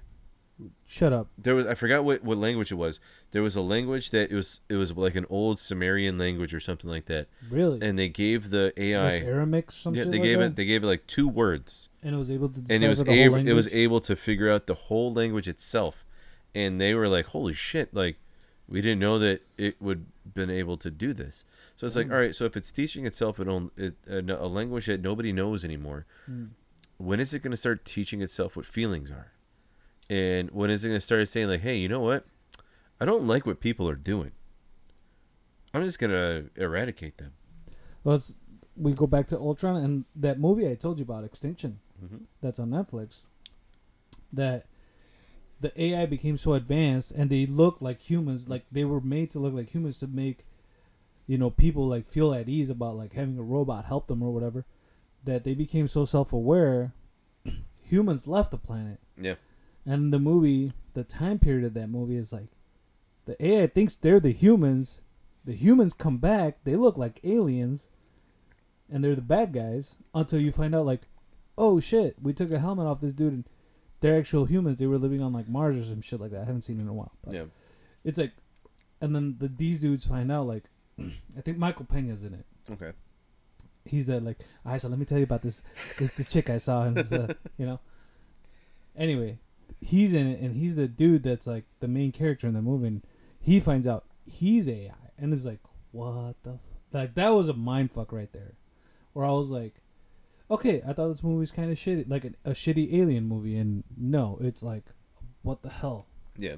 Shut 0.86 1.12
up. 1.12 1.28
there 1.38 1.54
was 1.54 1.66
I 1.66 1.74
forgot 1.74 2.04
what, 2.04 2.22
what 2.22 2.38
language 2.38 2.70
it 2.70 2.74
was. 2.76 3.00
There 3.30 3.42
was 3.42 3.56
a 3.56 3.60
language 3.60 4.10
that 4.10 4.30
it 4.30 4.34
was 4.34 4.60
it 4.68 4.76
was 4.76 4.92
like 4.92 5.14
an 5.14 5.26
old 5.30 5.58
Sumerian 5.58 6.18
language 6.18 6.52
or 6.54 6.60
something 6.60 6.88
like 6.90 7.06
that, 7.06 7.28
Really? 7.50 7.80
and 7.86 7.98
they 7.98 8.08
gave 8.08 8.50
the 8.50 8.72
AI. 8.76 9.14
like 9.18 9.22
Aramaic, 9.24 9.68
or 9.70 9.72
some 9.72 9.94
yeah, 9.94 10.04
they 10.04 10.10
like 10.12 10.22
gave 10.22 10.38
that? 10.38 10.44
it. 10.44 10.56
They 10.56 10.64
gave 10.66 10.82
it 10.84 10.86
like 10.86 11.06
two 11.06 11.28
words, 11.28 11.88
and 12.02 12.14
it 12.14 12.18
was 12.18 12.30
able 12.30 12.48
to 12.50 12.60
and 12.70 12.82
it 12.82 12.88
was 12.88 13.00
able. 13.02 13.36
It 13.36 13.52
was 13.52 13.68
able 13.72 14.00
to 14.00 14.14
figure 14.16 14.50
out 14.50 14.66
the 14.66 14.74
whole 14.74 15.12
language 15.12 15.48
itself, 15.48 16.04
and 16.54 16.80
they 16.80 16.94
were 16.94 17.08
like, 17.08 17.26
"Holy 17.26 17.54
shit!" 17.54 17.94
Like, 17.94 18.18
we 18.68 18.80
didn't 18.82 19.00
know 19.00 19.18
that 19.18 19.42
it 19.56 19.80
would 19.80 20.06
been 20.34 20.50
able 20.50 20.76
to 20.76 20.90
do 20.90 21.12
this. 21.12 21.44
So 21.74 21.84
it's 21.86 21.96
like, 21.96 22.06
Mm. 22.06 22.12
all 22.12 22.18
right. 22.18 22.34
So 22.34 22.44
if 22.44 22.56
it's 22.56 22.70
teaching 22.70 23.04
itself 23.06 23.40
an 23.40 23.70
it, 23.76 23.94
a, 24.08 24.18
a 24.20 24.46
language 24.46 24.86
that 24.86 25.02
nobody 25.02 25.32
knows 25.32 25.64
anymore, 25.64 26.06
Mm. 26.30 26.50
when 26.96 27.18
is 27.18 27.34
it 27.34 27.40
going 27.42 27.50
to 27.50 27.56
start 27.56 27.84
teaching 27.84 28.22
itself 28.22 28.54
what 28.56 28.64
feelings 28.64 29.10
are? 29.10 29.31
And 30.12 30.50
when 30.50 30.68
is 30.68 30.84
it 30.84 30.88
going 30.88 30.96
to 30.96 31.00
start 31.00 31.26
saying 31.28 31.48
like, 31.48 31.60
"Hey, 31.62 31.76
you 31.76 31.88
know 31.88 32.00
what? 32.00 32.26
I 33.00 33.04
don't 33.04 33.26
like 33.26 33.46
what 33.46 33.60
people 33.60 33.88
are 33.88 33.94
doing. 33.94 34.32
I'm 35.72 35.82
just 35.84 35.98
going 35.98 36.10
to 36.10 36.50
eradicate 36.62 37.16
them." 37.18 37.32
Well, 38.04 38.16
it's, 38.16 38.36
we 38.76 38.92
go 38.92 39.06
back 39.06 39.26
to 39.28 39.38
Ultron 39.38 39.76
and 39.82 40.04
that 40.16 40.38
movie 40.38 40.68
I 40.68 40.74
told 40.74 40.98
you 40.98 41.04
about, 41.04 41.24
Extinction, 41.24 41.78
Mm-hmm. 42.04 42.24
that's 42.40 42.58
on 42.58 42.68
Netflix. 42.70 43.20
That 44.32 44.66
the 45.60 45.72
AI 45.80 46.04
became 46.06 46.36
so 46.36 46.54
advanced 46.54 47.12
and 47.12 47.30
they 47.30 47.46
look 47.46 47.80
like 47.80 48.00
humans, 48.00 48.48
like 48.48 48.64
they 48.72 48.84
were 48.84 49.00
made 49.00 49.30
to 49.30 49.38
look 49.38 49.54
like 49.54 49.70
humans 49.70 49.98
to 50.00 50.08
make, 50.08 50.44
you 51.28 51.38
know, 51.38 51.48
people 51.50 51.86
like 51.86 52.06
feel 52.06 52.34
at 52.34 52.48
ease 52.48 52.68
about 52.70 52.96
like 52.96 53.12
having 53.12 53.38
a 53.38 53.42
robot 53.42 53.84
help 53.86 54.08
them 54.08 54.22
or 54.22 54.32
whatever. 54.34 54.64
That 55.24 55.44
they 55.44 55.54
became 55.54 55.86
so 55.86 56.04
self-aware, 56.04 56.92
humans 57.84 58.26
left 58.26 58.50
the 58.50 58.58
planet. 58.58 58.98
Yeah. 59.16 59.36
And 59.84 60.12
the 60.12 60.18
movie, 60.18 60.72
the 60.94 61.04
time 61.04 61.38
period 61.38 61.64
of 61.64 61.74
that 61.74 61.88
movie 61.88 62.16
is 62.16 62.32
like, 62.32 62.48
the 63.24 63.42
AI 63.44 63.66
thinks 63.66 63.96
they're 63.96 64.20
the 64.20 64.32
humans. 64.32 65.00
The 65.44 65.54
humans 65.54 65.92
come 65.94 66.18
back. 66.18 66.58
They 66.64 66.76
look 66.76 66.96
like 66.96 67.20
aliens, 67.24 67.88
and 68.90 69.02
they're 69.02 69.14
the 69.14 69.22
bad 69.22 69.52
guys. 69.52 69.96
Until 70.14 70.40
you 70.40 70.52
find 70.52 70.74
out, 70.74 70.86
like, 70.86 71.02
oh 71.58 71.80
shit, 71.80 72.16
we 72.22 72.32
took 72.32 72.50
a 72.52 72.58
helmet 72.58 72.86
off 72.86 73.00
this 73.00 73.12
dude, 73.12 73.32
and 73.32 73.44
they're 74.00 74.18
actual 74.18 74.44
humans. 74.44 74.78
They 74.78 74.86
were 74.86 74.98
living 74.98 75.22
on 75.22 75.32
like 75.32 75.48
Mars 75.48 75.76
or 75.76 75.82
some 75.82 76.00
shit 76.02 76.20
like 76.20 76.30
that. 76.32 76.42
I 76.42 76.44
haven't 76.44 76.62
seen 76.62 76.78
it 76.78 76.82
in 76.82 76.88
a 76.88 76.92
while. 76.92 77.12
But 77.24 77.34
Yeah. 77.34 77.44
It's 78.04 78.18
like, 78.18 78.32
and 79.00 79.14
then 79.14 79.36
the 79.38 79.48
these 79.48 79.80
dudes 79.80 80.04
find 80.04 80.30
out 80.30 80.46
like, 80.46 80.64
I 81.00 81.40
think 81.40 81.58
Michael 81.58 81.86
Pena's 81.86 82.24
in 82.24 82.34
it. 82.34 82.44
Okay. 82.70 82.92
He's 83.84 84.06
that 84.06 84.22
like, 84.24 84.38
all 84.64 84.72
right, 84.72 84.80
so 84.80 84.88
let 84.88 84.98
me 84.98 85.04
tell 85.04 85.18
you 85.18 85.24
about 85.24 85.42
this 85.42 85.62
this 85.98 86.12
the 86.14 86.24
chick 86.24 86.50
I 86.50 86.58
saw, 86.58 86.82
and 86.84 86.96
the, 86.96 87.36
you 87.56 87.66
know. 87.66 87.80
Anyway, 88.96 89.38
he's 89.82 90.12
in 90.14 90.26
it, 90.26 90.40
and 90.40 90.54
he's 90.56 90.76
the 90.76 90.88
dude 90.88 91.22
that's 91.24 91.46
like 91.46 91.64
the 91.80 91.88
main 91.88 92.12
character 92.12 92.46
in 92.46 92.54
the 92.54 92.62
movie. 92.62 92.86
And 92.86 93.02
he 93.40 93.60
finds 93.60 93.86
out 93.86 94.04
he's 94.24 94.68
AI, 94.68 94.92
and 95.18 95.32
is 95.32 95.44
like, 95.44 95.58
what 95.90 96.36
the 96.44 96.52
f-? 96.52 96.60
like 96.92 97.14
that 97.14 97.30
was 97.30 97.48
a 97.48 97.52
mind 97.54 97.92
fuck 97.92 98.12
right 98.12 98.32
there, 98.32 98.54
where 99.12 99.26
I 99.26 99.30
was 99.32 99.50
like, 99.50 99.74
okay, 100.50 100.82
I 100.86 100.92
thought 100.92 101.08
this 101.08 101.22
movie 101.22 101.38
was 101.40 101.50
kind 101.50 101.70
of 101.70 101.76
shitty, 101.78 102.08
like 102.08 102.24
a, 102.24 102.32
a 102.44 102.50
shitty 102.52 102.94
alien 102.94 103.24
movie, 103.26 103.56
and 103.56 103.84
no, 103.96 104.38
it's 104.40 104.62
like, 104.62 104.84
what 105.42 105.62
the 105.62 105.70
hell? 105.70 106.06
Yeah. 106.36 106.56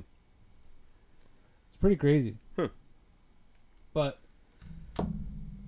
It's 1.68 1.76
pretty 1.80 1.96
crazy. 1.96 2.36
Huh. 2.56 2.68
But 3.92 4.18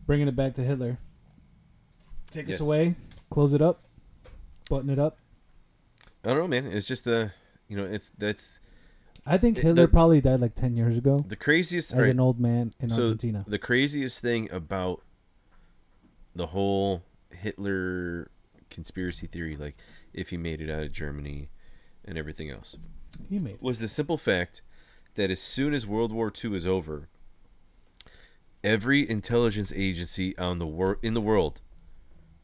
bringing 0.06 0.28
it 0.28 0.36
back 0.36 0.54
to 0.54 0.62
Hitler, 0.62 0.98
take 2.30 2.48
Yes. 2.48 2.56
us 2.60 2.66
away, 2.66 2.94
close 3.30 3.52
it 3.52 3.62
up, 3.62 3.82
button 4.70 4.90
it 4.90 4.98
up. 4.98 5.18
I 6.24 6.28
don't 6.30 6.38
know, 6.38 6.48
man. 6.48 6.66
It's 6.66 6.86
just 6.88 7.04
the, 7.04 7.32
you 7.68 7.76
know, 7.76 7.84
it's 7.84 8.10
that's 8.16 8.60
I 9.24 9.38
think 9.38 9.58
It- 9.58 9.64
Hitler 9.64 9.86
the- 9.86 9.88
probably 9.92 10.20
died 10.20 10.40
like 10.40 10.54
ten 10.54 10.74
years 10.74 10.96
ago 10.96 11.24
the 11.26 11.36
craziest. 11.36 11.92
as 11.92 11.98
right, 12.00 12.10
an 12.10 12.20
old 12.20 12.38
man 12.38 12.72
in 12.80 12.90
So, 12.90 13.02
Argentina. 13.04 13.44
the 13.48 13.58
craziest 13.58 14.20
thing 14.20 14.50
about 14.52 15.02
the 16.34 16.48
whole 16.48 17.02
Hitler 17.30 18.30
conspiracy 18.70 19.26
theory, 19.26 19.56
like 19.56 19.76
if 20.12 20.30
he 20.30 20.36
made 20.36 20.60
it 20.60 20.70
out 20.70 20.82
of 20.82 20.92
Germany 20.92 21.48
and 22.04 22.16
everything 22.18 22.50
else, 22.50 22.76
He 23.28 23.38
made. 23.38 23.54
it. 23.54 23.62
was 23.62 23.80
the 23.80 23.88
simple 23.88 24.16
fact 24.18 24.62
that 25.14 25.30
as 25.30 25.40
soon 25.40 25.72
as 25.74 25.86
World 25.86 26.12
War 26.12 26.30
II 26.32 26.54
is 26.54 26.66
over, 26.66 27.08
every 28.62 29.08
intelligence 29.08 29.72
agency 29.74 30.36
on 30.38 30.58
the 30.58 30.66
wor- 30.66 30.98
in 31.02 31.14
the 31.14 31.20
world 31.20 31.62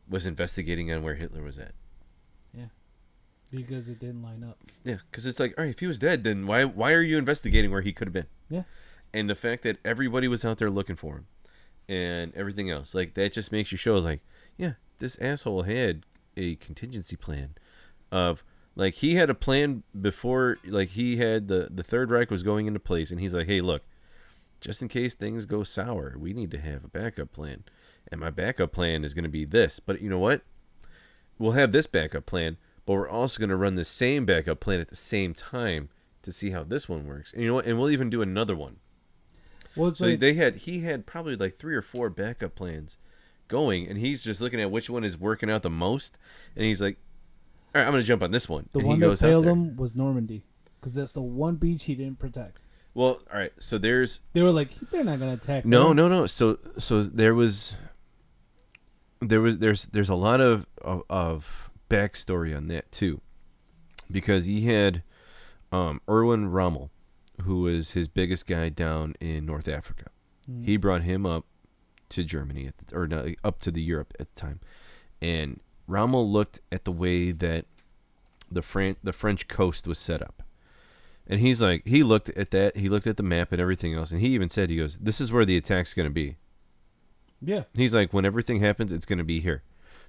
was 0.09 0.27
investigating 0.27 0.91
on 0.93 1.03
where 1.03 1.15
Hitler 1.15 1.43
was 1.43 1.59
at. 1.59 1.75
Because 3.53 3.89
it 3.89 4.01
didn't 4.01 4.23
line 4.23 4.43
up. 4.43 4.59
Yeah, 4.83 4.99
because 5.11 5.27
it's 5.27 5.39
like, 5.39 5.55
all 5.57 5.65
right, 5.65 5.71
if 5.73 5.79
he 5.79 5.87
was 5.87 5.99
dead, 5.99 6.25
then 6.25 6.47
why 6.47 6.65
why 6.65 6.93
are 6.93 7.03
you 7.03 7.19
investigating 7.19 7.71
where 7.71 7.83
he 7.83 7.93
could 7.93 8.09
have 8.09 8.13
been? 8.13 8.27
Yeah. 8.49 8.63
And 9.15 9.31
the 9.31 9.35
fact 9.35 9.63
that 9.63 9.79
everybody 9.85 10.27
was 10.27 10.45
out 10.45 10.59
there 10.59 10.71
looking 10.71 10.97
for 10.97 11.17
him, 11.17 11.27
and 11.89 12.35
everything 12.35 12.71
else, 12.71 12.95
like 12.95 13.15
that, 13.15 13.33
just 13.33 13.53
makes 13.53 13.71
you 13.71 13.79
show, 13.79 13.97
like, 13.97 14.23
yeah, 14.57 14.73
this 14.99 15.19
asshole 15.19 15.63
had 15.63 16.05
a 16.37 16.57
contingency 16.57 17.15
plan, 17.15 17.55
of 18.11 18.43
like 18.75 18.95
he 18.95 19.17
had 19.17 19.29
a 19.29 19.35
plan 19.35 19.83
before, 20.01 20.57
like 20.65 20.91
he 20.91 21.19
had 21.19 21.49
the 21.49 21.69
the 21.71 21.83
Third 21.83 22.11
Reich 22.11 22.31
was 22.31 22.43
going 22.43 22.67
into 22.67 22.81
place, 22.81 23.11
and 23.11 23.21
he's 23.21 23.35
like, 23.35 23.47
hey, 23.47 23.61
look, 23.61 23.83
just 24.61 24.81
in 24.81 24.89
case 24.89 25.15
things 25.15 25.45
go 25.45 25.63
sour, 25.63 26.17
we 26.19 26.33
need 26.33 26.51
to 26.53 26.59
have 26.59 26.83
a 26.85 26.89
backup 26.89 27.33
plan, 27.33 27.65
and 28.11 28.19
my 28.19 28.31
backup 28.31 28.73
plan 28.73 29.05
is 29.05 29.13
going 29.13 29.25
to 29.25 29.29
be 29.29 29.45
this. 29.45 29.79
But 29.79 30.01
you 30.01 30.09
know 30.09 30.19
what? 30.19 30.43
We'll 31.39 31.53
have 31.53 31.73
this 31.73 31.87
backup 31.87 32.25
plan, 32.25 32.57
but 32.87 32.95
we're 32.95 33.09
also 33.09 33.39
going 33.39 33.51
to 33.51 33.57
run 33.57 33.75
the 33.75 33.85
same 33.85 34.25
backup 34.25 34.61
plan 34.61 34.81
at 34.81 34.89
the 34.89 34.97
same 34.97 35.35
time 35.35 35.89
to 36.23 36.33
see 36.33 36.51
how 36.51 36.63
this 36.63 36.89
one 36.89 37.07
works. 37.07 37.33
And 37.33 37.43
you 37.43 37.49
know 37.49 37.55
what? 37.55 37.67
And 37.67 37.79
we'll 37.79 37.91
even 37.91 38.11
do 38.11 38.23
another 38.23 38.57
one. 38.57 38.77
Well, 39.77 39.91
So 39.91 40.07
like, 40.07 40.19
they 40.19 40.35
had 40.35 40.57
he 40.57 40.81
had 40.81 41.07
probably 41.07 41.37
like 41.37 41.55
three 41.55 41.75
or 41.75 41.83
four 41.83 42.11
backup 42.11 42.55
plans 42.55 42.99
going, 43.49 43.87
and 43.89 43.99
he's 43.99 44.23
just 44.23 44.41
looking 44.41 44.61
at 44.61 44.71
which 44.71 44.91
one 44.91 45.05
is 45.05 45.17
working 45.17 45.51
out 45.51 45.63
the 45.63 45.71
most, 45.71 46.19
and 46.57 46.65
he's 46.65 46.81
like, 46.81 46.99
"All 47.75 47.81
right, 47.81 47.87
I'm 47.87 47.93
going 47.93 48.03
to 48.03 48.07
jump 48.07 48.23
on 48.23 48.31
this 48.33 48.49
one." 48.49 48.69
the 48.73 48.81
and 48.81 48.89
one 48.89 49.01
that 49.01 49.19
failed 49.19 49.47
him 49.47 49.77
was 49.77 49.97
Normandy, 49.97 50.45
because 50.81 50.95
that's 50.95 51.13
the 51.13 51.23
one 51.23 51.57
beach 51.57 51.85
he 51.85 51.95
didn't 51.95 52.19
protect. 52.19 52.67
Well, 52.95 53.23
all 53.33 53.39
right. 53.39 53.53
So 53.59 53.79
there's 53.79 54.21
They 54.35 54.43
were 54.43 54.51
like, 54.51 54.75
they're 54.91 55.05
not 55.05 55.19
gonna 55.19 55.35
attack. 55.35 55.65
No, 55.65 55.89
them." 55.89 55.97
no, 55.97 56.09
no. 56.09 56.27
So 56.27 56.59
so 56.79 57.03
there 57.03 57.35
was 57.35 57.75
there 59.21 59.41
was 59.41 59.59
there's 59.59 59.87
there's 59.87 60.11
a 60.11 60.15
lot 60.15 60.41
of 60.41 60.67
of, 60.83 61.03
of 61.09 61.62
backstory 61.93 62.57
on 62.57 62.69
that 62.69 62.91
too. 62.91 63.21
because 64.11 64.47
he 64.47 64.63
had 64.67 65.03
um, 65.71 66.01
Erwin 66.09 66.49
Rommel, 66.51 66.91
who 67.43 67.63
was 67.63 67.93
his 67.93 68.09
biggest 68.09 68.47
guy 68.47 68.69
down 68.69 69.15
in 69.21 69.47
North 69.47 69.69
Africa. 69.69 70.11
Mm. 70.51 70.65
He 70.67 70.77
brought 70.77 71.03
him 71.03 71.25
up 71.25 71.45
to 72.11 72.25
Germany 72.25 72.67
at 72.67 72.77
the, 72.79 72.97
or 72.97 73.07
no, 73.07 73.33
up 73.43 73.59
to 73.61 73.71
the 73.71 73.81
Europe 73.83 74.13
at 74.21 74.35
the 74.35 74.41
time, 74.41 74.61
and 75.21 75.61
Rommel 75.87 76.31
looked 76.31 76.61
at 76.71 76.85
the 76.85 76.93
way 76.93 77.33
that 77.33 77.65
the 78.51 78.63
Fran- 78.63 78.97
the 79.03 79.13
French 79.13 79.49
coast 79.49 79.87
was 79.87 79.99
set 79.99 80.21
up, 80.21 80.43
and 81.27 81.41
he's 81.41 81.63
like, 81.63 81.87
he 81.87 82.03
looked 82.03 82.29
at 82.31 82.51
that, 82.51 82.77
he 82.77 82.89
looked 82.91 83.07
at 83.07 83.17
the 83.17 83.23
map 83.23 83.51
and 83.53 83.61
everything 83.61 83.95
else, 83.95 84.11
and 84.13 84.21
he 84.21 84.29
even 84.29 84.51
said, 84.51 84.69
he 84.69 84.77
goes, 84.77 84.99
"This 84.99 85.21
is 85.21 85.33
where 85.33 85.47
the 85.47 85.57
attack's 85.57 85.95
going 85.95 86.09
to 86.09 86.15
be." 86.15 86.37
yeah. 87.45 87.65
He's 87.75 87.95
like, 87.95 88.13
when 88.13 88.25
everything 88.25 88.61
happens, 88.61 88.93
it's 88.93 89.07
going 89.07 89.19
to 89.19 89.25
be 89.25 89.41
here. 89.41 89.63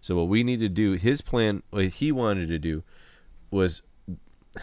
So 0.03 0.17
what 0.17 0.27
we 0.27 0.43
need 0.43 0.59
to 0.59 0.67
do, 0.67 0.93
his 0.93 1.21
plan, 1.21 1.63
what 1.69 1.85
he 1.85 2.11
wanted 2.11 2.49
to 2.49 2.59
do, 2.59 2.83
was 3.49 3.83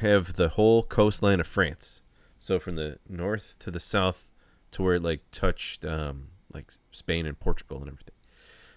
have 0.00 0.34
the 0.34 0.50
whole 0.50 0.82
coastline 0.82 1.40
of 1.40 1.46
France. 1.46 2.02
So 2.38 2.58
from 2.58 2.76
the 2.76 2.98
north 3.08 3.56
to 3.60 3.70
the 3.70 3.80
south, 3.80 4.32
to 4.72 4.82
where 4.82 4.96
it 4.96 5.02
like 5.02 5.22
touched 5.32 5.82
um, 5.86 6.28
like 6.52 6.70
Spain 6.92 7.24
and 7.24 7.40
Portugal 7.40 7.78
and 7.78 7.88
everything. 7.88 8.14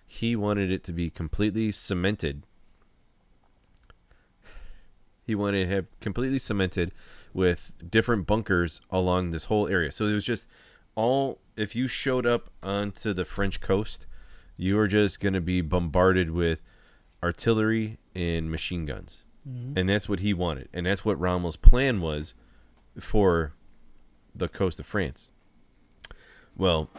He 0.05 0.37
wanted 0.37 0.71
it 0.71 0.85
to 0.85 0.93
be 0.93 1.09
completely 1.09 1.73
cemented. 1.73 2.43
He 5.25 5.35
wanted 5.35 5.65
to 5.65 5.75
have 5.75 5.99
completely 5.99 6.39
cemented 6.39 6.93
with 7.33 7.73
different 7.91 8.25
bunkers 8.25 8.79
along 8.89 9.31
this 9.31 9.45
whole 9.45 9.67
area. 9.67 9.91
So 9.91 10.05
it 10.05 10.13
was 10.13 10.25
just 10.25 10.47
all 10.95 11.39
if 11.57 11.75
you 11.75 11.89
showed 11.89 12.25
up 12.25 12.49
onto 12.63 13.11
the 13.11 13.25
French 13.25 13.59
coast, 13.59 14.05
you 14.57 14.77
are 14.79 14.87
just 14.87 15.19
going 15.19 15.33
to 15.33 15.41
be 15.41 15.61
bombarded 15.61 16.31
with 16.31 16.61
artillery 17.21 17.97
and 18.15 18.49
machine 18.51 18.85
guns. 18.85 19.23
Mhm. 19.47 19.77
And 19.77 19.89
that's 19.89 20.07
what 20.07 20.19
he 20.21 20.33
wanted. 20.33 20.69
And 20.73 20.85
that's 20.85 21.03
what 21.03 21.19
Rommel's 21.19 21.57
plan 21.57 21.99
was 22.01 22.35
for 22.99 23.53
the 24.35 24.47
coast 24.47 24.79
of 24.79 24.85
France. 24.85 25.31
Well, 26.55 26.89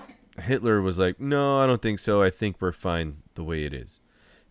Hitler 0.40 0.81
was 0.81 0.98
like, 0.98 1.20
"No, 1.20 1.59
I 1.59 1.66
don't 1.66 1.81
think 1.81 1.98
so. 1.98 2.20
I 2.22 2.31
think 2.31 2.60
we're 2.60 2.72
fine 2.72 3.18
the 3.35 3.44
way 3.44 3.64
it 3.64 3.72
is." 3.72 4.01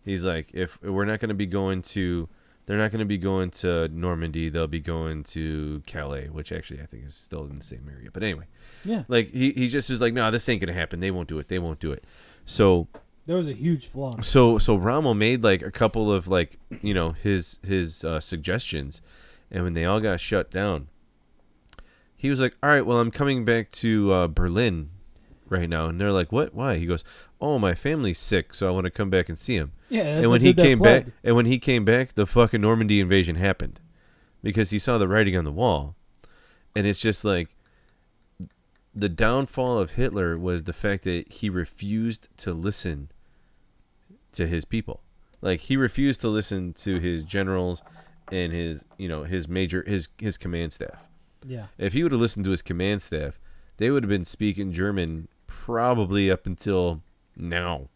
He's 0.04 0.24
like, 0.24 0.50
"If 0.52 0.80
we're 0.82 1.04
not 1.04 1.20
going 1.20 1.28
to 1.28 1.34
be 1.34 1.46
going 1.46 1.82
to 1.82 2.28
they're 2.66 2.78
not 2.78 2.90
going 2.90 3.00
to 3.00 3.04
be 3.04 3.18
going 3.18 3.50
to 3.50 3.88
Normandy, 3.88 4.48
they'll 4.48 4.66
be 4.66 4.80
going 4.80 5.22
to 5.22 5.82
Calais, 5.86 6.28
which 6.28 6.50
actually 6.50 6.80
I 6.80 6.86
think 6.86 7.04
is 7.04 7.14
still 7.14 7.44
in 7.44 7.56
the 7.56 7.62
same 7.62 7.86
area. 7.94 8.08
But 8.10 8.22
anyway, 8.22 8.46
Yeah. 8.86 9.04
like 9.06 9.28
he, 9.30 9.50
he 9.52 9.68
just 9.68 9.90
is 9.90 10.00
like, 10.00 10.14
no, 10.14 10.30
this 10.30 10.48
ain't 10.48 10.62
gonna 10.62 10.72
happen. 10.72 10.98
They 11.00 11.10
won't 11.10 11.28
do 11.28 11.38
it. 11.38 11.48
They 11.48 11.58
won't 11.58 11.78
do 11.78 11.92
it. 11.92 12.04
So 12.46 12.88
There 13.26 13.36
was 13.36 13.48
a 13.48 13.52
huge 13.52 13.86
flaw. 13.86 14.20
so 14.20 14.58
so 14.58 14.76
Rommel 14.76 15.14
made 15.14 15.42
like 15.42 15.62
a 15.62 15.70
couple 15.70 16.12
of 16.12 16.28
like 16.28 16.58
you 16.82 16.94
know 16.94 17.12
his 17.12 17.58
his 17.66 18.04
uh, 18.04 18.20
suggestions, 18.20 19.00
and 19.50 19.64
when 19.64 19.74
they 19.74 19.84
all 19.84 20.00
got 20.00 20.20
shut 20.20 20.50
down, 20.50 20.88
he 22.16 22.30
was 22.30 22.40
like, 22.40 22.56
all 22.62 22.70
right, 22.70 22.84
well 22.84 22.98
I'm 23.00 23.10
coming 23.10 23.44
back 23.44 23.70
to 23.72 24.12
uh, 24.12 24.28
Berlin 24.28 24.90
right 25.48 25.68
now, 25.68 25.88
and 25.88 26.00
they're 26.00 26.12
like, 26.12 26.32
what? 26.32 26.54
Why? 26.54 26.76
He 26.76 26.86
goes, 26.86 27.04
oh 27.40 27.58
my 27.58 27.74
family's 27.74 28.18
sick, 28.18 28.54
so 28.54 28.68
I 28.68 28.70
want 28.70 28.84
to 28.84 28.90
come 28.90 29.10
back 29.10 29.28
and 29.28 29.38
see 29.38 29.56
him. 29.56 29.72
Yeah. 29.88 30.02
that's 30.04 30.22
and 30.22 30.30
when 30.30 30.40
he 30.40 30.54
came 30.54 30.78
back, 30.78 31.06
and 31.22 31.36
when 31.36 31.46
he 31.46 31.58
came 31.58 31.84
back, 31.84 32.14
the 32.14 32.26
fucking 32.26 32.60
Normandy 32.60 33.00
invasion 33.00 33.36
happened, 33.36 33.80
because 34.42 34.70
he 34.70 34.78
saw 34.78 34.98
the 34.98 35.08
writing 35.08 35.36
on 35.36 35.44
the 35.44 35.52
wall, 35.52 35.96
and 36.74 36.86
it's 36.86 37.00
just 37.00 37.24
like 37.24 37.53
the 38.94 39.08
downfall 39.08 39.78
of 39.78 39.92
Hitler 39.92 40.38
was 40.38 40.64
the 40.64 40.72
fact 40.72 41.04
that 41.04 41.32
he 41.32 41.50
refused 41.50 42.28
to 42.38 42.52
listen 42.52 43.10
to 44.32 44.46
his 44.46 44.64
people. 44.64 45.00
Like 45.40 45.60
he 45.60 45.76
refused 45.76 46.20
to 46.22 46.28
listen 46.28 46.72
to 46.74 46.98
his 46.98 47.22
generals 47.22 47.82
and 48.32 48.52
his, 48.52 48.84
you 48.96 49.08
know, 49.08 49.24
his 49.24 49.48
major 49.48 49.82
his 49.86 50.08
his 50.18 50.38
command 50.38 50.72
staff. 50.72 51.08
Yeah. 51.46 51.66
If 51.76 51.92
he 51.92 52.02
would 52.02 52.12
have 52.12 52.20
listened 52.20 52.44
to 52.46 52.50
his 52.50 52.62
command 52.62 53.02
staff, 53.02 53.38
they 53.76 53.90
would 53.90 54.02
have 54.02 54.08
been 54.10 54.24
speaking 54.24 54.72
German 54.72 55.28
probably 55.46 56.30
up 56.30 56.46
until 56.46 57.02
now 57.36 57.88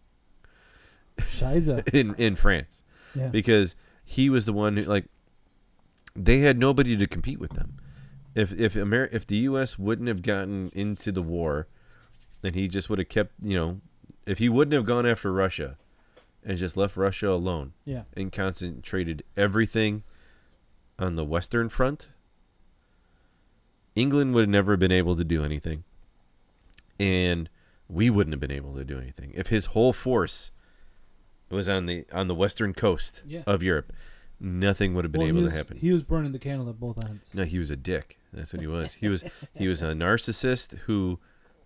Shiza. 1.19 1.89
in 1.95 2.15
in 2.17 2.37
France 2.37 2.83
Yeah. 3.15 3.29
because 3.29 3.77
he 4.05 4.29
was 4.31 4.45
the 4.47 4.53
one 4.53 4.77
who 4.77 4.83
like 4.83 5.07
they 6.15 6.39
had 6.41 6.59
nobody 6.59 6.97
to 6.97 7.07
compete 7.07 7.39
with 7.39 7.53
them. 7.53 7.79
If 8.39 8.53
if 8.59 8.77
Amer- 8.77 9.09
if 9.11 9.27
the 9.27 9.37
U.S. 9.51 9.79
wouldn't 9.79 10.07
have 10.09 10.23
gotten 10.23 10.71
into 10.73 11.11
the 11.11 11.23
war, 11.23 11.67
then 12.43 12.55
he 12.55 12.69
just 12.69 12.89
would 12.89 13.01
have 13.01 13.09
kept 13.09 13.33
you 13.43 13.57
know, 13.57 13.81
if 14.27 14.39
he 14.39 14.49
wouldn't 14.49 14.75
have 14.75 14.85
gone 14.87 15.07
after 15.07 15.33
Russia, 15.33 15.77
and 16.45 16.57
just 16.57 16.77
left 16.77 16.97
Russia 16.97 17.31
alone 17.31 17.73
Yeah. 17.85 18.03
and 18.17 18.31
concentrated 18.31 19.25
everything 19.37 20.05
on 21.01 21.17
the 21.17 21.25
Western 21.25 21.69
Front, 21.69 22.11
England 23.97 24.35
would 24.35 24.43
have 24.43 24.49
never 24.49 24.77
been 24.77 24.93
able 24.93 25.17
to 25.17 25.25
do 25.25 25.43
anything, 25.43 25.83
and 27.01 27.49
we 27.89 28.11
wouldn't 28.11 28.33
have 28.35 28.41
been 28.41 28.53
able 28.53 28.75
to 28.77 28.85
do 28.85 28.99
anything 28.99 29.33
if 29.35 29.49
his 29.49 29.67
whole 29.67 29.93
force 29.93 30.51
was 31.51 31.69
on 31.69 31.87
the 31.87 32.05
on 32.13 32.29
the 32.29 32.35
western 32.35 32.73
coast 32.73 33.23
Yeah. 33.27 33.43
of 33.47 33.63
Europe. 33.65 33.93
Nothing 34.41 34.95
would 34.95 35.05
have 35.05 35.11
been 35.11 35.23
Well, 35.23 35.29
able 35.29 35.41
he 35.43 35.49
to 35.49 35.53
happen. 35.57 35.77
He 35.79 35.91
was 35.91 36.05
burning 36.05 36.31
the 36.31 36.39
candle 36.39 36.69
at 36.69 36.79
both 36.79 37.05
ends. 37.05 37.35
No, 37.35 37.43
he 37.45 37.59
was 37.59 37.71
a 37.71 37.77
dick. 37.77 38.18
That's 38.33 38.53
what 38.53 38.61
he 38.61 38.67
was. 38.67 38.95
He 38.95 39.09
was 39.09 39.25
he 39.55 39.69
was 39.69 39.83
a 39.83 39.93
narcissist 39.93 40.77
who 40.81 41.19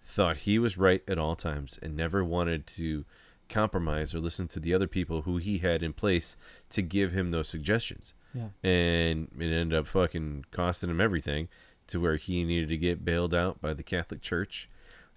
thought 0.03 0.39
he 0.39 0.59
was 0.59 0.77
right 0.77 1.03
at 1.09 1.19
all 1.19 1.37
times 1.37 1.79
and 1.83 1.97
never 1.97 2.25
wanted 2.25 2.67
to 2.67 3.05
compromise 3.49 4.15
or 4.15 4.19
listen 4.21 4.49
to 4.49 4.59
the 4.59 4.75
other 4.75 4.87
people 4.87 5.23
who 5.23 5.37
he 5.37 5.59
had 5.59 5.83
in 5.83 5.93
place 5.93 6.37
to 6.71 6.83
give 6.83 7.13
him 7.13 7.31
those 7.31 7.49
suggestions. 7.49 8.15
Yeah. 8.35 8.49
And 8.63 9.29
it 9.39 9.53
ended 9.53 9.75
up 9.75 9.87
fucking 9.87 10.47
costing 10.51 10.91
him 10.91 11.01
everything 11.01 11.49
to 11.89 12.01
where 12.01 12.17
he 12.17 12.45
needed 12.45 12.71
to 12.71 12.77
get 12.77 13.05
bailed 13.05 13.35
out 13.35 13.61
by 13.61 13.75
the 13.75 13.83
Catholic 13.83 14.23
Church, 14.23 14.69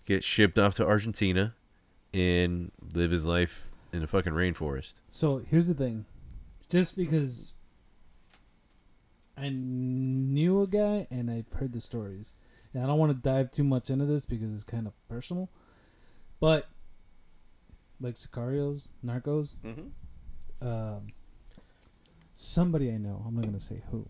get 0.05 0.23
shipped 0.23 0.59
off 0.59 0.75
to 0.75 0.85
Argentina 0.85 1.55
and 2.13 2.71
live 2.93 3.11
his 3.11 3.25
life 3.25 3.71
in 3.93 4.03
a 4.03 4.07
fucking 4.07 4.33
rainforest. 4.33 4.95
So 5.09 5.37
here's 5.37 5.67
the 5.67 5.73
thing, 5.73 6.05
just 6.69 6.97
because 6.97 7.53
I 9.37 9.49
knew 9.49 10.61
a 10.61 10.67
guy 10.67 11.07
and 11.11 11.29
I've 11.29 11.51
heard 11.53 11.73
the 11.73 11.81
stories, 11.81 12.33
and 12.73 12.83
I 12.83 12.87
don't 12.87 12.97
want 12.99 13.11
to 13.11 13.17
dive 13.29 13.51
too 13.51 13.63
much 13.63 13.89
into 13.89 14.05
this 14.05 14.25
because 14.25 14.53
it's 14.53 14.63
kind 14.63 14.87
of 14.87 14.93
personal, 15.09 15.49
but 16.39 16.67
like 17.99 18.15
Sicarios, 18.15 18.89
Narcos, 19.05 19.55
Mm-hmm. 19.63 20.67
um, 20.67 21.07
somebody 22.33 22.91
I 22.91 22.97
know, 22.97 23.23
I'm 23.27 23.35
not 23.35 23.45
gonna 23.45 23.59
say 23.59 23.81
who, 23.91 24.07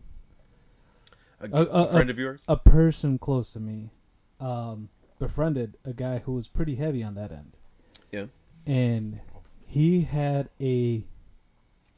A, 1.42 1.46
uh, 1.54 1.64
a 1.86 1.88
friend 1.92 2.10
of 2.10 2.18
yours? 2.20 2.44
a 2.48 2.58
person 2.58 3.18
close 3.20 3.54
to 3.54 3.60
me, 3.60 3.92
um, 4.40 4.90
befriended 5.20 5.78
a 5.86 5.94
guy 5.94 6.20
who 6.20 6.34
was 6.34 6.48
pretty 6.48 6.76
heavy 6.76 7.04
on 7.04 7.16
that 7.16 7.32
end. 7.32 7.54
Yeah. 8.12 8.26
And 8.66 9.20
he 9.66 10.02
had 10.02 10.50
a 10.60 11.06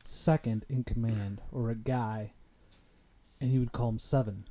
second 0.04 0.66
in 0.70 0.84
command 0.84 1.42
or 1.52 1.70
a 1.70 1.76
guy, 1.76 2.34
and 3.40 3.52
he 3.52 3.60
would 3.60 3.72
call 3.72 3.90
him 3.90 4.00
Seven, 4.00 4.46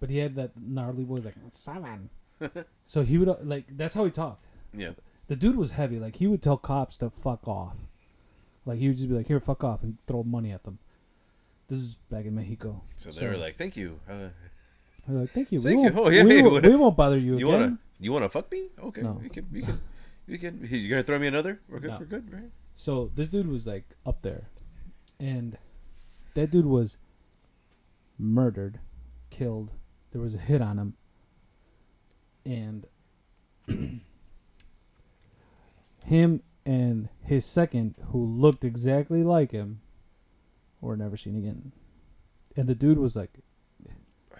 but 0.00 0.10
he 0.10 0.18
had 0.18 0.34
that 0.36 0.52
gnarly 0.60 1.04
voice 1.04 1.24
like 1.24 1.34
Seven. 1.50 2.10
so 2.84 3.02
he 3.02 3.18
would 3.18 3.28
uh, 3.28 3.36
like 3.42 3.64
that's 3.76 3.94
how 3.94 4.04
he 4.04 4.10
talked. 4.10 4.46
yeah. 4.74 4.90
The 5.28 5.36
dude 5.36 5.56
was 5.56 5.70
heavy. 5.70 5.98
Like 5.98 6.16
he 6.16 6.26
would 6.26 6.42
tell 6.42 6.56
cops 6.56 6.98
to 6.98 7.08
fuck 7.08 7.46
off. 7.48 7.76
Like 8.66 8.78
he 8.78 8.88
would 8.88 8.96
just 8.96 9.08
be 9.08 9.14
like, 9.14 9.28
"Here, 9.28 9.40
fuck 9.40 9.64
off," 9.64 9.82
and 9.82 9.96
throw 10.06 10.22
money 10.24 10.50
at 10.52 10.64
them. 10.64 10.78
This 11.68 11.78
is 11.78 11.94
back 12.10 12.26
in 12.26 12.34
Mexico. 12.34 12.82
So 12.96 13.10
they 13.10 13.26
were 13.28 13.36
like, 13.36 13.56
"Thank 13.56 13.76
you. 13.76 13.98
Uh, 14.08 14.28
They're 15.08 15.20
like, 15.20 15.30
"Thank 15.30 15.52
you. 15.52 15.58
Thank 15.60 15.76
we 15.78 15.84
you. 15.86 15.92
Won't, 15.92 16.06
Oh, 16.06 16.10
yeah, 16.16 16.24
we, 16.24 16.30
hey, 16.36 16.42
won't, 16.42 16.66
we 16.66 16.76
won't 16.76 16.96
bother 16.96 17.16
you, 17.18 17.38
you 17.38 17.48
again." 17.48 17.60
wanna 17.60 17.78
you 17.98 18.12
wanna 18.12 18.28
fuck 18.28 18.50
me? 18.52 18.68
Okay, 18.78 19.00
No. 19.02 19.20
you 19.22 19.30
can 19.30 19.46
you 19.52 19.62
can 19.62 19.80
you 20.26 20.38
can. 20.38 20.60
You 20.70 20.88
gonna 20.90 21.02
throw 21.02 21.18
me 21.18 21.28
another? 21.28 21.60
We're 21.68 21.78
good. 21.80 21.90
No. 21.90 21.98
We're 22.00 22.06
good, 22.06 22.32
right? 22.32 22.50
So 22.74 23.10
this 23.14 23.30
dude 23.30 23.48
was 23.48 23.66
like 23.66 23.84
up 24.04 24.22
there, 24.22 24.48
and 25.18 25.56
that 26.34 26.50
dude 26.50 26.66
was 26.66 26.98
murdered, 28.18 28.80
killed. 29.30 29.72
There 30.12 30.20
was 30.20 30.34
a 30.34 30.38
hit 30.38 30.60
on 30.60 30.78
him, 30.78 30.94
and 32.44 32.86
him 36.04 36.42
and 36.64 37.08
his 37.22 37.44
second, 37.44 37.94
who 38.08 38.24
looked 38.24 38.64
exactly 38.64 39.22
like 39.22 39.52
him, 39.52 39.80
were 40.80 40.96
never 40.96 41.16
seen 41.16 41.36
again. 41.36 41.72
And 42.56 42.68
the 42.68 42.74
dude 42.74 42.98
was 42.98 43.16
like 43.16 43.30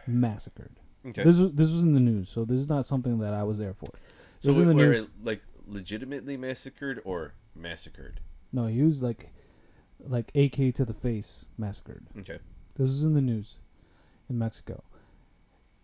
massacred. 0.06 0.76
Okay. 1.06 1.24
This 1.24 1.38
was 1.38 1.52
this 1.52 1.70
was 1.70 1.82
in 1.82 1.94
the 1.94 2.00
news, 2.00 2.28
so 2.28 2.44
this 2.44 2.60
is 2.60 2.68
not 2.68 2.86
something 2.86 3.18
that 3.18 3.34
I 3.34 3.42
was 3.42 3.58
there 3.58 3.74
for. 3.74 3.86
It 3.86 4.00
so 4.40 4.52
was 4.52 4.58
in 4.58 4.68
the 4.68 4.74
were 4.74 4.86
news. 4.88 5.00
it, 5.00 5.08
like 5.22 5.42
legitimately 5.66 6.36
massacred 6.36 7.00
or 7.04 7.34
massacred? 7.56 8.20
No, 8.52 8.66
he 8.66 8.82
was 8.82 9.02
like, 9.02 9.32
like 9.98 10.30
AK 10.34 10.74
to 10.74 10.84
the 10.84 10.92
face, 10.92 11.46
massacred. 11.56 12.06
Okay. 12.18 12.38
This 12.76 12.88
was 12.88 13.04
in 13.04 13.14
the 13.14 13.20
news 13.20 13.56
in 14.28 14.38
Mexico. 14.38 14.82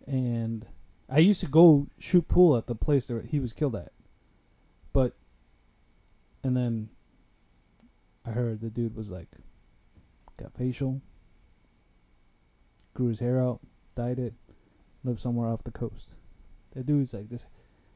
And 0.06 0.66
I 1.08 1.18
used 1.18 1.40
to 1.40 1.46
go 1.46 1.88
shoot 1.98 2.28
pool 2.28 2.56
at 2.56 2.66
the 2.66 2.74
place 2.74 3.06
that 3.08 3.26
he 3.26 3.40
was 3.40 3.52
killed 3.52 3.76
at. 3.76 3.92
But 4.92 5.14
and 6.42 6.56
then 6.56 6.88
I 8.24 8.30
heard 8.30 8.60
the 8.60 8.70
dude 8.70 8.96
was 8.96 9.10
like 9.10 9.28
got 10.36 10.52
facial 10.54 11.00
grew 12.94 13.08
his 13.08 13.20
hair 13.20 13.40
out, 13.40 13.60
dyed 13.94 14.18
it, 14.18 14.34
lived 15.04 15.20
somewhere 15.20 15.48
off 15.48 15.62
the 15.62 15.70
coast. 15.70 16.16
That 16.74 16.84
dude's 16.86 17.12
like 17.14 17.28
this, 17.28 17.44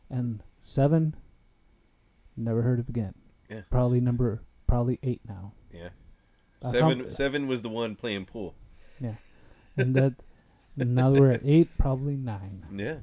and 0.08 0.42
seven. 0.60 1.16
Never 2.36 2.62
heard 2.62 2.78
of 2.78 2.88
again. 2.88 3.14
Yeah. 3.50 3.62
Probably 3.70 4.00
number 4.00 4.42
probably 4.66 4.98
eight 5.02 5.20
now, 5.28 5.52
Yeah. 5.72 5.90
That's 6.62 6.78
Seven. 6.78 7.00
how- 7.00 7.08
seven 7.08 7.46
was 7.48 7.60
the 7.62 7.68
one 7.68 7.94
playing 7.96 8.24
pool. 8.26 8.54
Yeah. 9.00 9.16
And 9.76 9.94
that 9.96 10.14
now 10.76 11.10
that 11.10 11.20
we're 11.20 11.32
at 11.32 11.42
eight, 11.44 11.76
probably 11.78 12.16
nine. 12.16 12.66
Yeah. 12.74 12.98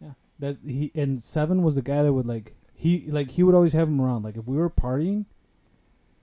Yeah. 0.00 0.12
That 0.38 0.58
he 0.64 0.90
and 0.94 1.22
seven 1.22 1.62
was 1.62 1.74
the 1.76 1.82
guy 1.82 2.02
that 2.02 2.12
would 2.12 2.26
like 2.26 2.54
he 2.74 3.10
like 3.10 3.32
he 3.32 3.42
would 3.42 3.54
always 3.54 3.72
have 3.72 3.88
him 3.88 4.00
around. 4.00 4.24
Like 4.24 4.36
if 4.36 4.46
we 4.46 4.56
were 4.56 4.70
partying, 4.70 5.26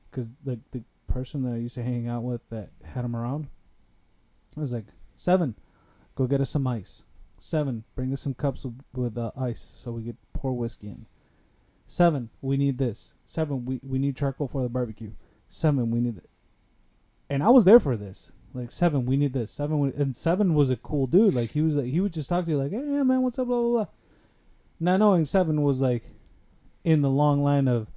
because 0.09 0.33
like 0.43 0.59
the 0.71 0.83
person 1.07 1.43
that 1.43 1.53
I 1.53 1.57
used 1.57 1.75
to 1.75 1.83
hang 1.83 2.07
out 2.07 2.23
with 2.23 2.49
that 2.49 2.69
had 2.83 3.05
him 3.05 3.15
around, 3.15 3.47
I 4.57 4.59
was 4.59 4.73
like 4.73 4.87
seven, 5.15 5.55
go 6.15 6.27
get 6.27 6.41
us 6.41 6.49
some 6.49 6.67
ice. 6.67 7.03
Seven, 7.41 7.85
bring 7.95 8.11
us 8.11 8.19
some 8.19 8.33
cups 8.33 8.65
with, 8.65 8.81
with 8.93 9.17
uh, 9.17 9.31
ice 9.39 9.61
so 9.61 9.91
we 9.91 10.03
could 10.03 10.17
pour 10.33 10.51
whiskey 10.51 10.89
in. 10.89 11.05
Seven, 11.85 12.29
we 12.41 12.57
need 12.57 12.77
this. 12.77 13.13
Seven, 13.25 13.63
we 13.65 13.79
we 13.81 13.97
need 13.97 14.17
charcoal 14.17 14.47
for 14.49 14.61
the 14.61 14.69
barbecue. 14.69 15.11
Seven, 15.47 15.89
we 15.89 16.01
need. 16.01 16.15
Th- 16.15 16.27
and 17.29 17.41
I 17.41 17.49
was 17.49 17.63
there 17.63 17.79
for 17.79 17.95
this. 17.95 18.31
Like 18.53 18.71
seven, 18.71 19.05
we 19.05 19.15
need 19.17 19.33
this. 19.33 19.51
Seven, 19.51 19.93
and 19.97 20.15
seven 20.15 20.53
was 20.55 20.69
a 20.69 20.75
cool 20.75 21.05
dude. 21.07 21.33
Like 21.35 21.51
he 21.51 21.61
was 21.61 21.75
like 21.75 21.85
he 21.87 21.99
would 22.01 22.13
just 22.13 22.29
talk 22.29 22.45
to 22.45 22.51
you 22.51 22.57
like, 22.57 22.71
hey 22.71 22.77
yeah, 22.85 23.03
man, 23.03 23.21
what's 23.21 23.37
up, 23.39 23.47
blah 23.47 23.59
blah 23.61 23.69
blah. 23.71 23.85
Not 24.79 24.97
knowing 24.97 25.25
seven 25.25 25.61
was 25.61 25.81
like 25.81 26.03
in 26.83 27.01
the 27.01 27.09
long 27.09 27.43
line 27.43 27.67
of, 27.67 27.89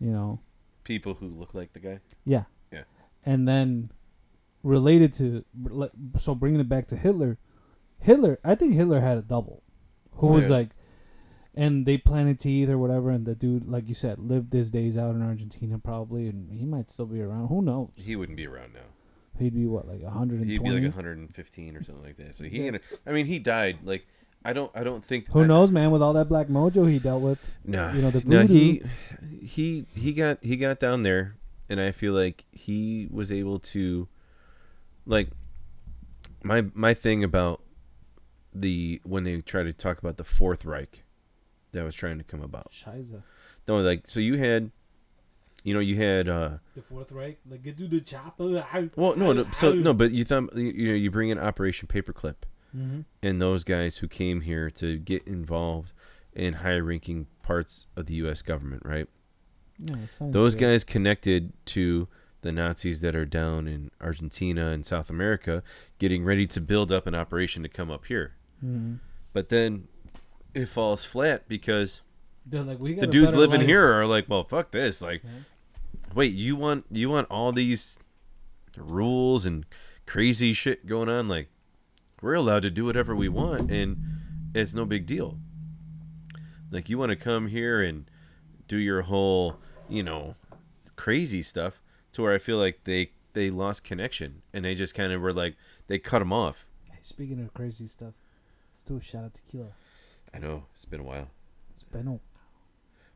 you 0.00 0.10
know, 0.10 0.40
People 0.84 1.14
who 1.14 1.28
look 1.28 1.54
like 1.54 1.72
the 1.72 1.80
guy. 1.80 2.00
yeah. 2.24 2.44
Yeah. 2.72 2.82
And 3.24 3.46
then 3.48 3.90
related 4.62 5.12
to 5.14 5.44
so 6.16 6.34
bringing 6.34 6.60
it 6.60 6.68
back 6.68 6.88
to 6.88 6.96
Hitler, 6.96 7.38
Hitler, 8.00 8.38
I 8.44 8.54
think 8.54 8.74
Hitler 8.74 9.00
had 9.00 9.18
a 9.18 9.22
double, 9.22 9.62
who 10.12 10.28
Oh, 10.28 10.32
was 10.32 10.44
yeah. 10.48 10.56
like, 10.56 10.68
and 11.54 11.86
they 11.86 11.98
planted 11.98 12.40
teeth 12.40 12.68
or 12.68 12.78
whatever, 12.78 13.10
and 13.10 13.24
the 13.26 13.34
dude, 13.34 13.68
like 13.68 13.88
you 13.88 13.94
said, 13.94 14.18
lived 14.18 14.52
his 14.52 14.70
days 14.70 14.96
out 14.96 15.14
in 15.14 15.22
Argentina 15.22 15.78
probably, 15.78 16.28
and 16.28 16.50
he 16.52 16.64
might 16.64 16.90
still 16.90 17.06
be 17.06 17.20
around. 17.20 17.48
Who 17.48 17.62
knows? 17.62 17.90
He 17.96 18.16
wouldn't 18.16 18.36
be 18.36 18.46
around 18.46 18.74
now. 18.74 18.80
He'd 19.38 19.54
be 19.54 19.66
what 19.66 19.86
like 19.86 20.02
120. 20.02 20.50
He'd 20.50 20.62
be 20.62 20.70
like 20.70 20.82
115 20.82 21.76
or 21.76 21.82
something 21.82 22.04
like 22.04 22.16
that. 22.16 22.34
So 22.34 22.44
he, 22.44 22.66
had, 22.66 22.80
I 23.06 23.12
mean, 23.12 23.26
he 23.26 23.38
died. 23.38 23.78
Like, 23.84 24.06
I 24.44 24.52
don't, 24.52 24.70
I 24.74 24.84
don't 24.84 25.04
think. 25.04 25.30
Who 25.32 25.42
I- 25.42 25.46
knows, 25.46 25.70
man? 25.70 25.90
With 25.90 26.02
all 26.02 26.12
that 26.14 26.28
black 26.28 26.48
mojo 26.48 26.90
he 26.90 26.98
dealt 26.98 27.22
with, 27.22 27.38
No, 27.64 27.92
You 27.92 28.02
know, 28.02 28.10
the 28.10 28.22
no, 28.24 28.46
he, 28.46 28.82
he, 29.42 29.86
he 29.94 30.12
got, 30.12 30.42
he 30.42 30.56
got 30.56 30.78
down 30.80 31.02
there, 31.02 31.36
and 31.68 31.80
I 31.80 31.92
feel 31.92 32.12
like 32.12 32.44
he 32.52 33.08
was 33.10 33.30
able 33.32 33.58
to, 33.60 34.08
like, 35.06 35.28
my, 36.42 36.64
my 36.74 36.94
thing 36.94 37.24
about 37.24 37.62
the 38.54 39.00
when 39.04 39.24
they 39.24 39.40
try 39.40 39.62
to 39.62 39.72
talk 39.72 39.98
about 39.98 40.16
the 40.16 40.24
Fourth 40.24 40.64
Reich, 40.64 41.04
that 41.72 41.84
was 41.84 41.94
trying 41.94 42.18
to 42.18 42.24
come 42.24 42.42
about. 42.42 42.72
Scheiße. 42.72 43.22
No, 43.66 43.78
like, 43.78 44.08
so 44.08 44.20
you 44.20 44.38
had, 44.38 44.70
you 45.68 45.74
know, 45.74 45.80
you 45.80 45.96
had. 45.96 46.28
uh 46.28 46.50
The 46.74 46.82
Fourth 46.82 47.12
Reich, 47.12 47.38
like 47.48 47.62
get 47.62 47.76
to 47.78 47.86
the 47.88 48.00
chopper. 48.00 48.64
Well, 48.96 49.16
no, 49.16 49.32
no. 49.32 49.46
So 49.52 49.72
no, 49.72 49.92
but 49.92 50.10
you 50.12 50.24
thought 50.24 50.56
you 50.56 50.64
you 50.80 50.88
know 50.88 50.94
you 50.94 51.10
bring 51.10 51.28
in 51.28 51.38
Operation 51.38 51.86
Paperclip, 51.88 52.36
Mm-hmm. 52.76 53.00
and 53.22 53.40
those 53.40 53.64
guys 53.64 53.98
who 53.98 54.08
came 54.08 54.42
here 54.42 54.70
to 54.72 54.98
get 54.98 55.26
involved 55.26 55.92
in 56.34 56.52
high-ranking 56.54 57.26
parts 57.42 57.86
of 57.96 58.04
the 58.06 58.14
U.S. 58.22 58.42
government, 58.42 58.82
right? 58.84 59.08
Yeah, 59.78 59.96
Those 60.20 60.52
shit. 60.52 60.60
guys 60.60 60.84
connected 60.84 61.52
to 61.76 62.08
the 62.42 62.52
Nazis 62.52 63.00
that 63.00 63.16
are 63.16 63.24
down 63.24 63.66
in 63.66 63.90
Argentina 64.00 64.68
and 64.68 64.84
South 64.84 65.08
America, 65.10 65.62
getting 65.98 66.24
ready 66.24 66.46
to 66.46 66.60
build 66.60 66.92
up 66.92 67.06
an 67.06 67.14
operation 67.14 67.62
to 67.62 67.68
come 67.68 67.90
up 67.90 68.04
here. 68.06 68.34
Mhm. 68.64 68.98
But 69.32 69.48
then 69.48 69.88
it 70.54 70.66
falls 70.66 71.04
flat 71.04 71.48
because 71.48 72.02
like, 72.52 72.78
we 72.78 72.94
got 72.94 73.00
the 73.00 73.06
dudes 73.06 73.34
living 73.34 73.60
life. 73.60 73.68
here 73.68 73.84
are 73.92 74.06
like, 74.06 74.28
"Well, 74.28 74.44
fuck 74.44 74.70
this!" 74.72 75.00
Like, 75.02 75.22
Yeah. 75.24 75.30
Wait, 76.14 76.32
you 76.34 76.56
want 76.56 76.86
you 76.90 77.08
want 77.10 77.28
all 77.30 77.52
these 77.52 77.98
rules 78.76 79.46
and 79.46 79.64
crazy 80.06 80.52
shit 80.52 80.86
going 80.86 81.08
on? 81.08 81.28
Like, 81.28 81.48
we're 82.22 82.34
allowed 82.34 82.62
to 82.62 82.70
do 82.70 82.84
whatever 82.84 83.14
we 83.14 83.28
want, 83.28 83.70
and 83.70 83.96
it's 84.54 84.74
no 84.74 84.84
big 84.84 85.06
deal. 85.06 85.38
Like, 86.70 86.88
you 86.88 86.98
want 86.98 87.10
to 87.10 87.16
come 87.16 87.48
here 87.48 87.82
and 87.82 88.10
do 88.66 88.76
your 88.76 89.02
whole, 89.02 89.56
you 89.88 90.02
know, 90.02 90.34
crazy 90.96 91.42
stuff 91.42 91.80
to 92.12 92.22
where 92.22 92.34
I 92.34 92.38
feel 92.38 92.58
like 92.58 92.84
they 92.84 93.12
they 93.34 93.50
lost 93.50 93.84
connection 93.84 94.42
and 94.52 94.64
they 94.64 94.74
just 94.74 94.94
kind 94.94 95.12
of 95.12 95.20
were 95.20 95.32
like 95.32 95.56
they 95.86 95.98
cut 95.98 96.18
them 96.18 96.32
off. 96.32 96.66
Hey, 96.90 96.98
speaking 97.02 97.40
of 97.40 97.54
crazy 97.54 97.86
stuff, 97.86 98.14
let's 98.72 98.82
do 98.82 98.96
a 98.96 99.00
shot 99.00 99.24
of 99.24 99.32
tequila. 99.32 99.68
I 100.34 100.38
know 100.38 100.64
it's 100.74 100.84
been 100.84 101.00
a 101.00 101.04
while, 101.04 101.28
It's 101.72 101.84
been 101.84 102.06
a 102.06 102.10
while. 102.12 102.20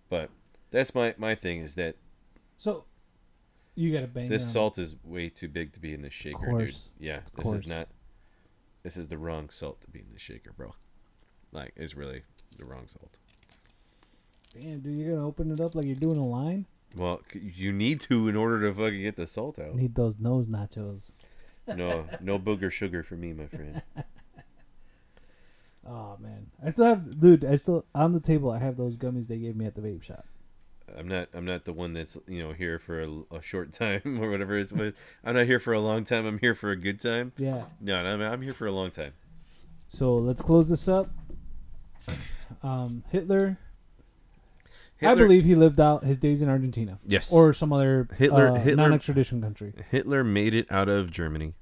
but 0.09 0.31
that's 0.71 0.95
my 0.95 1.15
my 1.19 1.35
thing 1.35 1.61
is 1.61 1.75
that 1.75 1.97
so 2.63 2.85
you 3.75 3.93
got 3.93 4.03
to 4.03 4.07
bang 4.07 4.29
this 4.29 4.47
salt 4.53 4.79
is 4.79 4.95
way 5.03 5.29
too 5.29 5.49
big 5.49 5.73
to 5.73 5.81
be 5.81 5.95
in 5.95 6.03
the 6.03 6.11
shaker, 6.11 6.39
dude. 6.39 6.49
course. 6.49 6.93
Yeah, 6.97 7.17
Of 7.17 7.33
this 7.45 7.53
is 7.53 7.67
not. 7.67 7.89
This 8.85 8.97
is 8.97 9.09
the 9.09 9.19
wrong 9.19 9.51
salt 9.51 9.81
to 9.81 9.91
be 9.91 9.99
in 9.99 10.13
the 10.13 10.19
shaker, 10.21 10.53
bro. 10.57 10.77
Like, 11.51 11.73
it's 11.75 11.97
really 11.97 12.23
the 12.57 12.65
wrong 12.65 12.87
salt. 12.87 13.19
Damn, 14.61 14.79
dude, 14.79 14.97
you're 14.97 15.17
gonna 15.17 15.27
open 15.27 15.51
it 15.51 15.61
up 15.61 15.75
like 15.75 15.87
you're 15.87 15.97
doing 15.97 16.19
a 16.19 16.25
line. 16.27 16.67
Well, 16.97 17.23
you 17.33 17.73
need 17.73 18.01
to 18.03 18.29
in 18.29 18.37
order 18.37 18.61
to 18.69 18.73
fucking 18.73 19.03
get 19.03 19.17
the 19.17 19.27
salt 19.27 19.59
out. 19.59 19.75
Need 19.75 19.97
those 19.97 20.19
nose 20.19 20.47
nachos. 20.47 21.11
No, 21.77 22.07
no 22.21 22.41
booger 22.41 22.73
sugar 22.73 23.05
for 23.05 23.15
me, 23.15 23.33
my 23.33 23.47
friend. 23.47 23.83
Oh 25.85 26.17
man, 26.21 26.47
I 26.65 26.71
still 26.71 26.85
have, 26.85 27.19
dude. 27.19 27.45
I 27.45 27.57
still 27.57 27.85
on 27.93 28.13
the 28.13 28.21
table. 28.21 28.53
I 28.53 28.59
have 28.61 28.77
those 28.77 28.97
gummies 28.97 29.27
they 29.27 29.39
gave 29.39 29.57
me 29.57 29.67
at 29.67 29.75
the 29.75 29.81
vape 29.81 30.03
shop. 30.03 30.25
I'm 30.97 31.09
not. 31.09 31.29
I'm 31.35 31.45
not 31.45 31.65
the 31.65 31.73
one 31.73 31.93
that's 31.93 32.17
you 32.29 32.43
know 32.43 32.53
here 32.53 32.79
for 32.79 33.03
a, 33.03 33.37
a 33.37 33.43
short 33.43 33.73
time 33.73 34.03
or 34.23 34.31
whatever 34.31 34.57
it's 34.59 34.73
with. 34.73 34.97
I'm 35.25 35.35
not 35.35 35.47
here 35.47 35.59
for 35.61 35.73
a 35.73 35.81
long 35.81 36.05
time. 36.05 36.27
I'm 36.27 36.39
here 36.39 36.55
for 36.55 36.71
a 36.71 36.77
good 36.77 37.01
time. 37.01 37.33
Yeah. 37.37 37.65
No, 37.81 37.97
I'm, 37.97 38.21
I'm 38.21 38.43
here 38.43 38.55
for 38.55 38.67
a 38.67 38.73
long 38.73 38.91
time. 38.91 39.13
So 39.89 40.15
let's 40.17 40.41
close 40.43 40.69
this 40.69 40.89
up. 40.89 41.11
Um, 42.63 43.03
Hitler, 43.11 43.59
I 45.03 45.15
believe 45.15 45.45
he 45.45 45.55
lived 45.55 45.81
out 45.81 46.05
his 46.05 46.19
days 46.19 46.43
in 46.43 46.49
Argentina 46.49 46.99
Yes. 47.07 47.33
or 47.33 47.53
some 47.53 47.73
other 47.73 48.09
Hitler- 48.17 48.49
uh, 48.49 48.55
Hitler- 48.55 48.77
non-extradition 48.77 49.41
country. 49.43 49.73
Hitler 49.91 50.23
made 50.23 50.55
it 50.55 50.71
out 50.71 50.89
of 50.89 51.11
Germany. 51.11 51.55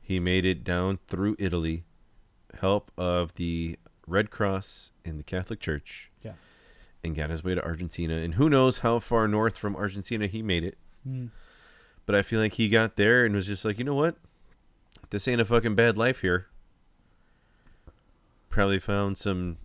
He 0.00 0.18
made 0.20 0.44
it 0.44 0.64
down 0.64 0.98
through 1.06 1.36
Italy, 1.38 1.84
help 2.60 2.90
of 2.96 3.34
the 3.34 3.78
Red 4.06 4.30
Cross 4.30 4.92
and 5.04 5.18
the 5.18 5.22
Catholic 5.24 5.60
Church. 5.60 6.10
And 7.04 7.16
got 7.16 7.30
his 7.30 7.42
way 7.42 7.54
to 7.54 7.64
Argentina. 7.64 8.14
And 8.14 8.34
who 8.34 8.48
knows 8.48 8.78
how 8.78 8.98
far 9.00 9.26
north 9.26 9.56
from 9.56 9.74
Argentina 9.74 10.26
he 10.28 10.40
made 10.42 10.62
it. 10.64 10.78
Mm. 11.06 11.30
But 12.06 12.14
I 12.14 12.22
feel 12.22 12.38
like 12.40 12.54
he 12.54 12.68
got 12.68 12.96
there 12.96 13.24
and 13.24 13.34
was 13.34 13.46
just 13.46 13.64
like, 13.64 13.78
you 13.78 13.84
know 13.84 13.94
what? 13.94 14.16
This 15.10 15.26
ain't 15.26 15.40
a 15.40 15.44
fucking 15.44 15.74
bad 15.74 15.96
life 15.98 16.20
here. 16.20 16.46
Probably 18.50 18.78
found 18.78 19.18
some 19.18 19.56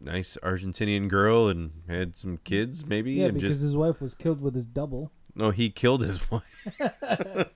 nice 0.00 0.36
Argentinian 0.42 1.08
girl 1.08 1.48
and 1.48 1.72
had 1.88 2.16
some 2.16 2.38
kids, 2.38 2.86
maybe. 2.86 3.12
Yeah, 3.12 3.28
because 3.28 3.50
just 3.50 3.62
his 3.62 3.76
wife 3.76 4.00
was 4.00 4.14
killed 4.14 4.40
with 4.40 4.54
his 4.54 4.66
double. 4.66 5.12
no, 5.34 5.50
he 5.50 5.70
killed 5.70 6.02
his 6.02 6.20
wife. 6.30 6.44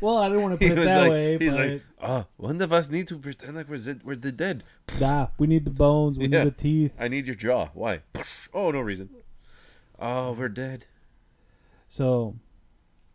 Well, 0.00 0.16
I 0.18 0.28
didn't 0.28 0.42
want 0.42 0.58
to 0.60 0.68
put 0.68 0.78
it 0.78 0.84
that 0.84 1.00
like, 1.02 1.10
way, 1.10 1.38
he's 1.38 1.54
but 1.54 1.68
like, 1.70 1.82
oh, 2.02 2.26
one 2.36 2.60
of 2.62 2.72
us 2.72 2.88
need 2.90 3.08
to 3.08 3.18
pretend 3.18 3.56
like 3.56 3.68
we're 3.68 3.76
zed- 3.78 4.02
we're 4.04 4.16
the 4.16 4.32
dead. 4.32 4.62
nah, 5.00 5.28
we 5.38 5.46
need 5.46 5.64
the 5.64 5.70
bones, 5.70 6.18
we 6.18 6.26
Yeah. 6.26 6.44
need 6.44 6.52
the 6.54 6.56
teeth. 6.56 6.94
I 6.98 7.08
need 7.08 7.26
your 7.26 7.34
jaw. 7.36 7.68
Why? 7.74 8.00
Oh, 8.54 8.70
no 8.70 8.80
reason. 8.80 9.10
Oh, 9.98 10.32
we're 10.32 10.48
dead. 10.48 10.86
So, 11.88 12.36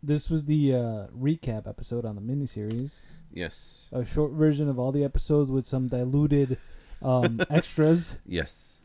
this 0.02 0.30
was 0.30 0.44
the 0.44 0.74
uh, 0.74 1.06
recap 1.16 1.66
episode 1.68 2.04
on 2.04 2.14
the 2.14 2.22
miniseries. 2.22 3.04
Yes. 3.32 3.88
A 3.92 4.04
short 4.04 4.32
version 4.32 4.68
of 4.68 4.78
all 4.78 4.92
the 4.92 5.04
episodes 5.04 5.50
with 5.50 5.66
some 5.66 5.88
diluted 5.88 6.56
um, 7.02 7.40
extras. 7.50 8.18
Yes. 8.24 8.78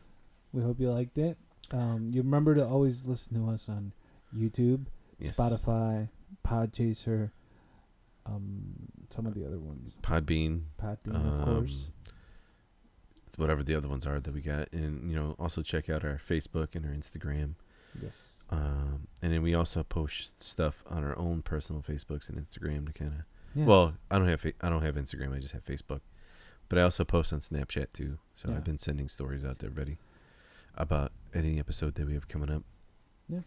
We 0.52 0.62
hope 0.62 0.78
you 0.80 0.90
liked 0.90 1.16
it. 1.16 1.38
Um, 1.70 2.10
you 2.12 2.20
remember 2.22 2.54
to 2.54 2.66
always 2.66 3.06
listen 3.06 3.34
to 3.42 3.50
us 3.50 3.68
on 3.68 3.92
YouTube, 4.36 4.86
Yes. 5.18 5.36
Spotify, 5.36 6.08
Podchaser, 6.46 7.30
um, 8.26 8.74
some 9.10 9.26
of 9.26 9.34
the 9.34 9.44
other 9.46 9.58
ones. 9.58 9.98
Podbean. 10.02 10.62
Podbean, 10.80 11.14
um, 11.14 11.26
of 11.40 11.44
course. 11.44 11.90
whatever 13.36 13.62
the 13.62 13.74
other 13.74 13.88
ones 13.88 14.06
are 14.06 14.20
that 14.20 14.32
we 14.34 14.40
got, 14.40 14.72
and 14.72 15.10
you 15.10 15.16
know, 15.16 15.34
also 15.38 15.62
check 15.62 15.88
out 15.88 16.04
our 16.04 16.20
Facebook 16.28 16.74
and 16.74 16.84
our 16.84 16.92
Instagram. 16.92 17.54
Yes. 18.00 18.42
Um, 18.50 19.06
and 19.22 19.32
then 19.32 19.42
we 19.42 19.54
also 19.54 19.82
post 19.82 20.42
stuff 20.42 20.82
on 20.88 21.04
our 21.04 21.18
own 21.18 21.42
personal 21.42 21.82
Facebooks 21.82 22.28
and 22.28 22.38
Instagram 22.38 22.86
to 22.86 22.92
kind 22.92 23.12
of. 23.12 23.24
yes. 23.54 23.66
Well, 23.66 23.94
I 24.10 24.18
don't 24.18 24.28
have 24.28 24.40
fa- 24.40 24.52
I 24.60 24.68
don't 24.70 24.82
have 24.82 24.94
Instagram. 24.96 25.34
I 25.34 25.40
just 25.40 25.52
have 25.52 25.64
Facebook, 25.64 26.00
but 26.68 26.78
I 26.78 26.82
also 26.82 27.04
post 27.04 27.32
on 27.32 27.40
Snapchat 27.40 27.92
too. 27.92 28.18
So 28.34 28.48
Yeah. 28.48 28.56
I've 28.56 28.64
been 28.64 28.78
sending 28.78 29.08
stories 29.08 29.44
out 29.44 29.58
to 29.60 29.66
everybody 29.66 29.98
about 30.74 31.12
any 31.34 31.58
episode 31.58 31.94
that 31.96 32.06
we 32.06 32.14
have 32.14 32.28
coming 32.28 32.50
up. 32.50 32.62
Yeah. 33.28 33.40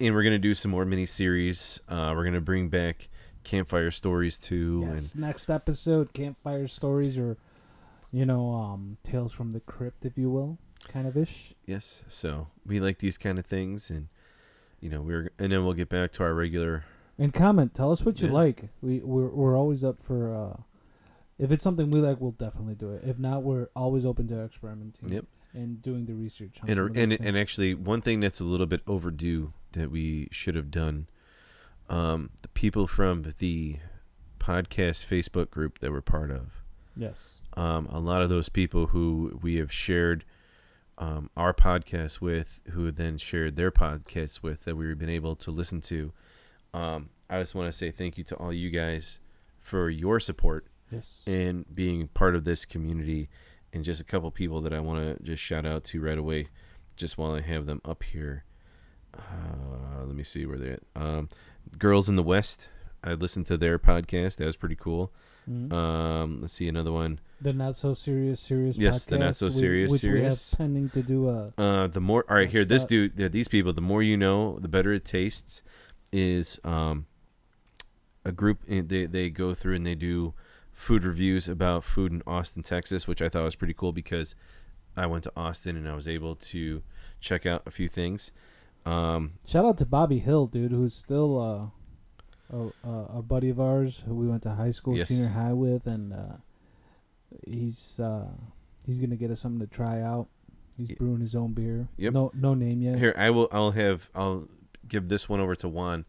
And 0.00 0.14
we're 0.14 0.22
gonna 0.22 0.38
do 0.38 0.54
some 0.54 0.70
more 0.70 0.84
mini 0.84 1.06
series. 1.06 1.80
Uh, 1.88 2.12
we're 2.16 2.24
gonna 2.24 2.40
bring 2.42 2.68
back 2.68 3.08
campfire 3.48 3.90
stories 3.90 4.36
too. 4.38 4.84
Yes. 4.88 5.14
Next 5.16 5.48
episode, 5.48 6.12
campfire 6.12 6.68
stories 6.68 7.16
or, 7.16 7.36
you 8.12 8.26
know, 8.26 8.52
um, 8.52 8.96
tales 9.02 9.32
from 9.32 9.52
the 9.52 9.60
crypt, 9.60 10.04
if 10.04 10.18
you 10.18 10.30
will, 10.30 10.58
kind 10.88 11.06
of 11.06 11.16
ish. 11.16 11.54
Yes, 11.66 12.02
so 12.08 12.48
we 12.66 12.78
like 12.80 12.98
these 12.98 13.16
kind 13.18 13.38
of 13.38 13.46
things, 13.46 13.90
and 13.90 14.08
you 14.80 14.88
know 14.90 15.00
we're 15.00 15.30
and 15.38 15.50
then 15.52 15.64
we'll 15.64 15.74
get 15.74 15.88
back 15.88 16.12
to 16.12 16.22
our 16.22 16.34
regular. 16.34 16.84
And 17.18 17.32
comment. 17.34 17.74
Tell 17.74 17.90
us 17.90 18.04
what 18.04 18.20
you 18.22 18.28
Yeah. 18.28 18.34
like. 18.34 18.68
We 18.80 19.00
we're 19.00 19.28
we're 19.28 19.56
always 19.56 19.82
up 19.82 20.00
for. 20.00 20.20
uh 20.34 20.62
If 21.38 21.50
it's 21.52 21.62
something 21.64 21.90
we 21.90 22.00
like, 22.00 22.20
we'll 22.20 22.32
definitely 22.46 22.74
do 22.74 22.92
it. 22.94 23.02
If 23.04 23.18
not, 23.18 23.42
we're 23.42 23.68
always 23.74 24.04
open 24.04 24.26
to 24.28 24.36
experimenting. 24.44 25.08
Yep. 25.08 25.24
And 25.54 25.80
doing 25.82 26.06
the 26.06 26.14
research. 26.14 26.58
On 26.62 26.68
And 26.70 26.96
and 26.96 27.12
and 27.26 27.36
actually, 27.36 27.74
one 27.74 28.00
thing 28.00 28.20
that's 28.20 28.40
a 28.40 28.44
little 28.44 28.66
bit 28.66 28.82
overdue 28.86 29.52
that 29.72 29.90
we 29.90 30.28
should 30.30 30.54
have 30.54 30.70
done. 30.70 31.06
Um, 31.88 32.30
the 32.42 32.48
people 32.48 32.86
from 32.86 33.34
the 33.38 33.76
podcast 34.38 35.04
Facebook 35.06 35.50
group 35.50 35.78
that 35.78 35.90
we're 35.90 36.00
part 36.00 36.30
of. 36.30 36.62
yes. 36.96 37.40
um, 37.56 37.86
a 37.90 37.98
lot 38.00 38.22
of 38.22 38.28
those 38.28 38.48
people 38.48 38.86
who 38.88 39.38
we 39.42 39.56
have 39.56 39.72
shared 39.72 40.24
um, 40.98 41.30
our 41.36 41.52
podcast 41.54 42.20
with, 42.20 42.60
who 42.72 42.90
then 42.90 43.18
shared 43.18 43.56
their 43.56 43.70
podcasts 43.70 44.42
with, 44.42 44.64
that 44.64 44.76
we've 44.76 44.98
been 44.98 45.08
able 45.08 45.36
to 45.36 45.50
listen 45.50 45.80
to. 45.82 46.12
Um, 46.74 47.10
I 47.30 47.38
just 47.38 47.54
want 47.54 47.70
to 47.70 47.76
say 47.76 47.90
thank 47.90 48.18
you 48.18 48.24
to 48.24 48.36
all 48.36 48.52
you 48.52 48.70
guys 48.70 49.18
for 49.58 49.88
your 49.90 50.18
support 50.20 50.66
Yes. 50.90 51.22
and 51.26 51.64
being 51.74 52.08
part 52.08 52.34
of 52.34 52.44
this 52.44 52.64
community. 52.64 53.28
And 53.72 53.84
just 53.84 54.00
a 54.00 54.04
couple 54.04 54.30
people 54.30 54.60
that 54.62 54.72
I 54.72 54.80
want 54.80 55.18
to 55.18 55.22
just 55.22 55.42
shout 55.42 55.66
out 55.66 55.84
to 55.84 56.00
right 56.00 56.16
away, 56.18 56.48
just 56.96 57.16
while 57.18 57.32
I 57.32 57.42
have 57.42 57.66
them 57.66 57.80
up 57.84 58.02
here. 58.02 58.44
Uh, 59.14 60.04
let 60.04 60.14
me 60.16 60.22
see 60.22 60.46
where 60.46 60.58
they're 60.58 60.72
at. 60.74 60.82
Um, 60.96 61.28
Girls 61.78 62.08
in 62.08 62.16
the 62.16 62.22
West. 62.22 62.68
I 63.02 63.14
listened 63.14 63.46
to 63.46 63.56
their 63.56 63.78
podcast. 63.78 64.36
That 64.36 64.46
was 64.46 64.56
pretty 64.56 64.74
cool. 64.76 65.12
Mhm. 65.48 65.72
Um, 65.72 66.40
let's 66.42 66.52
see 66.52 66.68
another 66.68 66.92
one. 66.92 67.20
the 67.40 67.52
not 67.52 67.74
so 67.76 67.94
serious 67.94 68.40
serious. 68.40 68.76
Yes, 68.76 69.04
the 69.06 69.16
Not 69.18 69.30
podcast, 69.30 69.36
So 69.36 69.48
Serious 69.48 69.90
which 69.92 70.00
Serious. 70.02 70.52
we 70.52 70.52
have 70.52 70.58
pending 70.58 70.90
to 70.90 71.02
do 71.02 71.28
a. 71.28 71.48
Uh, 71.56 71.86
the 71.86 72.00
more 72.00 72.24
all 72.28 72.36
right 72.36 72.50
here, 72.50 72.64
this 72.64 72.84
dude, 72.84 73.16
these 73.32 73.48
people, 73.48 73.72
the 73.72 73.80
more 73.80 74.02
you 74.02 74.16
know, 74.16 74.58
the 74.58 74.68
better 74.68 74.92
it 74.92 75.04
tastes. 75.04 75.62
Is 76.10 76.58
um, 76.64 77.06
a 78.24 78.32
group 78.32 78.58
they 78.66 79.06
they 79.06 79.30
go 79.30 79.54
through 79.54 79.76
and 79.76 79.86
they 79.86 79.94
do 79.94 80.34
food 80.72 81.04
reviews 81.04 81.48
about 81.48 81.84
food 81.84 82.12
in 82.12 82.22
Austin, 82.26 82.62
Texas, 82.62 83.06
which 83.06 83.20
I 83.22 83.28
thought 83.28 83.44
was 83.44 83.56
pretty 83.56 83.74
cool 83.74 83.92
because 83.92 84.34
I 84.96 85.06
went 85.06 85.24
to 85.24 85.32
Austin 85.36 85.76
and 85.76 85.88
I 85.88 85.94
was 85.94 86.08
able 86.08 86.34
to 86.34 86.82
check 87.20 87.46
out 87.46 87.62
a 87.66 87.70
few 87.70 87.88
things. 87.88 88.32
Um, 88.86 89.34
Shout 89.46 89.64
out 89.64 89.78
to 89.78 89.86
Bobby 89.86 90.18
Hill, 90.18 90.46
dude, 90.46 90.72
who's 90.72 90.94
still 90.94 91.72
uh, 92.52 92.66
a, 92.84 92.88
a, 93.18 93.22
buddy 93.22 93.50
of 93.50 93.60
ours 93.60 94.02
who 94.06 94.14
we 94.14 94.26
went 94.26 94.42
to 94.44 94.50
high 94.50 94.70
school, 94.70 94.96
Yes. 94.96 95.08
junior 95.08 95.28
high 95.28 95.52
with, 95.52 95.86
and 95.86 96.12
uh, 96.12 96.36
he's 97.46 98.00
uh, 98.00 98.28
he's 98.86 98.98
gonna 98.98 99.16
get 99.16 99.30
us 99.30 99.40
something 99.40 99.60
to 99.60 99.66
try 99.66 100.00
out. 100.00 100.28
He's 100.76 100.92
brewing 100.92 101.20
his 101.20 101.34
own 101.34 101.52
beer. 101.52 101.88
Yep. 101.96 102.12
No 102.12 102.30
no 102.34 102.54
name 102.54 102.80
yet. 102.80 102.98
Here, 102.98 103.14
I 103.16 103.30
will. 103.30 103.48
I'll 103.52 103.72
have. 103.72 104.08
I'll 104.14 104.48
give 104.86 105.08
this 105.08 105.28
one 105.28 105.40
over 105.40 105.54
to 105.56 105.68
Juan. 105.68 106.06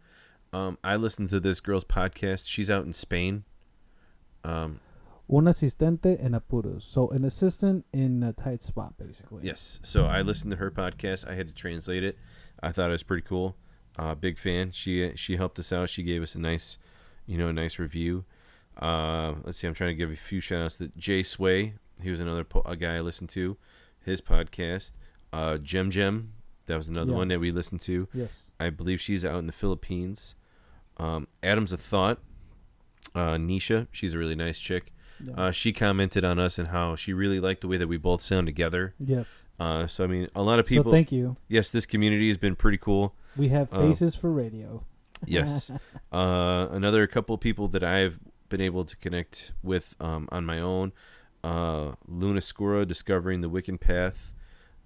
Um, 0.53 0.77
I 0.83 0.95
listened 0.95 1.29
to 1.29 1.39
this 1.39 1.59
girl's 1.59 1.83
podcast. 1.83 2.47
She's 2.47 2.69
out 2.69 2.85
in 2.85 2.93
Spain. 2.93 3.43
Um, 4.43 4.79
Un 5.31 5.45
asistente 5.45 6.17
en 6.19 6.31
apuros, 6.31 6.81
so 6.81 7.07
an 7.09 7.23
assistant 7.23 7.85
in 7.93 8.23
a 8.23 8.33
tight 8.33 8.63
spot, 8.63 8.97
basically. 8.97 9.43
Yes. 9.43 9.79
So 9.83 10.05
I 10.05 10.23
listened 10.23 10.51
to 10.51 10.57
her 10.57 10.71
podcast. 10.71 11.29
I 11.29 11.35
had 11.35 11.47
to 11.47 11.53
translate 11.53 12.03
it. 12.03 12.17
I 12.61 12.71
thought 12.71 12.89
it 12.89 12.93
was 12.93 13.03
pretty 13.03 13.25
cool. 13.27 13.55
Uh, 13.97 14.15
big 14.15 14.37
fan. 14.37 14.71
She 14.71 15.11
she 15.15 15.35
helped 15.37 15.59
us 15.59 15.71
out. 15.73 15.89
She 15.89 16.03
gave 16.03 16.21
us 16.21 16.35
a 16.35 16.39
nice, 16.39 16.77
you 17.25 17.37
know, 17.37 17.47
a 17.49 17.53
nice 17.53 17.79
review. 17.79 18.25
Uh, 18.81 19.35
let's 19.43 19.57
see. 19.57 19.67
I'm 19.67 19.73
trying 19.73 19.89
to 19.91 19.95
give 19.95 20.11
a 20.11 20.15
few 20.15 20.39
shout 20.41 20.61
outs 20.63 20.77
to 20.77 20.87
Jay 20.97 21.21
Sway. 21.23 21.73
He 22.01 22.09
was 22.11 22.19
another 22.21 22.43
po- 22.45 22.61
a 22.65 22.75
guy 22.77 22.95
I 22.95 23.01
listened 23.01 23.29
to. 23.31 23.57
His 24.05 24.21
podcast. 24.21 24.93
Uh, 25.33 25.57
Gem 25.57 25.91
Gem. 25.91 26.33
That 26.67 26.77
was 26.77 26.87
another 26.87 27.11
Yeah. 27.11 27.17
one 27.17 27.27
that 27.29 27.39
we 27.39 27.51
listened 27.51 27.81
to. 27.81 28.07
Yes. 28.13 28.49
I 28.59 28.69
believe 28.69 29.01
she's 29.01 29.25
out 29.25 29.39
in 29.39 29.47
the 29.47 29.51
Philippines. 29.53 30.35
Um, 30.97 31.27
Adams 31.43 31.73
a 31.73 31.77
Thought. 31.77 32.19
Uh, 33.15 33.35
Nisha. 33.35 33.87
She's 33.91 34.13
a 34.13 34.17
really 34.17 34.35
nice 34.35 34.59
chick. 34.59 34.93
Yeah. 35.23 35.33
Uh, 35.35 35.51
she 35.51 35.73
commented 35.73 36.23
on 36.23 36.39
us 36.39 36.57
and 36.57 36.69
how 36.69 36.95
she 36.95 37.11
really 37.11 37.39
liked 37.41 37.61
the 37.61 37.67
way 37.67 37.75
that 37.77 37.87
we 37.87 37.97
both 37.97 38.21
sound 38.21 38.47
together. 38.47 38.93
yes. 38.99 39.39
Uh, 39.59 39.85
so 39.87 40.03
I 40.03 40.07
mean, 40.07 40.27
a 40.35 40.41
lot 40.41 40.59
of 40.59 40.65
people. 40.65 40.85
So 40.85 40.91
thank 40.91 41.11
you. 41.11 41.35
yes, 41.47 41.69
this 41.71 41.85
community 41.85 42.27
has 42.29 42.37
been 42.37 42.55
pretty 42.55 42.77
cool. 42.77 43.15
We 43.35 43.49
have 43.49 43.71
Uh, 43.73 43.81
faces 43.87 44.15
for 44.15 44.31
radio. 44.31 44.83
Yes. 45.27 45.69
uh, 46.13 46.67
another 46.71 47.05
couple 47.07 47.37
people 47.37 47.67
that 47.69 47.83
I've 47.83 48.19
been 48.47 48.61
able 48.61 48.85
to 48.85 48.95
connect 48.95 49.51
with 49.61 49.93
um, 49.99 50.29
on 50.31 50.45
my 50.45 50.61
own. 50.61 50.93
Uh, 51.43 51.93
Luna 52.07 52.39
Scura, 52.39 52.87
discovering 52.87 53.41
the 53.41 53.49
Wiccan 53.49 53.79
Path. 53.79 54.33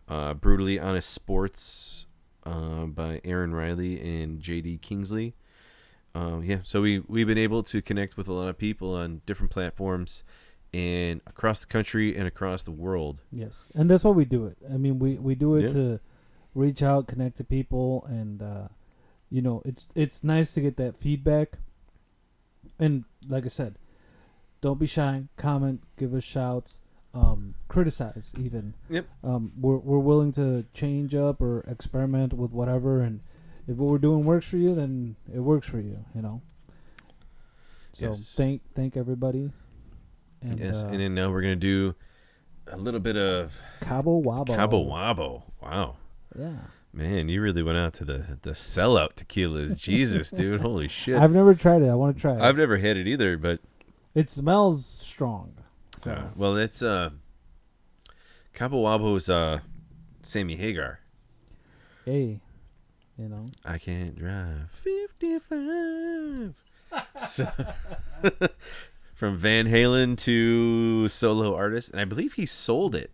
Uh, 0.08 0.34
Brutally 0.34 0.80
Honest 0.80 1.12
Sports 1.12 2.08
uh, 2.46 2.86
by 2.88 3.22
Aaron 3.24 3.54
Riley 3.54 4.02
and 4.02 4.40
J.D. 4.40 4.80
Kingsley. 4.80 5.36
Uh, 6.16 6.40
yeah, 6.44 6.60
so 6.64 6.82
we 6.82 7.00
we've 7.08 7.28
been 7.28 7.38
able 7.38 7.62
to 7.64 7.82
connect 7.82 8.18
with 8.18 8.28
a 8.28 8.34
lot 8.34 8.48
of 8.48 8.58
people 8.58 8.94
on 8.96 9.22
different 9.28 9.52
platforms 9.52 10.24
and 10.74 11.22
across 11.28 11.60
the 11.60 11.68
country 11.68 12.16
and 12.16 12.28
across 12.28 12.64
the 12.64 12.72
world. 12.72 13.22
Yes, 13.32 13.70
and 13.76 13.90
that's 13.90 14.04
why 14.04 14.12
we 14.12 14.26
do 14.26 14.46
it. 14.46 14.58
I 14.72 14.78
mean, 14.78 15.00
we 15.00 15.16
we 15.18 15.36
do 15.36 15.56
it 15.56 15.62
Yeah. 15.64 15.68
to 15.74 16.00
reach 16.56 16.82
out, 16.84 17.08
connect 17.08 17.38
to 17.38 17.44
people, 17.44 18.06
and 18.08 18.42
uh, 18.42 18.68
you 19.30 19.42
know, 19.42 19.62
it's 19.66 19.88
it's 19.96 20.24
nice 20.24 20.54
to 20.56 20.62
get 20.62 20.78
that 20.78 20.98
feedback. 20.98 21.60
And 22.80 23.04
like 23.28 23.46
I 23.46 23.50
said, 23.50 23.78
don't 24.62 24.80
be 24.80 24.88
shy. 24.88 25.26
Comment, 25.38 25.82
give 25.98 26.14
us 26.14 26.24
shouts, 26.24 26.80
um, 27.14 27.54
criticize 27.68 28.34
even. 28.40 28.74
Yep. 28.90 29.06
Um, 29.24 29.52
we're 29.60 29.78
we're 29.78 30.00
willing 30.00 30.32
to 30.34 30.66
change 30.74 31.14
up 31.14 31.40
or 31.42 31.62
experiment 31.68 32.34
with 32.34 32.52
whatever, 32.52 33.02
and 33.02 33.22
if 33.68 33.78
what 33.78 33.92
we're 33.92 33.98
doing 34.00 34.24
works 34.26 34.48
for 34.48 34.58
you, 34.58 34.74
then 34.74 35.16
it 35.32 35.40
works 35.42 35.68
for 35.68 35.80
you. 35.80 36.06
You 36.16 36.22
know. 36.24 36.42
So 37.92 38.08
Yes. 38.08 38.34
thank 38.36 38.64
thank 38.74 38.98
everybody. 38.98 39.52
And, 40.44 40.60
yes, 40.60 40.84
uh, 40.84 40.88
and 40.88 41.00
then 41.00 41.16
now 41.16 41.32
we're 41.32 41.42
gonna 41.42 41.56
do 41.56 41.96
a 42.68 42.78
little 42.78 43.00
bit 43.00 43.16
of 43.18 43.54
Cabo 43.82 44.22
Wabo. 44.22 44.56
Cabo 44.56 44.84
Wabo. 44.86 45.44
Wow. 45.62 45.96
Yeah. 46.38 46.56
Man, 46.92 47.28
you 47.28 47.42
really 47.42 47.64
went 47.64 47.78
out 47.78 47.94
to 47.94 48.06
the 48.06 48.38
the 48.42 48.52
sellout 48.52 49.16
tequilas. 49.16 49.80
Jesus, 49.80 50.30
dude. 50.32 50.62
Holy 50.62 50.88
shit. 50.88 51.16
I've 51.16 51.34
never 51.34 51.56
tried 51.56 51.82
it. 51.82 51.90
I 51.90 51.96
want 51.96 52.16
to 52.18 52.22
try 52.22 52.36
it. 52.36 52.42
I've 52.42 52.58
never 52.58 52.78
had 52.78 52.98
it 52.98 53.08
either, 53.08 53.38
but 53.38 53.60
it 54.14 54.30
smells 54.30 54.86
strong. 54.86 55.54
So 55.98 56.12
uh, 56.12 56.24
well, 56.36 56.56
it's 56.58 56.82
uh 56.84 57.12
Cabo 58.54 58.84
Wabo's 58.84 59.30
uh 59.30 59.60
Sammy 60.22 60.56
Hagar. 60.56 61.00
hey, 62.06 62.42
you 63.18 63.28
know, 63.30 63.46
I 63.66 63.78
can't 63.78 64.16
drive 64.18 64.70
55. 64.72 66.54
so, 67.20 67.48
from 69.24 69.38
Van 69.38 69.68
Halen 69.68 70.18
to 70.18 71.08
solo 71.08 71.56
artist, 71.56 71.92
and 71.92 72.02
I 72.02 72.04
believe 72.04 72.34
he 72.34 72.46
sold 72.46 72.94
it. 72.94 73.10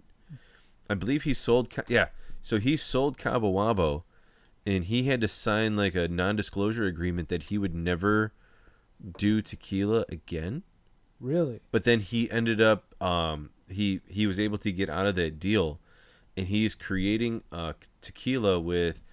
I 0.89 0.95
believe 0.95 1.21
he 1.21 1.35
sold. 1.35 1.71
Yeah, 1.87 2.07
so 2.41 2.57
he 2.57 2.77
sold 2.77 3.19
Cabo 3.19 3.53
Wabo, 3.53 4.05
and 4.65 4.85
he 4.85 5.03
had 5.03 5.21
to 5.21 5.27
sign 5.27 5.75
like 5.75 5.93
a 5.93 6.07
non-disclosure 6.07 6.85
agreement 6.85 7.29
that 7.29 7.43
he 7.43 7.59
would 7.59 7.75
never 7.75 8.33
do 9.19 9.39
tequila 9.39 10.03
again. 10.09 10.63
really, 11.19 11.59
But 11.69 11.83
then 11.83 11.99
he 11.99 12.31
ended 12.31 12.59
up 12.59 12.95
um, 12.99 13.51
he 13.69 14.01
he 14.07 14.25
was 14.25 14.39
able 14.39 14.57
to 14.57 14.71
get 14.71 14.89
out 14.89 15.05
of 15.05 15.13
that 15.13 15.39
deal, 15.39 15.79
and 16.35 16.47
he's 16.47 16.73
creating 16.73 17.43
uh, 17.51 17.73
tequila 18.01 18.59
with 18.59 19.03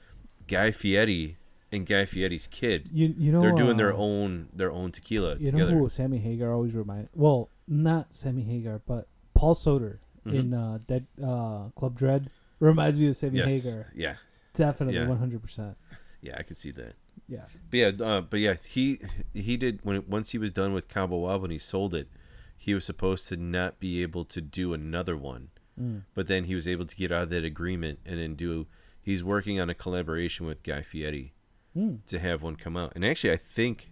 Guy 0.48 0.70
Fieri 0.70 1.36
and 1.76 1.86
Guy 1.86 2.04
Fieri's 2.06 2.46
kid. 2.46 2.88
you 2.92 3.14
you 3.16 3.30
know 3.32 3.40
They're 3.40 3.52
doing 3.52 3.76
their 3.76 3.92
uh, 3.92 3.96
own 3.98 4.48
their 4.52 4.72
own 4.72 4.90
tequila 4.92 5.36
You 5.38 5.46
together. 5.52 5.72
know 5.72 5.78
who 5.78 5.88
Sammy 5.88 6.18
Hagar 6.18 6.52
always 6.52 6.74
remind? 6.74 7.08
Well, 7.14 7.50
not 7.68 8.14
Sammy 8.14 8.42
Hagar, 8.42 8.80
but 8.86 9.08
Paul 9.34 9.54
Soter 9.54 10.00
Mhm. 10.26 10.34
in 10.34 10.54
uh, 10.54 10.78
Dead 10.86 11.06
uh, 11.22 11.68
Club 11.76 11.96
Dread 11.96 12.30
reminds 12.58 12.98
me 12.98 13.06
of 13.08 13.16
Sammy 13.16 13.38
yes, 13.38 13.64
Hagar. 13.64 13.92
yeah, 13.94 14.16
Definitely, 14.54 15.06
one 15.06 15.18
hundred 15.18 15.42
percent. 15.42 15.76
yeah, 16.20 16.34
I 16.38 16.42
could 16.42 16.56
see 16.56 16.72
that. 16.72 16.94
Yeah. 17.28 17.44
But 17.70 17.76
yeah, 17.76 17.90
uh, 18.00 18.20
but 18.22 18.40
yeah, 18.40 18.54
he 18.66 18.98
he 19.34 19.56
did 19.56 19.80
when 19.84 20.02
once 20.08 20.30
he 20.30 20.38
was 20.38 20.50
done 20.52 20.72
with 20.72 20.88
Cabo 20.88 21.26
Wabo 21.26 21.44
and 21.44 21.52
he 21.52 21.58
sold 21.58 21.94
it, 21.94 22.08
he 22.56 22.72
was 22.74 22.84
supposed 22.84 23.28
to 23.28 23.36
not 23.36 23.78
be 23.78 24.02
able 24.02 24.24
to 24.24 24.40
do 24.40 24.72
another 24.74 25.16
one. 25.16 25.50
Mm. 25.80 26.02
But 26.14 26.26
then 26.26 26.44
he 26.44 26.54
was 26.54 26.66
able 26.66 26.86
to 26.86 26.96
get 26.96 27.12
out 27.12 27.24
of 27.24 27.30
that 27.30 27.44
agreement 27.44 28.00
and 28.06 28.18
then 28.18 28.34
do. 28.34 28.66
He's 29.02 29.22
working 29.22 29.60
on 29.60 29.70
a 29.70 29.74
collaboration 29.74 30.46
with 30.46 30.62
Guy 30.64 30.82
Fieri 30.82 31.32
Mm. 31.76 32.04
to 32.06 32.18
have 32.18 32.42
one 32.42 32.56
come 32.56 32.76
out. 32.76 32.92
And 32.94 33.04
actually, 33.04 33.32
I 33.32 33.36
think 33.36 33.90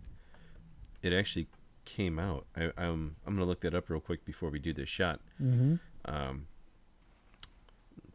it 1.03 1.13
actually 1.13 1.49
came 1.85 2.19
out. 2.19 2.47
I, 2.57 2.71
I'm 2.79 3.17
I'm 3.27 3.35
gonna 3.35 3.45
look 3.45 3.61
that 3.61 3.75
up 3.75 3.91
real 3.91 4.01
quick 4.01 4.25
before 4.25 4.49
we 4.51 4.59
do 4.59 4.73
this 4.73 4.89
shot. 4.89 5.21
hmm 5.39 5.75
Um, 6.07 6.47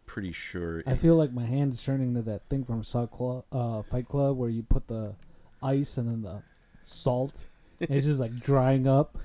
pretty 0.06 0.32
sure. 0.32 0.82
I 0.88 0.94
it- 0.94 0.98
feel 1.00 1.16
like 1.16 1.32
my 1.32 1.46
hand 1.46 1.74
is 1.74 1.84
turning 1.84 2.14
to 2.16 2.22
that 2.24 2.50
thing 2.50 2.64
from 2.64 2.84
Saw 2.84 3.06
Club, 3.06 3.46
uh, 3.52 3.82
Fight 3.84 4.08
Club, 4.08 4.38
where 4.38 4.50
you 4.50 4.64
put 4.64 4.88
the 4.88 5.16
ice 5.62 5.98
and 5.98 6.08
then 6.10 6.22
the 6.24 6.42
salt 6.84 7.44
it's 7.80 8.06
just 8.06 8.20
like 8.20 8.34
drying 8.40 8.88
up. 8.88 9.18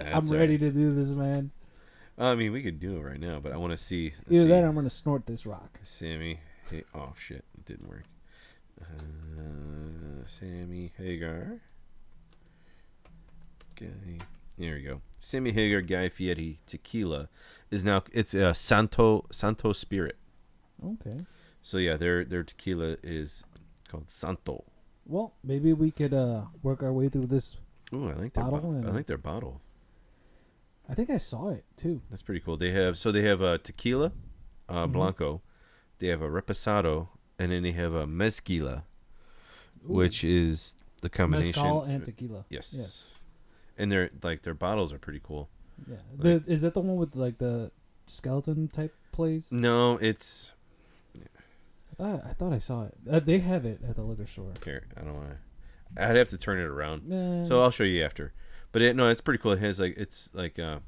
I'm 0.00 0.28
ready 0.28 0.52
right. 0.54 0.60
to 0.60 0.70
do 0.70 0.94
this, 0.94 1.08
man. 1.08 1.50
I 2.18 2.34
mean, 2.34 2.52
we 2.52 2.62
could 2.62 2.78
do 2.80 2.96
it 2.96 3.00
right 3.00 3.20
now, 3.20 3.40
but 3.40 3.52
I 3.52 3.56
want 3.56 3.72
to 3.72 3.76
see. 3.76 4.12
Either 4.30 4.42
see. 4.44 4.48
that, 4.48 4.62
or 4.64 4.68
I'm 4.68 4.74
gonna 4.74 4.88
snort 4.90 5.26
this 5.26 5.44
rock. 5.44 5.80
Sammy. 5.82 6.40
Hey, 6.70 6.84
oh 6.94 7.12
shit, 7.18 7.44
it 7.56 7.64
didn't 7.66 7.88
work. 7.88 8.04
Uh, 8.80 10.26
Sammy 10.26 10.92
Hagar. 10.96 11.60
Guy. 13.78 14.18
There 14.58 14.74
we 14.74 14.82
go. 14.82 15.02
Sammy 15.18 15.52
Hagar 15.52 15.82
Guy 15.82 16.08
Fieri 16.08 16.58
Tequila 16.66 17.28
is 17.70 17.84
now 17.84 18.02
it's 18.12 18.32
a 18.32 18.54
Santo 18.54 19.26
Santo 19.30 19.72
Spirit. 19.72 20.16
Okay. 20.84 21.20
So 21.62 21.76
yeah, 21.78 21.96
their 21.96 22.24
their 22.24 22.42
tequila 22.42 22.96
is 23.02 23.44
called 23.88 24.10
Santo. 24.10 24.64
Well, 25.04 25.34
maybe 25.44 25.72
we 25.74 25.90
could 25.90 26.14
uh 26.14 26.44
work 26.62 26.82
our 26.82 26.92
way 26.92 27.08
through 27.10 27.26
this. 27.26 27.56
Ooh, 27.92 28.08
I 28.08 28.14
like 28.14 28.32
their 28.32 28.44
Bottle 28.44 28.72
bottle. 28.72 28.88
I 28.90 28.94
like 28.94 29.06
their 29.06 29.18
bottle. 29.18 29.60
I 30.88 30.94
think 30.94 31.10
I 31.10 31.18
saw 31.18 31.48
it 31.50 31.64
too. 31.76 32.00
That's 32.08 32.22
pretty 32.22 32.40
cool. 32.40 32.56
They 32.56 32.70
have 32.70 32.96
so 32.96 33.12
they 33.12 33.22
have 33.22 33.42
a 33.42 33.58
tequila, 33.58 34.12
uh, 34.68 34.86
Mhm. 34.86 34.92
blanco. 34.92 35.42
They 35.98 36.06
have 36.08 36.22
a 36.22 36.28
reposado, 36.30 37.08
and 37.38 37.52
then 37.52 37.62
they 37.62 37.72
have 37.72 37.94
a 37.94 38.06
mezquila, 38.06 38.84
Ooh. 39.88 39.92
which 39.94 40.24
is 40.24 40.74
the 41.02 41.08
combination. 41.08 41.52
mezcal 41.52 41.82
and 41.82 42.04
tequila. 42.04 42.44
yes. 42.48 42.74
Yes. 42.76 43.12
And 43.78 43.92
their 43.92 44.10
like 44.22 44.42
their 44.42 44.54
bottles 44.54 44.92
are 44.92 44.98
pretty 44.98 45.20
cool. 45.22 45.48
Yeah. 45.88 45.96
The, 46.16 46.42
is 46.46 46.62
that 46.62 46.72
the 46.74 46.80
one 46.80 46.96
with 46.96 47.14
like 47.14 47.38
the 47.38 47.70
skeleton 48.06 48.68
type 48.68 48.94
place? 49.12 49.46
No, 49.50 49.98
it's 50.00 50.52
I 51.18 51.94
thought 52.02 52.22
I 52.26 52.32
thought 52.32 52.52
I 52.52 52.58
saw 52.58 52.84
it. 52.84 52.94
Uh, 53.10 53.20
they 53.20 53.38
have 53.38 53.64
it 53.64 53.80
at 53.86 53.96
the 53.96 54.02
liquor 54.02 54.26
store. 54.26 54.52
here. 54.64 54.84
I 54.96 55.00
don't 55.02 55.14
want 55.14 55.30
to. 55.30 56.02
I'd 56.02 56.16
have 56.16 56.28
to 56.30 56.38
turn 56.38 56.58
it 56.58 56.64
around. 56.64 57.08
Nah. 57.08 57.44
So 57.44 57.60
I'll 57.60 57.70
show 57.70 57.84
you 57.84 58.02
after. 58.02 58.32
But 58.72 58.82
it, 58.82 58.96
no, 58.96 59.08
it's 59.08 59.20
pretty 59.20 59.38
cool. 59.38 59.52
It 59.52 59.60
has 59.60 59.78
like 59.80 59.96
it's 59.96 60.30
like 60.34 60.58
uh, 60.58 60.80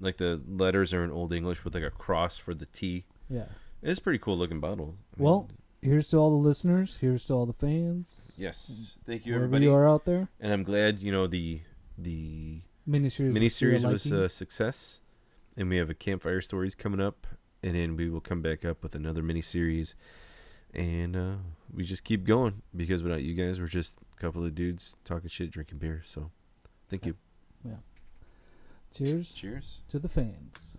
like 0.00 0.16
the 0.16 0.40
letters 0.46 0.92
are 0.94 1.04
in 1.04 1.10
Old 1.10 1.32
English 1.32 1.64
with 1.64 1.74
like 1.74 1.84
a 1.84 1.90
cross 1.90 2.38
for 2.38 2.54
the 2.54 2.66
T. 2.66 3.04
yeah. 3.28 3.44
It's 3.82 3.98
a 4.00 4.02
pretty 4.02 4.18
cool 4.18 4.36
looking 4.36 4.60
bottle. 4.60 4.96
I 5.16 5.20
mean, 5.20 5.24
Well, 5.24 5.48
here's 5.82 6.08
to 6.08 6.16
all 6.16 6.30
the 6.30 6.36
listeners. 6.48 6.98
Here's 7.00 7.24
to 7.26 7.34
all 7.34 7.46
the 7.46 7.52
fans. 7.52 8.36
yes, 8.40 8.96
thank 9.06 9.24
you 9.26 9.34
everybody. 9.34 9.64
you 9.66 9.74
are 9.74 9.88
out 9.88 10.04
there. 10.04 10.28
And 10.40 10.52
I'm 10.52 10.62
glad 10.64 11.00
you 11.00 11.12
know 11.12 11.26
the 11.26 11.60
the 11.96 12.60
Miniseries. 12.88 13.32
miniseries 13.32 13.88
was 13.90 14.06
a 14.10 14.28
success, 14.28 15.00
and 15.56 15.68
we 15.68 15.76
have 15.76 15.90
a 15.90 15.94
campfire 15.94 16.40
stories 16.40 16.74
coming 16.74 17.00
up, 17.00 17.26
and 17.62 17.74
then 17.76 17.96
we 17.96 18.08
will 18.08 18.20
come 18.20 18.40
back 18.42 18.64
up 18.64 18.82
with 18.82 18.94
another 18.94 19.22
miniseries, 19.22 19.94
and 20.74 21.14
uh, 21.16 21.34
we 21.72 21.84
just 21.84 22.02
keep 22.04 22.24
going 22.24 22.62
because 22.74 23.02
without 23.02 23.22
you 23.22 23.34
guys, 23.34 23.60
we're 23.60 23.66
just 23.66 23.98
a 24.16 24.20
couple 24.20 24.44
of 24.44 24.54
dudes 24.54 24.96
talking 25.04 25.28
shit, 25.28 25.50
drinking 25.50 25.78
beer. 25.78 26.02
So, 26.04 26.30
thank 26.88 27.04
you. 27.06 27.14
Yeah. 27.64 27.74
cheers 28.92 29.32
Cheers. 29.32 29.80
to 29.88 29.98
the 29.98 30.08
fans. 30.08 30.78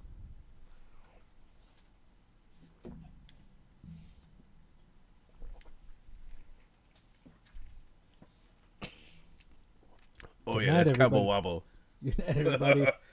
Oh 10.50 10.56
Good 10.56 10.66
yeah, 10.66 10.74
night, 10.74 10.84
that's 10.86 10.98
Cabo 10.98 11.30
everybody. 11.32 11.48
Wabo. 11.48 11.62
Good 12.04 12.18
night, 12.18 12.38
everybody. 12.38 12.88